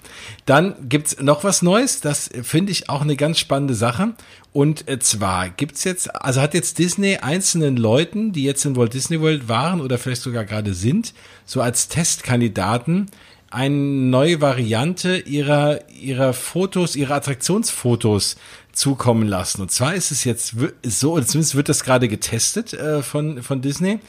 Dann 0.45 0.75
gibt's 0.87 1.19
noch 1.19 1.43
was 1.43 1.61
Neues, 1.61 1.99
das 1.99 2.29
finde 2.43 2.71
ich 2.71 2.89
auch 2.89 3.01
eine 3.01 3.17
ganz 3.17 3.39
spannende 3.39 3.73
Sache. 3.73 4.13
Und 4.51 4.87
äh, 4.87 4.99
zwar 4.99 5.49
gibt's 5.49 5.83
jetzt, 5.83 6.13
also 6.15 6.41
hat 6.41 6.53
jetzt 6.53 6.79
Disney 6.79 7.17
einzelnen 7.17 7.77
Leuten, 7.77 8.31
die 8.31 8.43
jetzt 8.43 8.65
in 8.65 8.75
Walt 8.75 8.93
Disney 8.93 9.21
World 9.21 9.47
waren 9.47 9.79
oder 9.79 9.97
vielleicht 9.97 10.23
sogar 10.23 10.43
gerade 10.45 10.73
sind, 10.73 11.13
so 11.45 11.61
als 11.61 11.87
Testkandidaten 11.87 13.07
eine 13.51 13.75
neue 13.75 14.41
Variante 14.41 15.17
ihrer, 15.17 15.87
ihrer 15.89 16.33
Fotos, 16.33 16.95
ihrer 16.95 17.15
Attraktionsfotos 17.15 18.37
zukommen 18.73 19.27
lassen. 19.27 19.61
Und 19.61 19.71
zwar 19.71 19.95
ist 19.95 20.11
es 20.11 20.23
jetzt 20.23 20.55
so, 20.83 21.19
zumindest 21.21 21.55
wird 21.55 21.69
das 21.69 21.83
gerade 21.83 22.07
getestet 22.07 22.73
äh, 22.73 23.01
von, 23.01 23.41
von 23.43 23.61
Disney. 23.61 23.99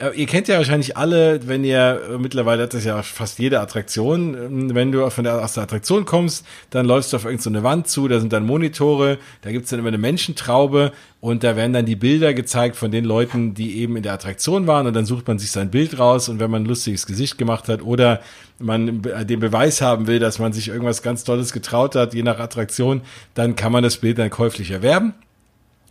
Äh, 0.00 0.10
ihr 0.14 0.26
kennt 0.26 0.46
ja 0.46 0.56
wahrscheinlich 0.58 0.96
alle, 0.96 1.48
wenn 1.48 1.64
ihr 1.64 2.00
äh, 2.10 2.18
mittlerweile 2.18 2.62
hat 2.64 2.74
das 2.74 2.84
ja 2.84 3.02
fast 3.02 3.38
jede 3.40 3.60
Attraktion, 3.60 4.34
ähm, 4.34 4.74
wenn 4.74 4.92
du 4.92 5.08
von 5.10 5.24
der, 5.24 5.42
aus 5.42 5.54
der 5.54 5.64
Attraktion 5.64 6.04
kommst, 6.04 6.46
dann 6.70 6.86
läufst 6.86 7.12
du 7.12 7.16
auf 7.16 7.24
irgendeine 7.24 7.58
so 7.58 7.64
Wand 7.64 7.88
zu, 7.88 8.06
da 8.06 8.20
sind 8.20 8.32
dann 8.32 8.46
Monitore, 8.46 9.18
da 9.42 9.50
gibt's 9.50 9.70
dann 9.70 9.80
immer 9.80 9.88
eine 9.88 9.98
Menschentraube 9.98 10.92
und 11.20 11.42
da 11.42 11.56
werden 11.56 11.72
dann 11.72 11.84
die 11.84 11.96
Bilder 11.96 12.32
gezeigt 12.32 12.76
von 12.76 12.92
den 12.92 13.04
Leuten, 13.04 13.54
die 13.54 13.78
eben 13.78 13.96
in 13.96 14.04
der 14.04 14.12
Attraktion 14.12 14.68
waren 14.68 14.86
und 14.86 14.94
dann 14.94 15.04
sucht 15.04 15.26
man 15.26 15.40
sich 15.40 15.50
sein 15.50 15.70
Bild 15.70 15.98
raus 15.98 16.28
und 16.28 16.38
wenn 16.38 16.50
man 16.50 16.62
ein 16.62 16.66
lustiges 16.66 17.04
Gesicht 17.06 17.36
gemacht 17.36 17.68
hat 17.68 17.82
oder 17.82 18.20
man 18.60 19.02
den 19.02 19.40
Beweis 19.40 19.80
haben 19.80 20.06
will, 20.06 20.20
dass 20.20 20.38
man 20.38 20.52
sich 20.52 20.68
irgendwas 20.68 21.02
ganz 21.02 21.24
Tolles 21.24 21.52
getraut 21.52 21.96
hat, 21.96 22.14
je 22.14 22.22
nach 22.22 22.38
Attraktion, 22.38 23.02
dann 23.34 23.56
kann 23.56 23.72
man 23.72 23.82
das 23.82 23.96
Bild 23.96 24.18
dann 24.18 24.30
käuflich 24.30 24.70
erwerben. 24.70 25.14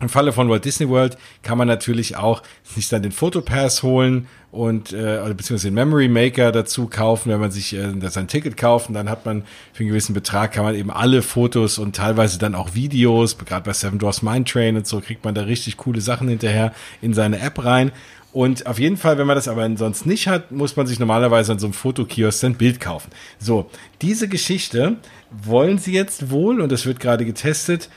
Im 0.00 0.08
Falle 0.08 0.32
von 0.32 0.48
Walt 0.48 0.64
Disney 0.64 0.88
World 0.88 1.18
kann 1.42 1.58
man 1.58 1.66
natürlich 1.66 2.16
auch 2.16 2.44
sich 2.62 2.88
dann 2.88 3.02
den 3.02 3.10
Fotopass 3.10 3.82
holen 3.82 4.28
und 4.52 4.92
äh, 4.92 5.18
beziehungsweise 5.36 5.68
den 5.68 5.74
Memory 5.74 6.08
Maker 6.08 6.52
dazu 6.52 6.86
kaufen, 6.86 7.32
wenn 7.32 7.40
man 7.40 7.50
sich 7.50 7.74
äh, 7.74 7.92
sein 8.08 8.28
Ticket 8.28 8.56
kauft. 8.56 8.88
Und 8.88 8.94
dann 8.94 9.10
hat 9.10 9.26
man 9.26 9.42
für 9.72 9.80
einen 9.80 9.88
gewissen 9.88 10.14
Betrag 10.14 10.52
kann 10.52 10.64
man 10.64 10.76
eben 10.76 10.92
alle 10.92 11.20
Fotos 11.20 11.78
und 11.78 11.96
teilweise 11.96 12.38
dann 12.38 12.54
auch 12.54 12.74
Videos, 12.74 13.36
gerade 13.38 13.64
bei 13.64 13.72
Seven 13.72 13.98
Dwarfs 13.98 14.22
Mine 14.22 14.44
Train 14.44 14.76
und 14.76 14.86
so 14.86 15.00
kriegt 15.00 15.24
man 15.24 15.34
da 15.34 15.42
richtig 15.42 15.76
coole 15.76 16.00
Sachen 16.00 16.28
hinterher 16.28 16.72
in 17.02 17.12
seine 17.12 17.40
App 17.40 17.64
rein. 17.64 17.90
Und 18.32 18.66
auf 18.66 18.78
jeden 18.78 18.98
Fall, 18.98 19.18
wenn 19.18 19.26
man 19.26 19.36
das 19.36 19.48
aber 19.48 19.68
sonst 19.76 20.06
nicht 20.06 20.28
hat, 20.28 20.52
muss 20.52 20.76
man 20.76 20.86
sich 20.86 20.98
normalerweise 20.98 21.52
an 21.52 21.58
so 21.58 21.66
einem 21.66 21.72
Fotokiosk 21.72 22.44
ein 22.44 22.54
Bild 22.54 22.78
kaufen. 22.78 23.10
So, 23.38 23.70
diese 24.02 24.28
Geschichte 24.28 24.96
wollen 25.30 25.78
sie 25.78 25.92
jetzt 25.92 26.30
wohl, 26.30 26.60
und 26.60 26.70
das 26.70 26.84
wird 26.84 27.00
gerade 27.00 27.24
getestet, 27.24 27.88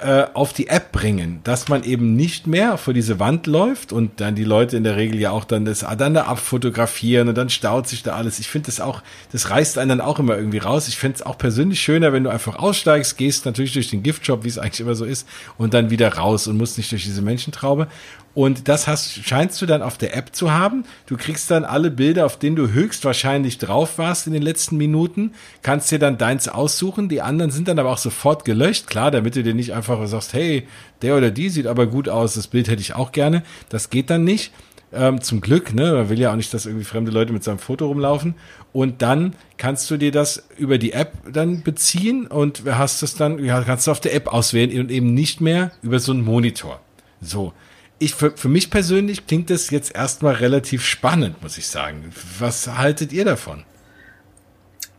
äh, 0.00 0.26
auf 0.34 0.52
die 0.52 0.68
App 0.68 0.92
bringen, 0.92 1.40
dass 1.44 1.68
man 1.68 1.84
eben 1.84 2.16
nicht 2.16 2.46
mehr 2.46 2.78
vor 2.78 2.94
diese 2.94 3.18
Wand 3.18 3.46
läuft 3.46 3.92
und 3.92 4.20
dann 4.20 4.34
die 4.34 4.44
Leute 4.44 4.76
in 4.76 4.84
der 4.84 4.96
Regel 4.96 5.20
ja 5.20 5.30
auch 5.30 5.44
dann 5.44 5.64
das 5.64 5.86
dann 5.98 6.14
da 6.14 6.24
abfotografieren 6.24 7.28
und 7.28 7.36
dann 7.36 7.50
staut 7.50 7.88
sich 7.88 8.02
da 8.02 8.14
alles. 8.14 8.38
Ich 8.38 8.48
finde 8.48 8.66
das 8.66 8.80
auch, 8.80 9.02
das 9.32 9.50
reißt 9.50 9.78
einen 9.78 9.90
dann 9.90 10.00
auch 10.00 10.18
immer 10.18 10.36
irgendwie 10.36 10.58
raus. 10.58 10.88
Ich 10.88 10.96
finde 10.96 11.16
es 11.16 11.22
auch 11.22 11.38
persönlich 11.38 11.80
schöner, 11.80 12.12
wenn 12.12 12.24
du 12.24 12.30
einfach 12.30 12.56
aussteigst, 12.56 13.16
gehst 13.18 13.46
natürlich 13.46 13.72
durch 13.72 13.90
den 13.90 14.02
Giftshop, 14.02 14.44
wie 14.44 14.48
es 14.48 14.58
eigentlich 14.58 14.80
immer 14.80 14.94
so 14.94 15.04
ist, 15.04 15.28
und 15.58 15.74
dann 15.74 15.90
wieder 15.90 16.14
raus 16.14 16.46
und 16.46 16.56
musst 16.56 16.78
nicht 16.78 16.90
durch 16.92 17.04
diese 17.04 17.22
Menschentraube. 17.22 17.88
Und 18.34 18.68
das 18.68 18.86
hast, 18.86 19.26
scheinst 19.26 19.60
du 19.60 19.66
dann 19.66 19.82
auf 19.82 19.98
der 19.98 20.16
App 20.16 20.34
zu 20.34 20.52
haben. 20.52 20.84
Du 21.06 21.16
kriegst 21.18 21.50
dann 21.50 21.64
alle 21.64 21.90
Bilder, 21.90 22.24
auf 22.24 22.38
denen 22.38 22.56
du 22.56 22.72
höchstwahrscheinlich 22.72 23.58
drauf 23.58 23.98
warst 23.98 24.26
in 24.26 24.32
den 24.32 24.42
letzten 24.42 24.78
Minuten, 24.78 25.32
kannst 25.62 25.90
dir 25.90 25.98
dann 25.98 26.16
deins 26.16 26.48
aussuchen. 26.48 27.10
Die 27.10 27.20
anderen 27.20 27.50
sind 27.50 27.68
dann 27.68 27.78
aber 27.78 27.90
auch 27.90 27.98
sofort 27.98 28.46
gelöscht. 28.46 28.86
Klar, 28.86 29.10
damit 29.10 29.36
du 29.36 29.42
dir 29.42 29.54
nicht 29.54 29.74
einfach 29.74 29.81
sagst, 29.82 30.32
hey, 30.32 30.66
der 31.02 31.16
oder 31.16 31.30
die 31.30 31.48
sieht 31.48 31.66
aber 31.66 31.86
gut 31.86 32.08
aus, 32.08 32.34
das 32.34 32.46
Bild 32.46 32.68
hätte 32.68 32.80
ich 32.80 32.94
auch 32.94 33.12
gerne. 33.12 33.42
Das 33.68 33.90
geht 33.90 34.10
dann 34.10 34.24
nicht. 34.24 34.52
Ähm, 34.94 35.22
zum 35.22 35.40
Glück, 35.40 35.72
ne? 35.72 35.92
Man 35.92 36.10
will 36.10 36.20
ja 36.20 36.32
auch 36.32 36.36
nicht, 36.36 36.52
dass 36.52 36.66
irgendwie 36.66 36.84
fremde 36.84 37.10
Leute 37.10 37.32
mit 37.32 37.42
seinem 37.42 37.58
Foto 37.58 37.86
rumlaufen. 37.86 38.34
Und 38.74 39.00
dann 39.00 39.34
kannst 39.56 39.90
du 39.90 39.96
dir 39.96 40.12
das 40.12 40.46
über 40.58 40.76
die 40.76 40.92
App 40.92 41.12
dann 41.32 41.62
beziehen 41.62 42.26
und 42.26 42.64
hast 42.66 43.02
das 43.02 43.14
dann, 43.14 43.42
ja, 43.42 43.62
kannst 43.62 43.86
du 43.86 43.90
auf 43.90 44.00
der 44.00 44.14
App 44.14 44.26
auswählen 44.26 44.78
und 44.78 44.90
eben 44.90 45.14
nicht 45.14 45.40
mehr 45.40 45.72
über 45.80 45.98
so 45.98 46.12
einen 46.12 46.24
Monitor. 46.24 46.80
So 47.22 47.54
ich, 48.02 48.14
für, 48.16 48.36
für 48.36 48.48
mich 48.48 48.70
persönlich 48.70 49.28
klingt 49.28 49.48
das 49.48 49.70
jetzt 49.70 49.94
erstmal 49.94 50.34
relativ 50.34 50.84
spannend, 50.84 51.40
muss 51.40 51.56
ich 51.56 51.68
sagen. 51.68 52.12
Was 52.38 52.66
haltet 52.66 53.12
ihr 53.12 53.24
davon? 53.24 53.62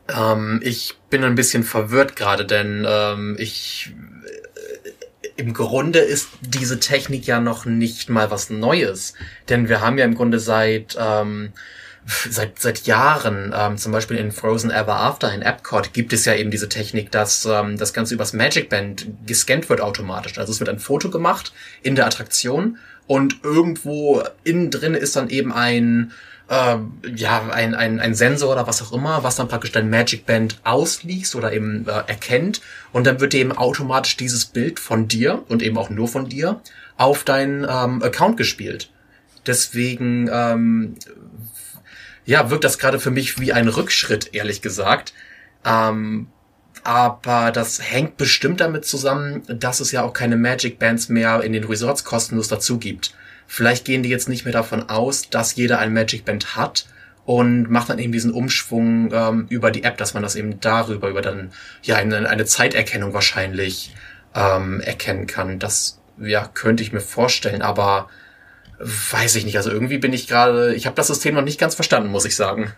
Ähm, 0.07 0.61
ich 0.63 0.95
bin 1.09 1.23
ein 1.25 1.36
bisschen 1.36 1.63
verwirrt 1.63 2.15
gerade, 2.15 2.45
denn 2.45 2.86
ähm, 2.88 3.36
ich 3.38 3.91
im 5.36 5.53
Grunde 5.53 5.99
ist 5.99 6.29
diese 6.41 6.79
Technik 6.79 7.25
ja 7.25 7.39
noch 7.39 7.65
nicht 7.65 8.09
mal 8.09 8.31
was 8.31 8.49
Neues. 8.49 9.13
Denn 9.49 9.69
wir 9.69 9.81
haben 9.81 9.97
ja 9.97 10.05
im 10.05 10.15
Grunde 10.15 10.39
seit 10.39 10.97
ähm, 10.99 11.53
seit 12.29 12.59
seit 12.59 12.86
Jahren, 12.86 13.53
ähm, 13.55 13.77
zum 13.77 13.91
Beispiel 13.91 14.17
in 14.17 14.31
Frozen 14.31 14.71
Ever 14.71 14.95
After 14.95 15.34
in 15.34 15.41
Epcot, 15.41 15.93
gibt 15.93 16.13
es 16.13 16.25
ja 16.25 16.36
eben 16.36 16.51
diese 16.51 16.69
Technik, 16.69 17.11
dass 17.11 17.45
ähm, 17.45 17.77
das 17.77 17.93
Ganze 17.93 18.13
übers 18.13 18.34
Magic 18.34 18.69
Band 18.69 19.07
gescannt 19.25 19.69
wird 19.69 19.81
automatisch. 19.81 20.38
Also 20.38 20.51
es 20.51 20.59
wird 20.59 20.69
ein 20.69 20.79
Foto 20.79 21.09
gemacht 21.09 21.53
in 21.81 21.95
der 21.95 22.05
Attraktion 22.05 22.77
und 23.07 23.43
irgendwo 23.43 24.23
innen 24.43 24.71
drin 24.71 24.93
ist 24.93 25.15
dann 25.15 25.29
eben 25.29 25.53
ein 25.53 26.11
äh, 26.53 26.77
ja 27.15 27.49
ein, 27.51 27.73
ein, 27.73 27.99
ein 27.99 28.13
Sensor 28.13 28.51
oder 28.51 28.67
was 28.67 28.81
auch 28.81 28.93
immer, 28.93 29.23
was 29.23 29.35
dann 29.35 29.47
praktisch 29.47 29.71
dein 29.71 29.89
Magic 29.89 30.25
Band 30.25 30.59
ausliest 30.63 31.35
oder 31.35 31.51
eben 31.51 31.87
äh, 31.87 32.03
erkennt 32.07 32.61
und 32.91 33.07
dann 33.07 33.19
wird 33.19 33.33
dir 33.33 33.41
eben 33.41 33.51
automatisch 33.51 34.17
dieses 34.17 34.45
Bild 34.45 34.79
von 34.79 35.07
dir 35.07 35.43
und 35.47 35.63
eben 35.63 35.77
auch 35.77 35.89
nur 35.89 36.07
von 36.07 36.29
dir 36.29 36.61
auf 36.97 37.23
deinen 37.23 37.63
ähm, 37.63 38.03
Account 38.03 38.37
gespielt. 38.37 38.91
Deswegen 39.47 40.29
ähm, 40.31 40.95
ja 42.25 42.49
wirkt 42.49 42.63
das 42.63 42.77
gerade 42.77 42.99
für 42.99 43.11
mich 43.11 43.39
wie 43.39 43.51
ein 43.51 43.67
Rückschritt, 43.67 44.33
ehrlich 44.33 44.61
gesagt. 44.61 45.13
Ähm, 45.65 46.27
aber 46.83 47.51
das 47.51 47.81
hängt 47.81 48.17
bestimmt 48.17 48.59
damit 48.59 48.85
zusammen, 48.85 49.43
dass 49.47 49.79
es 49.79 49.91
ja 49.91 50.03
auch 50.03 50.13
keine 50.13 50.35
Magic 50.35 50.77
Bands 50.79 51.09
mehr 51.09 51.41
in 51.41 51.53
den 51.53 51.63
Resorts 51.63 52.03
kostenlos 52.03 52.49
dazu 52.49 52.77
gibt. 52.77 53.15
Vielleicht 53.53 53.85
gehen 53.85 54.01
die 54.01 54.09
jetzt 54.09 54.29
nicht 54.29 54.45
mehr 54.45 54.51
davon 54.51 54.89
aus, 54.89 55.29
dass 55.29 55.55
jeder 55.55 55.77
ein 55.77 55.93
Magic 55.93 56.25
Band 56.25 56.55
hat 56.55 56.87
und 57.23 57.69
macht 57.69 57.87
dann 57.87 57.99
eben 57.99 58.11
diesen 58.11 58.31
Umschwung 58.31 59.11
ähm, 59.13 59.45
über 59.47 59.69
die 59.69 59.83
App, 59.83 59.95
dass 59.97 60.15
man 60.15 60.23
das 60.23 60.35
eben 60.35 60.59
darüber, 60.59 61.07
über 61.07 61.21
dann 61.21 61.51
ja 61.83 61.97
eine, 61.97 62.27
eine 62.27 62.45
Zeiterkennung 62.45 63.13
wahrscheinlich 63.13 63.93
ähm, 64.33 64.81
erkennen 64.81 65.27
kann. 65.27 65.59
Das 65.59 65.99
ja 66.19 66.49
könnte 66.51 66.81
ich 66.81 66.93
mir 66.93 66.99
vorstellen, 66.99 67.61
aber 67.61 68.09
weiß 68.79 69.35
ich 69.35 69.45
nicht. 69.45 69.57
Also 69.57 69.69
irgendwie 69.69 69.99
bin 69.99 70.13
ich 70.13 70.27
gerade, 70.27 70.73
ich 70.73 70.87
habe 70.87 70.95
das 70.95 71.05
System 71.05 71.35
noch 71.35 71.43
nicht 71.43 71.59
ganz 71.59 71.75
verstanden, 71.75 72.09
muss 72.09 72.25
ich 72.25 72.35
sagen. 72.35 72.73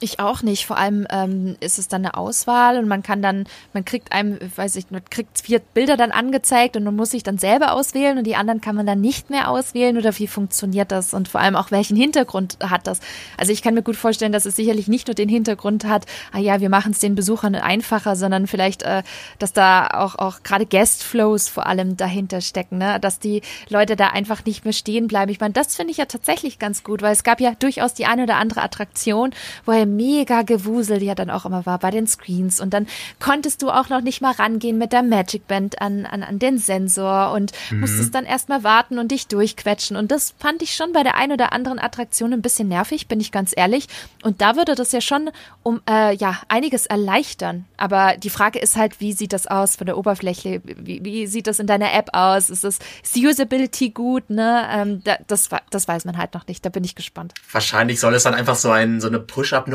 Ich 0.00 0.20
auch 0.20 0.42
nicht. 0.42 0.64
Vor 0.64 0.78
allem 0.78 1.08
ähm, 1.10 1.56
ist 1.58 1.76
es 1.80 1.88
dann 1.88 2.04
eine 2.04 2.16
Auswahl 2.16 2.78
und 2.78 2.86
man 2.86 3.02
kann 3.02 3.20
dann, 3.20 3.46
man 3.72 3.84
kriegt 3.84 4.12
einem, 4.12 4.38
weiß 4.54 4.76
ich, 4.76 4.92
man 4.92 5.04
kriegt 5.04 5.40
vier 5.40 5.58
Bilder 5.58 5.96
dann 5.96 6.12
angezeigt 6.12 6.76
und 6.76 6.84
man 6.84 6.94
muss 6.94 7.10
sich 7.10 7.24
dann 7.24 7.36
selber 7.36 7.72
auswählen 7.72 8.16
und 8.16 8.24
die 8.24 8.36
anderen 8.36 8.60
kann 8.60 8.76
man 8.76 8.86
dann 8.86 9.00
nicht 9.00 9.28
mehr 9.28 9.50
auswählen 9.50 9.98
oder 9.98 10.16
wie 10.16 10.28
funktioniert 10.28 10.92
das 10.92 11.14
und 11.14 11.26
vor 11.26 11.40
allem 11.40 11.56
auch 11.56 11.72
welchen 11.72 11.96
Hintergrund 11.96 12.58
hat 12.62 12.86
das? 12.86 13.00
Also 13.36 13.52
ich 13.52 13.60
kann 13.60 13.74
mir 13.74 13.82
gut 13.82 13.96
vorstellen, 13.96 14.30
dass 14.30 14.46
es 14.46 14.54
sicherlich 14.54 14.86
nicht 14.86 15.08
nur 15.08 15.16
den 15.16 15.28
Hintergrund 15.28 15.84
hat, 15.84 16.06
ah 16.30 16.38
ja, 16.38 16.60
wir 16.60 16.68
machen 16.68 16.92
es 16.92 17.00
den 17.00 17.16
Besuchern 17.16 17.56
einfacher, 17.56 18.14
sondern 18.14 18.46
vielleicht, 18.46 18.84
äh, 18.84 19.02
dass 19.40 19.52
da 19.52 19.88
auch 19.88 20.14
auch 20.14 20.44
gerade 20.44 20.64
Guest 20.64 21.02
Flows 21.02 21.48
vor 21.48 21.66
allem 21.66 21.96
dahinter 21.96 22.40
stecken, 22.40 22.78
ne? 22.78 23.00
dass 23.00 23.18
die 23.18 23.42
Leute 23.68 23.96
da 23.96 24.08
einfach 24.08 24.44
nicht 24.44 24.64
mehr 24.64 24.72
stehen 24.72 25.08
bleiben. 25.08 25.32
Ich 25.32 25.40
meine, 25.40 25.54
das 25.54 25.74
finde 25.74 25.90
ich 25.90 25.96
ja 25.96 26.04
tatsächlich 26.04 26.60
ganz 26.60 26.84
gut, 26.84 27.02
weil 27.02 27.12
es 27.12 27.24
gab 27.24 27.40
ja 27.40 27.54
durchaus 27.58 27.94
die 27.94 28.06
eine 28.06 28.22
oder 28.22 28.36
andere 28.36 28.62
Attraktion, 28.62 29.30
woher 29.64 29.87
mega 29.96 30.42
Gewusel 30.42 31.02
ja 31.02 31.14
dann 31.14 31.30
auch 31.30 31.44
immer 31.44 31.66
war 31.66 31.78
bei 31.78 31.90
den 31.90 32.06
Screens. 32.06 32.60
Und 32.60 32.74
dann 32.74 32.86
konntest 33.18 33.62
du 33.62 33.70
auch 33.70 33.88
noch 33.88 34.00
nicht 34.00 34.20
mal 34.20 34.32
rangehen 34.32 34.78
mit 34.78 34.92
der 34.92 35.02
Magic 35.02 35.46
Band 35.46 35.80
an, 35.80 36.06
an, 36.06 36.22
an 36.22 36.38
den 36.38 36.58
Sensor 36.58 37.32
und 37.32 37.52
mhm. 37.70 37.80
musstest 37.80 38.14
dann 38.14 38.24
erstmal 38.24 38.64
warten 38.64 38.98
und 38.98 39.10
dich 39.10 39.26
durchquetschen. 39.26 39.96
Und 39.96 40.10
das 40.10 40.34
fand 40.38 40.62
ich 40.62 40.74
schon 40.74 40.92
bei 40.92 41.02
der 41.02 41.16
ein 41.16 41.32
oder 41.32 41.52
anderen 41.52 41.78
Attraktion 41.78 42.32
ein 42.32 42.42
bisschen 42.42 42.68
nervig, 42.68 43.08
bin 43.08 43.20
ich 43.20 43.32
ganz 43.32 43.52
ehrlich. 43.56 43.88
Und 44.22 44.40
da 44.40 44.56
würde 44.56 44.74
das 44.74 44.92
ja 44.92 45.00
schon 45.00 45.30
um 45.62 45.80
äh, 45.88 46.14
ja 46.16 46.40
einiges 46.48 46.86
erleichtern. 46.86 47.66
Aber 47.76 48.16
die 48.16 48.30
Frage 48.30 48.58
ist 48.58 48.76
halt, 48.76 49.00
wie 49.00 49.12
sieht 49.12 49.32
das 49.32 49.46
aus 49.46 49.76
von 49.76 49.86
der 49.86 49.96
Oberfläche? 49.96 50.62
Wie, 50.64 51.04
wie 51.04 51.26
sieht 51.26 51.46
das 51.46 51.58
in 51.58 51.66
deiner 51.66 51.92
App 51.92 52.10
aus? 52.12 52.50
Ist 52.50 52.64
das 52.64 52.78
ist 53.02 53.16
die 53.16 53.26
Usability 53.26 53.90
gut? 53.90 54.30
Ne, 54.30 54.66
ähm, 54.72 55.02
das 55.26 55.48
das 55.70 55.88
weiß 55.88 56.04
man 56.04 56.18
halt 56.18 56.34
noch 56.34 56.46
nicht. 56.46 56.64
Da 56.64 56.70
bin 56.70 56.84
ich 56.84 56.94
gespannt. 56.94 57.34
Wahrscheinlich 57.52 58.00
soll 58.00 58.14
es 58.14 58.22
dann 58.22 58.34
einfach 58.34 58.56
so 58.56 58.70
ein 58.70 59.00
so 59.00 59.08
eine 59.08 59.20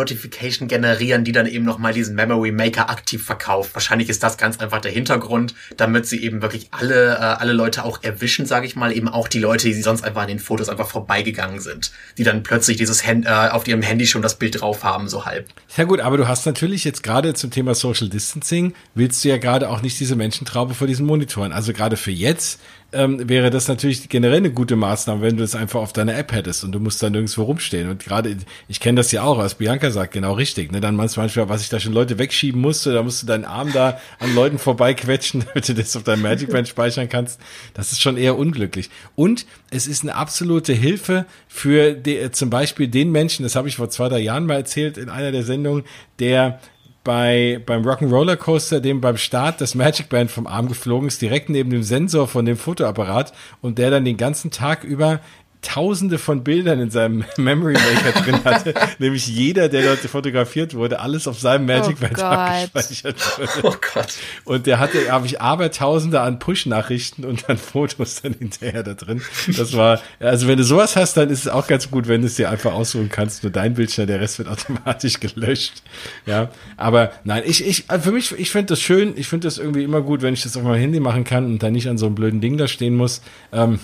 Push-up-Notification 0.03 0.67
generieren, 0.67 1.23
die 1.23 1.31
dann 1.31 1.45
eben 1.45 1.65
noch 1.65 1.77
mal 1.77 1.93
diesen 1.93 2.15
Memory 2.15 2.51
Maker 2.51 2.89
aktiv 2.89 3.23
verkauft. 3.23 3.71
Wahrscheinlich 3.73 4.09
ist 4.09 4.23
das 4.23 4.37
ganz 4.37 4.59
einfach 4.59 4.81
der 4.81 4.91
Hintergrund, 4.91 5.55
damit 5.77 6.05
sie 6.05 6.23
eben 6.23 6.41
wirklich 6.41 6.67
alle 6.71 7.15
äh, 7.15 7.19
alle 7.19 7.53
Leute 7.53 7.83
auch 7.83 8.03
erwischen, 8.03 8.45
sage 8.45 8.65
ich 8.65 8.75
mal, 8.75 8.95
eben 8.95 9.07
auch 9.07 9.27
die 9.27 9.39
Leute, 9.39 9.67
die 9.67 9.81
sonst 9.81 10.03
einfach 10.03 10.23
an 10.23 10.27
den 10.27 10.39
Fotos 10.39 10.69
einfach 10.69 10.87
vorbeigegangen 10.87 11.59
sind, 11.59 11.91
die 12.17 12.23
dann 12.23 12.43
plötzlich 12.43 12.77
dieses 12.77 13.05
Hand, 13.05 13.25
äh, 13.25 13.29
auf 13.29 13.67
ihrem 13.67 13.81
Handy 13.81 14.05
schon 14.05 14.21
das 14.21 14.35
Bild 14.35 14.61
drauf 14.61 14.83
haben, 14.83 15.07
so 15.07 15.25
halb. 15.25 15.47
Ja 15.77 15.85
gut, 15.85 15.99
aber 15.99 16.17
du 16.17 16.27
hast 16.27 16.45
natürlich 16.45 16.83
jetzt 16.83 17.03
gerade 17.03 17.33
zum 17.33 17.51
Thema 17.51 17.75
Social 17.75 18.09
Distancing, 18.09 18.73
willst 18.95 19.23
du 19.23 19.29
ja 19.29 19.37
gerade 19.37 19.69
auch 19.69 19.81
nicht 19.81 19.99
diese 19.99 20.15
Menschentraube 20.15 20.73
vor 20.73 20.87
diesen 20.87 21.05
Monitoren. 21.05 21.51
Also 21.51 21.73
gerade 21.73 21.97
für 21.97 22.11
jetzt 22.11 22.59
ähm, 22.93 23.29
wäre 23.29 23.49
das 23.49 23.67
natürlich 23.67 24.09
generell 24.09 24.37
eine 24.37 24.51
gute 24.51 24.75
Maßnahme, 24.75 25.21
wenn 25.21 25.37
du 25.37 25.43
es 25.43 25.55
einfach 25.55 25.81
auf 25.81 25.93
deiner 25.93 26.17
App 26.17 26.31
hättest 26.31 26.63
und 26.63 26.71
du 26.71 26.79
musst 26.79 27.01
da 27.01 27.09
nirgendwo 27.09 27.43
rumstehen. 27.43 27.89
Und 27.89 28.03
gerade, 28.03 28.35
ich 28.67 28.79
kenne 28.79 28.97
das 28.97 29.11
ja 29.11 29.23
auch, 29.23 29.37
was 29.37 29.55
Bianca 29.55 29.91
sagt, 29.91 30.13
genau 30.13 30.33
richtig. 30.33 30.71
Ne? 30.71 30.81
Dann 30.81 30.95
manchmal, 30.95 31.29
was 31.49 31.61
ich 31.61 31.69
da 31.69 31.79
schon 31.79 31.93
Leute 31.93 32.17
wegschieben 32.17 32.61
musste, 32.61 32.93
da 32.93 33.03
musst 33.03 33.23
du 33.23 33.27
deinen 33.27 33.45
Arm 33.45 33.71
da 33.73 33.99
an 34.19 34.33
Leuten 34.35 34.59
vorbeiquetschen, 34.59 35.45
damit 35.53 35.67
du 35.67 35.73
das 35.73 35.95
auf 35.95 36.03
deinem 36.03 36.21
Magic 36.21 36.49
Band 36.49 36.67
speichern 36.67 37.09
kannst. 37.09 37.39
Das 37.73 37.91
ist 37.91 38.01
schon 38.01 38.17
eher 38.17 38.37
unglücklich. 38.37 38.89
Und 39.15 39.45
es 39.69 39.87
ist 39.87 40.03
eine 40.03 40.15
absolute 40.15 40.73
Hilfe 40.73 41.25
für 41.47 41.93
die, 41.93 42.31
zum 42.31 42.49
Beispiel 42.49 42.87
den 42.87 43.11
Menschen, 43.11 43.43
das 43.43 43.55
habe 43.55 43.67
ich 43.67 43.75
vor 43.75 43.89
zwei, 43.89 44.09
drei 44.09 44.19
Jahren 44.19 44.45
mal 44.45 44.55
erzählt 44.55 44.97
in 44.97 45.09
einer 45.09 45.31
der 45.31 45.43
Sendungen, 45.43 45.83
der 46.19 46.59
bei, 47.03 47.61
beim 47.65 47.83
Rock'n'Roller 47.83 48.37
Coaster, 48.37 48.79
dem 48.79 49.01
beim 49.01 49.17
Start 49.17 49.59
das 49.61 49.75
Magic 49.75 50.09
Band 50.09 50.31
vom 50.31 50.47
Arm 50.47 50.67
geflogen 50.67 51.07
ist, 51.07 51.21
direkt 51.21 51.49
neben 51.49 51.69
dem 51.69 51.83
Sensor 51.83 52.27
von 52.27 52.45
dem 52.45 52.57
Fotoapparat 52.57 53.33
und 53.61 53.77
der 53.77 53.91
dann 53.91 54.05
den 54.05 54.17
ganzen 54.17 54.51
Tag 54.51 54.83
über 54.83 55.19
tausende 55.63 56.19
von 56.19 56.43
Bildern 56.43 56.79
in 56.79 56.91
seinem 56.91 57.25
Memory 57.37 57.73
Maker 57.73 58.21
drin 58.21 58.43
hatte, 58.43 58.73
nämlich 58.99 59.27
jeder, 59.27 59.69
der 59.69 59.83
dort 59.83 59.99
fotografiert 59.99 60.75
wurde, 60.75 60.99
alles 60.99 61.27
auf 61.27 61.39
seinem 61.39 61.65
Magic 61.65 61.97
oh 61.97 62.01
Band 62.01 62.21
abgespeichert 62.21 63.39
wurde. 63.39 63.49
Oh 63.63 63.75
Gott. 63.93 64.13
Und 64.45 64.67
der 64.67 64.79
hatte, 64.79 65.11
habe 65.11 65.25
ich 65.25 65.41
aber 65.41 65.71
tausende 65.71 66.21
an 66.21 66.39
Push-Nachrichten 66.39 67.25
und 67.25 67.45
dann 67.47 67.57
Fotos 67.57 68.21
dann 68.21 68.33
hinterher 68.33 68.83
da 68.83 68.93
drin. 68.93 69.21
Das 69.57 69.75
war, 69.75 70.01
also 70.19 70.47
wenn 70.47 70.57
du 70.57 70.63
sowas 70.63 70.95
hast, 70.95 71.17
dann 71.17 71.29
ist 71.29 71.39
es 71.39 71.47
auch 71.47 71.67
ganz 71.67 71.89
gut, 71.89 72.07
wenn 72.07 72.21
du 72.21 72.27
es 72.27 72.35
dir 72.35 72.49
einfach 72.49 72.73
aussuchen 72.73 73.09
kannst, 73.09 73.43
nur 73.43 73.51
dein 73.51 73.73
Bildschirm, 73.73 74.07
der 74.07 74.19
Rest 74.19 74.37
wird 74.37 74.49
automatisch 74.49 75.19
gelöscht. 75.19 75.81
Ja, 76.25 76.49
aber 76.77 77.11
nein, 77.23 77.43
ich, 77.45 77.65
ich, 77.65 77.85
für 78.01 78.11
mich, 78.11 78.37
ich 78.37 78.51
finde 78.51 78.67
das 78.67 78.81
schön, 78.81 79.13
ich 79.15 79.27
finde 79.27 79.47
das 79.47 79.57
irgendwie 79.57 79.83
immer 79.83 80.01
gut, 80.01 80.21
wenn 80.21 80.33
ich 80.33 80.43
das 80.43 80.57
auf 80.57 80.63
meinem 80.63 80.79
Handy 80.79 80.99
machen 80.99 81.23
kann 81.23 81.45
und 81.45 81.63
dann 81.63 81.73
nicht 81.73 81.87
an 81.87 81.97
so 81.97 82.05
einem 82.05 82.15
blöden 82.15 82.41
Ding 82.41 82.57
da 82.57 82.67
stehen 82.67 82.95
muss. 82.95 83.21
Ähm, 83.51 83.79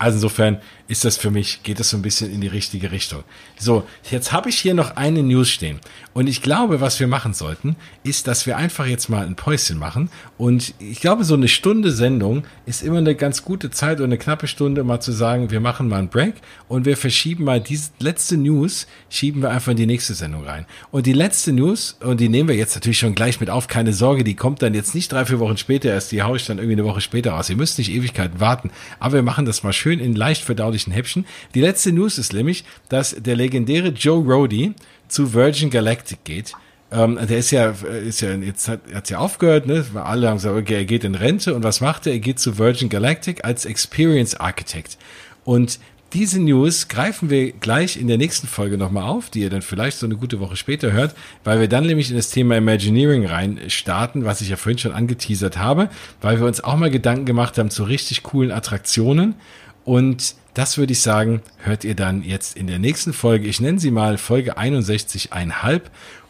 also 0.00 0.16
insofern 0.16 0.62
ist 0.90 1.04
das 1.04 1.16
für 1.16 1.30
mich, 1.30 1.62
geht 1.62 1.78
das 1.78 1.90
so 1.90 1.96
ein 1.96 2.02
bisschen 2.02 2.32
in 2.32 2.40
die 2.40 2.48
richtige 2.48 2.90
Richtung. 2.90 3.22
So, 3.56 3.84
jetzt 4.10 4.32
habe 4.32 4.48
ich 4.48 4.58
hier 4.58 4.74
noch 4.74 4.96
eine 4.96 5.22
News 5.22 5.48
stehen. 5.48 5.78
Und 6.14 6.26
ich 6.26 6.42
glaube, 6.42 6.80
was 6.80 6.98
wir 6.98 7.06
machen 7.06 7.32
sollten, 7.32 7.76
ist, 8.02 8.26
dass 8.26 8.44
wir 8.44 8.56
einfach 8.56 8.86
jetzt 8.86 9.08
mal 9.08 9.24
ein 9.24 9.36
Päuschen 9.36 9.78
machen. 9.78 10.10
Und 10.36 10.74
ich 10.80 11.00
glaube, 11.00 11.22
so 11.22 11.34
eine 11.34 11.46
Stunde 11.46 11.92
Sendung 11.92 12.42
ist 12.66 12.82
immer 12.82 12.98
eine 12.98 13.14
ganz 13.14 13.44
gute 13.44 13.70
Zeit 13.70 13.98
oder 13.98 14.06
eine 14.06 14.18
knappe 14.18 14.48
Stunde, 14.48 14.82
mal 14.82 14.98
zu 14.98 15.12
sagen, 15.12 15.52
wir 15.52 15.60
machen 15.60 15.88
mal 15.88 15.98
einen 15.98 16.08
Break 16.08 16.34
und 16.66 16.86
wir 16.86 16.96
verschieben 16.96 17.44
mal 17.44 17.60
diese 17.60 17.90
letzte 18.00 18.36
News, 18.36 18.88
schieben 19.10 19.42
wir 19.42 19.50
einfach 19.50 19.70
in 19.70 19.76
die 19.76 19.86
nächste 19.86 20.14
Sendung 20.14 20.44
rein. 20.44 20.66
Und 20.90 21.06
die 21.06 21.12
letzte 21.12 21.52
News, 21.52 21.98
und 22.00 22.18
die 22.18 22.28
nehmen 22.28 22.48
wir 22.48 22.56
jetzt 22.56 22.74
natürlich 22.74 22.98
schon 22.98 23.14
gleich 23.14 23.38
mit 23.38 23.48
auf, 23.48 23.68
keine 23.68 23.92
Sorge, 23.92 24.24
die 24.24 24.34
kommt 24.34 24.60
dann 24.60 24.74
jetzt 24.74 24.96
nicht 24.96 25.12
drei, 25.12 25.24
vier 25.24 25.38
Wochen 25.38 25.56
später 25.56 25.90
erst, 25.90 26.10
die 26.10 26.24
haue 26.24 26.36
ich 26.36 26.46
dann 26.46 26.58
irgendwie 26.58 26.80
eine 26.80 26.84
Woche 26.84 27.00
später 27.00 27.30
raus. 27.30 27.48
Ihr 27.48 27.56
müsst 27.56 27.78
nicht 27.78 27.92
Ewigkeiten 27.92 28.40
warten, 28.40 28.72
aber 28.98 29.14
wir 29.14 29.22
machen 29.22 29.44
das 29.44 29.62
mal 29.62 29.72
schön 29.72 30.00
in 30.00 30.16
leicht 30.16 30.42
verdaulichen 30.80 30.92
Häppchen. 30.92 31.26
Die 31.54 31.60
letzte 31.60 31.92
News 31.92 32.18
ist 32.18 32.32
nämlich, 32.32 32.64
dass 32.88 33.16
der 33.18 33.36
legendäre 33.36 33.88
Joe 33.88 34.22
Rody 34.24 34.74
zu 35.08 35.32
Virgin 35.32 35.70
Galactic 35.70 36.24
geht. 36.24 36.54
Ähm, 36.92 37.18
der 37.28 37.38
ist 37.38 37.52
ja, 37.52 37.70
ist 37.70 38.20
ja, 38.20 38.34
jetzt 38.34 38.68
hat, 38.68 38.80
hat's 38.92 39.10
ja 39.10 39.18
aufgehört, 39.18 39.66
ne? 39.66 39.84
Alle 39.94 40.28
haben 40.28 40.38
gesagt, 40.38 40.56
okay, 40.56 40.74
er 40.74 40.84
geht 40.84 41.04
in 41.04 41.14
Rente 41.14 41.54
und 41.54 41.62
was 41.62 41.80
macht 41.80 42.06
er? 42.06 42.14
Er 42.14 42.18
geht 42.18 42.40
zu 42.40 42.58
Virgin 42.58 42.88
Galactic 42.88 43.44
als 43.44 43.64
Experience 43.64 44.34
Architect. 44.34 44.98
Und 45.44 45.78
diese 46.12 46.40
News 46.40 46.88
greifen 46.88 47.30
wir 47.30 47.52
gleich 47.52 47.96
in 47.96 48.08
der 48.08 48.18
nächsten 48.18 48.48
Folge 48.48 48.76
nochmal 48.76 49.04
auf, 49.04 49.30
die 49.30 49.42
ihr 49.42 49.50
dann 49.50 49.62
vielleicht 49.62 49.98
so 49.98 50.06
eine 50.06 50.16
gute 50.16 50.40
Woche 50.40 50.56
später 50.56 50.90
hört, 50.90 51.14
weil 51.44 51.60
wir 51.60 51.68
dann 51.68 51.86
nämlich 51.86 52.10
in 52.10 52.16
das 52.16 52.30
Thema 52.30 52.56
Imagineering 52.56 53.26
rein 53.26 53.60
starten, 53.68 54.24
was 54.24 54.40
ich 54.40 54.48
ja 54.48 54.56
vorhin 54.56 54.78
schon 54.78 54.90
angeteasert 54.90 55.56
habe, 55.56 55.88
weil 56.20 56.40
wir 56.40 56.46
uns 56.48 56.64
auch 56.64 56.74
mal 56.74 56.90
Gedanken 56.90 57.26
gemacht 57.26 57.58
haben 57.58 57.70
zu 57.70 57.84
richtig 57.84 58.24
coolen 58.24 58.50
Attraktionen 58.50 59.36
und 59.84 60.34
das 60.60 60.76
würde 60.76 60.92
ich 60.92 61.00
sagen, 61.00 61.40
hört 61.56 61.84
ihr 61.84 61.94
dann 61.94 62.22
jetzt 62.22 62.54
in 62.54 62.66
der 62.66 62.78
nächsten 62.78 63.14
Folge. 63.14 63.48
Ich 63.48 63.62
nenne 63.62 63.80
sie 63.80 63.90
mal 63.90 64.18
Folge 64.18 64.58
61,5 64.58 65.80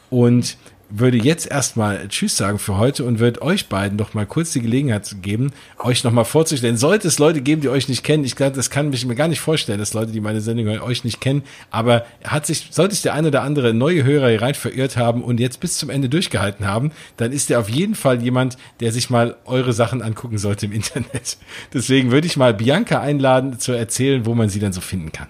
und 0.09 0.57
würde 0.91 1.19
jetzt 1.19 1.51
erstmal 1.51 2.07
Tschüss 2.09 2.37
sagen 2.37 2.59
für 2.59 2.77
heute 2.77 3.05
und 3.05 3.19
würde 3.19 3.43
euch 3.43 3.69
beiden 3.69 3.97
noch 3.97 4.15
mal 4.15 4.27
kurz 4.27 4.53
die 4.53 4.61
Gelegenheit 4.61 5.17
geben, 5.23 5.53
euch 5.79 6.05
noch 6.05 6.13
mal 6.13 6.25
vorzustellen. 6.25 6.77
Sollte 6.77 7.09
es 7.09 7.19
Leute 7.19 7.41
geben, 7.41 7.63
die 7.63 7.69
euch 7.69 7.89
nicht 7.89 8.05
kennen, 8.05 8.25
ich 8.25 8.37
glaube, 8.37 8.57
das 8.57 8.71
kann 8.71 8.91
mich 8.91 9.07
mir 9.07 9.15
gar 9.15 9.29
nicht 9.29 9.41
vorstellen, 9.41 9.79
dass 9.79 9.95
Leute, 9.95 10.13
die 10.13 10.21
meine 10.21 10.41
Sendung 10.41 10.67
hören, 10.67 10.81
euch 10.81 11.05
nicht 11.05 11.21
kennen, 11.21 11.43
aber 11.71 12.05
hat 12.25 12.47
sich, 12.47 12.69
sollte 12.71 12.95
sich 12.95 13.03
der 13.03 13.15
eine 13.15 13.29
oder 13.29 13.43
andere 13.43 13.73
neue 13.73 14.05
Hörer 14.05 14.29
hier 14.29 14.43
rein 14.43 14.55
verirrt 14.55 14.97
haben 14.97 15.23
und 15.23 15.41
jetzt 15.41 15.61
bis 15.61 15.79
zum 15.79 15.91
Ende 15.91 16.09
durchgehalten 16.09 16.67
haben, 16.67 16.93
dann 17.17 17.33
ist 17.33 17.51
er 17.51 17.61
auf 17.61 17.69
jeden 17.69 17.95
Fall 17.95 18.23
jemand, 18.23 18.57
der 18.81 18.93
sich 18.93 19.11
mal 19.11 19.37
eure 19.45 19.73
Sachen 19.73 20.03
angucken 20.03 20.39
sollte 20.39 20.67
im 20.67 20.73
Internet. 20.73 21.39
Deswegen 21.73 22.11
würde 22.11 22.27
ich 22.27 22.37
mal 22.37 22.55
Bianca 22.55 23.01
einladen, 23.01 23.59
zu 23.59 23.73
erzählen, 23.73 24.27
wo 24.27 24.35
man 24.35 24.49
sie 24.49 24.61
dann 24.61 24.73
so 24.73 24.81
finden 24.81 25.13
kann. 25.13 25.29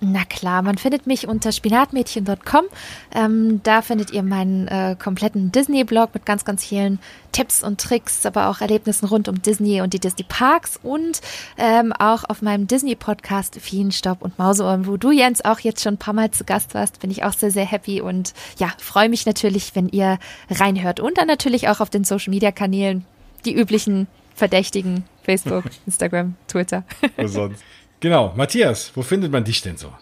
Na 0.00 0.24
klar, 0.24 0.62
man 0.62 0.78
findet 0.78 1.08
mich 1.08 1.26
unter 1.26 1.50
spinatmädchen.com. 1.50 2.64
Ähm, 3.12 3.60
da 3.64 3.82
findet 3.82 4.12
ihr 4.12 4.22
meinen 4.22 4.68
äh, 4.68 4.94
kompletten 4.96 5.50
Disney-Blog 5.50 6.14
mit 6.14 6.24
ganz, 6.24 6.44
ganz 6.44 6.64
vielen 6.64 7.00
Tipps 7.32 7.64
und 7.64 7.80
Tricks, 7.80 8.24
aber 8.24 8.48
auch 8.48 8.60
Erlebnissen 8.60 9.06
rund 9.06 9.28
um 9.28 9.42
Disney 9.42 9.80
und 9.80 9.94
die 9.94 9.98
Disney-Parks 9.98 10.78
und 10.84 11.20
ähm, 11.56 11.92
auch 11.92 12.22
auf 12.28 12.42
meinem 12.42 12.68
Disney-Podcast 12.68 13.56
Feenstaub 13.60 14.22
und 14.22 14.38
Mauseohren, 14.38 14.86
wo 14.86 14.96
du, 14.96 15.10
Jens, 15.10 15.44
auch 15.44 15.58
jetzt 15.58 15.82
schon 15.82 15.94
ein 15.94 15.98
paar 15.98 16.14
Mal 16.14 16.30
zu 16.30 16.44
Gast 16.44 16.74
warst. 16.74 17.00
Bin 17.00 17.10
ich 17.10 17.24
auch 17.24 17.32
sehr, 17.32 17.50
sehr 17.50 17.66
happy 17.66 18.00
und 18.00 18.34
ja, 18.58 18.72
freue 18.78 19.08
mich 19.08 19.26
natürlich, 19.26 19.74
wenn 19.74 19.88
ihr 19.88 20.18
reinhört. 20.48 21.00
Und 21.00 21.18
dann 21.18 21.26
natürlich 21.26 21.68
auch 21.68 21.80
auf 21.80 21.90
den 21.90 22.04
Social-Media-Kanälen, 22.04 23.04
die 23.44 23.54
üblichen 23.54 24.06
Verdächtigen, 24.36 25.04
Facebook, 25.24 25.64
Instagram, 25.86 26.36
Twitter. 26.46 26.84
Sonst? 27.24 27.64
Genau, 28.00 28.32
Matthias, 28.36 28.92
wo 28.94 29.02
findet 29.02 29.32
man 29.32 29.44
dich 29.44 29.60
denn 29.62 29.76
so? 29.76 29.92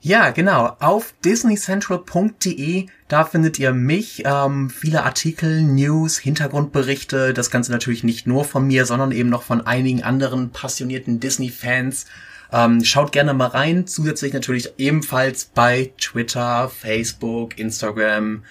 Ja, 0.00 0.30
genau. 0.30 0.76
Auf 0.80 1.14
disneycentral.de, 1.24 2.86
da 3.06 3.24
findet 3.24 3.60
ihr 3.60 3.72
mich, 3.72 4.24
ähm, 4.26 4.68
viele 4.68 5.04
Artikel, 5.04 5.62
News, 5.62 6.18
Hintergrundberichte. 6.18 7.32
Das 7.32 7.52
Ganze 7.52 7.70
natürlich 7.70 8.02
nicht 8.02 8.26
nur 8.26 8.44
von 8.44 8.66
mir, 8.66 8.84
sondern 8.84 9.12
eben 9.12 9.28
noch 9.28 9.44
von 9.44 9.64
einigen 9.64 10.02
anderen 10.02 10.50
passionierten 10.50 11.20
Disney-Fans. 11.20 12.06
Ähm, 12.50 12.82
schaut 12.84 13.12
gerne 13.12 13.32
mal 13.32 13.46
rein. 13.46 13.86
Zusätzlich 13.86 14.32
natürlich 14.32 14.72
ebenfalls 14.78 15.44
bei 15.44 15.92
Twitter, 16.00 16.68
Facebook, 16.68 17.56
Instagram, 17.56 18.42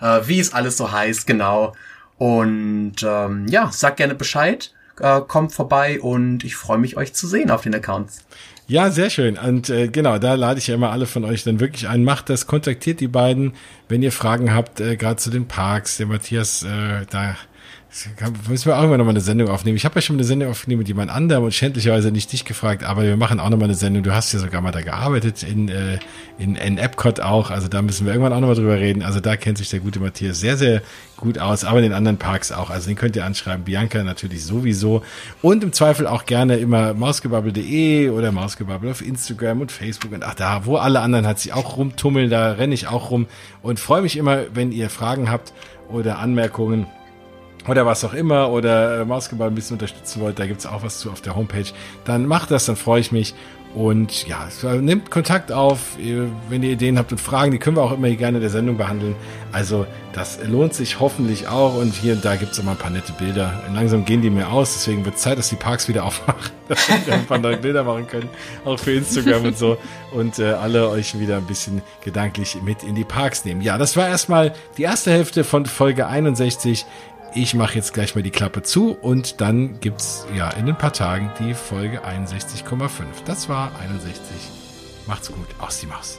äh, 0.00 0.20
wie 0.26 0.38
es 0.38 0.52
alles 0.52 0.76
so 0.76 0.92
heißt, 0.92 1.26
genau. 1.26 1.74
Und 2.18 3.02
ähm, 3.02 3.48
ja, 3.48 3.72
sagt 3.72 3.96
gerne 3.96 4.14
Bescheid 4.14 4.72
äh, 5.00 5.20
kommt 5.26 5.52
vorbei 5.52 6.00
und 6.00 6.44
ich 6.44 6.56
freue 6.56 6.78
mich, 6.78 6.96
euch 6.96 7.12
zu 7.12 7.26
sehen 7.26 7.50
auf 7.50 7.62
den 7.62 7.74
Accounts. 7.74 8.24
Ja, 8.66 8.90
sehr 8.90 9.10
schön. 9.10 9.36
Und 9.36 9.68
äh, 9.68 9.88
genau, 9.88 10.18
da 10.18 10.34
lade 10.34 10.60
ich 10.60 10.68
ja 10.68 10.76
immer 10.76 10.92
alle 10.92 11.06
von 11.06 11.24
euch 11.24 11.42
dann 11.42 11.58
wirklich 11.58 11.88
ein. 11.88 12.04
Macht 12.04 12.28
das, 12.28 12.46
kontaktiert 12.46 13.00
die 13.00 13.08
beiden, 13.08 13.54
wenn 13.88 14.00
ihr 14.00 14.12
Fragen 14.12 14.54
habt, 14.54 14.80
äh, 14.80 14.96
gerade 14.96 15.16
zu 15.16 15.30
den 15.30 15.48
Parks. 15.48 15.96
Der 15.96 16.06
Matthias, 16.06 16.62
äh, 16.62 17.04
da 17.10 17.36
müssen 18.48 18.66
wir 18.66 18.78
auch 18.78 18.84
immer 18.84 18.98
noch 18.98 19.04
mal 19.04 19.10
eine 19.10 19.20
Sendung 19.20 19.48
aufnehmen. 19.48 19.76
Ich 19.76 19.84
habe 19.84 19.96
ja 19.96 20.00
schon 20.00 20.14
eine 20.14 20.24
Sendung 20.24 20.50
aufgenommen 20.50 20.78
mit 20.78 20.88
jemand 20.88 21.10
anderem 21.10 21.42
und 21.42 21.52
schändlicherweise 21.52 22.12
nicht 22.12 22.32
dich 22.32 22.44
gefragt, 22.44 22.84
aber 22.84 23.02
wir 23.02 23.16
machen 23.16 23.40
auch 23.40 23.50
noch 23.50 23.58
mal 23.58 23.64
eine 23.64 23.74
Sendung. 23.74 24.04
Du 24.04 24.14
hast 24.14 24.32
ja 24.32 24.38
sogar 24.38 24.60
mal 24.60 24.70
da 24.70 24.80
gearbeitet 24.80 25.42
in, 25.42 25.68
äh, 25.68 25.98
in, 26.38 26.54
in 26.54 26.78
Epcot 26.78 27.18
auch, 27.18 27.50
also 27.50 27.66
da 27.66 27.82
müssen 27.82 28.06
wir 28.06 28.12
irgendwann 28.12 28.32
auch 28.32 28.40
noch 28.40 28.46
mal 28.46 28.54
drüber 28.54 28.78
reden. 28.78 29.02
Also 29.02 29.18
da 29.18 29.36
kennt 29.36 29.58
sich 29.58 29.70
der 29.70 29.80
gute 29.80 29.98
Matthias 29.98 30.38
sehr, 30.38 30.56
sehr 30.56 30.82
gut 31.16 31.38
aus, 31.38 31.64
aber 31.64 31.78
in 31.78 31.84
den 31.84 31.92
anderen 31.92 32.16
Parks 32.16 32.52
auch. 32.52 32.70
Also 32.70 32.86
den 32.86 32.96
könnt 32.96 33.16
ihr 33.16 33.24
anschreiben. 33.24 33.64
Bianca 33.64 34.04
natürlich 34.04 34.44
sowieso. 34.44 35.02
Und 35.42 35.64
im 35.64 35.72
Zweifel 35.72 36.06
auch 36.06 36.26
gerne 36.26 36.56
immer 36.58 36.94
mausgebabbel.de 36.94 38.10
oder 38.10 38.30
mausgebabbel 38.30 38.88
auf 38.88 39.02
Instagram 39.04 39.62
und 39.62 39.72
Facebook 39.72 40.12
und 40.12 40.22
ach 40.22 40.34
da, 40.34 40.64
wo 40.64 40.76
alle 40.76 41.00
anderen 41.00 41.26
hat 41.26 41.40
sich 41.40 41.52
auch 41.52 41.76
rumtummeln, 41.76 42.30
da 42.30 42.52
renne 42.52 42.72
ich 42.72 42.86
auch 42.86 43.10
rum 43.10 43.26
und 43.62 43.80
freue 43.80 44.02
mich 44.02 44.16
immer, 44.16 44.42
wenn 44.54 44.70
ihr 44.70 44.90
Fragen 44.90 45.28
habt 45.28 45.52
oder 45.88 46.20
Anmerkungen 46.20 46.86
oder 47.68 47.86
was 47.86 48.04
auch 48.04 48.14
immer 48.14 48.50
oder 48.50 49.00
äh, 49.00 49.04
Mausgeball 49.04 49.48
ein 49.48 49.54
bisschen 49.54 49.74
unterstützen 49.74 50.20
wollt, 50.20 50.38
da 50.38 50.46
gibt's 50.46 50.66
auch 50.66 50.82
was 50.82 50.98
zu 50.98 51.10
auf 51.10 51.20
der 51.20 51.36
Homepage, 51.36 51.66
dann 52.04 52.26
macht 52.26 52.50
das, 52.50 52.66
dann 52.66 52.76
freue 52.76 53.00
ich 53.00 53.12
mich. 53.12 53.34
Und 53.74 54.26
ja, 54.26 54.48
nehmt 54.80 55.12
Kontakt 55.12 55.52
auf, 55.52 55.96
wenn 56.48 56.62
ihr 56.64 56.72
Ideen 56.72 56.98
habt 56.98 57.12
und 57.12 57.20
Fragen, 57.20 57.52
die 57.52 57.58
können 57.58 57.76
wir 57.76 57.82
auch 57.82 57.92
immer 57.92 58.10
gerne 58.10 58.38
in 58.38 58.40
der 58.40 58.50
Sendung 58.50 58.76
behandeln. 58.76 59.14
Also 59.52 59.86
das 60.12 60.40
lohnt 60.44 60.74
sich 60.74 60.98
hoffentlich 60.98 61.46
auch 61.46 61.76
und 61.76 61.94
hier 61.94 62.14
und 62.14 62.24
da 62.24 62.34
gibt's 62.34 62.58
immer 62.58 62.72
ein 62.72 62.76
paar 62.76 62.90
nette 62.90 63.12
Bilder. 63.12 63.62
Langsam 63.72 64.04
gehen 64.04 64.22
die 64.22 64.30
mir 64.30 64.48
aus, 64.48 64.72
deswegen 64.72 65.04
wird 65.04 65.20
Zeit, 65.20 65.38
dass 65.38 65.50
die 65.50 65.56
Parks 65.56 65.86
wieder 65.86 66.04
aufmachen, 66.04 66.50
dass 66.68 66.88
wir 66.88 67.14
ein 67.14 67.26
paar 67.26 67.38
neue 67.38 67.58
Bilder 67.58 67.84
machen 67.84 68.08
können, 68.08 68.28
auch 68.64 68.76
für 68.76 68.92
Instagram 68.92 69.44
und 69.44 69.56
so 69.56 69.78
und 70.10 70.40
äh, 70.40 70.50
alle 70.52 70.88
euch 70.88 71.18
wieder 71.20 71.36
ein 71.36 71.46
bisschen 71.46 71.80
gedanklich 72.02 72.58
mit 72.64 72.82
in 72.82 72.96
die 72.96 73.04
Parks 73.04 73.44
nehmen. 73.44 73.60
Ja, 73.60 73.78
das 73.78 73.96
war 73.96 74.08
erstmal 74.08 74.52
die 74.78 74.82
erste 74.82 75.12
Hälfte 75.12 75.44
von 75.44 75.64
Folge 75.64 76.08
61. 76.08 76.86
Ich 77.34 77.54
mache 77.54 77.76
jetzt 77.76 77.94
gleich 77.94 78.16
mal 78.16 78.22
die 78.22 78.32
Klappe 78.32 78.62
zu 78.62 78.92
und 78.92 79.40
dann 79.40 79.78
gibt's 79.78 80.26
ja 80.34 80.50
in 80.50 80.68
ein 80.68 80.76
paar 80.76 80.92
Tagen 80.92 81.30
die 81.38 81.54
Folge 81.54 82.04
61,5. 82.04 83.04
Das 83.24 83.48
war 83.48 83.70
61. 83.80 84.24
Macht's 85.06 85.30
gut. 85.30 85.46
Aus 85.60 85.78
die 85.78 85.86
Maus. 85.86 86.18